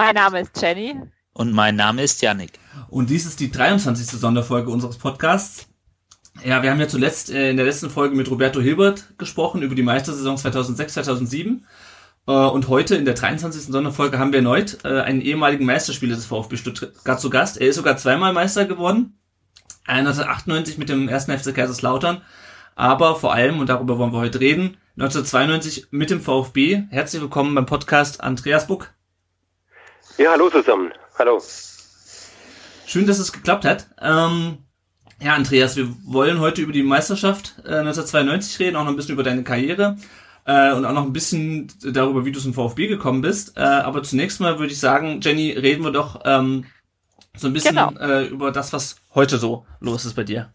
Mein 0.00 0.14
Name 0.14 0.40
ist 0.40 0.62
Jenny. 0.62 0.94
Und 1.34 1.52
mein 1.52 1.76
Name 1.76 2.02
ist 2.02 2.22
Yannick. 2.22 2.52
Und 2.88 3.10
dies 3.10 3.26
ist 3.26 3.38
die 3.38 3.50
23. 3.50 4.06
Sonderfolge 4.18 4.70
unseres 4.70 4.96
Podcasts. 4.96 5.68
Ja, 6.42 6.62
wir 6.62 6.70
haben 6.70 6.80
ja 6.80 6.88
zuletzt 6.88 7.28
äh, 7.28 7.50
in 7.50 7.58
der 7.58 7.66
letzten 7.66 7.90
Folge 7.90 8.16
mit 8.16 8.30
Roberto 8.30 8.62
Hilbert 8.62 9.12
gesprochen 9.18 9.60
über 9.60 9.74
die 9.74 9.82
Meistersaison 9.82 10.36
2006-2007. 10.36 11.60
Äh, 12.26 12.32
Und 12.32 12.68
heute 12.68 12.96
in 12.96 13.04
der 13.04 13.12
23. 13.12 13.64
Sonderfolge 13.64 14.18
haben 14.18 14.32
wir 14.32 14.38
erneut 14.38 14.78
äh, 14.84 15.02
einen 15.02 15.20
ehemaligen 15.20 15.66
Meisterspieler 15.66 16.16
des 16.16 16.24
VfB 16.24 16.56
Stuttgart 16.56 17.20
zu 17.20 17.28
Gast. 17.28 17.60
Er 17.60 17.68
ist 17.68 17.76
sogar 17.76 17.98
zweimal 17.98 18.32
Meister 18.32 18.64
geworden. 18.64 19.18
1998 19.84 20.78
mit 20.78 20.88
dem 20.88 21.10
ersten 21.10 21.38
FC 21.38 21.54
Kaiserslautern. 21.54 22.22
Aber 22.74 23.16
vor 23.16 23.34
allem, 23.34 23.60
und 23.60 23.68
darüber 23.68 23.98
wollen 23.98 24.14
wir 24.14 24.20
heute 24.20 24.40
reden, 24.40 24.78
1992 24.96 25.88
mit 25.90 26.08
dem 26.08 26.22
VfB. 26.22 26.84
Herzlich 26.88 27.20
willkommen 27.20 27.54
beim 27.54 27.66
Podcast 27.66 28.22
Andreas 28.22 28.66
Buck. 28.66 28.94
Ja, 30.20 30.32
hallo 30.32 30.50
zusammen. 30.50 30.92
Hallo. 31.18 31.42
Schön, 32.84 33.06
dass 33.06 33.18
es 33.18 33.32
geklappt 33.32 33.64
hat. 33.64 33.86
Ähm, 34.02 34.58
ja, 35.18 35.32
Andreas, 35.32 35.76
wir 35.76 35.88
wollen 36.04 36.40
heute 36.40 36.60
über 36.60 36.72
die 36.74 36.82
Meisterschaft 36.82 37.54
äh, 37.64 37.76
1992 37.78 38.58
reden, 38.58 38.76
auch 38.76 38.84
noch 38.84 38.90
ein 38.90 38.96
bisschen 38.96 39.14
über 39.14 39.22
deine 39.22 39.44
Karriere 39.44 39.96
äh, 40.44 40.74
und 40.74 40.84
auch 40.84 40.92
noch 40.92 41.04
ein 41.04 41.14
bisschen 41.14 41.72
darüber, 41.82 42.26
wie 42.26 42.32
du 42.32 42.38
zum 42.38 42.52
VfB 42.52 42.86
gekommen 42.86 43.22
bist. 43.22 43.56
Äh, 43.56 43.62
aber 43.62 44.02
zunächst 44.02 44.40
mal 44.40 44.58
würde 44.58 44.74
ich 44.74 44.78
sagen, 44.78 45.22
Jenny, 45.22 45.52
reden 45.52 45.84
wir 45.84 45.90
doch 45.90 46.20
ähm, 46.26 46.66
so 47.34 47.46
ein 47.46 47.54
bisschen 47.54 47.76
Genau. 47.76 47.98
äh, 47.98 48.26
über 48.26 48.52
das, 48.52 48.74
was 48.74 48.96
heute 49.14 49.38
so 49.38 49.64
los 49.80 50.04
ist 50.04 50.16
bei 50.16 50.24
dir. 50.24 50.52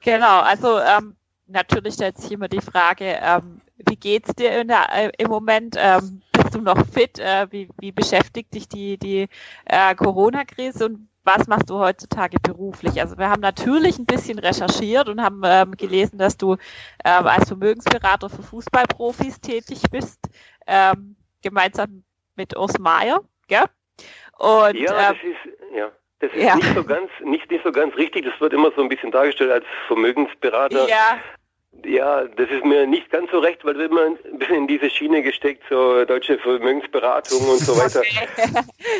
Genau, 0.00 0.40
also 0.40 0.78
ähm, 0.78 1.14
natürlich 1.46 1.92
stellt 1.92 2.16
sich 2.16 2.32
immer 2.32 2.48
die 2.48 2.62
Frage, 2.62 3.18
ähm, 3.20 3.60
wie 3.86 3.96
geht's 3.96 4.34
dir 4.34 4.58
in 4.58 4.68
der, 4.68 4.86
äh, 4.94 5.12
im 5.18 5.28
Moment? 5.28 5.76
Ähm, 5.76 6.22
bist 6.48 6.54
du 6.54 6.62
noch 6.62 6.86
fit? 6.86 7.18
Äh, 7.18 7.46
wie, 7.50 7.68
wie 7.78 7.92
beschäftigt 7.92 8.54
dich 8.54 8.68
die, 8.68 8.96
die 8.96 9.28
äh, 9.66 9.94
Corona-Krise 9.94 10.86
und 10.86 11.08
was 11.24 11.46
machst 11.46 11.68
du 11.68 11.78
heutzutage 11.78 12.38
beruflich? 12.40 12.98
Also 13.02 13.18
wir 13.18 13.28
haben 13.28 13.42
natürlich 13.42 13.98
ein 13.98 14.06
bisschen 14.06 14.38
recherchiert 14.38 15.10
und 15.10 15.22
haben 15.22 15.42
ähm, 15.44 15.72
gelesen, 15.76 16.16
dass 16.16 16.38
du 16.38 16.54
ähm, 17.04 17.26
als 17.26 17.48
Vermögensberater 17.48 18.30
für 18.30 18.42
Fußballprofis 18.42 19.42
tätig 19.42 19.82
bist, 19.90 20.20
ähm, 20.66 21.16
gemeinsam 21.42 22.02
mit 22.36 22.56
Urs 22.56 22.78
Meier, 22.78 23.20
gell? 23.46 23.64
Und 24.38 24.76
Ja, 24.78 25.10
ähm, 25.10 25.16
das 25.16 25.16
ist, 25.22 25.76
ja, 25.76 25.90
das 26.20 26.32
ist 26.32 26.42
ja. 26.42 26.56
nicht 26.56 26.74
so 26.74 26.82
ganz, 26.82 27.10
nicht, 27.24 27.50
nicht 27.50 27.62
so 27.62 27.72
ganz 27.72 27.94
richtig. 27.96 28.24
Das 28.24 28.40
wird 28.40 28.54
immer 28.54 28.72
so 28.74 28.80
ein 28.80 28.88
bisschen 28.88 29.10
dargestellt 29.10 29.50
als 29.50 29.66
Vermögensberater. 29.86 30.88
ja, 30.88 31.18
Ja, 31.84 32.24
das 32.24 32.50
ist 32.50 32.64
mir 32.64 32.86
nicht 32.86 33.10
ganz 33.10 33.30
so 33.30 33.38
recht, 33.38 33.64
weil 33.64 33.78
wir 33.78 33.86
immer 33.86 34.06
ein 34.06 34.38
bisschen 34.38 34.56
in 34.56 34.66
diese 34.68 34.90
Schiene 34.90 35.22
gesteckt, 35.22 35.62
so 35.70 36.04
deutsche 36.04 36.38
Vermögensberatung 36.38 37.48
und 37.48 37.58
so 37.58 37.76
weiter. 37.76 38.02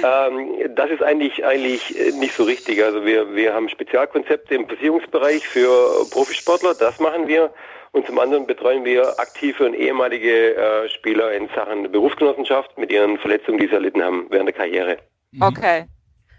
Ähm, 0.05 0.75
das 0.77 0.91
ist 0.91 1.03
eigentlich 1.03 1.45
eigentlich 1.45 1.93
nicht 2.15 2.33
so 2.33 2.45
richtig. 2.45 2.83
Also 2.85 3.05
wir 3.05 3.35
wir 3.35 3.53
haben 3.53 3.69
Spezialkonzepte 3.69 4.55
im 4.55 4.69
Versicherungsbereich 4.69 5.47
für 5.47 6.07
Profisportler, 6.11 6.75
das 6.75 7.01
machen 7.01 7.27
wir. 7.27 7.53
Und 7.91 8.07
zum 8.07 8.19
anderen 8.19 8.47
betreuen 8.47 8.85
wir 8.85 9.19
aktive 9.19 9.67
und 9.67 9.75
ehemalige 9.75 10.55
äh, 10.55 10.89
Spieler 10.89 11.33
in 11.33 11.49
Sachen 11.49 11.91
Berufsgenossenschaft 11.91 12.79
mit 12.79 12.93
ihren 12.93 13.19
Verletzungen, 13.19 13.59
die 13.59 13.67
sie 13.67 13.73
erlitten 13.75 14.03
haben 14.03 14.27
während 14.31 14.49
der 14.49 14.55
Karriere. 14.55 14.99
Okay. 15.41 15.87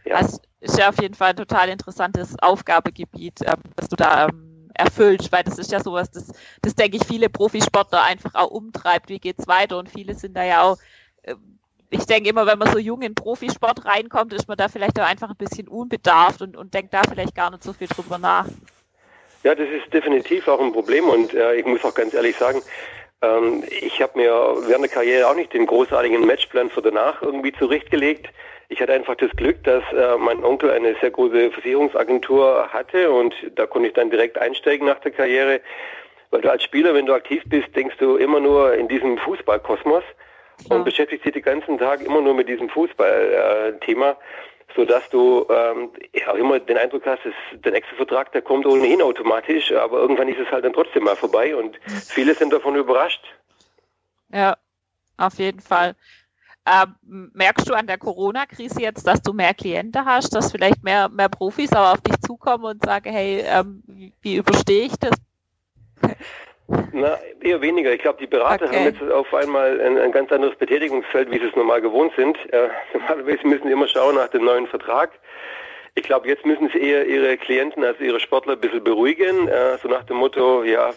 Ja. 0.05 0.21
Das 0.21 0.39
ist 0.61 0.77
ja 0.77 0.89
auf 0.89 1.01
jeden 1.01 1.15
Fall 1.15 1.31
ein 1.31 1.35
total 1.35 1.69
interessantes 1.69 2.35
Aufgabegebiet, 2.39 3.41
ähm, 3.45 3.61
das 3.75 3.89
du 3.89 3.95
da 3.95 4.27
ähm, 4.27 4.48
erfüllst, 4.79 5.31
weil 5.31 5.43
das 5.43 5.59
ist 5.59 5.71
ja 5.71 5.79
sowas, 5.79 6.09
das, 6.11 6.31
das 6.61 6.75
denke 6.75 6.97
ich, 6.97 7.05
viele 7.05 7.29
Profisportler 7.29 8.03
einfach 8.03 8.33
auch 8.35 8.49
umtreibt. 8.49 9.09
Wie 9.09 9.19
geht's 9.19 9.47
weiter? 9.47 9.77
Und 9.77 9.89
viele 9.89 10.15
sind 10.15 10.35
da 10.35 10.43
ja 10.43 10.63
auch, 10.63 10.77
ähm, 11.23 11.59
ich 11.91 12.05
denke 12.05 12.29
immer, 12.29 12.45
wenn 12.45 12.59
man 12.59 12.71
so 12.71 12.79
jung 12.79 13.01
in 13.01 13.15
Profisport 13.15 13.85
reinkommt, 13.85 14.33
ist 14.33 14.47
man 14.47 14.57
da 14.57 14.67
vielleicht 14.67 14.99
auch 14.99 15.07
einfach 15.07 15.29
ein 15.29 15.35
bisschen 15.35 15.67
unbedarft 15.67 16.41
und, 16.41 16.55
und 16.55 16.73
denkt 16.73 16.93
da 16.93 17.01
vielleicht 17.03 17.35
gar 17.35 17.51
nicht 17.51 17.63
so 17.63 17.73
viel 17.73 17.87
drüber 17.87 18.17
nach. 18.17 18.47
Ja, 19.43 19.55
das 19.55 19.69
ist 19.69 19.93
definitiv 19.93 20.47
auch 20.47 20.59
ein 20.59 20.73
Problem 20.73 21.05
und 21.05 21.33
äh, 21.33 21.55
ich 21.55 21.65
muss 21.65 21.83
auch 21.83 21.95
ganz 21.95 22.13
ehrlich 22.13 22.35
sagen, 22.35 22.61
ähm, 23.21 23.63
ich 23.81 24.01
habe 24.01 24.17
mir 24.19 24.31
während 24.67 24.85
der 24.85 24.91
Karriere 24.91 25.27
auch 25.27 25.35
nicht 25.35 25.53
den 25.53 25.65
großartigen 25.65 26.25
Matchplan 26.25 26.69
für 26.69 26.81
danach 26.81 27.21
irgendwie 27.21 27.53
zurechtgelegt. 27.53 28.27
Ich 28.71 28.79
hatte 28.79 28.93
einfach 28.93 29.15
das 29.15 29.31
Glück, 29.31 29.63
dass 29.63 29.83
äh, 29.91 30.15
mein 30.17 30.43
Onkel 30.43 30.69
eine 30.69 30.95
sehr 31.01 31.09
große 31.09 31.51
Versicherungsagentur 31.51 32.69
hatte 32.71 33.11
und 33.11 33.33
da 33.55 33.65
konnte 33.65 33.87
ich 33.87 33.95
dann 33.95 34.11
direkt 34.11 34.37
einsteigen 34.37 34.87
nach 34.87 34.99
der 34.99 35.11
Karriere. 35.11 35.59
Weil 36.29 36.41
du 36.41 36.51
als 36.51 36.63
Spieler, 36.63 36.93
wenn 36.93 37.07
du 37.07 37.13
aktiv 37.13 37.41
bist, 37.47 37.75
denkst 37.75 37.97
du 37.97 38.17
immer 38.17 38.39
nur 38.39 38.75
in 38.75 38.87
diesem 38.87 39.17
Fußballkosmos 39.17 40.03
und 40.69 40.83
beschäftigst 40.83 41.25
dich 41.25 41.33
den 41.33 41.41
ganzen 41.41 41.79
Tag 41.79 42.01
immer 42.01 42.21
nur 42.21 42.35
mit 42.35 42.47
diesem 42.47 42.69
Fußballthema, 42.69 44.15
sodass 44.75 45.09
du 45.09 45.47
ähm, 45.49 45.89
ja, 46.13 46.31
auch 46.31 46.35
immer 46.35 46.59
den 46.59 46.77
Eindruck 46.77 47.07
hast, 47.07 47.25
dass 47.25 47.33
der 47.61 47.71
nächste 47.71 47.95
Vertrag, 47.95 48.31
der 48.33 48.43
kommt 48.43 48.67
ohnehin 48.67 49.01
automatisch, 49.01 49.71
aber 49.71 49.99
irgendwann 49.99 50.27
ist 50.27 50.39
es 50.39 50.51
halt 50.51 50.63
dann 50.63 50.73
trotzdem 50.73 51.05
mal 51.05 51.15
vorbei 51.15 51.55
und 51.55 51.79
viele 52.07 52.35
sind 52.35 52.53
davon 52.53 52.75
überrascht. 52.75 53.23
Ja, 54.31 54.57
auf 55.17 55.35
jeden 55.35 55.59
Fall. 55.59 55.95
Ähm, 56.65 57.31
merkst 57.33 57.67
du 57.67 57.73
an 57.73 57.87
der 57.87 57.97
Corona-Krise 57.97 58.81
jetzt, 58.81 59.07
dass 59.07 59.21
du 59.21 59.33
mehr 59.33 59.53
Klienten 59.53 60.05
hast, 60.05 60.35
dass 60.35 60.51
vielleicht 60.51 60.83
mehr, 60.83 61.09
mehr 61.09 61.29
Profis 61.29 61.73
auch 61.73 61.93
auf 61.93 62.01
dich 62.01 62.19
zukommen 62.19 62.65
und 62.65 62.85
sagen, 62.85 63.11
hey, 63.11 63.43
ähm, 63.47 63.81
wie, 63.87 64.13
wie 64.21 64.35
überstehe 64.35 64.85
ich 64.85 64.93
das? 64.99 65.11
Na, 66.91 67.17
eher 67.41 67.61
weniger. 67.61 67.91
Ich 67.93 68.01
glaube, 68.01 68.19
die 68.19 68.27
Berater 68.27 68.65
Okay. 68.65 68.75
haben 68.75 68.85
jetzt 68.85 69.01
auf 69.11 69.33
einmal 69.33 69.81
ein, 69.81 69.97
ein 69.97 70.11
ganz 70.11 70.31
anderes 70.31 70.55
Betätigungsfeld, 70.57 71.31
wie 71.31 71.39
sie 71.39 71.47
es 71.47 71.55
normal 71.55 71.81
gewohnt 71.81 72.13
sind. 72.15 72.37
Äh, 72.53 72.69
normalerweise 72.93 73.47
müssen 73.47 73.63
sie 73.67 73.71
immer 73.73 73.87
schauen 73.87 74.15
nach 74.15 74.27
dem 74.29 74.45
neuen 74.45 74.67
Vertrag. 74.67 75.11
Ich 75.95 76.03
glaube, 76.03 76.27
jetzt 76.27 76.45
müssen 76.45 76.69
sie 76.69 76.79
eher 76.79 77.07
ihre 77.07 77.35
Klienten, 77.37 77.83
also 77.83 78.03
ihre 78.03 78.19
Sportler 78.19 78.53
ein 78.53 78.59
bisschen 78.59 78.83
beruhigen, 78.83 79.47
äh, 79.47 79.77
so 79.81 79.87
nach 79.87 80.03
dem 80.03 80.17
Motto, 80.17 80.63
ja, 80.63 80.93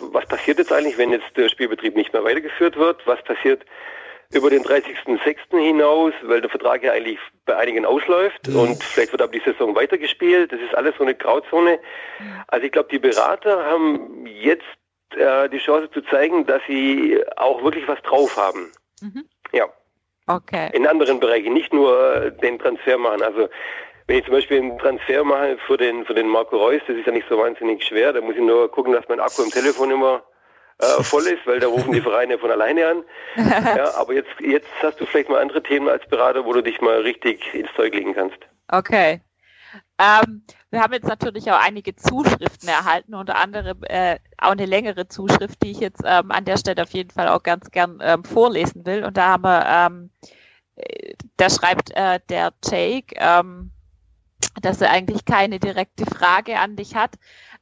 was 0.00 0.26
passiert 0.26 0.58
jetzt 0.58 0.72
eigentlich, 0.72 0.98
wenn 0.98 1.10
jetzt 1.10 1.34
der 1.36 1.48
Spielbetrieb 1.48 1.96
nicht 1.96 2.12
mehr 2.12 2.22
weitergeführt 2.22 2.76
wird? 2.76 3.06
Was 3.06 3.22
passiert 3.22 3.64
über 4.34 4.50
den 4.50 4.62
30.06. 4.62 5.58
hinaus, 5.58 6.12
weil 6.22 6.40
der 6.40 6.50
Vertrag 6.50 6.82
ja 6.82 6.92
eigentlich 6.92 7.18
bei 7.46 7.56
einigen 7.56 7.84
ausläuft 7.86 8.48
und 8.48 8.82
vielleicht 8.82 9.12
wird 9.12 9.22
aber 9.22 9.32
die 9.32 9.42
Saison 9.44 9.74
weitergespielt. 9.74 10.52
Das 10.52 10.60
ist 10.60 10.74
alles 10.74 10.94
so 10.96 11.04
eine 11.04 11.14
Grauzone. 11.14 11.78
Also 12.48 12.66
ich 12.66 12.72
glaube, 12.72 12.88
die 12.90 12.98
Berater 12.98 13.64
haben 13.64 14.26
jetzt 14.26 14.64
äh, 15.16 15.48
die 15.48 15.58
Chance 15.58 15.90
zu 15.92 16.02
zeigen, 16.02 16.46
dass 16.46 16.62
sie 16.66 17.22
auch 17.36 17.62
wirklich 17.62 17.86
was 17.86 18.00
drauf 18.02 18.36
haben. 18.36 18.72
Mhm. 19.00 19.24
Ja, 19.52 19.66
Okay. 20.26 20.70
in 20.72 20.86
anderen 20.86 21.20
Bereichen, 21.20 21.52
nicht 21.52 21.72
nur 21.72 22.30
den 22.30 22.58
Transfer 22.58 22.96
machen. 22.96 23.22
Also 23.22 23.48
wenn 24.06 24.18
ich 24.18 24.24
zum 24.24 24.32
Beispiel 24.34 24.58
einen 24.58 24.78
Transfer 24.78 25.22
mache 25.22 25.58
für 25.66 25.76
den 25.76 26.04
für 26.06 26.14
den 26.14 26.28
Marco 26.28 26.56
Reus, 26.56 26.80
das 26.86 26.96
ist 26.96 27.06
ja 27.06 27.12
nicht 27.12 27.28
so 27.28 27.38
wahnsinnig 27.38 27.84
schwer. 27.84 28.12
Da 28.12 28.20
muss 28.20 28.34
ich 28.34 28.40
nur 28.42 28.70
gucken, 28.70 28.92
dass 28.94 29.06
mein 29.08 29.20
Akku 29.20 29.42
im 29.42 29.50
Telefon 29.50 29.90
immer 29.90 30.22
äh, 30.78 31.02
voll 31.02 31.26
ist, 31.26 31.46
weil 31.46 31.60
da 31.60 31.68
rufen 31.68 31.92
die 31.92 32.00
Vereine 32.00 32.38
von 32.38 32.50
alleine 32.50 32.86
an. 32.88 33.04
Ja, 33.76 33.94
aber 33.94 34.14
jetzt 34.14 34.30
jetzt 34.40 34.68
hast 34.82 35.00
du 35.00 35.06
vielleicht 35.06 35.28
mal 35.28 35.40
andere 35.40 35.62
Themen 35.62 35.88
als 35.88 36.06
Berater, 36.06 36.44
wo 36.44 36.52
du 36.52 36.62
dich 36.62 36.80
mal 36.80 37.00
richtig 37.00 37.54
ins 37.54 37.68
Zeug 37.76 37.94
legen 37.94 38.14
kannst. 38.14 38.38
Okay. 38.68 39.20
Ähm, 39.98 40.42
wir 40.70 40.82
haben 40.82 40.92
jetzt 40.92 41.06
natürlich 41.06 41.50
auch 41.52 41.60
einige 41.60 41.94
Zuschriften 41.94 42.68
erhalten, 42.68 43.14
unter 43.14 43.36
anderem 43.36 43.78
äh, 43.82 44.18
auch 44.38 44.50
eine 44.50 44.66
längere 44.66 45.06
Zuschrift, 45.06 45.62
die 45.62 45.70
ich 45.70 45.78
jetzt 45.78 46.02
ähm, 46.04 46.32
an 46.32 46.44
der 46.44 46.56
Stelle 46.56 46.82
auf 46.82 46.90
jeden 46.90 47.10
Fall 47.10 47.28
auch 47.28 47.42
ganz 47.42 47.70
gern 47.70 48.00
ähm, 48.02 48.24
vorlesen 48.24 48.84
will. 48.84 49.04
Und 49.04 49.16
da 49.16 49.28
haben 49.28 49.44
wir, 49.44 49.64
ähm, 49.66 50.10
äh, 50.76 51.14
da 51.36 51.48
schreibt 51.48 51.92
äh, 51.94 52.18
der 52.28 52.52
Jake, 52.64 53.14
ähm, 53.18 53.70
dass 54.62 54.80
er 54.80 54.90
eigentlich 54.90 55.24
keine 55.24 55.60
direkte 55.60 56.06
Frage 56.06 56.58
an 56.58 56.74
dich 56.74 56.96
hat. 56.96 57.12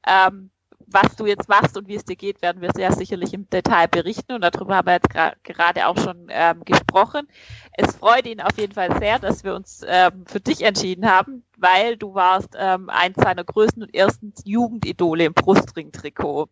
Ähm, 0.07 0.51
was 0.93 1.17
du 1.17 1.27
jetzt 1.27 1.49
machst 1.49 1.77
und 1.77 1.89
wie 1.89 1.97
es 1.97 2.05
dir 2.05 2.17
geht, 2.17 2.43
werden 2.43 2.63
wir 2.63 2.71
sehr 2.75 2.93
sicherlich 2.93 3.35
im 3.35 3.49
Detail 3.49 3.89
berichten 3.89 4.33
und 4.33 4.43
darüber 4.43 4.77
haben 4.77 4.87
wir 4.87 4.95
jetzt 4.95 5.11
gerade 5.43 5.87
auch 5.87 5.99
schon 5.99 6.27
ähm, 6.31 6.65
gesprochen. 6.65 7.29
Es 7.75 7.97
freut 7.97 8.27
ihn 8.27 8.41
auf 8.41 8.59
jeden 8.59 8.73
Fall 8.73 8.97
sehr, 8.99 9.19
dass 9.19 9.45
wir 9.45 9.55
uns 9.55 9.85
ähm, 9.87 10.25
für 10.27 10.41
dich 10.41 10.63
entschieden 10.63 11.11
haben, 11.11 11.45
weil 11.63 11.97
du 11.97 12.15
warst 12.15 12.57
ähm, 12.59 12.91
eins 12.91 13.17
seiner 13.17 13.45
größten 13.45 13.85
und 13.85 13.95
ersten 13.95 14.35
Jugendidole 14.45 15.25
im 15.25 15.33
Brustring-Trikot. 15.33 16.49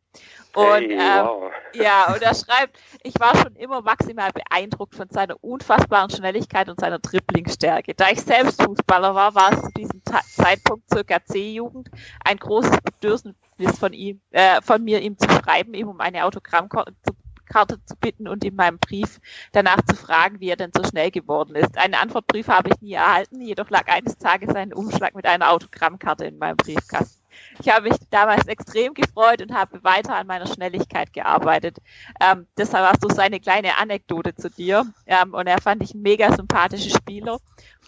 Und 0.54 0.66
Hey, 0.66 0.92
ähm, 0.92 1.26
wow. 1.26 1.52
ja, 1.74 2.12
und 2.14 2.22
er 2.22 2.34
schreibt, 2.34 2.78
ich 3.02 3.14
war 3.18 3.36
schon 3.36 3.54
immer 3.56 3.82
maximal 3.82 4.30
beeindruckt 4.32 4.94
von 4.94 5.08
seiner 5.10 5.36
unfassbaren 5.42 6.10
Schnelligkeit 6.10 6.68
und 6.68 6.80
seiner 6.80 6.98
Dribblingstärke. 6.98 7.94
Da 7.94 8.10
ich 8.10 8.20
selbst 8.22 8.62
Fußballer 8.62 9.14
war, 9.14 9.34
war 9.34 9.52
es 9.52 9.60
zu 9.60 9.70
diesem 9.76 10.02
Ta 10.04 10.20
Zeitpunkt 10.30 10.88
circa 10.92 11.24
C-Jugend 11.24 11.90
ein 12.24 12.36
großes 12.36 12.78
Bedürfnis 12.82 13.78
von 13.78 13.92
ihm, 13.92 14.20
äh, 14.30 14.60
von 14.62 14.82
mir, 14.82 15.00
ihm 15.00 15.18
zu 15.18 15.28
schreiben, 15.28 15.74
ihm 15.74 15.88
um 15.88 16.00
eine 16.00 16.24
Autogrammkarte 16.24 16.94
zu, 17.04 17.14
Karte 17.50 17.84
zu 17.84 17.96
bitten 17.96 18.28
und 18.28 18.44
in 18.44 18.54
meinem 18.54 18.78
Brief 18.78 19.20
danach 19.52 19.82
zu 19.86 19.96
fragen, 19.96 20.40
wie 20.40 20.48
er 20.48 20.56
denn 20.56 20.70
so 20.74 20.82
schnell 20.84 21.10
geworden 21.10 21.56
ist. 21.56 21.76
Einen 21.76 21.94
Antwortbrief 21.94 22.48
habe 22.48 22.70
ich 22.70 22.80
nie 22.80 22.94
erhalten, 22.94 23.40
jedoch 23.40 23.68
lag 23.70 23.88
eines 23.88 24.16
Tages 24.16 24.54
ein 24.54 24.72
Umschlag 24.72 25.14
mit 25.14 25.26
einer 25.26 25.50
Autogrammkarte 25.50 26.24
in 26.24 26.38
meinem 26.38 26.56
Briefkasten. 26.56 27.20
Ich 27.60 27.68
habe 27.68 27.88
mich 27.88 27.98
damals 28.10 28.46
extrem 28.46 28.94
gefreut 28.94 29.42
und 29.42 29.52
habe 29.52 29.82
weiter 29.84 30.16
an 30.16 30.26
meiner 30.26 30.46
Schnelligkeit 30.46 31.12
gearbeitet. 31.12 31.78
Ähm, 32.20 32.46
deshalb 32.56 32.84
war 32.84 32.98
so 33.00 33.14
seine 33.14 33.40
kleine 33.40 33.78
Anekdote 33.78 34.34
zu 34.34 34.50
dir. 34.50 34.84
Ähm, 35.06 35.34
und 35.34 35.46
er 35.46 35.60
fand 35.60 35.82
ich 35.82 35.94
mega 35.94 36.34
sympathischer 36.34 36.96
Spieler. 36.96 37.38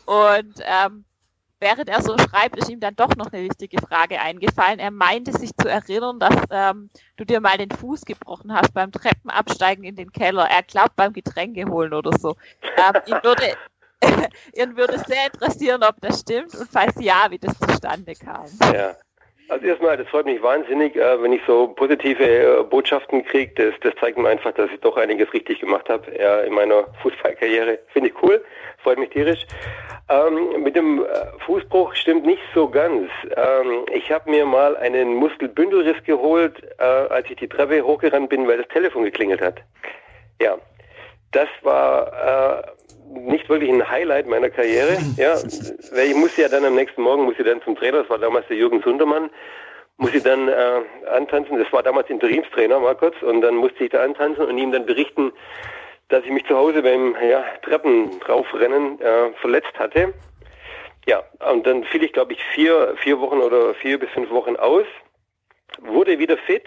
Und 0.06 0.54
ähm, 0.60 1.04
während 1.62 1.88
er 1.88 2.02
so 2.02 2.18
schreibt, 2.18 2.56
ist 2.56 2.68
ihm 2.68 2.80
dann 2.80 2.96
doch 2.96 3.16
noch 3.16 3.32
eine 3.32 3.44
wichtige 3.44 3.80
Frage 3.80 4.20
eingefallen. 4.20 4.78
Er 4.78 4.90
meinte 4.90 5.32
sich 5.32 5.50
zu 5.56 5.68
erinnern, 5.68 6.18
dass 6.18 6.34
ähm, 6.50 6.90
du 7.16 7.24
dir 7.24 7.40
mal 7.40 7.56
den 7.56 7.70
Fuß 7.70 8.02
gebrochen 8.02 8.52
hast 8.52 8.74
beim 8.74 8.92
Treppenabsteigen 8.92 9.84
in 9.84 9.96
den 9.96 10.12
Keller. 10.12 10.48
Er 10.50 10.62
glaubt 10.62 10.96
beim 10.96 11.12
Getränke 11.12 11.64
holen 11.66 11.94
oder 11.94 12.18
so. 12.18 12.36
Ähm, 12.76 13.00
ihn 13.06 13.18
würde 13.22 13.56
ihn 14.54 14.76
würde 14.76 14.98
sehr 15.06 15.26
interessieren, 15.32 15.82
ob 15.84 16.00
das 16.00 16.20
stimmt 16.20 16.54
und 16.56 16.68
falls 16.68 16.94
ja, 16.98 17.26
wie 17.30 17.38
das 17.38 17.56
zustande 17.58 18.14
kam. 18.14 18.46
Ja. 18.62 18.96
Also 19.52 19.66
erstmal, 19.66 19.98
das 19.98 20.08
freut 20.08 20.24
mich 20.24 20.42
wahnsinnig, 20.42 20.96
äh, 20.96 21.22
wenn 21.22 21.34
ich 21.34 21.42
so 21.46 21.68
positive 21.68 22.24
äh, 22.24 22.62
Botschaften 22.62 23.22
kriege. 23.22 23.52
Das, 23.54 23.74
das 23.82 23.92
zeigt 24.00 24.16
mir 24.16 24.30
einfach, 24.30 24.52
dass 24.52 24.70
ich 24.70 24.80
doch 24.80 24.96
einiges 24.96 25.30
richtig 25.34 25.60
gemacht 25.60 25.90
habe 25.90 26.10
ja, 26.18 26.40
in 26.40 26.54
meiner 26.54 26.84
Fußballkarriere. 27.02 27.78
Finde 27.88 28.08
ich 28.08 28.22
cool, 28.22 28.42
freut 28.78 28.98
mich 28.98 29.10
tierisch. 29.10 29.46
Ähm, 30.08 30.62
mit 30.62 30.74
dem 30.74 31.04
äh, 31.04 31.06
Fußbruch 31.44 31.94
stimmt 31.94 32.24
nicht 32.24 32.40
so 32.54 32.66
ganz. 32.66 33.10
Ähm, 33.36 33.84
ich 33.92 34.10
habe 34.10 34.30
mir 34.30 34.46
mal 34.46 34.74
einen 34.78 35.16
Muskelbündelriss 35.16 36.02
geholt, 36.04 36.54
äh, 36.78 36.84
als 36.84 37.28
ich 37.28 37.36
die 37.36 37.48
Treppe 37.48 37.82
hochgerannt 37.82 38.30
bin, 38.30 38.48
weil 38.48 38.56
das 38.56 38.68
Telefon 38.68 39.04
geklingelt 39.04 39.42
hat. 39.42 39.60
Ja, 40.40 40.56
das 41.32 41.48
war 41.62 42.62
äh, 42.62 43.18
nicht 43.18 43.48
wirklich 43.48 43.70
ein 43.70 43.88
Highlight 43.88 44.26
meiner 44.26 44.50
Karriere. 44.50 44.98
Ja, 45.16 45.34
weil 45.92 46.08
ich 46.08 46.14
musste 46.14 46.42
ja 46.42 46.48
dann 46.48 46.64
am 46.64 46.74
nächsten 46.74 47.02
Morgen 47.02 47.24
muss 47.24 47.34
ich 47.38 47.44
dann 47.44 47.62
zum 47.62 47.76
Trainer, 47.76 47.98
das 47.98 48.10
war 48.10 48.18
damals 48.18 48.46
der 48.48 48.56
Jürgen 48.56 48.82
Sundermann, 48.82 49.30
muss 49.98 50.14
ich 50.14 50.22
dann 50.22 50.48
äh, 50.48 50.80
antanzen. 51.10 51.58
Das 51.58 51.72
war 51.72 51.82
damals 51.82 52.08
Interimstrainer, 52.08 52.80
mal 52.80 52.94
kurz, 52.94 53.20
und 53.22 53.40
dann 53.40 53.56
musste 53.56 53.84
ich 53.84 53.90
da 53.90 54.02
antanzen 54.02 54.46
und 54.46 54.58
ihm 54.58 54.72
dann 54.72 54.86
berichten, 54.86 55.32
dass 56.08 56.24
ich 56.24 56.30
mich 56.30 56.46
zu 56.46 56.56
Hause 56.56 56.82
beim 56.82 57.16
ja, 57.22 57.44
Treppen 57.62 58.20
draufrennen 58.20 59.00
äh, 59.00 59.32
verletzt 59.40 59.78
hatte. 59.78 60.12
Ja, 61.06 61.22
und 61.50 61.66
dann 61.66 61.84
fiel 61.84 62.04
ich, 62.04 62.12
glaube 62.12 62.32
ich, 62.32 62.44
vier, 62.54 62.94
vier 62.98 63.20
Wochen 63.20 63.38
oder 63.38 63.74
vier 63.74 63.98
bis 63.98 64.10
fünf 64.10 64.30
Wochen 64.30 64.56
aus, 64.56 64.84
wurde 65.80 66.18
wieder 66.18 66.36
fit, 66.36 66.66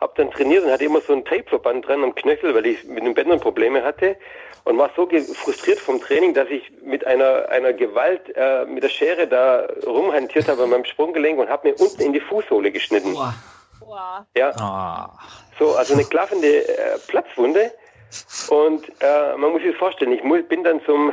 hab 0.00 0.14
dann 0.14 0.30
trainiert 0.30 0.64
und 0.64 0.70
hatte 0.70 0.84
immer 0.84 1.00
so 1.00 1.12
ein 1.12 1.24
Tapeverband 1.24 1.86
dran 1.86 2.04
am 2.04 2.14
Knöchel, 2.14 2.54
weil 2.54 2.66
ich 2.66 2.84
mit 2.84 3.04
den 3.04 3.14
Bändern 3.14 3.40
Probleme 3.40 3.82
hatte 3.82 4.16
und 4.64 4.78
war 4.78 4.90
so 4.94 5.08
frustriert 5.34 5.78
vom 5.78 6.00
Training, 6.00 6.34
dass 6.34 6.48
ich 6.50 6.70
mit 6.82 7.06
einer, 7.06 7.48
einer 7.48 7.72
Gewalt 7.72 8.22
äh, 8.36 8.64
mit 8.66 8.82
der 8.82 8.90
Schere 8.90 9.26
da 9.26 9.66
rumhantiert 9.86 10.48
habe 10.48 10.64
an 10.64 10.70
meinem 10.70 10.84
Sprunggelenk 10.84 11.38
und 11.38 11.48
habe 11.48 11.68
mir 11.68 11.80
unten 11.80 12.02
in 12.02 12.12
die 12.12 12.20
Fußsohle 12.20 12.70
geschnitten. 12.70 13.14
Boah. 13.14 13.34
Boah. 13.80 14.26
Ja, 14.36 14.52
Ah, 14.58 15.18
so, 15.58 15.74
also 15.74 15.94
eine 15.94 16.04
klaffende 16.04 16.68
äh, 16.68 16.98
Platzwunde. 17.06 17.72
Und 18.50 18.88
äh, 19.00 19.36
man 19.36 19.52
muss 19.52 19.62
sich 19.62 19.70
das 19.70 19.78
vorstellen, 19.78 20.12
ich 20.12 20.48
bin 20.48 20.64
dann 20.64 20.82
zum, 20.84 21.12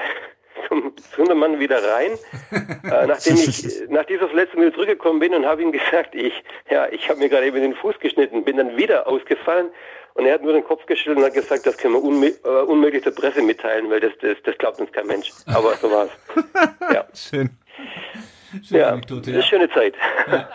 zum 0.67 0.93
Sundermann 1.15 1.59
wieder 1.59 1.81
rein, 1.83 2.11
äh, 2.51 3.07
nachdem 3.07 3.35
ich 3.35 3.65
nach 3.89 4.05
dieser 4.05 4.27
Verletzung 4.27 4.61
wieder 4.61 4.73
zurückgekommen 4.73 5.19
bin 5.19 5.33
und 5.33 5.45
habe 5.45 5.61
ihm 5.61 5.71
gesagt, 5.71 6.15
ich, 6.15 6.33
ja, 6.69 6.87
ich 6.89 7.09
habe 7.09 7.19
mir 7.19 7.29
gerade 7.29 7.45
eben 7.45 7.61
den 7.61 7.75
Fuß 7.75 7.99
geschnitten, 7.99 8.43
bin 8.43 8.57
dann 8.57 8.77
wieder 8.77 9.07
ausgefallen 9.07 9.69
und 10.15 10.25
er 10.25 10.35
hat 10.35 10.43
nur 10.43 10.53
den 10.53 10.63
Kopf 10.63 10.85
geschüttelt 10.85 11.17
und 11.17 11.25
hat 11.25 11.33
gesagt, 11.33 11.65
das 11.65 11.77
können 11.77 11.93
wir 11.93 12.03
unmö 12.03 12.27
äh, 12.27 12.47
unmöglich 12.47 13.03
der 13.03 13.11
Presse 13.11 13.41
mitteilen, 13.41 13.89
weil 13.89 13.99
das, 13.99 14.13
das, 14.21 14.37
das 14.43 14.57
glaubt 14.57 14.79
uns 14.79 14.91
kein 14.91 15.07
Mensch. 15.07 15.31
Aber 15.47 15.75
so 15.75 15.91
war's. 15.91 16.09
Ja, 16.93 17.05
Schön. 17.13 17.49
Schöne 18.63 18.79
ja, 18.79 18.89
Anekdote, 18.91 19.31
eine 19.31 19.43
schöne 19.43 19.69
Zeit. 19.69 19.95
Ja. 20.31 20.49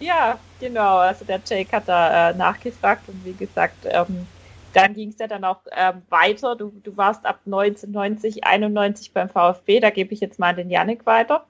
ja, 0.00 0.38
genau. 0.58 0.98
Also 0.98 1.26
der 1.26 1.40
Jake 1.44 1.70
hat 1.76 1.86
da 1.86 2.30
äh, 2.30 2.34
nachgefragt 2.34 3.02
und 3.08 3.22
wie 3.24 3.34
gesagt, 3.34 3.76
ähm, 3.84 4.26
dann 4.72 4.94
ging 4.94 5.10
es 5.10 5.18
ja 5.18 5.26
dann 5.26 5.44
auch 5.44 5.60
ähm, 5.72 6.02
weiter. 6.08 6.56
Du, 6.56 6.72
du 6.82 6.96
warst 6.96 7.24
ab 7.26 7.40
1990, 7.46 8.44
91 8.44 9.12
beim 9.12 9.28
VfB. 9.28 9.80
Da 9.80 9.90
gebe 9.90 10.14
ich 10.14 10.20
jetzt 10.20 10.38
mal 10.38 10.50
an 10.50 10.56
den 10.56 10.70
Yannick 10.70 11.06
weiter. 11.06 11.46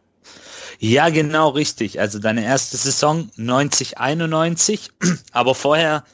Ja, 0.79 1.09
genau, 1.09 1.49
richtig. 1.51 2.01
Also 2.01 2.19
deine 2.19 2.45
erste 2.45 2.77
Saison 2.77 3.31
90, 3.37 3.99
91. 3.99 4.91
Aber 5.33 5.55
vorher 5.55 6.05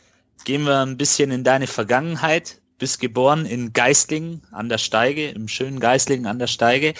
gehen 0.45 0.65
wir 0.65 0.81
ein 0.81 0.97
bisschen 0.97 1.31
in 1.31 1.45
deine 1.45 1.67
Vergangenheit. 1.67 2.61
Bist 2.79 3.01
geboren 3.01 3.47
in 3.47 3.73
Geislingen 3.73 4.43
an 4.51 4.69
der 4.69 4.79
Steige, 4.79 5.29
im 5.29 5.49
schönen 5.49 5.81
Geislingen 5.81 6.27
an 6.27 6.39
der 6.39 6.49
Steige. 6.49 6.95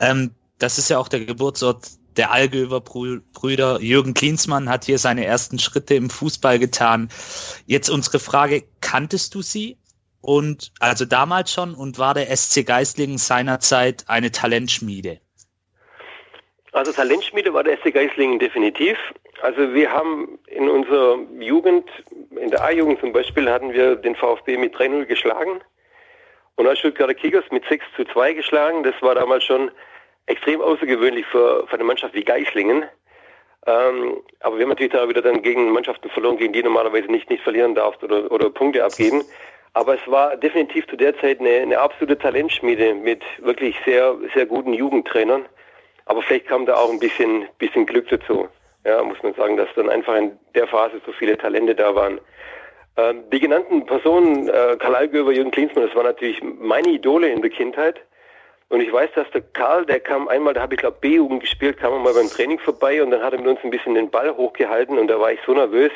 Ähm, 0.00 0.30
das 0.58 0.78
ist 0.78 0.88
ja 0.88 0.98
auch 0.98 1.08
der 1.08 1.24
Geburtsort 1.24 1.88
der 2.16 2.32
Allgöwer 2.32 2.78
Brü- 2.78 3.22
Brüder. 3.32 3.80
Jürgen 3.80 4.14
Klinsmann 4.14 4.68
hat 4.68 4.84
hier 4.84 4.98
seine 4.98 5.24
ersten 5.24 5.58
Schritte 5.58 5.94
im 5.94 6.10
Fußball 6.10 6.58
getan. 6.58 7.08
Jetzt 7.66 7.88
unsere 7.88 8.18
Frage, 8.18 8.64
kanntest 8.80 9.34
du 9.34 9.42
sie? 9.42 9.78
Und 10.20 10.72
also 10.80 11.04
damals 11.04 11.52
schon 11.52 11.74
und 11.74 11.98
war 11.98 12.14
der 12.14 12.34
SC 12.34 12.66
Geislingen 12.66 13.18
seinerzeit 13.18 14.04
eine 14.08 14.32
Talentschmiede? 14.32 15.20
Also 16.72 16.92
Talentschmiede 16.92 17.54
war 17.54 17.62
der 17.62 17.78
SC 17.78 17.92
Geislingen 17.92 18.38
definitiv. 18.38 18.98
Also 19.42 19.72
wir 19.72 19.90
haben 19.90 20.38
in 20.48 20.68
unserer 20.68 21.18
Jugend, 21.38 21.88
in 22.40 22.50
der 22.50 22.64
A-Jugend 22.64 23.00
zum 23.00 23.12
Beispiel, 23.12 23.50
hatten 23.50 23.72
wir 23.72 23.96
den 23.96 24.16
VfB 24.16 24.56
mit 24.56 24.74
3-0 24.74 25.04
geschlagen 25.04 25.60
und 26.56 26.66
als 26.66 26.80
Stuttgarter 26.80 27.14
Kickers 27.14 27.44
mit 27.50 27.64
6 27.68 27.84
zu 27.96 28.04
2 28.04 28.32
geschlagen. 28.32 28.82
Das 28.82 28.94
war 29.02 29.14
damals 29.14 29.44
schon 29.44 29.70
extrem 30.26 30.60
außergewöhnlich 30.60 31.26
für, 31.26 31.66
für 31.66 31.74
eine 31.74 31.84
Mannschaft 31.84 32.14
wie 32.14 32.24
Geislingen. 32.24 32.84
Ähm, 33.66 34.22
aber 34.40 34.56
wir 34.56 34.62
haben 34.62 34.70
natürlich 34.70 34.92
da 34.92 35.08
wieder 35.08 35.22
dann 35.22 35.42
gegen 35.42 35.72
Mannschaften 35.72 36.08
verloren, 36.10 36.36
gegen 36.36 36.52
die 36.52 36.62
normalerweise 36.62 37.10
nicht, 37.10 37.28
nicht 37.30 37.42
verlieren 37.42 37.74
darfst 37.74 38.02
oder, 38.02 38.30
oder 38.30 38.50
Punkte 38.50 38.84
abgeben. 38.84 39.24
Aber 39.72 39.94
es 39.94 40.10
war 40.10 40.36
definitiv 40.36 40.86
zu 40.86 40.96
der 40.96 41.18
Zeit 41.18 41.40
eine, 41.40 41.50
eine 41.50 41.78
absolute 41.78 42.16
Talentschmiede 42.16 42.94
mit 42.94 43.22
wirklich 43.38 43.76
sehr, 43.84 44.16
sehr 44.34 44.46
guten 44.46 44.72
Jugendtrainern. 44.72 45.44
Aber 46.06 46.22
vielleicht 46.22 46.46
kam 46.46 46.64
da 46.64 46.76
auch 46.76 46.90
ein 46.90 47.00
bisschen, 47.00 47.46
bisschen 47.58 47.84
Glück 47.84 48.08
dazu. 48.08 48.48
Ja, 48.84 49.02
muss 49.02 49.20
man 49.22 49.34
sagen, 49.34 49.56
dass 49.56 49.68
dann 49.74 49.90
einfach 49.90 50.14
in 50.14 50.38
der 50.54 50.68
Phase 50.68 51.00
so 51.04 51.12
viele 51.12 51.36
Talente 51.36 51.74
da 51.74 51.94
waren. 51.94 52.20
Ähm, 52.96 53.24
die 53.32 53.40
genannten 53.40 53.84
Personen, 53.84 54.48
äh, 54.48 54.76
Karl 54.78 54.94
Allgöwer, 54.94 55.32
Jürgen 55.32 55.50
Klinsmann, 55.50 55.86
das 55.86 55.94
waren 55.96 56.06
natürlich 56.06 56.40
meine 56.42 56.88
Idole 56.88 57.28
in 57.28 57.42
der 57.42 57.50
Kindheit. 57.50 58.00
Und 58.68 58.80
ich 58.80 58.92
weiß, 58.92 59.10
dass 59.14 59.30
der 59.30 59.42
Karl, 59.42 59.86
der 59.86 60.00
kam 60.00 60.26
einmal, 60.26 60.52
da 60.52 60.62
habe 60.62 60.74
ich 60.74 60.80
glaube 60.80 60.96
B-Jugend 61.00 61.40
gespielt, 61.40 61.78
kam 61.78 62.02
mal 62.02 62.12
beim 62.12 62.28
Training 62.28 62.58
vorbei 62.58 63.00
und 63.00 63.12
dann 63.12 63.22
hat 63.22 63.32
er 63.32 63.38
mit 63.38 63.46
uns 63.46 63.60
ein 63.62 63.70
bisschen 63.70 63.94
den 63.94 64.10
Ball 64.10 64.36
hochgehalten 64.36 64.98
und 64.98 65.06
da 65.06 65.20
war 65.20 65.32
ich 65.32 65.38
so 65.46 65.54
nervös, 65.54 65.92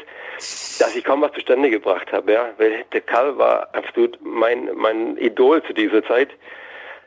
dass 0.78 0.94
ich 0.94 1.02
kaum 1.02 1.20
was 1.22 1.32
zustande 1.32 1.68
gebracht 1.68 2.12
habe, 2.12 2.32
ja, 2.32 2.50
weil 2.58 2.84
der 2.92 3.00
Karl 3.00 3.36
war 3.36 3.74
absolut 3.74 4.18
mein, 4.22 4.70
mein 4.76 5.16
Idol 5.16 5.62
zu 5.64 5.72
dieser 5.72 6.04
Zeit. 6.04 6.30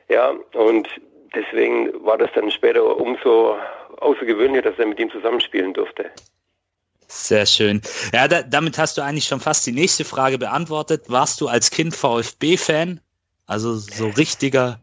Ja, 0.09 0.33
und 0.53 0.89
deswegen 1.33 1.93
war 2.05 2.17
das 2.17 2.29
dann 2.35 2.51
später 2.51 2.97
umso 2.97 3.55
außergewöhnlicher, 4.01 4.63
dass 4.63 4.79
er 4.79 4.87
mit 4.87 4.99
ihm 4.99 5.11
zusammenspielen 5.11 5.73
durfte. 5.73 6.11
Sehr 7.07 7.45
schön. 7.45 7.81
Ja, 8.13 8.27
da, 8.27 8.41
damit 8.41 8.77
hast 8.77 8.97
du 8.97 9.01
eigentlich 9.01 9.25
schon 9.25 9.39
fast 9.39 9.65
die 9.65 9.71
nächste 9.71 10.03
Frage 10.03 10.37
beantwortet. 10.37 11.05
Warst 11.07 11.39
du 11.39 11.47
als 11.47 11.69
Kind 11.71 11.95
VfB-Fan? 11.95 12.99
Also 13.45 13.75
so 13.75 14.07
richtiger. 14.09 14.79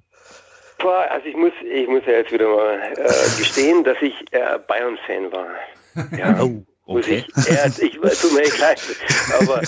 Boah, 0.80 1.06
Also 1.10 1.26
ich 1.26 1.36
muss, 1.36 1.52
ich 1.62 1.88
muss 1.88 2.02
ja 2.06 2.12
jetzt 2.12 2.32
wieder 2.32 2.48
mal 2.48 2.80
äh, 2.96 3.38
gestehen, 3.38 3.84
dass 3.84 3.96
ich 4.00 4.14
äh, 4.32 4.58
Bayern-Fan 4.66 5.32
war. 5.32 5.48
Ja. 6.16 6.40
Oh, 6.86 6.94
Muss 6.96 7.04
okay. 7.06 7.24
ich, 7.36 7.46
ja, 7.46 7.66
ich 7.66 7.92
tut 8.20 8.32
mir 8.32 8.40
echt 8.40 8.58
leid, 8.58 8.80
aber 9.38 9.62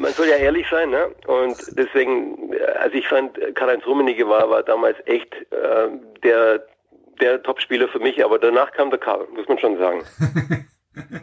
man 0.00 0.12
soll 0.14 0.26
ja 0.26 0.34
ehrlich 0.34 0.66
sein, 0.68 0.90
ne? 0.90 1.06
Und 1.28 1.56
deswegen, 1.78 2.52
äh, 2.52 2.60
also 2.80 2.96
ich 2.96 3.06
fand, 3.06 3.38
Karl-Heinz 3.54 3.86
Rummenigge 3.86 4.28
war, 4.28 4.50
war 4.50 4.64
damals 4.64 4.96
echt 5.04 5.32
äh, 5.52 5.88
der, 6.24 6.66
der 7.20 7.40
Topspieler 7.44 7.86
für 7.86 8.00
mich, 8.00 8.24
aber 8.24 8.40
danach 8.40 8.72
kam 8.72 8.90
der 8.90 8.98
Karl, 8.98 9.28
muss 9.36 9.46
man 9.46 9.58
schon 9.60 9.78
sagen. 9.78 10.02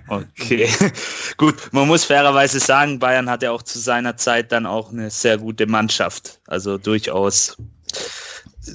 Okay. 0.07 0.69
Gut, 1.37 1.55
man 1.71 1.87
muss 1.87 2.05
fairerweise 2.05 2.59
sagen, 2.59 2.99
Bayern 2.99 3.29
hatte 3.29 3.51
auch 3.51 3.63
zu 3.63 3.79
seiner 3.79 4.15
Zeit 4.17 4.51
dann 4.51 4.65
auch 4.65 4.91
eine 4.91 5.09
sehr 5.09 5.37
gute 5.37 5.65
Mannschaft. 5.65 6.39
Also 6.47 6.77
durchaus 6.77 7.57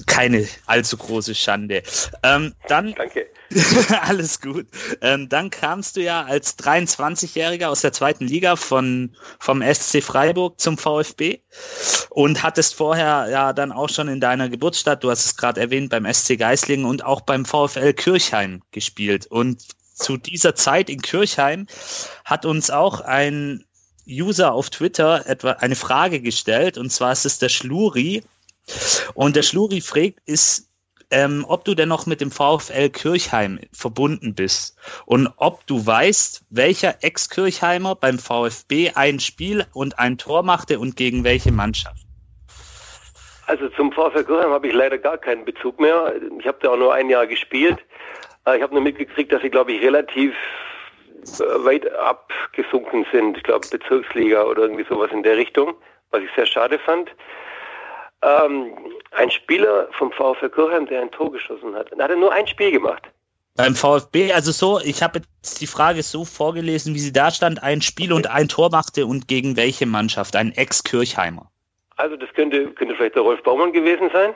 keine 0.05 0.47
allzu 0.65 0.97
große 0.97 1.35
Schande. 1.35 1.83
Ähm, 2.23 2.53
dann 2.67 2.93
Danke. 2.95 3.27
alles 4.01 4.41
gut. 4.41 4.67
Ähm, 5.01 5.27
dann 5.29 5.49
kamst 5.49 5.95
du 5.95 6.01
ja 6.01 6.23
als 6.23 6.57
23-Jähriger 6.59 7.67
aus 7.67 7.81
der 7.81 7.93
zweiten 7.93 8.25
Liga 8.27 8.55
von 8.55 9.15
vom 9.39 9.61
SC 9.61 10.03
Freiburg 10.03 10.59
zum 10.59 10.77
VfB 10.77 11.39
und 12.09 12.43
hattest 12.43 12.75
vorher 12.75 13.27
ja 13.29 13.53
dann 13.53 13.71
auch 13.71 13.89
schon 13.89 14.07
in 14.07 14.19
deiner 14.19 14.49
Geburtsstadt, 14.49 15.03
du 15.03 15.09
hast 15.09 15.25
es 15.25 15.37
gerade 15.37 15.61
erwähnt, 15.61 15.89
beim 15.89 16.11
SC 16.11 16.37
Geislingen 16.37 16.85
und 16.85 17.03
auch 17.03 17.21
beim 17.21 17.45
VfL 17.45 17.93
Kirchheim 17.93 18.61
gespielt. 18.71 19.25
Und 19.27 19.63
zu 19.93 20.17
dieser 20.17 20.55
Zeit 20.55 20.89
in 20.89 21.01
Kirchheim 21.01 21.67
hat 22.25 22.45
uns 22.45 22.69
auch 22.69 23.01
ein 23.01 23.65
User 24.07 24.53
auf 24.53 24.69
Twitter 24.69 25.25
etwa 25.27 25.51
eine 25.51 25.75
Frage 25.75 26.19
gestellt 26.19 26.77
und 26.77 26.91
zwar 26.91 27.11
ist 27.11 27.25
es 27.25 27.37
der 27.37 27.49
Schluri 27.49 28.23
und 29.13 29.35
der 29.35 29.43
Schluri 29.43 29.81
fragt, 29.81 30.19
ist, 30.25 30.69
ähm, 31.11 31.45
ob 31.47 31.65
du 31.65 31.73
denn 31.73 31.89
noch 31.89 32.05
mit 32.05 32.21
dem 32.21 32.31
VfL 32.31 32.89
Kirchheim 32.89 33.59
verbunden 33.73 34.35
bist 34.35 34.77
und 35.05 35.29
ob 35.37 35.65
du 35.65 35.85
weißt, 35.85 36.45
welcher 36.51 37.03
Ex-Kirchheimer 37.03 37.95
beim 37.95 38.19
VfB 38.19 38.91
ein 38.95 39.19
Spiel 39.19 39.65
und 39.73 39.97
ein 39.97 40.17
Tor 40.17 40.43
machte 40.43 40.79
und 40.79 40.95
gegen 40.95 41.23
welche 41.23 41.51
Mannschaft. 41.51 42.05
Also 43.47 43.67
zum 43.69 43.91
VfL 43.91 44.23
Kirchheim 44.23 44.51
habe 44.51 44.67
ich 44.67 44.73
leider 44.73 44.99
gar 44.99 45.17
keinen 45.17 45.43
Bezug 45.45 45.79
mehr. 45.79 46.13
Ich 46.39 46.45
habe 46.45 46.59
da 46.61 46.69
auch 46.69 46.77
nur 46.77 46.93
ein 46.93 47.09
Jahr 47.09 47.25
gespielt. 47.25 47.79
Äh, 48.45 48.57
Ich 48.57 48.61
habe 48.61 48.73
nur 48.73 48.83
mitgekriegt, 48.83 49.31
dass 49.31 49.41
sie, 49.41 49.49
glaube 49.49 49.71
ich, 49.71 49.81
relativ 49.81 50.35
äh, 51.39 51.65
weit 51.65 51.91
abgesunken 51.93 53.07
sind. 53.11 53.37
Ich 53.37 53.43
glaube, 53.43 53.67
Bezirksliga 53.67 54.43
oder 54.43 54.63
irgendwie 54.63 54.85
sowas 54.87 55.09
in 55.11 55.23
der 55.23 55.37
Richtung, 55.37 55.73
was 56.11 56.21
ich 56.21 56.29
sehr 56.35 56.45
schade 56.45 56.77
fand. 56.77 57.09
Ähm, 58.21 58.73
ein 59.11 59.31
Spieler 59.31 59.87
vom 59.97 60.11
VfL 60.11 60.49
Kirchheim, 60.49 60.85
der 60.87 61.01
ein 61.01 61.11
Tor 61.11 61.31
geschossen 61.31 61.73
hat. 61.75 61.89
Da 61.95 62.03
hat 62.03 62.11
er 62.11 62.17
nur 62.17 62.31
ein 62.33 62.47
Spiel 62.47 62.71
gemacht. 62.71 63.03
Beim 63.55 63.75
VfB, 63.75 64.31
also 64.33 64.51
so, 64.51 64.79
ich 64.79 65.01
habe 65.03 65.19
jetzt 65.19 65.59
die 65.61 65.67
Frage 65.67 66.01
so 66.03 66.23
vorgelesen, 66.25 66.93
wie 66.95 66.99
sie 66.99 67.11
da 67.11 67.29
stand, 67.31 67.61
ein 67.63 67.81
Spiel 67.81 68.13
und 68.13 68.27
ein 68.27 68.47
Tor 68.47 68.69
machte 68.71 69.05
und 69.05 69.27
gegen 69.27 69.57
welche 69.57 69.85
Mannschaft? 69.85 70.35
Ein 70.35 70.51
Ex-Kirchheimer. 70.53 71.49
Also 71.97 72.15
das 72.15 72.29
könnte, 72.33 72.71
könnte 72.71 72.95
vielleicht 72.95 73.15
der 73.15 73.23
Rolf 73.23 73.43
Baumann 73.43 73.73
gewesen 73.73 74.09
sein. 74.13 74.33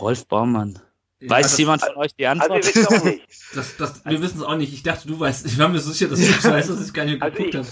Rolf 0.00 0.26
Baumann. 0.26 0.78
Ja, 1.20 1.30
Weiß 1.30 1.48
das- 1.50 1.58
jemand 1.58 1.82
von 1.82 1.96
euch 1.96 2.14
die 2.14 2.26
Also 2.26 2.42
Antwort? 2.44 2.64
ich 2.66 2.76
weiß 2.76 2.86
auch 3.00 3.04
nicht. 3.04 3.26
Das, 3.54 3.76
das, 3.76 4.04
wir 4.06 4.22
wissen 4.22 4.38
es 4.38 4.44
auch 4.44 4.54
nicht. 4.56 4.72
Ich 4.72 4.82
dachte, 4.82 5.08
du 5.08 5.18
weißt. 5.18 5.44
Ich 5.46 5.58
war 5.58 5.68
mir 5.68 5.78
so 5.80 5.90
sicher, 5.90 6.08
dass 6.08 6.20
du 6.20 6.26
es 6.26 6.44
weißt, 6.44 6.70
dass 6.70 6.86
ich 6.86 6.94
gar 6.94 7.04
nicht 7.04 7.20
Also 7.20 7.36
geguckt 7.36 7.54
habe. 7.56 7.66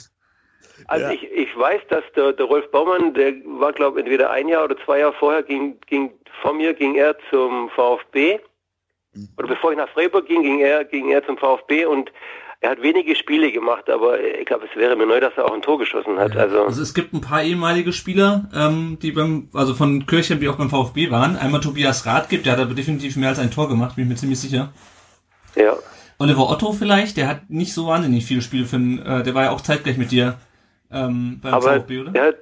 Also 0.88 1.06
Ja. 1.06 1.12
ich, 1.12 1.24
ich 1.24 1.56
weiß, 1.56 1.80
dass 1.88 2.04
der, 2.14 2.32
der 2.32 2.46
Rolf 2.46 2.70
Baumann, 2.70 3.14
der 3.14 3.34
war 3.44 3.72
glaube 3.72 4.00
entweder 4.00 4.30
ein 4.30 4.48
Jahr 4.48 4.64
oder 4.64 4.76
zwei 4.84 5.00
Jahre 5.00 5.14
vorher, 5.14 5.42
ging, 5.42 5.78
ging 5.86 6.12
von 6.42 6.56
mir 6.56 6.74
ging 6.74 6.94
er 6.96 7.16
zum 7.30 7.70
VfB. 7.70 8.38
Oder 9.38 9.48
bevor 9.48 9.72
ich 9.72 9.78
nach 9.78 9.88
Freiburg 9.88 10.26
ging, 10.26 10.42
ging 10.42 10.60
er, 10.60 10.84
ging 10.84 11.10
er 11.10 11.24
zum 11.24 11.38
VfB 11.38 11.86
und 11.86 12.12
er 12.60 12.70
hat 12.70 12.82
wenige 12.82 13.14
Spiele 13.16 13.52
gemacht, 13.52 13.88
aber 13.88 14.22
ich 14.22 14.46
glaube, 14.46 14.66
es 14.70 14.76
wäre 14.76 14.96
mir 14.96 15.06
neu, 15.06 15.20
dass 15.20 15.32
er 15.36 15.44
auch 15.44 15.54
ein 15.54 15.62
Tor 15.62 15.78
geschossen 15.78 16.18
hat. 16.18 16.36
Also 16.36 16.64
Also 16.64 16.82
es 16.82 16.94
gibt 16.94 17.12
ein 17.12 17.20
paar 17.20 17.42
ehemalige 17.42 17.92
Spieler, 17.92 18.48
ähm, 18.54 18.98
die 19.00 19.12
beim, 19.12 19.48
also 19.52 19.74
von 19.74 20.06
Kirchheim, 20.06 20.40
die 20.40 20.48
auch 20.48 20.56
beim 20.56 20.70
VfB 20.70 21.10
waren. 21.10 21.36
Einmal 21.36 21.60
Tobias 21.60 22.06
Rath 22.06 22.28
gibt, 22.28 22.46
der 22.46 22.54
hat 22.54 22.60
aber 22.60 22.74
definitiv 22.74 23.16
mehr 23.16 23.28
als 23.30 23.38
ein 23.38 23.50
Tor 23.50 23.68
gemacht, 23.68 23.96
bin 23.96 24.04
ich 24.04 24.10
mir 24.10 24.16
ziemlich 24.16 24.40
sicher. 24.40 24.72
ja. 25.54 25.76
Oliver 26.18 26.48
Otto 26.48 26.72
vielleicht, 26.72 27.18
der 27.18 27.28
hat 27.28 27.50
nicht 27.50 27.74
so 27.74 27.88
wahnsinnig 27.88 28.24
viele 28.24 28.40
Spiele 28.40 28.64
für 28.64 28.78
den, 28.78 29.04
äh, 29.04 29.22
der 29.22 29.34
war 29.34 29.44
ja 29.44 29.50
auch 29.50 29.60
zeitgleich 29.60 29.98
mit 29.98 30.10
dir 30.12 30.38
ähm, 31.04 31.40
beim 31.40 31.54
Aber 31.54 31.80
VfB, 31.80 32.00
oder? 32.00 32.10
der 32.12 32.24
hat, 32.28 32.36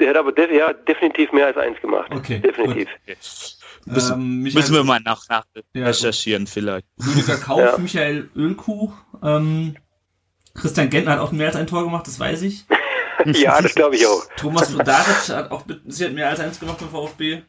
der 0.00 0.10
hat 0.10 0.16
aber 0.16 0.32
def 0.32 0.50
ja, 0.50 0.72
definitiv 0.72 1.32
mehr 1.32 1.46
als 1.46 1.56
eins 1.56 1.80
gemacht. 1.80 2.10
Okay, 2.12 2.38
Definitiv. 2.40 2.88
Müssen, 3.86 4.12
ähm, 4.14 4.38
Michael, 4.42 4.60
müssen 4.62 4.74
wir 4.74 4.84
mal 4.84 5.00
nach, 5.00 5.28
nach 5.28 5.44
Ja, 5.74 5.86
recherchieren 5.86 6.46
vielleicht. 6.46 6.86
Rüdiger 7.04 7.36
Kauf, 7.36 7.60
Ja. 7.60 7.78
Michael 7.78 8.30
Ölkuch, 8.36 8.92
ähm, 9.22 9.76
Christian 10.54 10.90
Gentner 10.90 11.12
hat 11.12 11.18
auch 11.20 11.32
mehr 11.32 11.48
als 11.48 11.56
ein 11.56 11.66
Tor 11.66 11.82
gemacht, 11.84 12.06
das 12.06 12.18
weiß 12.20 12.42
ich. 12.42 12.64
ja, 13.26 13.60
das 13.60 13.74
glaube 13.74 13.96
ich 13.96 14.06
auch. 14.06 14.24
Thomas 14.36 14.70
Vladaric 14.70 15.28
hat 15.30 15.50
auch 15.50 15.66
mit 15.66 15.80
Sicherheit 15.92 16.14
mehr 16.14 16.28
als 16.28 16.40
eins 16.40 16.60
gemacht 16.60 16.78
beim 16.78 16.90
VfB. 16.90 17.42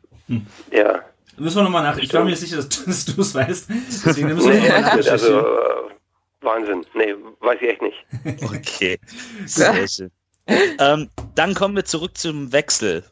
Ja. 0.71 1.01
Müssen 1.37 1.57
wir 1.57 1.63
nochmal 1.63 1.83
nach. 1.83 1.97
Ich 1.97 2.13
war 2.13 2.23
mir 2.23 2.35
sicher, 2.35 2.57
dass, 2.57 2.69
dass 2.85 3.05
du 3.05 3.21
es 3.21 3.33
weißt. 3.35 3.69
Deswegen 4.05 4.27
müssen 4.33 4.51
wir 4.51 4.59
Nee, 4.59 4.69
nochmal 4.69 4.83
also 4.83 4.97
nachrecherchieren. 5.01 5.45
äh, 5.45 6.45
Wahnsinn. 6.45 6.85
Nee, 6.95 7.15
weiß 7.39 7.57
ich 7.61 7.67
echt 7.69 7.81
nicht. 7.81 8.05
Okay, 8.43 8.99
sehr 9.45 9.87
schön. 9.87 10.11
Ähm, 10.47 11.09
dann 11.35 11.53
kommen 11.53 11.75
wir 11.75 11.85
zurück 11.85 12.17
zum 12.17 12.51
Wechsel 12.51 13.03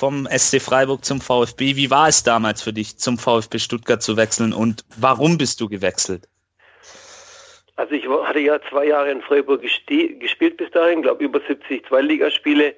vom 0.00 0.26
SC 0.26 0.60
Freiburg 0.60 1.04
zum 1.04 1.20
VfB. 1.20 1.76
Wie 1.76 1.90
war 1.90 2.08
es 2.08 2.22
damals 2.22 2.62
für 2.62 2.72
dich, 2.72 2.96
zum 2.98 3.18
VfB 3.18 3.58
Stuttgart 3.58 4.02
zu 4.02 4.16
wechseln 4.16 4.52
und 4.52 4.84
warum 4.96 5.36
bist 5.36 5.60
du 5.60 5.68
gewechselt? 5.68 6.26
Also 7.76 7.94
ich 7.94 8.06
hatte 8.08 8.38
ja 8.38 8.58
zwei 8.68 8.86
Jahre 8.86 9.10
in 9.10 9.22
Freiburg 9.22 9.62
gespielt 9.62 10.56
bis 10.56 10.70
dahin, 10.70 11.02
glaube 11.02 11.24
über 11.24 11.40
70 11.46 11.86
Zweitligaspiele, 11.86 12.74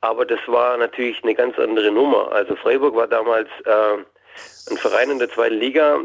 aber 0.00 0.24
das 0.24 0.40
war 0.46 0.76
natürlich 0.76 1.22
eine 1.22 1.34
ganz 1.34 1.58
andere 1.58 1.90
Nummer. 1.90 2.32
Also 2.32 2.56
Freiburg 2.56 2.94
war 2.94 3.06
damals 3.06 3.48
äh, 3.64 4.70
ein 4.70 4.76
Verein 4.76 5.10
in 5.10 5.18
der 5.18 5.30
zweiten 5.30 5.58
Liga, 5.58 6.00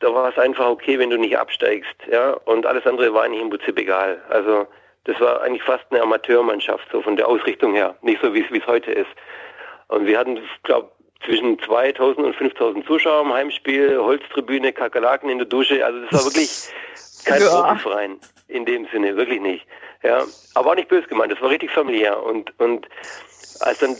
da 0.00 0.12
war 0.12 0.30
es 0.30 0.38
einfach 0.38 0.68
okay, 0.68 0.98
wenn 0.98 1.10
du 1.10 1.16
nicht 1.16 1.38
absteigst, 1.38 1.96
ja, 2.10 2.32
und 2.44 2.66
alles 2.66 2.86
andere 2.86 3.12
war 3.14 3.22
eigentlich 3.22 3.42
im 3.42 3.50
Prinzip 3.50 3.78
egal. 3.78 4.20
Also 4.28 4.66
das 5.04 5.20
war 5.20 5.42
eigentlich 5.42 5.62
fast 5.62 5.84
eine 5.90 6.02
Amateurmannschaft, 6.02 6.88
so 6.90 7.02
von 7.02 7.16
der 7.16 7.28
Ausrichtung 7.28 7.74
her, 7.74 7.94
nicht 8.02 8.20
so 8.22 8.32
wie 8.34 8.40
es 8.40 8.66
heute 8.66 8.90
ist. 8.90 9.10
Und 9.88 10.06
wir 10.06 10.18
hatten, 10.18 10.40
glaube 10.62 10.90
zwischen 11.24 11.58
2000 11.58 12.26
und 12.26 12.36
5000 12.36 12.86
Zuschauer 12.86 13.22
im 13.22 13.32
Heimspiel, 13.32 13.98
Holztribüne, 13.98 14.72
Kakerlaken 14.72 15.30
in 15.30 15.38
der 15.38 15.46
Dusche, 15.46 15.84
also 15.84 16.00
das 16.00 16.12
war 16.12 16.24
wirklich 16.24 16.68
kein 17.24 17.40
Ja. 17.40 17.62
Profiverein 17.62 18.18
in 18.48 18.64
dem 18.64 18.86
Sinne, 18.92 19.16
wirklich 19.16 19.40
nicht. 19.40 19.66
Ja, 20.02 20.24
aber 20.54 20.70
auch 20.70 20.74
nicht 20.74 20.88
böse 20.88 21.08
gemeint, 21.08 21.32
das 21.32 21.40
war 21.40 21.48
richtig 21.48 21.70
familiär. 21.70 22.22
Und, 22.22 22.52
und 22.60 22.86
als 23.60 23.78
dann 23.78 23.96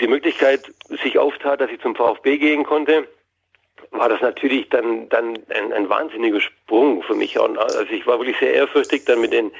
die 0.00 0.06
Möglichkeit 0.06 0.62
sich 1.02 1.18
auftat, 1.18 1.60
dass 1.60 1.70
ich 1.70 1.80
zum 1.80 1.94
VfB 1.94 2.38
gehen 2.38 2.64
konnte, 2.64 3.06
war 3.90 4.08
das 4.08 4.22
natürlich 4.22 4.68
dann, 4.70 5.08
dann 5.10 5.38
ein, 5.50 5.72
ein 5.72 5.88
wahnsinniger 5.88 6.40
Sprung 6.40 7.02
für 7.02 7.14
mich. 7.14 7.38
Und 7.38 7.58
also 7.58 7.84
ich 7.90 8.06
war 8.06 8.18
wirklich 8.18 8.38
sehr 8.38 8.54
ehrfürchtig 8.54 9.04
dann 9.04 9.20
mit 9.20 9.32
den 9.32 9.52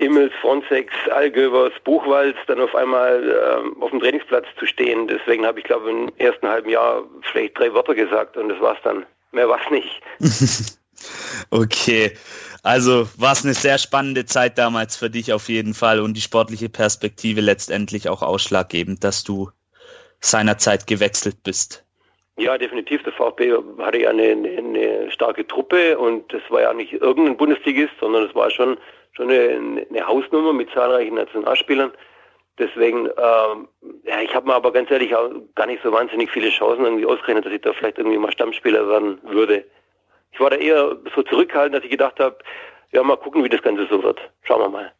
Immels, 0.00 0.32
Frontex, 0.40 0.92
Allgövers, 1.10 1.72
Buchwalds 1.84 2.38
dann 2.46 2.60
auf 2.60 2.74
einmal 2.74 3.22
ähm, 3.22 3.82
auf 3.82 3.90
dem 3.90 4.00
Trainingsplatz 4.00 4.46
zu 4.58 4.66
stehen. 4.66 5.06
Deswegen 5.06 5.46
habe 5.46 5.58
ich, 5.60 5.64
glaube 5.64 5.90
im 5.90 6.12
ersten 6.18 6.48
halben 6.48 6.70
Jahr 6.70 7.04
vielleicht 7.30 7.58
drei 7.58 7.72
Wörter 7.74 7.94
gesagt 7.94 8.36
und 8.36 8.48
das 8.48 8.60
war's 8.60 8.78
dann. 8.82 9.04
Mehr 9.32 9.48
war's 9.48 9.70
nicht. 9.70 10.00
Okay, 11.50 12.12
also 12.62 13.08
war 13.16 13.32
es 13.32 13.42
eine 13.42 13.54
sehr 13.54 13.78
spannende 13.78 14.26
Zeit 14.26 14.58
damals 14.58 14.96
für 14.96 15.08
dich 15.08 15.32
auf 15.32 15.48
jeden 15.48 15.72
Fall 15.72 16.00
und 16.00 16.14
die 16.14 16.20
sportliche 16.20 16.68
Perspektive 16.68 17.40
letztendlich 17.40 18.08
auch 18.08 18.22
ausschlaggebend, 18.22 19.02
dass 19.02 19.24
du 19.24 19.50
seinerzeit 20.20 20.86
gewechselt 20.86 21.42
bist. 21.42 21.84
Ja, 22.36 22.56
definitiv. 22.56 23.02
Der 23.02 23.12
VfB 23.12 23.52
hatte 23.78 23.98
ja 23.98 24.10
eine, 24.10 24.22
eine, 24.24 24.48
eine 24.48 25.10
starke 25.10 25.46
Truppe 25.46 25.98
und 25.98 26.32
das 26.32 26.42
war 26.48 26.62
ja 26.62 26.72
nicht 26.72 26.92
irgendein 26.92 27.36
Bundesligist, 27.36 27.92
sondern 28.00 28.24
es 28.24 28.34
war 28.34 28.50
schon, 28.50 28.78
schon 29.12 29.30
eine, 29.30 29.86
eine 29.88 30.06
Hausnummer 30.06 30.52
mit 30.52 30.70
zahlreichen 30.70 31.14
Nationalspielern. 31.14 31.92
Deswegen, 32.58 33.06
ähm, 33.06 33.68
ja, 34.04 34.20
ich 34.22 34.34
habe 34.34 34.46
mir 34.46 34.54
aber 34.54 34.72
ganz 34.72 34.90
ehrlich 34.90 35.14
auch 35.14 35.30
gar 35.54 35.66
nicht 35.66 35.82
so 35.82 35.92
wahnsinnig 35.92 36.30
viele 36.30 36.50
Chancen 36.50 36.84
irgendwie 36.84 37.06
ausgerechnet, 37.06 37.46
dass 37.46 37.52
ich 37.52 37.62
da 37.62 37.72
vielleicht 37.72 37.98
irgendwie 37.98 38.18
mal 38.18 38.32
Stammspieler 38.32 38.86
werden 38.86 39.18
würde. 39.22 39.64
Ich 40.32 40.40
war 40.40 40.50
da 40.50 40.56
eher 40.56 40.96
so 41.14 41.22
zurückhaltend, 41.22 41.76
dass 41.76 41.84
ich 41.84 41.90
gedacht 41.90 42.20
habe, 42.20 42.36
ja, 42.92 43.02
mal 43.02 43.16
gucken, 43.16 43.42
wie 43.44 43.48
das 43.48 43.62
Ganze 43.62 43.86
so 43.88 44.02
wird. 44.02 44.20
Schauen 44.42 44.60
wir 44.60 44.68
mal. 44.68 44.92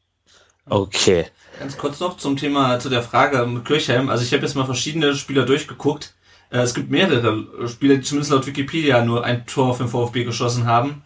Okay. 0.69 1.27
Ganz 1.59 1.77
kurz 1.77 2.01
noch 2.01 2.17
zum 2.17 2.37
Thema, 2.37 2.79
zu 2.79 2.89
der 2.89 3.03
Frage 3.03 3.45
mit 3.47 3.65
Kirchheim. 3.65 4.09
Also 4.09 4.25
ich 4.25 4.33
habe 4.33 4.43
jetzt 4.43 4.55
mal 4.55 4.65
verschiedene 4.65 5.15
Spieler 5.15 5.45
durchgeguckt. 5.45 6.15
Äh, 6.51 6.59
Es 6.59 6.75
gibt 6.75 6.91
mehrere 6.91 7.69
Spieler, 7.69 7.97
die 7.97 8.03
zumindest 8.03 8.33
laut 8.33 8.47
Wikipedia 8.47 9.05
nur 9.05 9.25
ein 9.25 9.47
Tor 9.47 9.75
für 9.75 9.85
den 9.85 9.91
VfB 9.91 10.25
geschossen 10.25 10.67
haben. 10.67 11.03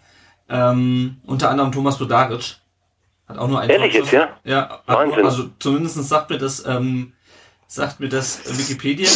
Ähm, 0.49 1.16
unter 1.26 1.50
anderem 1.50 1.73
Thomas 1.73 1.99
Bodaric. 1.99 2.56
Hat 3.26 3.38
auch 3.38 3.49
nur 3.49 3.61
ein 3.61 3.71
Ehrlich 3.71 3.95
jetzt. 3.95 4.12
Ja, 4.12 4.28
hat- 4.45 4.83
Wahnsinn. 4.87 5.25
also 5.25 5.45
zumindest 5.59 5.97
sagt 6.09 6.31
mir 6.31 6.38
das, 6.38 6.64
ähm, 6.66 7.12
sagt 7.66 8.00
mir 8.00 8.09
das 8.09 8.40
Wikipedia. 8.59 9.09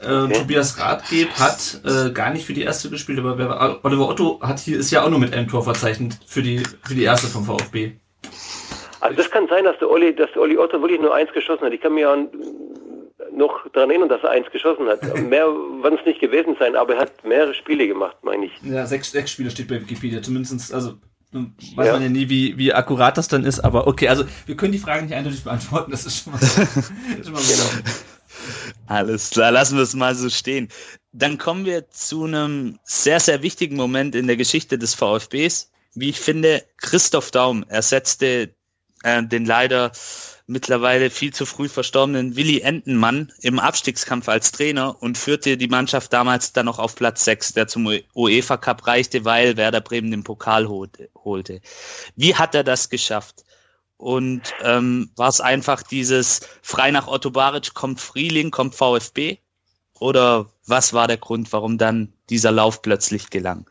Äh, 0.00 0.28
Tobias 0.32 0.78
Rathgeb 0.80 1.28
hat 1.38 1.80
äh, 1.84 2.10
gar 2.12 2.30
nicht 2.30 2.44
für 2.44 2.52
die 2.54 2.62
erste 2.62 2.90
gespielt, 2.90 3.18
aber 3.20 3.38
wer 3.38 3.84
Oliver 3.84 4.08
Otto 4.08 4.40
hat 4.42 4.58
hier 4.60 4.78
ist 4.78 4.90
ja 4.90 5.04
auch 5.04 5.10
nur 5.10 5.18
mit 5.20 5.32
einem 5.32 5.48
Tor 5.48 5.62
verzeichnet 5.62 6.18
für 6.26 6.42
die 6.42 6.62
für 6.84 6.94
die 6.94 7.04
erste 7.04 7.28
vom 7.28 7.44
VfB. 7.44 7.92
Also 9.00 9.16
das 9.16 9.30
kann 9.30 9.46
sein, 9.48 9.64
dass 9.64 9.78
der 9.78 9.90
Olli, 9.90 10.14
dass 10.14 10.30
der 10.32 10.42
Olli 10.42 10.56
Otto 10.58 10.80
wirklich 10.80 11.00
nur 11.00 11.14
eins 11.14 11.32
geschossen 11.32 11.64
hat. 11.64 11.72
Ich 11.72 11.80
kann 11.80 11.94
mir 11.94 12.00
ja 12.02 12.16
noch 13.36 13.68
daran 13.72 13.90
erinnern, 13.90 14.08
dass 14.08 14.22
er 14.22 14.30
eins 14.30 14.50
geschossen 14.50 14.86
hat. 14.88 15.02
Mehr 15.28 15.46
werden 15.46 15.98
es 15.98 16.06
nicht 16.06 16.20
gewesen 16.20 16.56
sein, 16.58 16.76
aber 16.76 16.94
er 16.94 17.00
hat 17.02 17.24
mehrere 17.24 17.54
Spiele 17.54 17.86
gemacht, 17.86 18.16
meine 18.22 18.46
ich. 18.46 18.52
Ja, 18.62 18.86
sechs, 18.86 19.10
sechs 19.10 19.30
Spiele 19.32 19.50
steht 19.50 19.68
bei 19.68 19.80
Wikipedia, 19.80 20.22
zumindest, 20.22 20.72
also 20.72 20.94
nun 21.32 21.54
weiß 21.76 21.86
Ja. 21.86 21.92
man 21.94 22.02
ja 22.02 22.08
nie, 22.08 22.28
wie, 22.28 22.56
wie 22.58 22.72
akkurat 22.72 23.16
das 23.18 23.28
dann 23.28 23.44
ist, 23.44 23.60
aber 23.60 23.86
okay, 23.86 24.08
also 24.08 24.24
wir 24.46 24.56
können 24.56 24.72
die 24.72 24.78
Frage 24.78 25.02
nicht 25.04 25.14
eindeutig 25.14 25.42
beantworten, 25.44 25.90
das 25.90 26.04
ist 26.06 26.22
schon 26.22 26.32
mal, 26.32 26.40
schon 27.24 27.32
mal 27.32 27.42
Genau. 27.42 27.88
Alles 28.86 29.30
klar, 29.30 29.50
lassen 29.52 29.76
wir 29.76 29.82
es 29.82 29.94
mal 29.94 30.14
so 30.14 30.28
stehen. 30.28 30.68
dann 31.12 31.38
kommen 31.38 31.64
wir 31.64 31.90
zu 31.90 32.24
einem 32.24 32.78
sehr, 32.84 33.20
sehr 33.20 33.42
wichtigen 33.42 33.76
Moment 33.76 34.14
in 34.14 34.26
der 34.26 34.36
Geschichte 34.36 34.78
des 34.78 34.94
VfBs. 34.94 35.70
Wie 35.94 36.08
ich 36.08 36.18
finde, 36.20 36.64
Christoph 36.78 37.30
Daum 37.30 37.64
ersetzte 37.68 38.54
äh, 39.02 39.22
den 39.22 39.44
leider 39.44 39.92
mittlerweile 40.46 41.10
viel 41.10 41.32
zu 41.32 41.46
früh 41.46 41.68
verstorbenen 41.68 42.36
Willi 42.36 42.60
Entenmann 42.60 43.32
im 43.40 43.58
Abstiegskampf 43.58 44.28
als 44.28 44.52
Trainer 44.52 45.02
und 45.02 45.18
führte 45.18 45.56
die 45.56 45.68
Mannschaft 45.68 46.12
damals 46.12 46.52
dann 46.52 46.66
noch 46.66 46.78
auf 46.78 46.94
Platz 46.94 47.24
6, 47.24 47.54
der 47.54 47.68
zum 47.68 47.88
UEFA 48.14 48.56
Cup 48.56 48.86
reichte, 48.86 49.24
weil 49.24 49.56
Werder 49.56 49.80
Bremen 49.80 50.10
den 50.10 50.24
Pokal 50.24 50.68
holte. 50.68 51.60
Wie 52.16 52.34
hat 52.34 52.54
er 52.54 52.64
das 52.64 52.88
geschafft? 52.88 53.44
Und 53.96 54.42
ähm, 54.62 55.10
war 55.14 55.28
es 55.28 55.40
einfach 55.40 55.82
dieses 55.82 56.40
frei 56.60 56.90
nach 56.90 57.06
Otto 57.06 57.30
Baric 57.30 57.72
kommt 57.74 58.00
Frieling, 58.00 58.50
kommt 58.50 58.74
VfB? 58.74 59.38
Oder 60.00 60.50
was 60.66 60.92
war 60.92 61.06
der 61.06 61.18
Grund, 61.18 61.52
warum 61.52 61.78
dann 61.78 62.12
dieser 62.28 62.50
Lauf 62.50 62.82
plötzlich 62.82 63.30
gelang? 63.30 63.70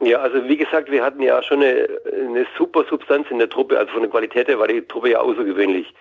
Ja, 0.00 0.18
also 0.18 0.48
wie 0.48 0.56
gesagt, 0.56 0.90
wir 0.90 1.02
hatten 1.02 1.22
ja 1.22 1.42
schon 1.42 1.62
eine, 1.62 1.88
eine 2.12 2.46
super 2.56 2.84
Substanz 2.88 3.30
in 3.30 3.38
der 3.38 3.48
Truppe, 3.48 3.78
also 3.78 3.92
von 3.92 4.02
der 4.02 4.10
Qualität 4.10 4.48
her 4.48 4.58
war 4.58 4.68
die 4.68 4.82
Truppe 4.82 5.10
ja 5.10 5.20
außergewöhnlich. 5.20 5.92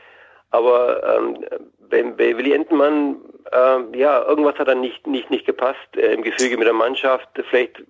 Aber 0.52 1.04
ähm, 1.04 1.46
bei, 1.90 2.04
bei 2.04 2.38
Willi 2.38 2.54
Entenmann, 2.54 3.18
äh, 3.52 3.98
ja, 3.98 4.24
irgendwas 4.24 4.58
hat 4.58 4.68
dann 4.68 4.82
nicht, 4.82 5.06
nicht, 5.08 5.30
nicht 5.30 5.46
gepasst 5.46 5.96
äh, 5.96 6.14
im 6.14 6.22
Gefüge 6.22 6.58
mit 6.58 6.68
der 6.68 6.74
Mannschaft. 6.74 7.28
Vielleicht, 7.50 7.84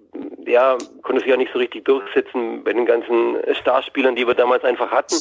ja, 0.45 0.77
konnte 1.03 1.21
sich 1.21 1.29
ja 1.29 1.37
nicht 1.37 1.51
so 1.51 1.59
richtig 1.59 1.85
durchsetzen 1.85 2.63
bei 2.63 2.73
den 2.73 2.85
ganzen 2.85 3.37
Starspielern, 3.53 4.15
die 4.15 4.25
wir 4.25 4.33
damals 4.33 4.63
einfach 4.63 4.91
hatten. 4.91 5.15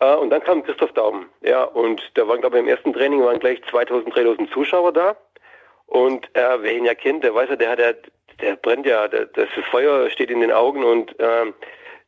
Äh, 0.00 0.14
und 0.14 0.30
dann 0.30 0.42
kam 0.42 0.62
Christoph 0.62 0.92
Daum, 0.92 1.26
ja, 1.42 1.64
und 1.64 2.00
da 2.14 2.26
waren, 2.28 2.40
glaube 2.40 2.56
ich, 2.56 2.62
im 2.62 2.68
ersten 2.68 2.92
Training 2.92 3.22
waren 3.22 3.40
gleich 3.40 3.60
2000, 3.70 4.14
3000 4.14 4.50
Zuschauer 4.50 4.92
da. 4.92 5.16
Und 5.86 6.28
äh, 6.34 6.58
wer 6.60 6.76
ihn 6.76 6.84
ja 6.84 6.94
kennt, 6.94 7.24
der 7.24 7.34
weiß 7.34 7.50
ja, 7.50 7.56
der 7.56 7.70
hat 7.70 7.78
ja 7.78 7.92
der 8.40 8.56
brennt 8.56 8.86
ja, 8.86 9.08
der, 9.08 9.26
das 9.26 9.48
Feuer 9.70 10.08
steht 10.10 10.30
in 10.30 10.40
den 10.40 10.52
Augen 10.52 10.84
und 10.84 11.14
ähm, 11.18 11.54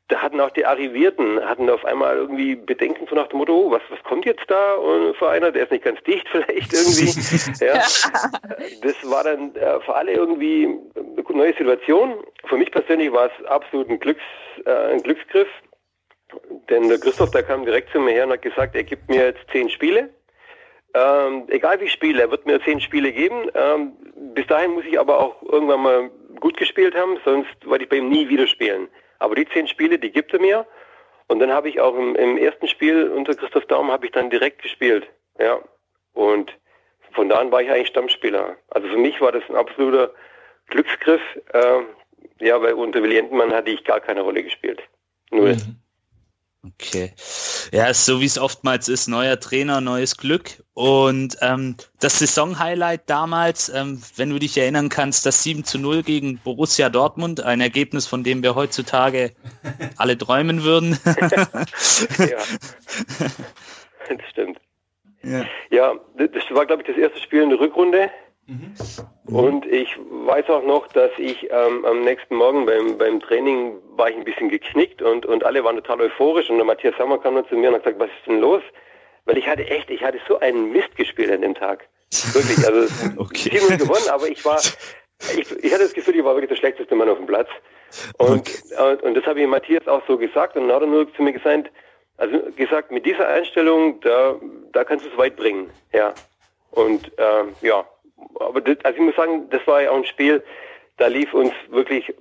da 0.09 0.21
hatten 0.21 0.41
auch 0.41 0.51
die 0.51 0.67
Arrivierten, 0.67 1.41
hatten 1.45 1.71
auf 1.71 1.85
einmal 1.85 2.17
irgendwie 2.17 2.57
Bedenken 2.57 3.07
so 3.09 3.15
nach 3.15 3.29
dem 3.29 3.39
Motto, 3.39 3.55
oh, 3.55 3.71
was, 3.71 3.83
was 3.91 4.03
kommt 4.03 4.25
jetzt 4.25 4.45
da 4.49 4.75
und 4.75 5.17
für 5.17 5.29
einer, 5.29 5.53
der 5.53 5.65
ist 5.65 5.71
nicht 5.71 5.85
ganz 5.85 6.03
dicht 6.03 6.29
vielleicht 6.33 6.73
irgendwie. 6.73 7.65
ja. 7.65 7.75
Das 8.83 9.11
war 9.11 9.25
dann 9.25 9.55
äh, 9.55 9.81
für 9.81 9.95
alle 9.95 10.13
irgendwie 10.13 10.67
eine 10.97 11.37
neue 11.37 11.55
Situation. 11.55 12.25
Für 12.47 12.57
mich 12.57 12.71
persönlich 12.73 13.13
war 13.13 13.27
es 13.27 13.47
absolut 13.47 13.89
ein, 13.89 14.01
Glücks, 14.01 14.23
äh, 14.65 14.93
ein 14.93 15.03
Glücksgriff, 15.03 15.49
denn 16.69 16.89
der 16.89 16.99
Christoph, 16.99 17.31
der 17.31 17.45
kam 17.45 17.65
direkt 17.65 17.91
zu 17.93 18.01
mir 18.01 18.13
her 18.13 18.25
und 18.25 18.33
hat 18.33 18.43
gesagt, 18.43 18.75
er 18.75 18.85
gibt 18.85 19.09
mir 19.09 19.27
jetzt 19.27 19.49
zehn 19.53 19.71
Spiele 19.71 20.11
ähm, 20.95 21.45
egal 21.49 21.81
wie 21.81 21.85
ich 21.85 21.93
spiele, 21.93 22.23
er 22.23 22.31
wird 22.31 22.47
mir 22.47 22.61
zehn 22.63 22.81
Spiele 22.81 23.13
geben. 23.13 23.49
Ähm, 23.55 23.93
bis 24.35 24.47
dahin 24.47 24.73
muss 24.73 24.85
ich 24.85 24.99
aber 24.99 25.21
auch 25.21 25.43
irgendwann 25.43 25.83
mal 25.83 26.11
gut 26.39 26.57
gespielt 26.57 26.95
haben, 26.95 27.19
sonst 27.25 27.55
wollte 27.65 27.85
ich 27.85 27.91
bei 27.91 27.97
ihm 27.97 28.09
nie 28.09 28.29
wieder 28.29 28.47
spielen. 28.47 28.89
Aber 29.19 29.35
die 29.35 29.49
zehn 29.49 29.69
Spiele, 29.69 29.99
die 29.99 30.11
gibt 30.11 30.33
er 30.33 30.41
mir. 30.41 30.67
Und 31.29 31.39
dann 31.39 31.53
habe 31.53 31.69
ich 31.69 31.81
auch 31.81 31.97
im, 31.97 32.17
im, 32.17 32.37
ersten 32.37 32.67
Spiel 32.69 33.09
unter 33.09 33.35
Christoph 33.35 33.67
Daum 33.67 33.91
habe 33.91 34.07
ich 34.07 34.13
dann 34.13 34.31
direkt 34.31 34.63
gespielt. 34.63 35.07
Ja. 35.39 35.61
Und 36.13 36.53
von 37.13 37.29
da 37.29 37.37
an 37.37 37.53
war 37.53 37.63
ich 37.63 37.71
eigentlich 37.71 37.89
Stammspieler. 37.89 38.57
Also 38.71 38.89
für 38.89 38.97
mich 38.97 39.21
war 39.21 39.33
das 39.33 39.43
ein 39.49 39.57
absoluter 39.57 40.13
Glücksgriff. 40.67 41.23
Äh, 41.53 41.83
ja, 42.41 42.61
weil 42.61 42.75
unter 42.75 43.03
Willi 43.03 43.19
Entenmann 43.19 43.53
hatte 43.53 43.71
ich 43.71 43.85
gar 43.85 44.01
keine 44.01 44.23
Rolle 44.23 44.43
gespielt. 44.43 44.83
Null. 45.31 45.55
Mhm. 45.55 45.77
Okay. 46.63 47.13
Ja, 47.73 47.93
so 47.95 48.21
wie 48.21 48.27
es 48.27 48.39
oftmals 48.39 48.89
ist, 48.89 49.09
neuer 49.09 49.41
Trainer, 49.41 49.81
neues 49.81 50.19
Glück. 50.19 50.63
Und 50.75 51.39
ähm, 51.41 51.77
das 52.01 52.19
Saison-Highlight 52.19 53.09
damals, 53.09 53.71
ähm, 53.71 54.03
wenn 54.17 54.29
du 54.29 54.39
dich 54.39 54.59
erinnern 54.59 54.91
kannst, 54.91 55.25
das 55.25 55.43
7 55.43 55.65
zu 55.65 55.79
0 55.79 56.03
gegen 56.03 56.39
Borussia 56.39 56.91
Dortmund, 56.91 57.43
ein 57.43 57.63
Ergebnis, 57.63 58.07
von 58.07 58.25
dem 58.25 58.43
wir 58.43 58.55
heutzutage 58.55 59.33
alle 59.97 60.19
träumen 60.19 60.63
würden. 60.63 60.99
ja, 61.07 62.39
das 64.09 64.29
stimmt. 64.31 64.61
Ja, 65.23 65.45
ja 65.71 65.95
das 66.15 66.45
war, 66.51 66.67
glaube 66.67 66.83
ich, 66.83 66.89
das 66.89 66.99
erste 66.99 67.21
Spiel 67.21 67.43
in 67.43 67.51
der 67.51 67.61
Rückrunde. 67.61 68.11
Mhm. 68.51 68.75
Und 69.33 69.67
ich 69.67 69.97
weiß 69.97 70.49
auch 70.49 70.65
noch, 70.65 70.89
dass 70.89 71.13
ich 71.19 71.49
ähm, 71.51 71.85
am 71.85 72.03
nächsten 72.03 72.35
Morgen 72.35 72.67
beim, 72.67 72.99
beim 72.99 73.21
Training 73.21 73.79
war 73.93 74.11
ich 74.11 74.17
ein 74.17 74.25
bisschen 74.25 74.49
geknickt 74.49 75.03
und, 75.03 75.25
und 75.25 75.45
alle 75.45 75.63
waren 75.63 75.77
total 75.77 76.01
euphorisch 76.01 76.51
und 76.51 76.57
der 76.57 76.65
Matthias 76.65 76.97
Sommer 76.99 77.19
kam 77.19 77.37
dann 77.37 77.47
zu 77.47 77.55
mir 77.55 77.69
und 77.69 77.77
hat 77.77 77.85
gesagt, 77.85 78.01
was 78.01 78.11
ist 78.11 78.27
denn 78.27 78.41
los? 78.41 78.63
Weil 79.27 79.39
ich 79.39 79.47
hatte 79.47 79.65
echt, 79.69 79.89
ich 79.89 80.03
hatte 80.03 80.19
so 80.27 80.41
einen 80.41 80.73
Mist 80.73 80.97
gespielt 80.97 81.31
an 81.31 81.43
dem 81.43 81.55
Tag. 81.55 81.87
Wirklich, 82.33 82.67
also 82.67 82.93
okay. 83.19 83.51
Team 83.51 83.79
gewonnen, 83.79 84.09
aber 84.11 84.27
ich 84.27 84.45
war, 84.45 84.59
ich, 84.59 85.53
ich 85.63 85.73
hatte 85.73 85.85
das 85.85 85.95
Gefühl, 85.95 86.17
ich 86.17 86.25
war 86.25 86.35
wirklich 86.35 86.49
der 86.49 86.57
schlechteste 86.57 86.97
Mann 86.97 87.09
auf 87.09 87.19
dem 87.19 87.27
Platz. 87.27 87.49
Und, 88.19 88.41
okay. 88.41 88.93
und, 88.93 89.03
und 89.05 89.15
das 89.15 89.25
habe 89.27 89.41
ich 89.41 89.47
Matthias 89.47 89.87
auch 89.87 90.03
so 90.09 90.19
gesagt 90.19 90.57
und 90.57 90.67
dann 90.67 90.75
hat 90.75 90.83
er 90.83 90.89
nur 90.89 91.15
zu 91.15 91.23
mir 91.23 91.33
gesagt, 91.33 91.71
also 92.17 92.37
gesagt, 92.57 92.91
mit 92.91 93.07
dieser 93.07 93.29
Einstellung, 93.29 94.01
da, 94.01 94.35
da 94.73 94.83
kannst 94.83 95.07
du 95.07 95.11
es 95.11 95.17
weit 95.17 95.37
bringen. 95.37 95.71
Ja. 95.93 96.15
Und 96.73 97.11
ähm, 97.17 97.55
ja, 97.63 97.85
aber 98.39 98.61
das, 98.61 98.77
also 98.85 98.99
ich 98.99 99.05
muss 99.05 99.17
sagen, 99.17 99.49
das 99.51 99.67
war 99.67 99.83
ja 99.83 99.91
auch 99.91 99.97
ein 99.97 100.05
Spiel, 100.05 100.43
da 100.97 101.07
lief 101.07 101.33
uns 101.35 101.53
wirklich 101.69 102.13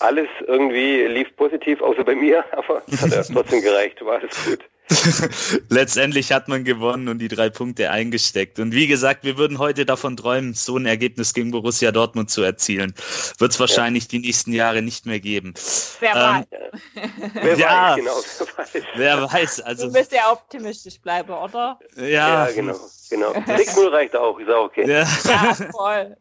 alles 0.00 0.28
irgendwie 0.46 1.04
lief 1.04 1.34
positiv, 1.36 1.80
außer 1.80 2.04
bei 2.04 2.14
mir, 2.14 2.44
aber 2.52 2.82
es 2.86 3.02
hat 3.02 3.10
ja 3.10 3.22
trotzdem 3.34 3.62
gereicht, 3.62 4.04
war 4.04 4.18
alles 4.18 4.44
gut. 4.44 4.60
Letztendlich 5.68 6.32
hat 6.32 6.48
man 6.48 6.64
gewonnen 6.64 7.08
und 7.08 7.18
die 7.18 7.28
drei 7.28 7.50
Punkte 7.50 7.90
eingesteckt. 7.90 8.58
Und 8.58 8.72
wie 8.72 8.86
gesagt, 8.86 9.24
wir 9.24 9.36
würden 9.36 9.58
heute 9.58 9.84
davon 9.84 10.16
träumen, 10.16 10.54
so 10.54 10.76
ein 10.76 10.86
Ergebnis 10.86 11.34
gegen 11.34 11.50
Borussia 11.50 11.92
Dortmund 11.92 12.30
zu 12.30 12.42
erzielen. 12.42 12.94
Wird 13.38 13.52
es 13.52 13.60
wahrscheinlich 13.60 14.04
ja. 14.04 14.08
die 14.10 14.18
nächsten 14.20 14.52
Jahre 14.52 14.82
nicht 14.82 15.06
mehr 15.06 15.20
geben. 15.20 15.54
Wer 16.00 16.10
ähm, 16.10 16.16
weiß. 16.16 17.12
Wer 17.34 17.58
ja, 17.58 17.90
weiß, 17.90 17.96
genau. 17.96 18.16
Wer 18.38 18.56
weiß. 18.56 18.84
Wer 18.94 19.22
weiß. 19.32 19.60
Also, 19.60 19.86
du 19.86 19.92
müsst 19.92 20.12
ja 20.12 20.32
optimistisch 20.32 21.00
bleiben, 21.00 21.30
oder? 21.30 21.78
Ja, 21.96 22.04
ja 22.46 22.52
genau. 22.52 22.76
genau. 23.10 23.30
6-0 23.32 23.92
reicht 23.92 24.16
auch, 24.16 24.38
ist 24.38 24.50
auch 24.50 24.64
okay. 24.64 24.88
Ja, 24.88 25.06
ja 25.24 25.54
voll. 25.72 26.16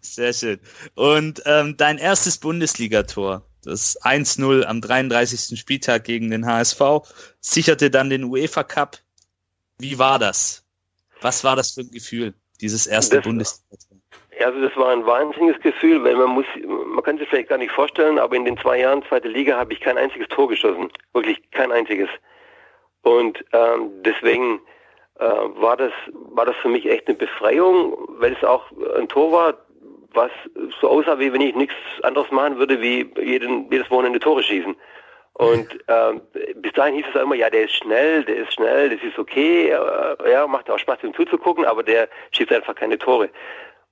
Sehr 0.00 0.32
schön. 0.32 0.60
Und 0.94 1.42
ähm, 1.46 1.76
dein 1.76 1.98
erstes 1.98 2.38
Bundesligator 2.38 3.42
das 3.64 4.00
1-0 4.02 4.64
am 4.64 4.80
33. 4.80 5.58
Spieltag 5.58 6.04
gegen 6.04 6.30
den 6.30 6.46
HSV, 6.46 6.80
sicherte 7.40 7.90
dann 7.90 8.10
den 8.10 8.24
UEFA 8.24 8.62
Cup. 8.62 8.96
Wie 9.78 9.98
war 9.98 10.18
das? 10.18 10.64
Was 11.20 11.44
war 11.44 11.56
das 11.56 11.72
für 11.72 11.82
ein 11.82 11.90
Gefühl, 11.90 12.34
dieses 12.60 12.86
erste 12.86 13.16
das, 13.16 13.24
Bundesliga? 13.24 13.76
Ja, 14.38 14.46
also 14.46 14.60
das 14.62 14.74
war 14.76 14.90
ein 14.92 15.04
wahnsinniges 15.04 15.60
Gefühl, 15.60 16.02
weil 16.02 16.16
man 16.16 16.30
muss, 16.30 16.46
man 16.64 17.02
kann 17.04 17.18
sich 17.18 17.28
vielleicht 17.28 17.50
gar 17.50 17.58
nicht 17.58 17.72
vorstellen, 17.72 18.18
aber 18.18 18.36
in 18.36 18.46
den 18.46 18.56
zwei 18.56 18.78
Jahren 18.78 19.02
zweite 19.04 19.28
Liga 19.28 19.56
habe 19.56 19.72
ich 19.74 19.80
kein 19.80 19.98
einziges 19.98 20.28
Tor 20.28 20.48
geschossen. 20.48 20.90
Wirklich 21.12 21.38
kein 21.50 21.72
einziges. 21.72 22.08
Und 23.02 23.44
ähm, 23.52 23.90
deswegen 24.02 24.60
äh, 25.18 25.24
war 25.24 25.76
das 25.76 25.92
war 26.12 26.46
das 26.46 26.56
für 26.56 26.68
mich 26.68 26.86
echt 26.86 27.08
eine 27.08 27.16
Befreiung, 27.16 27.94
weil 28.18 28.32
es 28.32 28.42
auch 28.44 28.64
ein 28.98 29.08
Tor 29.08 29.32
war, 29.32 29.58
was 30.14 30.30
so 30.80 30.88
aussah, 30.88 31.18
wie 31.18 31.32
wenn 31.32 31.40
ich 31.40 31.54
nichts 31.54 31.74
anderes 32.02 32.30
machen 32.30 32.58
würde, 32.58 32.80
wie 32.80 33.10
jeden, 33.22 33.70
jedes 33.70 33.90
Wochenende 33.90 34.20
Tore 34.20 34.42
schießen. 34.42 34.76
Und 35.34 35.68
ähm, 35.88 36.20
bis 36.56 36.72
dahin 36.72 36.96
hieß 36.96 37.06
es 37.14 37.20
immer, 37.20 37.34
ja, 37.34 37.50
der 37.50 37.64
ist 37.64 37.74
schnell, 37.74 38.24
der 38.24 38.36
ist 38.36 38.54
schnell, 38.54 38.90
das 38.90 39.02
ist 39.02 39.18
okay, 39.18 39.70
äh, 39.70 40.30
ja, 40.30 40.46
macht 40.46 40.70
auch 40.70 40.78
Spaß, 40.78 41.02
ihm 41.02 41.14
zuzugucken, 41.14 41.64
aber 41.64 41.82
der 41.82 42.08
schießt 42.32 42.52
einfach 42.52 42.74
keine 42.74 42.98
Tore. 42.98 43.30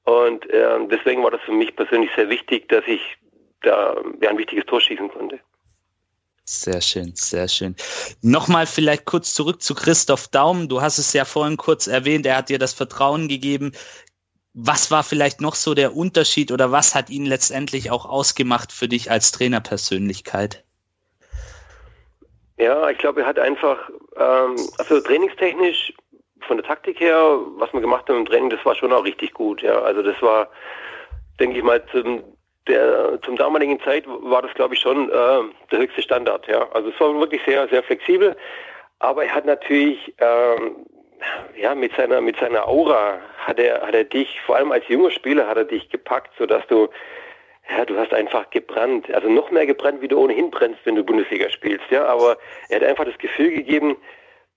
Und 0.05 0.47
ähm, 0.53 0.89
deswegen 0.89 1.23
war 1.23 1.31
das 1.31 1.41
für 1.43 1.53
mich 1.53 1.75
persönlich 1.77 2.11
sehr 2.17 2.31
wichtig, 2.31 2.69
dass 2.69 2.85
ich 2.87 3.01
da 3.63 3.95
ja, 4.21 4.31
ein 4.31 4.39
wichtiges 4.39 4.65
Tor 4.67 4.81
schießen 4.81 5.09
konnte. 5.11 5.39
Sehr 6.45 6.81
schön, 6.81 7.13
sehr 7.15 7.47
schön. 7.47 7.77
Nochmal 8.23 8.67
vielleicht 8.67 9.05
kurz 9.05 9.35
zurück 9.35 9.61
zu 9.61 9.75
Christoph 9.75 10.29
Daum. 10.29 10.71
Du 10.71 10.81
hast 10.81 10.97
es 10.97 11.13
ja 11.13 11.27
vorhin 11.27 11.59
kurz 11.59 11.87
erwähnt, 11.87 12.25
er 12.25 12.39
hat 12.39 12.49
dir 12.49 12.59
das 12.59 12.73
Vertrauen 12.73 13.29
gegeben 13.29 13.73
was 14.61 14.91
war 14.91 15.05
vielleicht 15.05 15.41
noch 15.41 15.55
so 15.55 15.75
der 15.75 15.95
Unterschied 15.97 16.51
oder 16.51 16.73
was 16.73 16.95
hat 16.95 17.11
ihn 17.11 17.25
letztendlich 17.27 17.93
auch 17.93 18.05
ausgemacht 18.07 18.73
für 18.73 18.89
dich 18.89 19.09
als 19.09 19.31
Trainerpersönlichkeit? 19.31 20.65
Ja, 22.57 22.91
ich 22.91 22.99
glaube, 22.99 23.21
er 23.21 23.27
hat 23.29 23.39
einfach, 23.39 23.79
ähm, 24.17 24.57
also 24.79 25.01
trainingstechnisch 25.01 25.93
von 26.41 26.57
der 26.57 26.67
Taktik 26.67 26.99
her, 26.99 27.39
was 27.59 27.73
wir 27.73 27.81
gemacht 27.81 28.09
haben 28.09 28.19
im 28.19 28.27
Training, 28.27 28.51
das 28.51 28.65
war 28.65 28.75
schon 28.75 28.93
auch 28.93 29.05
richtig 29.05 29.33
gut. 29.33 29.63
Ja, 29.63 29.79
also 29.81 30.03
das 30.03 30.21
war, 30.23 30.49
denke 31.39 31.59
ich 31.59 31.63
mal, 31.63 31.81
zum 31.93 32.25
der 32.67 33.19
zum 33.23 33.37
damaligen 33.37 33.81
Zeit 33.81 34.05
war 34.07 34.43
das, 34.43 34.53
glaube 34.55 34.75
ich, 34.75 34.81
schon 34.81 35.09
äh, 35.09 35.41
der 35.71 35.79
höchste 35.79 36.03
Standard. 36.03 36.47
Ja, 36.49 36.69
also 36.73 36.91
es 36.91 37.01
war 37.01 37.19
wirklich 37.19 37.41
sehr, 37.47 37.67
sehr 37.69 37.83
flexibel. 37.83 38.37
Aber 38.99 39.25
er 39.25 39.35
hat 39.35 39.47
natürlich 39.47 40.15
ähm, 40.19 40.85
ja, 41.57 41.75
mit 41.75 41.95
seiner, 41.97 42.21
mit 42.21 42.37
seiner 42.39 42.67
Aura 42.69 43.19
hat 43.49 43.59
er, 43.59 43.81
hat 43.81 43.95
er 43.95 44.05
dich, 44.05 44.41
vor 44.43 44.57
allem 44.57 44.73
als 44.73 44.87
junger 44.89 45.11
Spieler 45.11 45.49
hat 45.49 45.57
er 45.57 45.65
dich 45.65 45.89
gepackt, 45.89 46.31
sodass 46.39 46.67
du, 46.67 46.89
ja, 47.71 47.85
du 47.87 47.97
hast 47.97 48.13
einfach 48.13 48.51
gebrannt. 48.51 49.11
Also 49.13 49.31
noch 49.31 49.51
mehr 49.51 49.65
gebrannt, 49.65 50.03
wie 50.03 50.09
du 50.09 50.19
ohnehin 50.19 50.51
brennst, 50.51 50.81
wenn 50.85 50.97
du 50.97 51.03
Bundesliga 51.03 51.49
spielst, 51.49 51.91
ja. 51.91 52.05
Aber 52.05 52.37
er 52.69 52.81
hat 52.81 52.87
einfach 52.87 53.07
das 53.07 53.17
Gefühl 53.17 53.51
gegeben, 53.51 53.97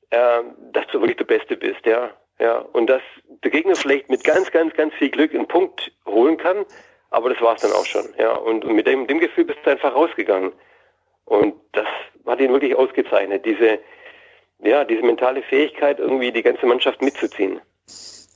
äh, 0.10 0.42
dass 0.74 0.86
du 0.88 1.00
wirklich 1.00 1.18
der 1.18 1.26
Beste 1.26 1.56
bist, 1.56 1.86
ja. 1.86 2.12
Ja. 2.40 2.58
Und 2.58 2.88
dass 2.88 3.02
der 3.44 3.52
Gegner 3.52 3.76
vielleicht 3.76 4.10
mit 4.10 4.26
ganz, 4.26 4.52
ganz, 4.52 4.74
ganz 4.74 4.94
viel 4.96 5.10
Glück 5.10 5.34
einen 5.34 5.48
Punkt 5.48 5.92
holen 6.06 6.36
kann, 6.36 6.66
aber 7.12 7.30
das 7.30 7.42
war 7.42 7.56
es 7.56 7.62
dann 7.62 7.72
auch 7.72 7.86
schon. 7.86 8.06
Ja, 8.18 8.34
und, 8.34 8.66
und 8.66 8.76
mit 8.76 8.88
dem, 8.88 9.08
dem 9.08 9.20
Gefühl 9.20 9.46
bist 9.46 9.60
du 9.64 9.70
einfach 9.70 9.96
rausgegangen. 9.96 10.52
Und 11.26 11.56
das 11.72 11.88
hat 12.26 12.42
ihn 12.42 12.52
wirklich 12.52 12.76
ausgezeichnet, 12.76 13.46
diese, 13.46 13.80
ja, 14.60 14.84
diese 14.84 15.04
mentale 15.04 15.44
Fähigkeit, 15.44 16.00
irgendwie 16.00 16.32
die 16.32 16.44
ganze 16.44 16.66
Mannschaft 16.66 17.02
mitzuziehen. 17.02 17.62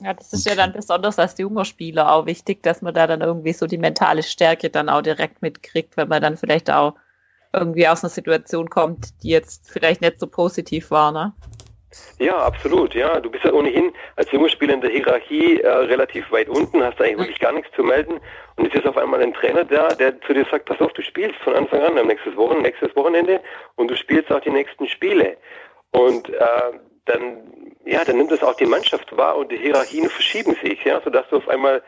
Ja, 0.00 0.12
das 0.12 0.32
ist 0.32 0.46
ja 0.46 0.54
dann 0.54 0.72
besonders 0.72 1.18
als 1.18 1.38
junger 1.38 1.64
Spieler 1.64 2.12
auch 2.12 2.26
wichtig, 2.26 2.62
dass 2.62 2.82
man 2.82 2.92
da 2.92 3.06
dann 3.06 3.22
irgendwie 3.22 3.52
so 3.52 3.66
die 3.66 3.78
mentale 3.78 4.22
Stärke 4.22 4.68
dann 4.68 4.88
auch 4.88 5.00
direkt 5.00 5.40
mitkriegt, 5.40 5.96
wenn 5.96 6.08
man 6.08 6.20
dann 6.20 6.36
vielleicht 6.36 6.70
auch 6.70 6.94
irgendwie 7.52 7.88
aus 7.88 8.04
einer 8.04 8.10
Situation 8.10 8.68
kommt, 8.68 9.22
die 9.22 9.30
jetzt 9.30 9.70
vielleicht 9.70 10.02
nicht 10.02 10.20
so 10.20 10.26
positiv 10.26 10.90
war, 10.90 11.12
ne? 11.12 11.32
Ja, 12.18 12.36
absolut. 12.38 12.94
Ja, 12.94 13.20
du 13.20 13.30
bist 13.30 13.44
ja 13.44 13.52
ohnehin 13.52 13.92
als 14.16 14.30
junger 14.30 14.50
Spieler 14.50 14.74
in 14.74 14.80
der 14.80 14.90
Hierarchie 14.90 15.60
äh, 15.60 15.68
relativ 15.68 16.30
weit 16.30 16.48
unten, 16.48 16.82
hast 16.82 17.00
eigentlich 17.00 17.18
wirklich 17.18 17.38
gar 17.38 17.52
nichts 17.52 17.74
zu 17.74 17.82
melden. 17.82 18.20
Und 18.56 18.64
jetzt 18.64 18.76
ist 18.76 18.86
auf 18.86 18.98
einmal 18.98 19.22
ein 19.22 19.32
Trainer 19.32 19.64
da, 19.64 19.88
der 19.88 20.20
zu 20.22 20.34
dir 20.34 20.46
sagt, 20.50 20.66
pass 20.66 20.80
auf, 20.80 20.92
du 20.92 21.02
spielst 21.02 21.38
von 21.40 21.54
Anfang 21.54 21.80
an 21.80 21.96
am 21.96 22.06
nächstes, 22.06 22.36
Wochen, 22.36 22.60
nächstes 22.60 22.94
Wochenende 22.96 23.40
und 23.76 23.90
du 23.90 23.96
spielst 23.96 24.30
auch 24.30 24.40
die 24.40 24.50
nächsten 24.50 24.86
Spiele. 24.88 25.36
Und 25.92 26.28
äh, 26.28 26.72
dann, 27.06 27.74
ja, 27.84 28.04
dann 28.04 28.18
nimmt 28.18 28.30
das 28.30 28.42
auch 28.42 28.56
die 28.56 28.66
Mannschaft 28.66 29.16
wahr 29.16 29.36
und 29.36 29.50
die 29.50 29.56
Hierarchien 29.56 30.10
verschieben 30.10 30.56
sich, 30.62 30.84
ja, 30.84 31.00
sodass 31.02 31.28
du 31.30 31.36
auf 31.36 31.48
einmal 31.48 31.82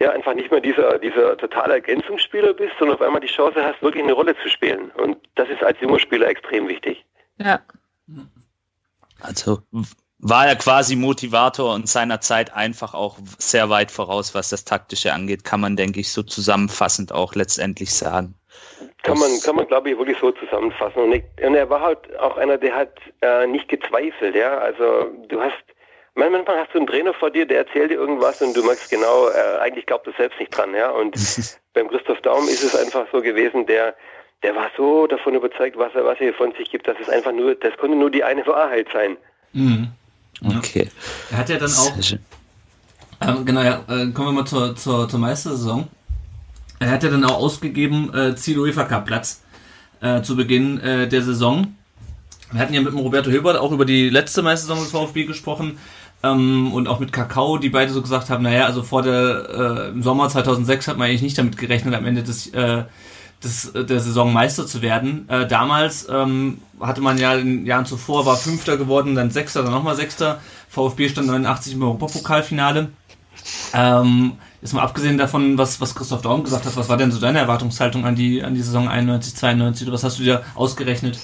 ja 0.00 0.10
einfach 0.10 0.34
nicht 0.34 0.50
mehr 0.50 0.60
dieser, 0.60 0.98
dieser 0.98 1.36
totale 1.36 1.74
Ergänzungsspieler 1.74 2.54
bist, 2.54 2.72
sondern 2.78 2.96
auf 2.96 3.02
einmal 3.02 3.20
die 3.20 3.26
Chance 3.26 3.62
hast, 3.62 3.82
wirklich 3.82 4.02
eine 4.02 4.14
Rolle 4.14 4.34
zu 4.42 4.48
spielen. 4.48 4.90
Und 4.92 5.18
das 5.34 5.48
ist 5.48 5.62
als 5.62 5.80
junger 5.80 5.98
Spieler 5.98 6.28
extrem 6.28 6.68
wichtig. 6.68 7.04
Ja. 7.36 7.60
Also 9.20 9.62
war 10.18 10.46
er 10.46 10.56
quasi 10.56 10.96
Motivator 10.96 11.74
und 11.74 11.88
seiner 11.88 12.20
Zeit 12.20 12.52
einfach 12.54 12.94
auch 12.94 13.18
sehr 13.38 13.70
weit 13.70 13.90
voraus, 13.90 14.34
was 14.34 14.48
das 14.48 14.64
Taktische 14.64 15.12
angeht, 15.12 15.44
kann 15.44 15.60
man, 15.60 15.76
denke 15.76 16.00
ich, 16.00 16.12
so 16.12 16.22
zusammenfassend 16.22 17.12
auch 17.12 17.34
letztendlich 17.34 17.94
sagen. 17.94 18.34
Kann 19.02 19.18
man, 19.18 19.30
kann 19.44 19.56
man 19.56 19.66
glaube 19.66 19.90
ich 19.90 19.98
wirklich 19.98 20.18
so 20.18 20.30
zusammenfassen. 20.32 21.02
Und, 21.02 21.12
ich, 21.12 21.24
und, 21.42 21.54
er 21.54 21.68
war 21.70 21.80
halt 21.80 22.18
auch 22.18 22.36
einer, 22.36 22.58
der 22.58 22.74
hat 22.74 22.92
äh, 23.22 23.46
nicht 23.46 23.68
gezweifelt, 23.68 24.34
ja. 24.34 24.58
Also 24.58 25.10
du 25.28 25.40
hast, 25.40 25.56
manchmal 26.14 26.44
hast 26.58 26.74
du 26.74 26.78
einen 26.78 26.86
Trainer 26.86 27.14
vor 27.14 27.30
dir, 27.30 27.46
der 27.46 27.58
erzählt 27.58 27.90
dir 27.90 27.94
irgendwas 27.94 28.42
und 28.42 28.54
du 28.54 28.62
merkst 28.62 28.90
genau, 28.90 29.28
äh, 29.28 29.58
eigentlich 29.60 29.86
glaubt 29.86 30.06
er 30.06 30.12
selbst 30.14 30.38
nicht 30.38 30.56
dran, 30.56 30.74
ja. 30.74 30.90
Und 30.90 31.14
beim 31.74 31.88
Christoph 31.88 32.20
Daum 32.20 32.44
ist 32.44 32.62
es 32.62 32.76
einfach 32.76 33.06
so 33.10 33.22
gewesen, 33.22 33.66
der, 33.66 33.94
der 34.42 34.54
war 34.54 34.70
so 34.76 35.06
davon 35.06 35.34
überzeugt, 35.34 35.78
was 35.78 35.94
er, 35.94 36.04
was 36.04 36.20
er 36.20 36.34
von 36.34 36.52
sich 36.52 36.70
gibt, 36.70 36.86
dass 36.86 36.96
es 37.00 37.08
einfach 37.08 37.32
nur, 37.32 37.54
das 37.54 37.76
konnte 37.78 37.96
nur 37.96 38.10
die 38.10 38.24
eine 38.24 38.46
Wahrheit 38.46 38.88
sein. 38.92 39.16
Mhm. 39.52 39.88
Okay. 40.58 40.88
Er 41.30 41.38
hat 41.38 41.48
ja 41.48 41.58
dann 41.58 41.70
auch, 41.70 41.92
ähm, 43.22 43.44
genau, 43.44 43.62
ja, 43.62 43.84
äh, 43.88 44.10
kommen 44.12 44.28
wir 44.28 44.32
mal 44.32 44.46
zur, 44.46 44.74
zur, 44.76 45.08
zur 45.08 45.20
Meistersaison. 45.20 45.88
Er 46.80 46.90
hat 46.90 47.02
ja 47.02 47.10
dann 47.10 47.24
auch 47.24 47.36
ausgegeben, 47.36 48.12
äh, 48.14 48.34
Ziel 48.36 48.58
UEFA 48.58 48.84
Cup 48.84 49.04
Platz 49.04 49.42
äh, 50.00 50.22
zu 50.22 50.34
Beginn 50.34 50.80
äh, 50.80 51.06
der 51.08 51.22
Saison. 51.22 51.76
Wir 52.50 52.60
hatten 52.60 52.72
ja 52.72 52.80
mit 52.80 52.92
dem 52.92 52.98
Roberto 52.98 53.30
Hilbert 53.30 53.58
auch 53.58 53.70
über 53.70 53.84
die 53.84 54.08
letzte 54.08 54.40
Meistersaison 54.40 54.82
des 54.82 54.90
VfB 54.90 55.24
gesprochen 55.26 55.78
ähm, 56.22 56.72
und 56.72 56.88
auch 56.88 56.98
mit 56.98 57.12
Kakao, 57.12 57.58
die 57.58 57.68
beide 57.68 57.92
so 57.92 58.00
gesagt 58.00 58.30
haben, 58.30 58.42
naja, 58.42 58.64
also 58.64 58.82
vor 58.82 59.02
der, 59.02 59.88
äh, 59.88 59.88
im 59.90 60.02
Sommer 60.02 60.30
2006 60.30 60.88
hat 60.88 60.96
man 60.96 61.08
eigentlich 61.08 61.20
nicht 61.20 61.36
damit 61.36 61.58
gerechnet, 61.58 61.94
am 61.94 62.06
Ende 62.06 62.22
des, 62.22 62.46
äh, 62.54 62.84
des, 63.44 63.72
der 63.74 64.00
Saison 64.00 64.32
Meister 64.32 64.66
zu 64.66 64.80
werden. 64.80 65.28
Äh, 65.28 65.46
damals 65.46 66.08
ähm, 66.10 66.62
hatte 66.80 67.02
man 67.02 67.18
ja 67.18 67.34
in 67.34 67.66
Jahren 67.66 67.84
zuvor, 67.84 68.24
war 68.24 68.36
Fünfter 68.36 68.78
geworden, 68.78 69.14
dann 69.14 69.30
Sechster, 69.30 69.62
dann 69.62 69.72
nochmal 69.72 69.96
Sechster. 69.96 70.40
VfB 70.70 71.10
stand 71.10 71.26
89 71.26 71.74
im 71.74 71.82
Europapokalfinale. 71.82 72.88
Ähm, 73.74 74.38
Jetzt 74.62 74.74
mal 74.74 74.82
abgesehen 74.82 75.16
davon, 75.16 75.56
was, 75.56 75.80
was 75.80 75.94
Christoph 75.94 76.20
Daum 76.20 76.44
gesagt 76.44 76.66
hat, 76.66 76.76
was 76.76 76.88
war 76.90 76.98
denn 76.98 77.10
so 77.10 77.20
deine 77.20 77.38
Erwartungshaltung 77.38 78.04
an 78.04 78.14
die, 78.14 78.42
an 78.42 78.54
die 78.54 78.60
Saison 78.60 78.88
91, 78.88 79.34
92 79.34 79.86
oder 79.86 79.94
was 79.94 80.04
hast 80.04 80.18
du 80.18 80.22
dir 80.22 80.44
ausgerechnet? 80.54 81.18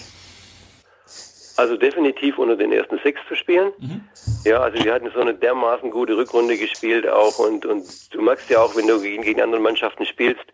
Also 1.58 1.76
definitiv 1.76 2.38
unter 2.38 2.56
den 2.56 2.72
ersten 2.72 2.98
sechs 3.02 3.20
zu 3.28 3.34
spielen. 3.34 3.72
Mhm. 3.78 4.00
Ja, 4.44 4.60
also 4.60 4.82
wir 4.82 4.92
hatten 4.92 5.10
so 5.14 5.20
eine 5.20 5.34
dermaßen 5.34 5.90
gute 5.90 6.16
Rückrunde 6.16 6.56
gespielt 6.56 7.06
auch 7.06 7.38
und, 7.38 7.66
und 7.66 7.84
du 8.14 8.22
merkst 8.22 8.48
ja 8.48 8.60
auch, 8.60 8.74
wenn 8.74 8.86
du 8.86 9.00
gegen, 9.00 9.22
gegen 9.22 9.42
andere 9.42 9.60
Mannschaften 9.60 10.06
spielst, 10.06 10.44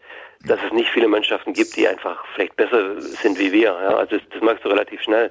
dass 0.45 0.59
es 0.67 0.73
nicht 0.73 0.91
viele 0.91 1.07
Mannschaften 1.07 1.53
gibt, 1.53 1.77
die 1.77 1.87
einfach 1.87 2.25
vielleicht 2.35 2.57
besser 2.57 3.01
sind 3.01 3.39
wie 3.39 3.53
wir. 3.53 3.77
Ja, 3.81 3.97
also 3.97 4.17
das, 4.17 4.27
das 4.33 4.43
merkst 4.43 4.65
du 4.65 4.69
relativ 4.69 5.01
schnell. 5.03 5.31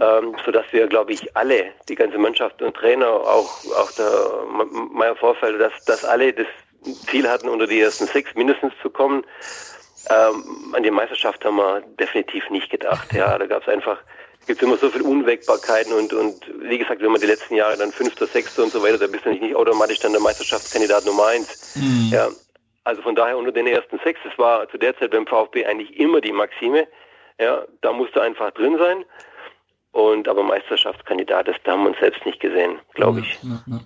Ähm, 0.00 0.34
sodass 0.44 0.64
wir, 0.72 0.88
glaube 0.88 1.12
ich, 1.12 1.36
alle, 1.36 1.66
die 1.88 1.94
ganze 1.94 2.18
Mannschaft 2.18 2.60
und 2.62 2.74
Trainer, 2.76 3.08
auch, 3.08 3.64
auch 3.78 3.92
der 3.92 4.44
Meier 4.90 5.14
Vorfeld, 5.14 5.60
dass, 5.60 5.72
dass 5.84 6.04
alle 6.04 6.32
das 6.32 6.48
Ziel 7.08 7.28
hatten, 7.28 7.48
unter 7.48 7.68
die 7.68 7.80
ersten 7.80 8.06
sechs 8.06 8.34
mindestens 8.34 8.72
zu 8.82 8.90
kommen. 8.90 9.24
Ähm, 10.10 10.74
an 10.74 10.82
die 10.82 10.90
Meisterschaft 10.90 11.44
haben 11.44 11.56
wir 11.56 11.80
definitiv 11.98 12.50
nicht 12.50 12.70
gedacht. 12.70 13.12
Ja, 13.12 13.38
da 13.38 13.46
gab 13.46 13.62
es 13.62 13.68
einfach, 13.68 13.98
gibt 14.48 14.62
immer 14.62 14.76
so 14.76 14.90
viele 14.90 15.04
Unwägbarkeiten 15.04 15.92
und, 15.92 16.12
und 16.12 16.44
wie 16.68 16.78
gesagt, 16.78 17.00
wenn 17.00 17.12
man 17.12 17.20
die 17.20 17.28
letzten 17.28 17.54
Jahre 17.54 17.76
dann 17.76 17.92
Fünfter, 17.92 18.26
Sechster 18.26 18.64
und 18.64 18.72
so 18.72 18.82
weiter, 18.82 18.98
da 18.98 19.06
bist 19.06 19.24
du 19.24 19.30
nicht, 19.30 19.42
nicht 19.42 19.54
automatisch 19.54 20.00
dann 20.00 20.12
der 20.12 20.20
Meisterschaftskandidat 20.20 21.06
Nummer 21.06 21.26
eins. 21.26 21.76
Mhm. 21.76 22.10
Ja, 22.12 22.28
also 22.82 23.00
von 23.00 23.14
daher 23.14 23.38
unter 23.38 23.52
den 23.52 23.68
ersten 23.68 23.98
sechs, 24.04 24.20
das 24.24 24.36
war 24.38 24.68
zu 24.68 24.76
der 24.76 24.98
Zeit 24.98 25.12
beim 25.12 25.26
VfB 25.26 25.64
eigentlich 25.64 25.98
immer 25.98 26.20
die 26.20 26.32
Maxime. 26.32 26.86
Ja, 27.40 27.64
da 27.80 27.92
musste 27.92 28.20
einfach 28.20 28.50
drin 28.50 28.76
sein. 28.76 29.04
Und 29.94 30.26
aber 30.26 30.42
Meisterschaftskandidat 30.42 31.46
ist, 31.46 31.60
da 31.62 31.70
haben 31.70 31.84
wir 31.84 31.90
uns 31.90 32.00
selbst 32.00 32.26
nicht 32.26 32.40
gesehen, 32.40 32.80
glaube 32.94 33.20
ich. 33.20 33.38
Ja, 33.44 33.62
ja, 33.64 33.76
ja. 33.76 33.80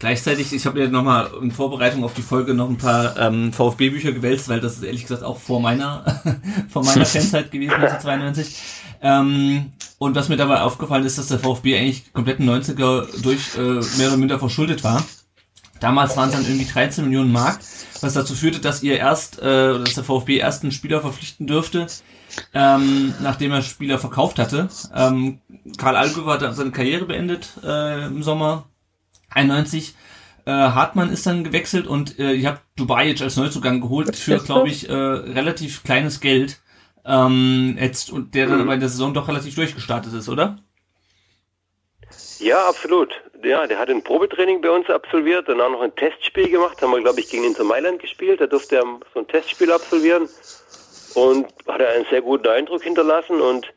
Gleichzeitig, 0.00 0.52
ich 0.52 0.66
habe 0.66 0.80
mir 0.80 0.88
nochmal 0.88 1.30
in 1.40 1.52
Vorbereitung 1.52 2.02
auf 2.02 2.14
die 2.14 2.22
Folge 2.22 2.52
noch 2.52 2.68
ein 2.68 2.78
paar 2.78 3.16
ähm, 3.16 3.52
VfB-Bücher 3.52 4.10
gewälzt, 4.10 4.48
weil 4.48 4.58
das 4.58 4.78
ist 4.78 4.82
ehrlich 4.82 5.02
gesagt 5.02 5.22
auch 5.22 5.38
vor 5.38 5.60
meiner 5.60 6.04
vor 6.68 6.84
meiner 6.84 7.04
Fanzeit 7.06 7.52
gewesen, 7.52 7.74
1992. 7.74 8.60
Ähm, 9.02 9.72
und 9.98 10.16
was 10.16 10.28
mir 10.28 10.36
dabei 10.36 10.62
aufgefallen 10.62 11.06
ist, 11.06 11.18
dass 11.18 11.28
der 11.28 11.38
VfB 11.38 11.78
eigentlich 11.78 12.12
kompletten 12.12 12.50
90er 12.50 13.22
durch 13.22 13.56
äh, 13.56 13.60
mehr 13.98 14.08
oder 14.08 14.16
minder 14.16 14.40
verschuldet 14.40 14.82
war. 14.82 15.04
Damals 15.78 16.16
waren 16.16 16.28
es 16.28 16.34
dann 16.34 16.44
irgendwie 16.44 16.66
13 16.66 17.04
Millionen 17.04 17.30
Mark, 17.30 17.60
was 18.00 18.14
dazu 18.14 18.34
führte, 18.34 18.58
dass 18.58 18.82
ihr 18.82 18.96
erst, 18.96 19.40
äh, 19.40 19.78
dass 19.78 19.94
der 19.94 20.02
VfB 20.02 20.38
erst 20.38 20.64
einen 20.64 20.72
Spieler 20.72 21.00
verpflichten 21.00 21.46
dürfte, 21.46 21.86
ähm, 22.54 23.14
nachdem 23.20 23.52
er 23.52 23.62
Spieler 23.62 23.98
verkauft 23.98 24.38
hatte. 24.38 24.68
Ähm, 24.94 25.40
Karl 25.78 25.96
Allgöwer 25.96 26.40
hat 26.40 26.56
seine 26.56 26.72
Karriere 26.72 27.06
beendet 27.06 27.50
äh, 27.64 28.06
im 28.06 28.22
Sommer 28.22 28.68
91. 29.30 29.94
Äh, 30.44 30.50
Hartmann 30.50 31.12
ist 31.12 31.26
dann 31.26 31.44
gewechselt 31.44 31.86
und 31.86 32.18
äh, 32.18 32.32
ihr 32.32 32.48
habt 32.48 32.62
Dubajic 32.76 33.22
als 33.22 33.36
Neuzugang 33.36 33.80
geholt 33.80 34.16
für, 34.16 34.38
glaube 34.38 34.68
ich, 34.68 34.88
äh, 34.88 34.92
relativ 34.92 35.84
kleines 35.84 36.20
Geld. 36.20 36.60
Ähm, 37.04 37.76
jetzt, 37.80 38.10
und 38.10 38.34
der 38.34 38.46
dann 38.46 38.60
aber 38.60 38.74
in 38.74 38.80
der 38.80 38.88
Saison 38.88 39.14
doch 39.14 39.28
relativ 39.28 39.54
durchgestartet 39.54 40.12
ist, 40.12 40.28
oder? 40.28 40.58
Ja, 42.38 42.68
absolut. 42.68 43.10
Ja, 43.44 43.66
der 43.66 43.78
hat 43.78 43.88
ein 43.88 44.02
Probetraining 44.04 44.60
bei 44.60 44.70
uns 44.70 44.88
absolviert, 44.88 45.48
dann 45.48 45.60
auch 45.60 45.70
noch 45.70 45.80
ein 45.80 45.94
Testspiel 45.96 46.48
gemacht, 46.48 46.80
haben 46.80 46.92
wir, 46.92 47.00
glaube 47.00 47.20
ich, 47.20 47.28
gegen 47.28 47.44
Inter 47.44 47.64
Mailand 47.64 48.00
gespielt. 48.00 48.40
Da 48.40 48.46
durfte 48.46 48.76
er 48.76 48.84
so 49.12 49.20
ein 49.20 49.26
Testspiel 49.26 49.72
absolvieren 49.72 50.28
und 51.14 51.46
hat 51.68 51.80
er 51.80 51.90
einen 51.90 52.06
sehr 52.10 52.22
guten 52.22 52.48
Eindruck 52.48 52.82
hinterlassen 52.82 53.40
und 53.40 53.72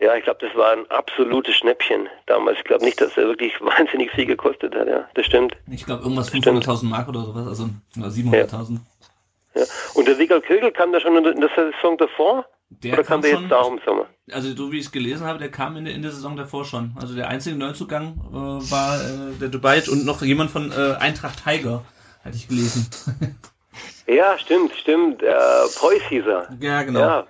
ja, 0.00 0.14
ich 0.14 0.22
glaube, 0.22 0.38
das 0.46 0.56
war 0.56 0.72
ein 0.72 0.88
absolutes 0.90 1.56
Schnäppchen 1.56 2.08
damals. 2.26 2.58
Ich 2.58 2.64
glaube 2.64 2.84
nicht, 2.84 3.00
dass 3.00 3.16
er 3.16 3.26
wirklich 3.26 3.52
wahnsinnig 3.60 4.10
viel 4.12 4.26
gekostet 4.26 4.74
hat, 4.74 4.86
ja, 4.86 5.08
das 5.14 5.26
stimmt. 5.26 5.56
Ich 5.70 5.84
glaube 5.84 6.02
irgendwas 6.02 6.32
500.000 6.32 6.84
Mark 6.84 7.08
oder 7.08 7.22
sowas, 7.22 7.46
also 7.46 7.68
700.000. 7.96 8.78
Ja. 9.54 9.62
ja. 9.62 9.66
Und 9.94 10.06
der 10.06 10.14
Sieger 10.14 10.40
Kögel 10.40 10.70
kam 10.70 10.92
da 10.92 11.00
schon 11.00 11.16
in 11.16 11.40
der 11.40 11.50
Saison 11.50 11.96
davor? 11.98 12.46
Der 12.70 12.92
oder 12.92 13.02
kam, 13.02 13.22
kam 13.22 13.22
der 13.22 13.40
jetzt 13.40 13.50
da 13.50 13.66
im 13.66 13.80
Sommer? 13.84 14.06
Also 14.30 14.54
so 14.54 14.70
wie 14.70 14.78
ich 14.78 14.86
es 14.86 14.92
gelesen 14.92 15.26
habe, 15.26 15.38
der 15.38 15.50
kam 15.50 15.76
in 15.78 15.86
der, 15.86 15.94
in 15.94 16.02
der 16.02 16.10
Saison 16.10 16.36
davor 16.36 16.66
schon. 16.66 16.92
Also 17.00 17.14
der 17.14 17.28
einzige 17.28 17.56
Neuzugang 17.56 18.20
äh, 18.30 18.70
war 18.70 19.00
äh, 19.00 19.38
der 19.40 19.48
Dubai 19.48 19.82
und 19.90 20.04
noch 20.04 20.20
jemand 20.22 20.50
von 20.50 20.70
äh, 20.70 20.94
Eintracht 20.98 21.42
Tiger, 21.42 21.82
hatte 22.22 22.36
ich 22.36 22.46
gelesen. 22.46 22.86
Ja, 24.08 24.38
stimmt, 24.38 24.74
stimmt. 24.74 25.22
Äh, 25.22 25.34
Preuß 25.76 26.02
hieß 26.08 26.26
er. 26.26 26.48
Ja, 26.60 26.82
genau. 26.82 27.00
Ja. 27.00 27.26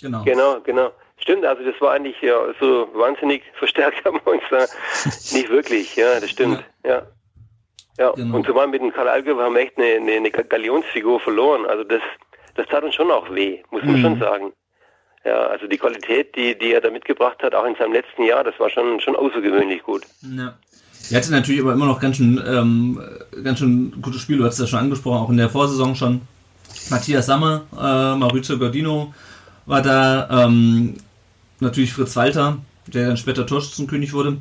Genau. 0.00 0.22
Genau, 0.24 0.60
genau. 0.60 0.90
Stimmt, 1.18 1.44
also 1.44 1.62
das 1.62 1.78
war 1.80 1.92
eigentlich 1.92 2.20
ja 2.22 2.38
so 2.58 2.88
wahnsinnig 2.94 3.42
verstärkt 3.58 4.02
haben 4.06 4.20
wir 4.24 4.32
uns 4.32 4.42
da 4.48 4.58
nicht 5.36 5.50
wirklich, 5.50 5.94
ja, 5.96 6.18
das 6.18 6.30
stimmt. 6.30 6.64
Ja. 6.84 6.90
Ja, 6.90 7.06
ja. 7.98 8.12
Genau. 8.12 8.36
und 8.36 8.46
zumal 8.46 8.68
mit 8.68 8.80
dem 8.80 8.92
Karl 8.92 9.08
Allgäuer 9.08 9.42
haben 9.42 9.54
wir 9.54 9.60
echt 9.60 9.76
eine, 9.76 9.96
eine, 9.96 10.12
eine 10.12 10.30
Galionsfigur 10.30 11.20
verloren. 11.20 11.66
Also 11.66 11.84
das, 11.84 12.00
das 12.54 12.66
tat 12.68 12.82
uns 12.84 12.94
schon 12.94 13.10
auch 13.10 13.28
weh, 13.34 13.62
muss 13.70 13.82
man 13.82 13.96
mhm. 13.96 14.02
schon 14.02 14.18
sagen. 14.18 14.52
Ja, 15.24 15.48
also 15.48 15.66
die 15.66 15.76
Qualität, 15.76 16.34
die, 16.34 16.58
die 16.58 16.72
er 16.72 16.80
da 16.80 16.90
mitgebracht 16.90 17.42
hat, 17.42 17.54
auch 17.54 17.66
in 17.66 17.74
seinem 17.74 17.92
letzten 17.92 18.22
Jahr, 18.22 18.42
das 18.42 18.58
war 18.58 18.70
schon, 18.70 19.00
schon 19.00 19.16
außergewöhnlich 19.16 19.82
gut. 19.82 20.06
Ja. 20.22 20.58
Er 21.10 21.16
hatte 21.18 21.32
natürlich 21.32 21.60
aber 21.60 21.72
immer 21.72 21.86
noch 21.86 22.00
ganz 22.00 22.16
schön, 22.16 22.40
ähm, 22.46 23.00
ganz 23.42 23.58
schön 23.58 24.00
gutes 24.00 24.20
Spiel. 24.20 24.38
Du 24.38 24.44
hast 24.44 24.60
ja 24.60 24.66
schon 24.66 24.78
angesprochen, 24.78 25.18
auch 25.18 25.30
in 25.30 25.36
der 25.36 25.50
Vorsaison 25.50 25.96
schon. 25.96 26.20
Matthias 26.88 27.26
Sammer, 27.26 27.62
äh, 27.72 28.16
Maurizio 28.16 28.58
Gordino 28.58 29.12
war 29.66 29.82
da, 29.82 30.44
ähm, 30.44 30.94
natürlich 31.58 31.92
Fritz 31.92 32.16
Walter, 32.16 32.58
der 32.86 33.08
dann 33.08 33.16
später 33.16 33.46
Torschützenkönig 33.46 34.12
wurde. 34.12 34.38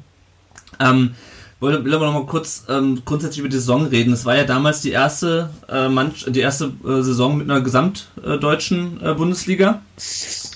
Ähm, 0.79 1.15
will 1.59 1.93
aber 1.93 2.05
noch 2.05 2.13
mal 2.13 2.25
kurz 2.25 2.65
ähm, 2.69 3.01
grundsätzlich 3.03 3.39
über 3.39 3.49
die 3.49 3.57
Saison 3.57 3.87
reden. 3.87 4.13
Es 4.13 4.25
war 4.25 4.35
ja 4.35 4.45
damals 4.45 4.81
die 4.81 4.91
erste, 4.91 5.49
äh, 5.67 5.89
Manch 5.89 6.25
die 6.27 6.39
erste 6.39 6.71
äh, 6.85 7.01
Saison 7.01 7.37
mit 7.37 7.49
einer 7.49 7.61
gesamtdeutschen 7.61 9.01
äh, 9.03 9.13
Bundesliga, 9.13 9.81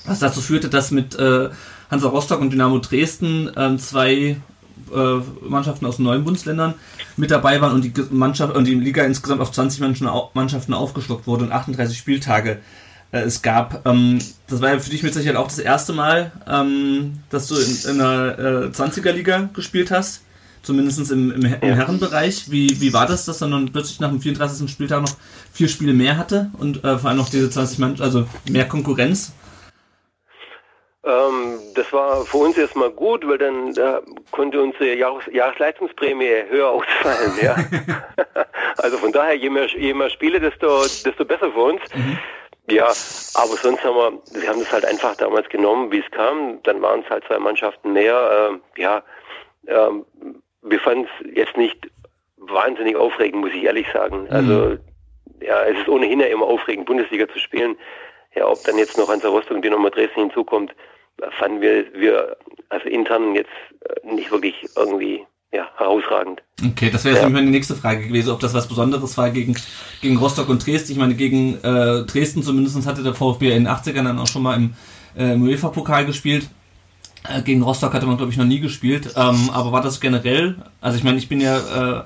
was 0.06 0.20
dazu 0.20 0.42
führte, 0.42 0.70
dass 0.70 0.92
mit 0.92 1.16
äh, 1.16 1.50
Hansa 1.92 2.08
Rostock 2.08 2.40
und 2.40 2.52
Dynamo 2.52 2.80
Dresden 2.80 3.50
äh, 3.56 3.78
zwei 3.78 4.14
äh, 4.14 4.36
Mannschaften 5.48 5.86
aus 5.86 6.00
neuen 6.00 6.24
Bundesländern 6.24 6.76
mit 7.18 7.32
dabei 7.32 7.62
waren 7.62 7.74
und 7.74 7.84
die 7.84 7.94
Mannschaft 8.12 8.56
und 8.56 8.66
die 8.66 8.76
Liga 8.76 9.04
insgesamt 9.04 9.42
auf 9.42 9.52
20 9.52 9.82
Mannschaften 10.34 10.74
aufgestockt 10.74 11.28
wurde 11.28 11.46
und 11.46 11.52
38 11.52 11.98
Spieltage 11.98 12.60
äh, 13.14 13.20
es 13.20 13.42
gab. 13.42 13.86
Ähm, 13.86 14.20
das 14.48 14.62
war 14.62 14.72
ja 14.72 14.80
für 14.80 14.90
dich 14.90 15.04
mit 15.04 15.14
Sicherheit 15.14 15.38
auch 15.38 15.48
das 15.48 15.60
erste 15.60 15.94
Mal, 15.94 16.32
ähm, 16.48 17.20
dass 17.30 17.48
du 17.48 17.56
in, 17.56 17.96
in 17.96 18.02
einer 18.02 18.40
äh, 18.40 18.68
20er-Liga 18.68 19.50
gespielt 19.54 19.92
hast. 19.92 20.22
Zumindest 20.64 21.12
im, 21.12 21.32
im, 21.34 21.44
Herrenbereich. 21.44 22.50
Wie, 22.50 22.80
wie 22.80 22.94
war 22.94 23.06
das, 23.06 23.26
dass 23.26 23.40
dann 23.40 23.52
dann 23.52 23.74
plötzlich 23.74 24.00
nach 24.00 24.10
dem 24.10 24.22
34. 24.22 24.72
Spieltag 24.72 25.02
noch 25.02 25.14
vier 25.52 25.68
Spiele 25.68 25.94
mehr 25.94 26.16
hatte 26.18 26.52
und 26.54 26.86
äh, 26.86 26.98
vor 26.98 27.10
allem 27.10 27.18
noch 27.18 27.28
diese 27.28 27.50
20 27.50 27.80
Mann, 27.80 27.96
also 28.00 28.28
mehr 28.50 28.66
Konkurrenz? 28.66 29.34
Ähm, 31.06 31.60
das 31.76 31.92
war 31.92 32.26
für 32.26 32.38
uns 32.38 32.58
erstmal 32.58 32.90
gut, 32.90 33.28
weil 33.28 33.38
dann 33.38 33.74
da 33.74 34.02
konnte 34.32 34.62
unsere 34.62 34.96
Jahres 34.96 35.26
Jahresleistungsprämie 35.32 36.46
höher 36.50 36.70
ausfallen. 36.72 37.34
Ja. 37.42 37.56
also 38.78 38.98
von 38.98 39.12
daher, 39.12 39.36
je 39.36 39.50
mehr, 39.50 39.68
je 39.68 39.94
mehr 39.94 40.10
Spiele, 40.10 40.40
desto, 40.40 40.84
desto 41.06 41.26
besser 41.26 41.52
für 41.52 41.62
uns. 41.62 41.82
Mhm. 41.94 42.18
Ja, 42.70 42.86
aber 42.86 43.58
sonst 43.62 43.84
haben 43.84 43.96
wir, 43.96 44.42
wir 44.42 44.50
haben 44.50 44.60
das 44.60 44.72
halt 44.72 44.86
einfach 44.86 45.16
damals 45.18 45.50
genommen, 45.50 45.92
wie 45.92 46.00
es 46.00 46.12
kam. 46.12 46.64
Dann 46.64 46.82
waren 46.82 47.02
es 47.02 47.10
halt 47.10 47.26
zwei 47.26 47.38
Mannschaften 47.38 47.92
mehr. 47.92 48.62
Äh, 48.78 48.82
ja, 48.82 49.04
äh, 49.66 49.90
wir 50.62 50.80
fanden 50.80 51.06
es 51.20 51.36
jetzt 51.36 51.58
nicht 51.58 51.90
wahnsinnig 52.38 52.96
aufregend, 52.96 53.42
muss 53.42 53.54
ich 53.54 53.64
ehrlich 53.64 53.88
sagen. 53.92 54.24
Mhm. 54.24 54.32
Also 54.32 54.78
ja, 55.42 55.64
es 55.66 55.78
ist 55.80 55.90
ohnehin 55.90 56.22
ja 56.22 56.28
immer 56.28 56.46
aufregend, 56.46 56.86
Bundesliga 56.86 57.28
zu 57.28 57.40
spielen. 57.40 57.76
Ja, 58.36 58.48
ob 58.48 58.64
dann 58.64 58.78
jetzt 58.78 58.98
noch 58.98 59.10
Hansa 59.10 59.28
Rostock 59.28 59.58
und 59.58 59.66
Dynamo 59.66 59.90
Dresden 59.90 60.22
hinzukommt, 60.22 60.74
fanden 61.40 61.62
wir, 61.62 61.86
wir 61.94 62.38
also 62.70 62.88
intern 62.88 63.36
jetzt 63.36 63.50
äh, 63.82 64.14
nicht 64.14 64.32
wirklich 64.32 64.56
irgendwie 64.76 65.22
ja, 65.54 65.68
herausragend. 65.78 66.42
Okay, 66.66 66.90
das 66.90 67.06
wäre 67.06 67.16
jetzt 67.16 67.24
ja. 67.24 67.30
die 67.30 67.50
nächste 67.50 67.76
Frage 67.76 68.08
gewesen, 68.08 68.32
ob 68.32 68.40
das 68.40 68.54
was 68.54 68.68
Besonderes 68.68 69.18
war 69.18 69.30
gegen, 69.30 69.56
gegen 70.02 70.18
Rostock 70.18 70.50
und 70.50 70.66
Dresden. 70.66 70.94
Ich 70.94 70.98
meine, 70.98 71.14
gegen 71.14 71.56
äh, 71.64 72.06
Dresden 72.06 72.42
zumindest 72.42 72.88
hatte 72.88 73.04
der 73.04 73.14
VfB 73.14 73.52
in 73.56 73.66
den 73.66 73.68
80ern 73.68 74.04
dann 74.04 74.20
auch 74.20 74.28
schon 74.28 74.42
mal 74.42 74.56
im, 74.56 74.74
äh, 75.16 75.34
im 75.34 75.44
UEFA-Pokal 75.44 76.06
gespielt. 76.06 76.50
Äh, 77.30 77.44
gegen 77.44 77.62
Rostock 77.62 77.94
hatte 77.94 78.08
man, 78.08 78.18
glaube 78.18 78.32
ich, 78.32 78.38
noch 78.38 78.46
nie 78.46 78.60
gespielt. 78.60 79.14
Ähm, 79.16 79.52
aber 79.54 79.72
war 79.72 79.82
das 79.82 80.02
generell, 80.02 80.56
also 80.82 80.98
ich 80.98 81.04
meine, 81.04 81.18
ich 81.20 81.30
bin 81.30 81.40
ja 81.40 81.58
äh, 81.58 82.04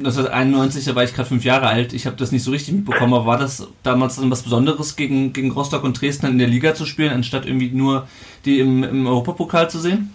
1991, 0.00 0.84
da 0.84 0.94
war 0.94 1.04
ich 1.04 1.14
gerade 1.14 1.28
fünf 1.28 1.44
Jahre 1.44 1.68
alt, 1.68 1.92
ich 1.92 2.06
habe 2.06 2.16
das 2.16 2.32
nicht 2.32 2.42
so 2.42 2.50
richtig 2.50 2.74
mitbekommen, 2.74 3.14
aber 3.14 3.26
war 3.26 3.38
das 3.38 3.68
damals 3.82 4.16
dann 4.16 4.30
was 4.30 4.42
Besonderes, 4.42 4.96
gegen, 4.96 5.32
gegen 5.32 5.52
Rostock 5.52 5.84
und 5.84 6.00
Dresden 6.00 6.26
in 6.26 6.38
der 6.38 6.48
Liga 6.48 6.74
zu 6.74 6.86
spielen, 6.86 7.12
anstatt 7.12 7.46
irgendwie 7.46 7.70
nur 7.70 8.08
die 8.44 8.60
im, 8.60 8.82
im 8.82 9.06
Europapokal 9.06 9.70
zu 9.70 9.78
sehen? 9.78 10.14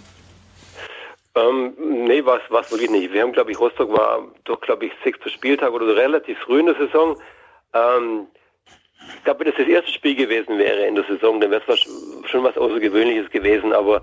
Ähm, 1.36 1.74
nee, 2.08 2.24
war 2.26 2.40
es 2.40 2.72
wirklich 2.72 2.90
nicht. 2.90 3.14
Wir 3.14 3.22
haben, 3.22 3.34
glaube 3.34 3.52
ich, 3.52 3.60
Rostock 3.60 3.92
war 3.92 4.24
doch, 4.46 4.60
glaube 4.62 4.86
ich, 4.86 4.92
sechster 5.04 5.30
Spieltag 5.30 5.72
oder 5.72 5.96
relativ 5.96 6.38
früh 6.40 6.60
in 6.60 6.68
der 6.68 6.76
Saison. 6.76 7.18
Ähm, 7.74 8.28
ich 9.18 9.24
glaube, 9.24 9.42
wenn 9.42 9.48
das 9.48 9.58
das 9.58 9.68
erste 9.68 9.92
Spiel 9.92 10.16
gewesen 10.16 10.58
wäre 10.58 10.88
in 10.88 10.96
der 10.96 11.04
Saison, 11.04 11.40
dann 11.40 11.52
wäre 11.52 11.62
es 11.68 11.80
schon 12.30 12.44
was 12.44 12.58
Außergewöhnliches 12.58 13.30
gewesen, 13.30 13.74
aber 13.74 14.02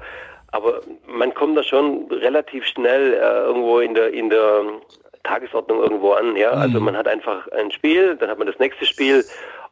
aber 0.52 0.82
man 1.06 1.32
kommt 1.32 1.56
da 1.56 1.62
schon 1.62 2.06
relativ 2.10 2.66
schnell 2.66 3.14
äh, 3.14 3.46
irgendwo 3.46 3.78
in 3.80 3.94
der 3.94 4.12
in 4.12 4.28
der 4.28 4.64
Tagesordnung 5.24 5.80
irgendwo 5.80 6.12
an, 6.12 6.36
ja. 6.36 6.50
Also 6.50 6.78
mhm. 6.78 6.86
Man 6.86 6.96
hat 6.96 7.08
einfach 7.08 7.48
ein 7.48 7.70
Spiel, 7.70 8.16
dann 8.16 8.30
hat 8.30 8.38
man 8.38 8.46
das 8.46 8.58
nächste 8.58 8.84
Spiel, 8.86 9.24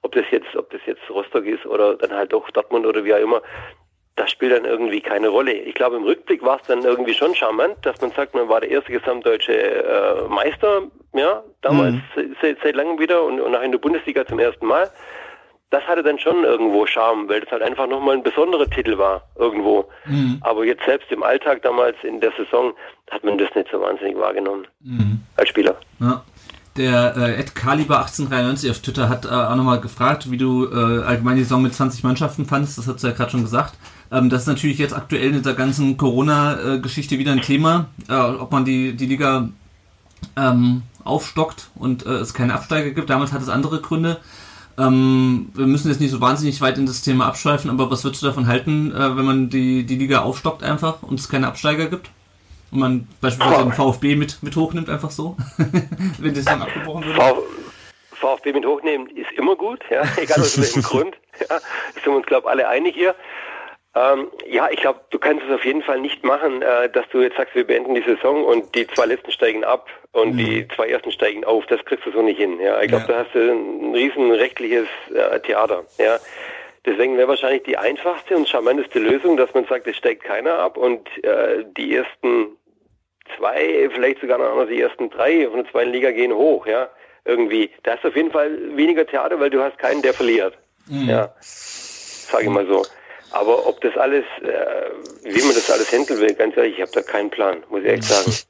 ob 0.02 0.12
das 0.12 0.24
jetzt, 0.30 0.54
ob 0.56 0.70
das 0.70 0.80
jetzt 0.86 1.02
Rostock 1.10 1.44
ist 1.44 1.66
oder 1.66 1.96
dann 1.96 2.12
halt 2.12 2.32
doch 2.32 2.50
Dortmund 2.50 2.86
oder 2.86 3.04
wie 3.04 3.14
auch 3.14 3.18
immer 3.18 3.42
das 4.20 4.30
spielt 4.30 4.52
dann 4.52 4.66
irgendwie 4.66 5.00
keine 5.00 5.28
Rolle. 5.28 5.52
Ich 5.52 5.74
glaube, 5.74 5.96
im 5.96 6.04
Rückblick 6.04 6.42
war 6.42 6.60
es 6.60 6.66
dann 6.66 6.82
irgendwie 6.82 7.14
schon 7.14 7.34
charmant, 7.34 7.76
dass 7.82 8.00
man 8.02 8.10
sagt, 8.10 8.34
man 8.34 8.50
war 8.50 8.60
der 8.60 8.70
erste 8.70 8.92
gesamtdeutsche 8.92 9.52
äh, 9.54 10.28
Meister, 10.28 10.82
ja, 11.14 11.42
damals 11.62 11.94
mhm. 12.16 12.36
seit, 12.42 12.58
seit 12.62 12.74
langem 12.74 12.98
wieder 12.98 13.22
und, 13.22 13.40
und 13.40 13.56
auch 13.56 13.62
in 13.62 13.72
der 13.72 13.78
Bundesliga 13.78 14.26
zum 14.26 14.38
ersten 14.38 14.66
Mal. 14.66 14.90
Das 15.70 15.84
hatte 15.84 16.02
dann 16.02 16.18
schon 16.18 16.42
irgendwo 16.42 16.84
Charme, 16.84 17.28
weil 17.28 17.40
das 17.40 17.50
halt 17.52 17.62
einfach 17.62 17.86
nochmal 17.86 18.16
ein 18.16 18.22
besonderer 18.24 18.68
Titel 18.68 18.98
war, 18.98 19.22
irgendwo. 19.36 19.88
Mhm. 20.06 20.38
Aber 20.40 20.64
jetzt 20.64 20.84
selbst 20.84 21.10
im 21.12 21.22
Alltag 21.22 21.62
damals 21.62 21.96
in 22.02 22.20
der 22.20 22.32
Saison 22.36 22.72
hat 23.10 23.22
man 23.22 23.38
das 23.38 23.54
nicht 23.54 23.68
so 23.70 23.80
wahnsinnig 23.80 24.16
wahrgenommen 24.16 24.66
mhm. 24.80 25.20
als 25.36 25.48
Spieler. 25.48 25.76
Ja. 26.00 26.22
Der 26.76 27.14
äh, 27.16 27.40
Ed 27.40 27.54
Kaliber 27.54 27.98
1893 27.98 28.70
auf 28.70 28.78
Twitter 28.78 29.08
hat 29.08 29.24
äh, 29.24 29.28
auch 29.28 29.56
nochmal 29.56 29.80
gefragt, 29.80 30.30
wie 30.30 30.36
du 30.36 30.66
äh, 30.66 31.02
allgemein 31.02 31.36
die 31.36 31.42
Saison 31.42 31.62
mit 31.62 31.74
20 31.74 32.04
Mannschaften 32.04 32.46
fandest. 32.46 32.78
Das 32.78 32.86
hast 32.86 33.02
du 33.02 33.08
ja 33.08 33.12
gerade 33.12 33.30
schon 33.30 33.42
gesagt. 33.42 33.74
Ähm, 34.12 34.30
das 34.30 34.42
ist 34.42 34.48
natürlich 34.48 34.78
jetzt 34.78 34.94
aktuell 34.94 35.28
in 35.28 35.32
dieser 35.34 35.54
ganzen 35.54 35.96
Corona-Geschichte 35.96 37.18
wieder 37.18 37.32
ein 37.32 37.42
Thema, 37.42 37.86
äh, 38.08 38.14
ob 38.14 38.52
man 38.52 38.64
die, 38.64 38.94
die 38.96 39.06
Liga 39.06 39.48
ähm, 40.36 40.82
aufstockt 41.04 41.70
und 41.74 42.06
äh, 42.06 42.10
es 42.10 42.34
keine 42.34 42.54
Absteiger 42.54 42.90
gibt. 42.90 43.10
Damals 43.10 43.32
hat 43.32 43.42
es 43.42 43.48
andere 43.48 43.80
Gründe. 43.80 44.18
Ähm, 44.80 45.50
wir 45.54 45.66
müssen 45.66 45.88
jetzt 45.88 46.00
nicht 46.00 46.10
so 46.10 46.20
wahnsinnig 46.20 46.60
weit 46.60 46.78
in 46.78 46.86
das 46.86 47.02
Thema 47.02 47.26
abschweifen, 47.26 47.70
aber 47.70 47.90
was 47.90 48.04
würdest 48.04 48.22
du 48.22 48.26
davon 48.26 48.46
halten, 48.46 48.92
äh, 48.92 49.16
wenn 49.16 49.24
man 49.24 49.48
die, 49.50 49.84
die 49.84 49.96
Liga 49.96 50.20
aufstockt 50.20 50.62
einfach 50.62 51.02
und 51.02 51.20
es 51.20 51.28
keine 51.28 51.48
Absteiger 51.48 51.86
gibt? 51.86 52.10
Und 52.70 52.78
man 52.78 53.08
beispielsweise 53.20 53.64
den 53.64 53.72
VfB 53.72 54.16
mit, 54.16 54.42
mit 54.42 54.56
hochnimmt, 54.56 54.88
einfach 54.88 55.10
so, 55.10 55.36
wenn 56.18 56.34
das 56.34 56.44
dann 56.44 56.62
abgebrochen 56.62 57.04
wird? 57.04 57.18
VfB 58.12 58.52
mit 58.52 58.64
hochnehmen 58.64 59.08
ist 59.08 59.32
immer 59.32 59.56
gut, 59.56 59.80
ja, 59.90 60.02
egal 60.16 60.40
aus 60.40 60.58
welchem 60.58 60.82
Grund. 60.84 61.16
Ja, 61.40 61.58
sind 61.94 62.06
wir 62.06 62.16
uns, 62.16 62.26
glaube 62.26 62.46
ich, 62.46 62.50
alle 62.50 62.68
einig 62.68 62.94
hier. 62.94 63.14
Ähm, 63.94 64.30
ja, 64.48 64.68
ich 64.70 64.76
glaube, 64.76 65.00
du 65.10 65.18
kannst 65.18 65.44
es 65.46 65.52
auf 65.52 65.64
jeden 65.64 65.82
Fall 65.82 66.00
nicht 66.00 66.22
machen, 66.22 66.62
äh, 66.62 66.88
dass 66.90 67.08
du 67.08 67.22
jetzt 67.22 67.36
sagst, 67.36 67.56
wir 67.56 67.66
beenden 67.66 67.96
die 67.96 68.02
Saison 68.02 68.44
und 68.44 68.74
die 68.76 68.86
zwei 68.86 69.06
letzten 69.06 69.32
steigen 69.32 69.64
ab 69.64 69.88
und 70.12 70.34
mhm. 70.34 70.38
die 70.38 70.68
zwei 70.76 70.88
ersten 70.88 71.10
steigen 71.10 71.44
auf. 71.44 71.66
Das 71.66 71.84
kriegst 71.84 72.06
du 72.06 72.12
so 72.12 72.22
nicht 72.22 72.38
hin. 72.38 72.60
Ja, 72.60 72.80
ich 72.80 72.88
glaube, 72.88 73.06
ja. 73.08 73.14
da 73.14 73.24
hast 73.24 73.34
du 73.34 73.40
ein 73.50 73.92
riesen 73.92 74.30
rechtliches 74.30 74.86
äh, 75.12 75.40
Theater. 75.40 75.84
Ja. 75.98 76.18
Deswegen 76.86 77.18
wäre 77.18 77.28
wahrscheinlich 77.28 77.64
die 77.64 77.76
einfachste 77.76 78.36
und 78.36 78.48
charmanteste 78.48 79.00
Lösung, 79.00 79.36
dass 79.36 79.52
man 79.54 79.66
sagt, 79.66 79.86
es 79.86 79.96
steigt 79.96 80.22
keiner 80.22 80.60
ab 80.60 80.76
und 80.76 81.06
äh, 81.24 81.64
die 81.76 81.94
ersten 81.94 82.56
zwei, 83.36 83.90
vielleicht 83.92 84.20
sogar 84.20 84.38
noch 84.38 84.66
die 84.66 84.80
ersten 84.80 85.10
drei 85.10 85.46
von 85.46 85.62
der 85.62 85.70
zweiten 85.70 85.90
Liga 85.90 86.12
gehen 86.12 86.32
hoch. 86.32 86.64
Ja, 86.66 86.88
irgendwie. 87.24 87.70
Da 87.82 87.94
hast 87.94 88.04
du 88.04 88.08
auf 88.08 88.16
jeden 88.16 88.30
Fall 88.30 88.76
weniger 88.76 89.04
Theater, 89.04 89.38
weil 89.40 89.50
du 89.50 89.60
hast 89.60 89.78
keinen, 89.78 90.00
der 90.00 90.14
verliert. 90.14 90.56
Mhm. 90.86 91.08
Ja, 91.08 91.34
sage 91.40 92.44
ich 92.44 92.50
mal 92.50 92.66
so. 92.66 92.84
Aber 93.32 93.66
ob 93.66 93.80
das 93.80 93.96
alles, 93.96 94.24
äh, 94.42 94.90
wie 95.24 95.42
man 95.42 95.54
das 95.54 95.70
alles 95.70 95.92
handeln 95.92 96.20
will, 96.20 96.34
ganz 96.34 96.56
ehrlich, 96.56 96.74
ich 96.76 96.82
habe 96.82 96.92
da 96.92 97.02
keinen 97.02 97.30
Plan, 97.30 97.58
muss 97.70 97.82
ich 97.82 97.88
echt 97.88 98.04
sagen. 98.04 98.32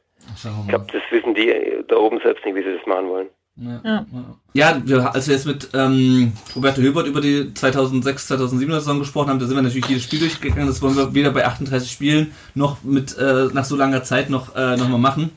Ich 0.63 0.69
glaube, 0.69 0.87
das 0.93 1.03
wissen 1.11 1.35
die 1.35 1.53
da 1.89 1.97
oben 1.97 2.21
selbst 2.23 2.45
nicht, 2.45 2.55
wie 2.55 2.63
sie 2.63 2.77
das 2.77 2.87
machen 2.87 3.09
wollen. 3.09 3.29
Ja, 3.57 4.07
ja. 4.55 4.81
wir, 4.85 5.15
als 5.15 5.27
wir 5.27 5.35
jetzt 5.35 5.47
mit 5.47 5.69
ähm, 5.75 6.33
Roberto 6.57 6.81
Hilbert 6.81 7.07
über 7.07 7.21
die 7.21 7.53
2006, 7.53 8.29
2007 8.29 8.73
Saison 8.75 9.01
gesprochen 9.01 9.29
haben, 9.29 9.39
da 9.39 9.47
sind 9.47 9.57
wir 9.57 9.63
natürlich 9.63 9.89
jedes 9.89 10.05
Spiel 10.05 10.21
durchgegangen. 10.21 10.67
Das 10.67 10.81
wollen 10.81 10.97
wir 10.97 11.15
weder 11.15 11.31
bei 11.31 11.45
38 11.45 11.91
Spielen 11.91 12.33
noch 12.55 12.83
mit 12.83 13.19
äh, 13.19 13.49
nach 13.53 13.65
so 13.65 13.77
langer 13.77 14.03
Zeit 14.03 14.31
noch, 14.31 14.55
äh, 14.57 14.77
noch 14.77 14.89
mal 14.89 14.99
machen. 14.99 15.31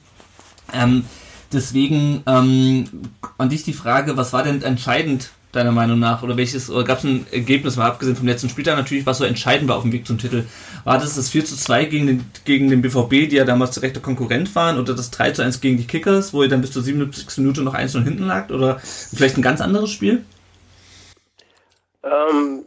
Ähm, 0.73 1.05
deswegen 1.51 2.23
ähm, 2.27 2.85
an 3.37 3.49
dich 3.49 3.63
die 3.63 3.73
Frage, 3.73 4.15
was 4.15 4.31
war 4.31 4.43
denn 4.43 4.61
entscheidend 4.61 5.31
deiner 5.53 5.71
Meinung 5.71 5.99
nach? 5.99 6.23
Oder 6.23 6.35
welches, 6.35 6.69
oder 6.69 6.83
gab 6.83 6.97
es 6.97 7.03
ein 7.05 7.25
Ergebnis, 7.31 7.77
mal 7.77 7.87
abgesehen 7.87 8.15
vom 8.15 8.27
letzten 8.27 8.49
Spieltag 8.49 8.75
natürlich, 8.75 9.05
was 9.05 9.19
so 9.19 9.23
entscheidend 9.23 9.69
war 9.69 9.77
auf 9.77 9.83
dem 9.83 9.93
Weg 9.93 10.05
zum 10.05 10.17
Titel? 10.17 10.45
War 10.83 10.97
das 10.97 11.15
das 11.15 11.29
4 11.29 11.45
zu 11.45 11.55
2 11.55 11.85
gegen 11.85 12.07
den, 12.07 12.25
gegen 12.43 12.69
den 12.69 12.81
BVB, 12.81 13.29
die 13.29 13.35
ja 13.37 13.45
damals 13.45 13.71
direkter 13.71 14.01
Konkurrent 14.01 14.53
waren, 14.55 14.79
oder 14.79 14.93
das 14.93 15.11
3 15.11 15.31
zu 15.31 15.43
1 15.43 15.61
gegen 15.61 15.77
die 15.77 15.87
Kickers, 15.87 16.33
wo 16.33 16.43
ihr 16.43 16.49
dann 16.49 16.61
bis 16.61 16.71
zur 16.71 16.81
77. 16.81 17.37
Minute 17.37 17.61
noch 17.61 17.73
1 17.73 17.93
0 17.93 18.03
hinten 18.03 18.27
lagt? 18.27 18.51
Oder 18.51 18.79
vielleicht 18.79 19.37
ein 19.37 19.43
ganz 19.43 19.61
anderes 19.61 19.91
Spiel? 19.91 20.25
Ähm, 22.03 22.65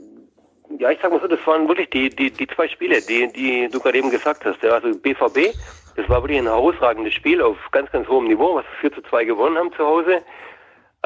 ja, 0.79 0.90
ich 0.90 0.99
sag 1.03 1.11
mal 1.11 1.20
so, 1.20 1.29
das 1.29 1.44
waren 1.46 1.68
wirklich 1.68 1.90
die, 1.90 2.09
die, 2.11 2.31
die 2.31 2.46
zwei 2.46 2.68
Spiele, 2.68 3.01
die, 3.03 3.31
die 3.33 3.68
du 3.70 3.81
gerade 3.81 3.99
eben 3.99 4.11
gesagt 4.11 4.44
hast. 4.44 4.62
Ja, 4.62 4.70
also 4.70 4.96
BVB, 4.99 5.55
das 5.96 6.09
war 6.09 6.22
wirklich 6.22 6.38
ein 6.38 6.46
herausragendes 6.46 7.14
Spiel 7.14 7.40
auf 7.42 7.57
ganz, 7.72 7.90
ganz 7.90 8.07
hohem 8.09 8.29
Niveau, 8.29 8.55
was 8.55 8.64
wir 8.81 8.90
4 8.90 9.03
zu 9.03 9.09
2 9.09 9.25
gewonnen 9.25 9.57
haben 9.57 9.72
zu 9.72 9.85
Hause. 9.85 10.22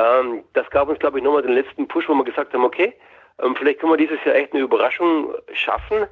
Ähm, 0.01 0.45
das 0.55 0.69
gab 0.71 0.89
uns, 0.89 0.99
glaube 0.99 1.19
ich, 1.19 1.25
nochmal 1.25 1.43
den 1.43 1.53
letzten 1.53 1.87
Push, 1.87 2.09
wo 2.09 2.15
wir 2.15 2.25
gesagt 2.25 2.55
haben, 2.55 2.65
okay, 2.65 2.95
ähm, 3.43 3.55
vielleicht 3.57 3.81
können 3.81 3.93
wir 3.93 3.97
dieses 3.97 4.23
Jahr 4.25 4.35
echt 4.35 4.53
eine 4.53 4.63
Überraschung 4.63 5.35
schaffen. 5.53 6.07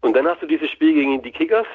Und 0.00 0.16
dann 0.16 0.26
hast 0.26 0.42
du 0.42 0.46
dieses 0.46 0.70
Spiel 0.70 0.94
gegen 0.94 1.22
die 1.22 1.30
Kickers. 1.30 1.66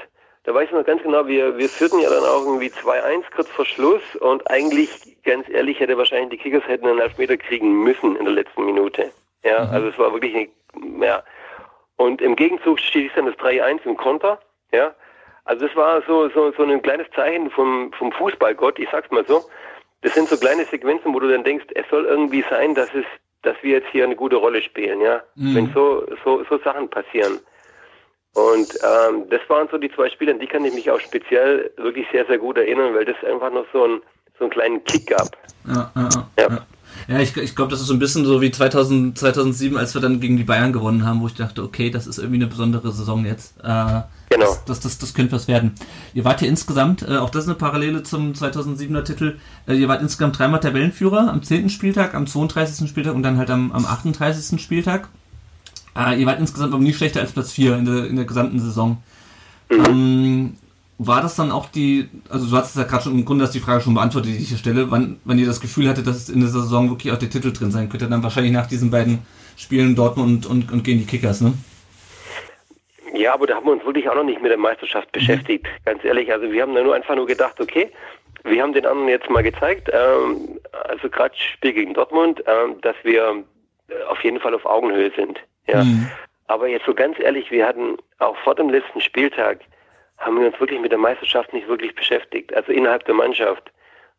Da 0.44 0.54
weiß 0.54 0.66
ich 0.66 0.72
noch 0.76 0.86
ganz 0.86 1.04
genau, 1.04 1.28
wir, 1.28 1.58
wir 1.58 1.70
führten 1.70 2.00
ja 2.00 2.10
dann 2.10 2.24
auch 2.24 2.46
irgendwie 2.46 2.68
2-1 2.70 3.24
kurz 3.36 3.50
vor 3.50 3.66
Schluss 3.66 4.16
und 4.22 4.50
eigentlich, 4.50 5.18
ganz 5.24 5.48
ehrlich, 5.50 5.80
hätte 5.80 5.98
wahrscheinlich 5.98 6.30
die 6.30 6.38
Kickers 6.38 6.66
hätten 6.68 6.88
einen 6.88 7.00
Elfmeter 7.00 7.36
kriegen 7.36 7.84
müssen 7.84 8.16
in 8.16 8.26
der 8.26 8.34
letzten 8.34 8.66
Minute. 8.66 9.12
Ja, 9.44 9.66
mhm. 9.66 9.72
also 9.72 9.88
es 9.90 9.98
war 9.98 10.14
wirklich, 10.14 10.50
ja. 11.02 11.24
Und 11.98 12.22
im 12.22 12.36
Gegenzug 12.36 12.80
steht 12.80 13.12
dann 13.16 13.26
das 13.26 13.36
3-1 13.36 13.86
im 13.86 13.98
Konter, 13.98 14.40
ja. 14.72 14.94
Also 15.44 15.68
das 15.68 15.76
war 15.76 16.02
so, 16.04 16.30
so, 16.30 16.52
so 16.52 16.64
ein 16.64 16.82
kleines 16.82 17.08
Zeichen 17.12 17.50
vom, 17.52 17.92
vom 17.94 18.12
Fußballgott, 18.12 18.80
ich 18.80 18.90
sag's 18.90 19.12
mal 19.12 19.26
so. 19.26 19.44
Das 20.02 20.14
sind 20.14 20.30
so 20.30 20.38
kleine 20.38 20.66
Sequenzen, 20.66 21.14
wo 21.14 21.20
du 21.20 21.30
dann 21.30 21.44
denkst, 21.44 21.66
es 21.74 21.86
soll 21.90 22.06
irgendwie 22.06 22.44
sein, 22.50 22.76
dass 22.76 22.90
es, 22.94 23.06
dass 23.42 23.56
wir 23.62 23.72
jetzt 23.72 23.90
hier 23.92 24.04
eine 24.04 24.16
gute 24.16 24.36
Rolle 24.36 24.62
spielen, 24.62 25.02
ja. 25.02 25.22
Mhm. 25.36 25.56
Wenn 25.56 25.74
so, 25.74 26.06
so, 26.24 26.44
so 26.50 26.58
Sachen 26.60 26.90
passieren. 26.90 27.40
Und 28.34 28.70
ähm, 28.84 29.24
das 29.32 29.42
waren 29.48 29.68
so 29.72 29.80
die 29.80 29.92
zwei 29.92 30.10
Spiele, 30.10 30.32
an 30.32 30.40
die 30.40 30.46
kann 30.46 30.64
ich 30.64 30.74
mich 30.74 30.92
auch 30.92 31.00
speziell 31.00 31.72
wirklich 31.78 32.06
sehr, 32.12 32.26
sehr 32.28 32.38
gut 32.38 32.58
erinnern, 32.58 32.94
weil 32.94 33.06
das 33.06 33.16
einfach 33.24 33.52
noch 33.52 33.66
so, 33.74 33.84
ein, 33.84 34.02
so 34.38 34.46
einen 34.46 34.52
kleinen 34.52 34.84
Kick 34.84 35.08
gab. 35.08 35.36
Ja, 35.68 35.92
ja, 35.96 36.10
ja. 36.40 36.68
Ja. 37.08 37.20
ich, 37.20 37.36
ich 37.36 37.56
glaube, 37.56 37.72
das 37.72 37.82
ist 37.82 37.88
so 37.88 37.94
ein 37.94 38.00
bisschen 38.00 38.26
so 38.26 38.40
wie 38.42 38.52
2000, 38.52 39.18
2007, 39.18 39.78
als 39.78 39.96
wir 39.96 40.02
dann 40.02 40.20
gegen 40.20 40.38
die 40.38 40.44
Bayern 40.44 40.72
gewonnen 40.72 41.06
haben, 41.06 41.22
wo 41.22 41.28
ich 41.28 41.34
dachte, 41.34 41.64
okay, 41.64 41.90
das 41.90 42.06
ist 42.06 42.20
irgendwie 42.20 42.38
eine 42.38 42.48
besondere 42.48 42.92
Saison 42.92 43.26
jetzt. 43.26 43.58
Äh, 43.64 44.02
Genau. 44.30 44.46
Das, 44.46 44.66
das, 44.66 44.80
das, 44.82 44.98
das 44.98 45.13
könnte 45.13 45.34
was 45.34 45.48
werden. 45.48 45.74
Ihr 46.13 46.26
wart 46.26 46.42
ja 46.42 46.48
insgesamt, 46.48 47.02
äh, 47.02 47.18
auch 47.18 47.30
das 47.30 47.44
ist 47.44 47.50
eine 47.50 47.58
Parallele 47.58 48.04
zum 48.04 48.34
2007er 48.34 49.04
Titel, 49.04 49.38
äh, 49.68 49.76
ihr 49.76 49.88
wart 49.88 50.02
insgesamt 50.02 50.38
dreimal 50.38 50.60
Tabellenführer, 50.60 51.32
am 51.32 51.44
10. 51.44 51.70
Spieltag, 51.70 52.13
am 52.13 52.28
32. 52.28 52.90
Spieltag 52.90 53.16
und 53.16 53.24
dann 53.24 53.38
halt 53.38 53.50
am, 53.50 53.72
am 53.72 53.86
38. 53.86 54.62
Spieltag. 54.62 55.08
Äh, 55.96 56.20
ihr 56.20 56.26
wart 56.26 56.40
insgesamt 56.40 56.74
aber 56.74 56.84
nie 56.84 56.94
schlechter 56.94 57.22
als 57.22 57.32
Platz 57.32 57.52
4 57.54 57.78
in 57.78 57.86
der, 57.86 58.08
in 58.08 58.16
der 58.18 58.26
gesamten 58.26 58.60
Saison. 58.60 58.98
Ähm, 59.70 60.58
war 60.98 61.22
das 61.22 61.36
dann 61.36 61.52
auch 61.52 61.70
die, 61.70 62.10
also 62.30 62.48
du 62.48 62.58
hast 62.58 62.76
ja 62.76 62.84
gerade 62.84 63.04
schon 63.04 63.13
im 63.13 63.24
Grunde 63.24 63.46
hast 63.46 63.54
die 63.54 63.60
Frage 63.60 63.82
schon 63.82 63.94
beantwortet, 63.94 64.32
die 64.32 64.38
ich 64.38 64.50
hier 64.50 64.58
stelle, 64.58 64.90
wann, 64.90 65.18
wann 65.26 65.38
ihr 65.38 65.46
das 65.46 65.62
Gefühl 65.62 65.88
hattet, 65.88 66.08
dass 66.08 66.18
es 66.18 66.30
in 66.30 66.40
der 66.40 66.50
Saison 66.50 66.90
wirklich 66.90 67.13
auch 67.13 67.20
der 67.20 67.30
Titel 67.30 67.54
drin 67.54 67.72
sein 67.72 67.88
könnte, 67.88 68.10
dann 68.10 68.24
wahrscheinlich 68.24 68.54
nach 68.54 68.68
diesen 68.68 68.90
beiden 68.90 69.20
Spielen 69.56 69.96
Dortmund 69.96 70.46
und, 70.46 70.66
und, 70.66 70.72
und 70.72 70.84
gegen 70.84 71.00
die 71.00 71.06
Kickers, 71.06 71.42
ne? 71.42 71.54
Ja, 73.17 73.34
aber 73.34 73.47
da 73.47 73.56
haben 73.56 73.65
wir 73.65 73.73
uns 73.73 73.86
wirklich 73.86 74.08
auch 74.10 74.15
noch 74.15 74.23
nicht 74.23 74.41
mit 74.41 74.51
der 74.51 74.58
Meisterschaft 74.58 75.12
beschäftigt, 75.12 75.65
ganz 75.86 76.03
ehrlich. 76.03 76.32
Also 76.32 76.51
wir 76.51 76.62
haben 76.62 76.75
da 76.75 76.82
nur 76.82 76.95
einfach 76.95 77.15
nur 77.15 77.25
gedacht, 77.25 77.60
okay, 77.60 77.91
wir 78.43 78.62
haben 78.62 78.73
den 78.73 78.86
anderen 78.86 79.10
jetzt 79.10 79.30
mal 79.30 79.43
gezeigt, 79.43 79.89
ähm, 79.91 80.60
also 80.88 81.10
gerade 81.10 81.36
Spiel 81.36 81.73
gegen 81.73 81.93
Dortmund, 81.93 82.43
ähm, 82.45 82.80
dass 82.82 82.95
wir 83.03 83.43
äh, 83.89 84.03
auf 84.03 84.23
jeden 84.23 84.39
Fall 84.39 84.53
auf 84.53 84.65
Augenhöhe 84.65 85.12
sind. 85.15 85.39
Ja. 85.67 85.84
Mhm. 85.84 86.10
Aber 86.47 86.67
jetzt 86.67 86.86
so 86.86 86.93
ganz 86.93 87.19
ehrlich, 87.19 87.51
wir 87.51 87.65
hatten 87.65 87.97
auch 88.19 88.38
vor 88.38 88.56
dem 88.56 88.69
letzten 88.69 89.01
Spieltag 89.01 89.60
haben 90.17 90.39
wir 90.39 90.47
uns 90.47 90.60
wirklich 90.60 90.80
mit 90.80 90.91
der 90.91 90.99
Meisterschaft 90.99 91.53
nicht 91.53 91.67
wirklich 91.67 91.93
beschäftigt, 91.93 92.53
also 92.56 92.71
innerhalb 92.71 93.06
der 93.06 93.15
Mannschaft, 93.15 93.71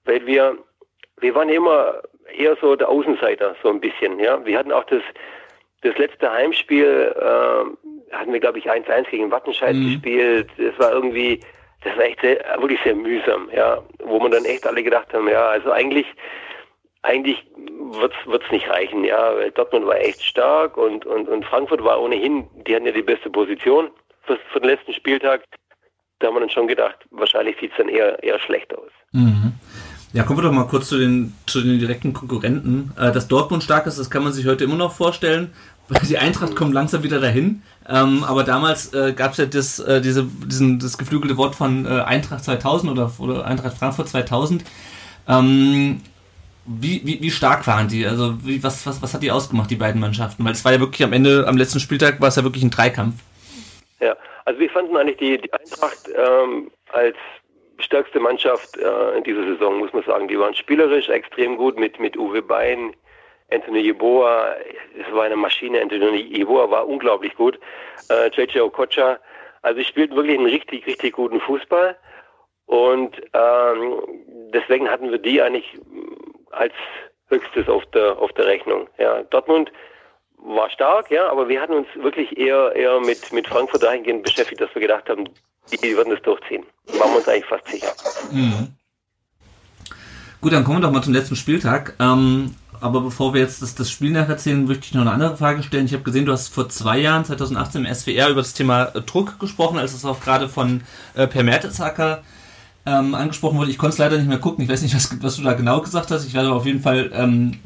weil 0.04 0.24
wir 0.26 0.56
wir 1.20 1.34
waren 1.34 1.48
immer 1.48 2.02
eher 2.36 2.56
so 2.60 2.76
der 2.76 2.88
Außenseiter, 2.88 3.56
so 3.62 3.70
ein 3.70 3.80
bisschen. 3.80 4.20
Ja, 4.20 4.44
wir 4.44 4.58
hatten 4.58 4.72
auch 4.72 4.84
das 4.84 5.02
das 5.82 5.96
letzte 5.96 6.30
Heimspiel 6.30 7.14
äh, 7.16 7.97
hatten 8.12 8.32
wir 8.32 8.40
glaube 8.40 8.58
ich 8.58 8.70
1-1 8.70 9.10
gegen 9.10 9.30
Wattenscheid 9.30 9.74
Mhm. 9.74 9.84
gespielt. 9.92 10.48
Das 10.56 10.78
war 10.78 10.92
irgendwie 10.92 11.40
das 11.84 11.96
war 11.96 12.04
echt 12.04 12.20
sehr, 12.20 12.44
wirklich 12.58 12.80
sehr 12.82 12.94
mühsam, 12.94 13.48
ja, 13.54 13.80
wo 14.04 14.18
man 14.18 14.32
dann 14.32 14.44
echt 14.44 14.66
alle 14.66 14.82
gedacht 14.82 15.12
haben, 15.12 15.28
ja, 15.28 15.48
also 15.48 15.70
eigentlich 15.70 16.06
eigentlich 17.02 17.46
wird's 17.92 18.16
wird's 18.26 18.50
nicht 18.50 18.68
reichen, 18.68 19.04
ja, 19.04 19.34
weil 19.36 19.52
Dortmund 19.52 19.86
war 19.86 20.00
echt 20.00 20.22
stark 20.22 20.76
und, 20.76 21.06
und, 21.06 21.28
und 21.28 21.44
Frankfurt 21.44 21.82
war 21.84 22.00
ohnehin, 22.00 22.48
die 22.66 22.74
hatten 22.74 22.86
ja 22.86 22.92
die 22.92 23.02
beste 23.02 23.30
Position 23.30 23.90
für, 24.24 24.38
für 24.52 24.60
den 24.60 24.70
letzten 24.70 24.92
Spieltag. 24.92 25.44
Da 26.18 26.26
haben 26.26 26.34
wir 26.34 26.40
dann 26.40 26.50
schon 26.50 26.66
gedacht, 26.66 26.96
wahrscheinlich 27.10 27.56
sieht's 27.60 27.76
dann 27.78 27.88
eher, 27.88 28.20
eher 28.24 28.40
schlecht 28.40 28.76
aus. 28.76 28.90
Mhm. 29.12 29.52
Ja, 30.12 30.24
kommen 30.24 30.38
wir 30.38 30.42
doch 30.42 30.52
mal 30.52 30.66
kurz 30.66 30.88
zu 30.88 30.98
den, 30.98 31.34
zu 31.46 31.60
den 31.60 31.78
direkten 31.78 32.12
Konkurrenten. 32.12 32.92
Äh, 32.98 33.12
dass 33.12 33.28
Dortmund 33.28 33.62
stark 33.62 33.86
ist, 33.86 33.98
das 33.98 34.10
kann 34.10 34.24
man 34.24 34.32
sich 34.32 34.46
heute 34.46 34.64
immer 34.64 34.76
noch 34.76 34.92
vorstellen. 34.92 35.52
Die 36.08 36.18
Eintracht 36.18 36.56
kommt 36.56 36.74
langsam 36.74 37.04
wieder 37.04 37.20
dahin. 37.20 37.62
Ähm, 37.88 38.22
aber 38.24 38.44
damals 38.44 38.92
äh, 38.92 39.14
gab 39.14 39.32
es 39.32 39.38
ja 39.38 39.46
das, 39.46 39.78
äh, 39.78 40.00
diese, 40.00 40.24
diesen, 40.24 40.78
das 40.78 40.98
geflügelte 40.98 41.38
Wort 41.38 41.54
von 41.54 41.86
äh, 41.86 42.02
Eintracht 42.02 42.44
2000 42.44 42.92
oder, 42.92 43.10
oder 43.18 43.46
Eintracht 43.46 43.78
Frankfurt 43.78 44.08
2000. 44.08 44.62
Ähm, 45.26 46.02
wie, 46.66 47.00
wie, 47.04 47.22
wie 47.22 47.30
stark 47.30 47.66
waren 47.66 47.88
die? 47.88 48.06
Also 48.06 48.34
wie, 48.44 48.62
was, 48.62 48.86
was, 48.86 49.00
was 49.00 49.14
hat 49.14 49.22
die 49.22 49.30
ausgemacht, 49.30 49.70
die 49.70 49.76
beiden 49.76 50.00
Mannschaften? 50.00 50.44
Weil 50.44 50.52
es 50.52 50.64
war 50.66 50.72
ja 50.72 50.80
wirklich 50.80 51.02
am 51.02 51.14
Ende, 51.14 51.46
am 51.48 51.56
letzten 51.56 51.80
Spieltag 51.80 52.20
war 52.20 52.28
es 52.28 52.36
ja 52.36 52.44
wirklich 52.44 52.62
ein 52.62 52.70
Dreikampf. 52.70 53.14
Ja, 54.00 54.14
also 54.44 54.60
wir 54.60 54.68
fanden 54.68 54.94
eigentlich 54.96 55.16
die, 55.16 55.38
die 55.38 55.52
Eintracht 55.52 56.10
ähm, 56.14 56.70
als 56.92 57.16
stärkste 57.78 58.20
Mannschaft 58.20 58.76
äh, 58.76 59.16
in 59.16 59.24
dieser 59.24 59.44
Saison, 59.44 59.78
muss 59.78 59.92
man 59.94 60.04
sagen. 60.04 60.28
Die 60.28 60.38
waren 60.38 60.54
spielerisch 60.54 61.08
extrem 61.08 61.56
gut 61.56 61.78
mit, 61.78 61.98
mit 61.98 62.18
Uwe 62.18 62.42
Bein, 62.42 62.92
Anthony 63.50 63.80
Yeboah, 63.80 64.56
es 64.98 65.12
war 65.14 65.24
eine 65.24 65.36
Maschine, 65.36 65.80
Anthony 65.80 66.20
Yeboah 66.20 66.70
war 66.70 66.86
unglaublich 66.86 67.34
gut, 67.34 67.58
äh, 68.10 68.28
JJ 68.28 68.60
Okocha, 68.60 69.18
also 69.62 69.78
die 69.78 69.84
spielten 69.84 70.16
wirklich 70.16 70.38
einen 70.38 70.46
richtig, 70.46 70.86
richtig 70.86 71.14
guten 71.14 71.40
Fußball 71.40 71.96
und 72.66 73.16
ähm, 73.32 74.02
deswegen 74.52 74.90
hatten 74.90 75.10
wir 75.10 75.18
die 75.18 75.40
eigentlich 75.40 75.78
als 76.50 76.74
höchstes 77.28 77.68
auf 77.68 77.84
der, 77.92 78.18
auf 78.18 78.32
der 78.32 78.46
Rechnung. 78.46 78.88
Ja, 78.98 79.22
Dortmund 79.24 79.72
war 80.36 80.70
stark, 80.70 81.10
ja, 81.10 81.30
aber 81.30 81.48
wir 81.48 81.60
hatten 81.60 81.74
uns 81.74 81.88
wirklich 81.96 82.38
eher, 82.38 82.74
eher 82.74 83.00
mit, 83.00 83.32
mit 83.32 83.48
Frankfurt 83.48 83.82
dahingehend 83.82 84.22
beschäftigt, 84.22 84.60
dass 84.60 84.74
wir 84.74 84.82
gedacht 84.82 85.08
haben, 85.08 85.28
die, 85.72 85.76
die 85.76 85.96
würden 85.96 86.10
das 86.10 86.22
durchziehen. 86.22 86.64
Waren 86.86 87.10
wir 87.10 87.16
uns 87.18 87.28
eigentlich 87.28 87.44
fast 87.46 87.66
sicher. 87.68 87.92
Mhm. 88.32 88.68
Gut, 90.40 90.52
dann 90.52 90.62
kommen 90.62 90.78
wir 90.78 90.82
doch 90.82 90.92
mal 90.92 91.02
zum 91.02 91.14
letzten 91.14 91.36
Spieltag. 91.36 91.94
Ähm, 92.00 92.54
aber 92.80 93.00
bevor 93.00 93.34
wir 93.34 93.40
jetzt 93.40 93.62
das, 93.62 93.74
das 93.74 93.90
Spiel 93.90 94.10
nacherzählen, 94.10 94.64
möchte 94.64 94.86
ich 94.86 94.94
noch 94.94 95.02
eine 95.02 95.12
andere 95.12 95.36
Frage 95.36 95.62
stellen. 95.62 95.86
Ich 95.86 95.92
habe 95.92 96.02
gesehen, 96.02 96.26
du 96.26 96.32
hast 96.32 96.48
vor 96.48 96.68
zwei 96.68 96.98
Jahren, 96.98 97.24
2018 97.24 97.84
im 97.84 97.94
SWR, 97.94 98.28
über 98.28 98.40
das 98.42 98.54
Thema 98.54 98.86
Druck 98.86 99.38
gesprochen, 99.38 99.78
als 99.78 99.94
es 99.94 100.04
auch 100.04 100.20
gerade 100.20 100.48
von 100.48 100.82
äh, 101.14 101.26
Per 101.26 101.42
Mertesacker 101.42 102.22
ähm, 102.86 103.14
angesprochen 103.14 103.58
wurde. 103.58 103.70
Ich 103.70 103.78
konnte 103.78 103.94
es 103.94 103.98
leider 103.98 104.16
nicht 104.16 104.28
mehr 104.28 104.38
gucken. 104.38 104.64
Ich 104.64 104.70
weiß 104.70 104.82
nicht, 104.82 104.94
was, 104.94 105.10
was 105.20 105.36
du 105.36 105.42
da 105.42 105.54
genau 105.54 105.80
gesagt 105.80 106.10
hast. 106.10 106.24
Ich 106.26 106.34
werde 106.34 106.52
auf 106.52 106.66
jeden 106.66 106.80
Fall, 106.80 107.10
ähm, 107.12 107.58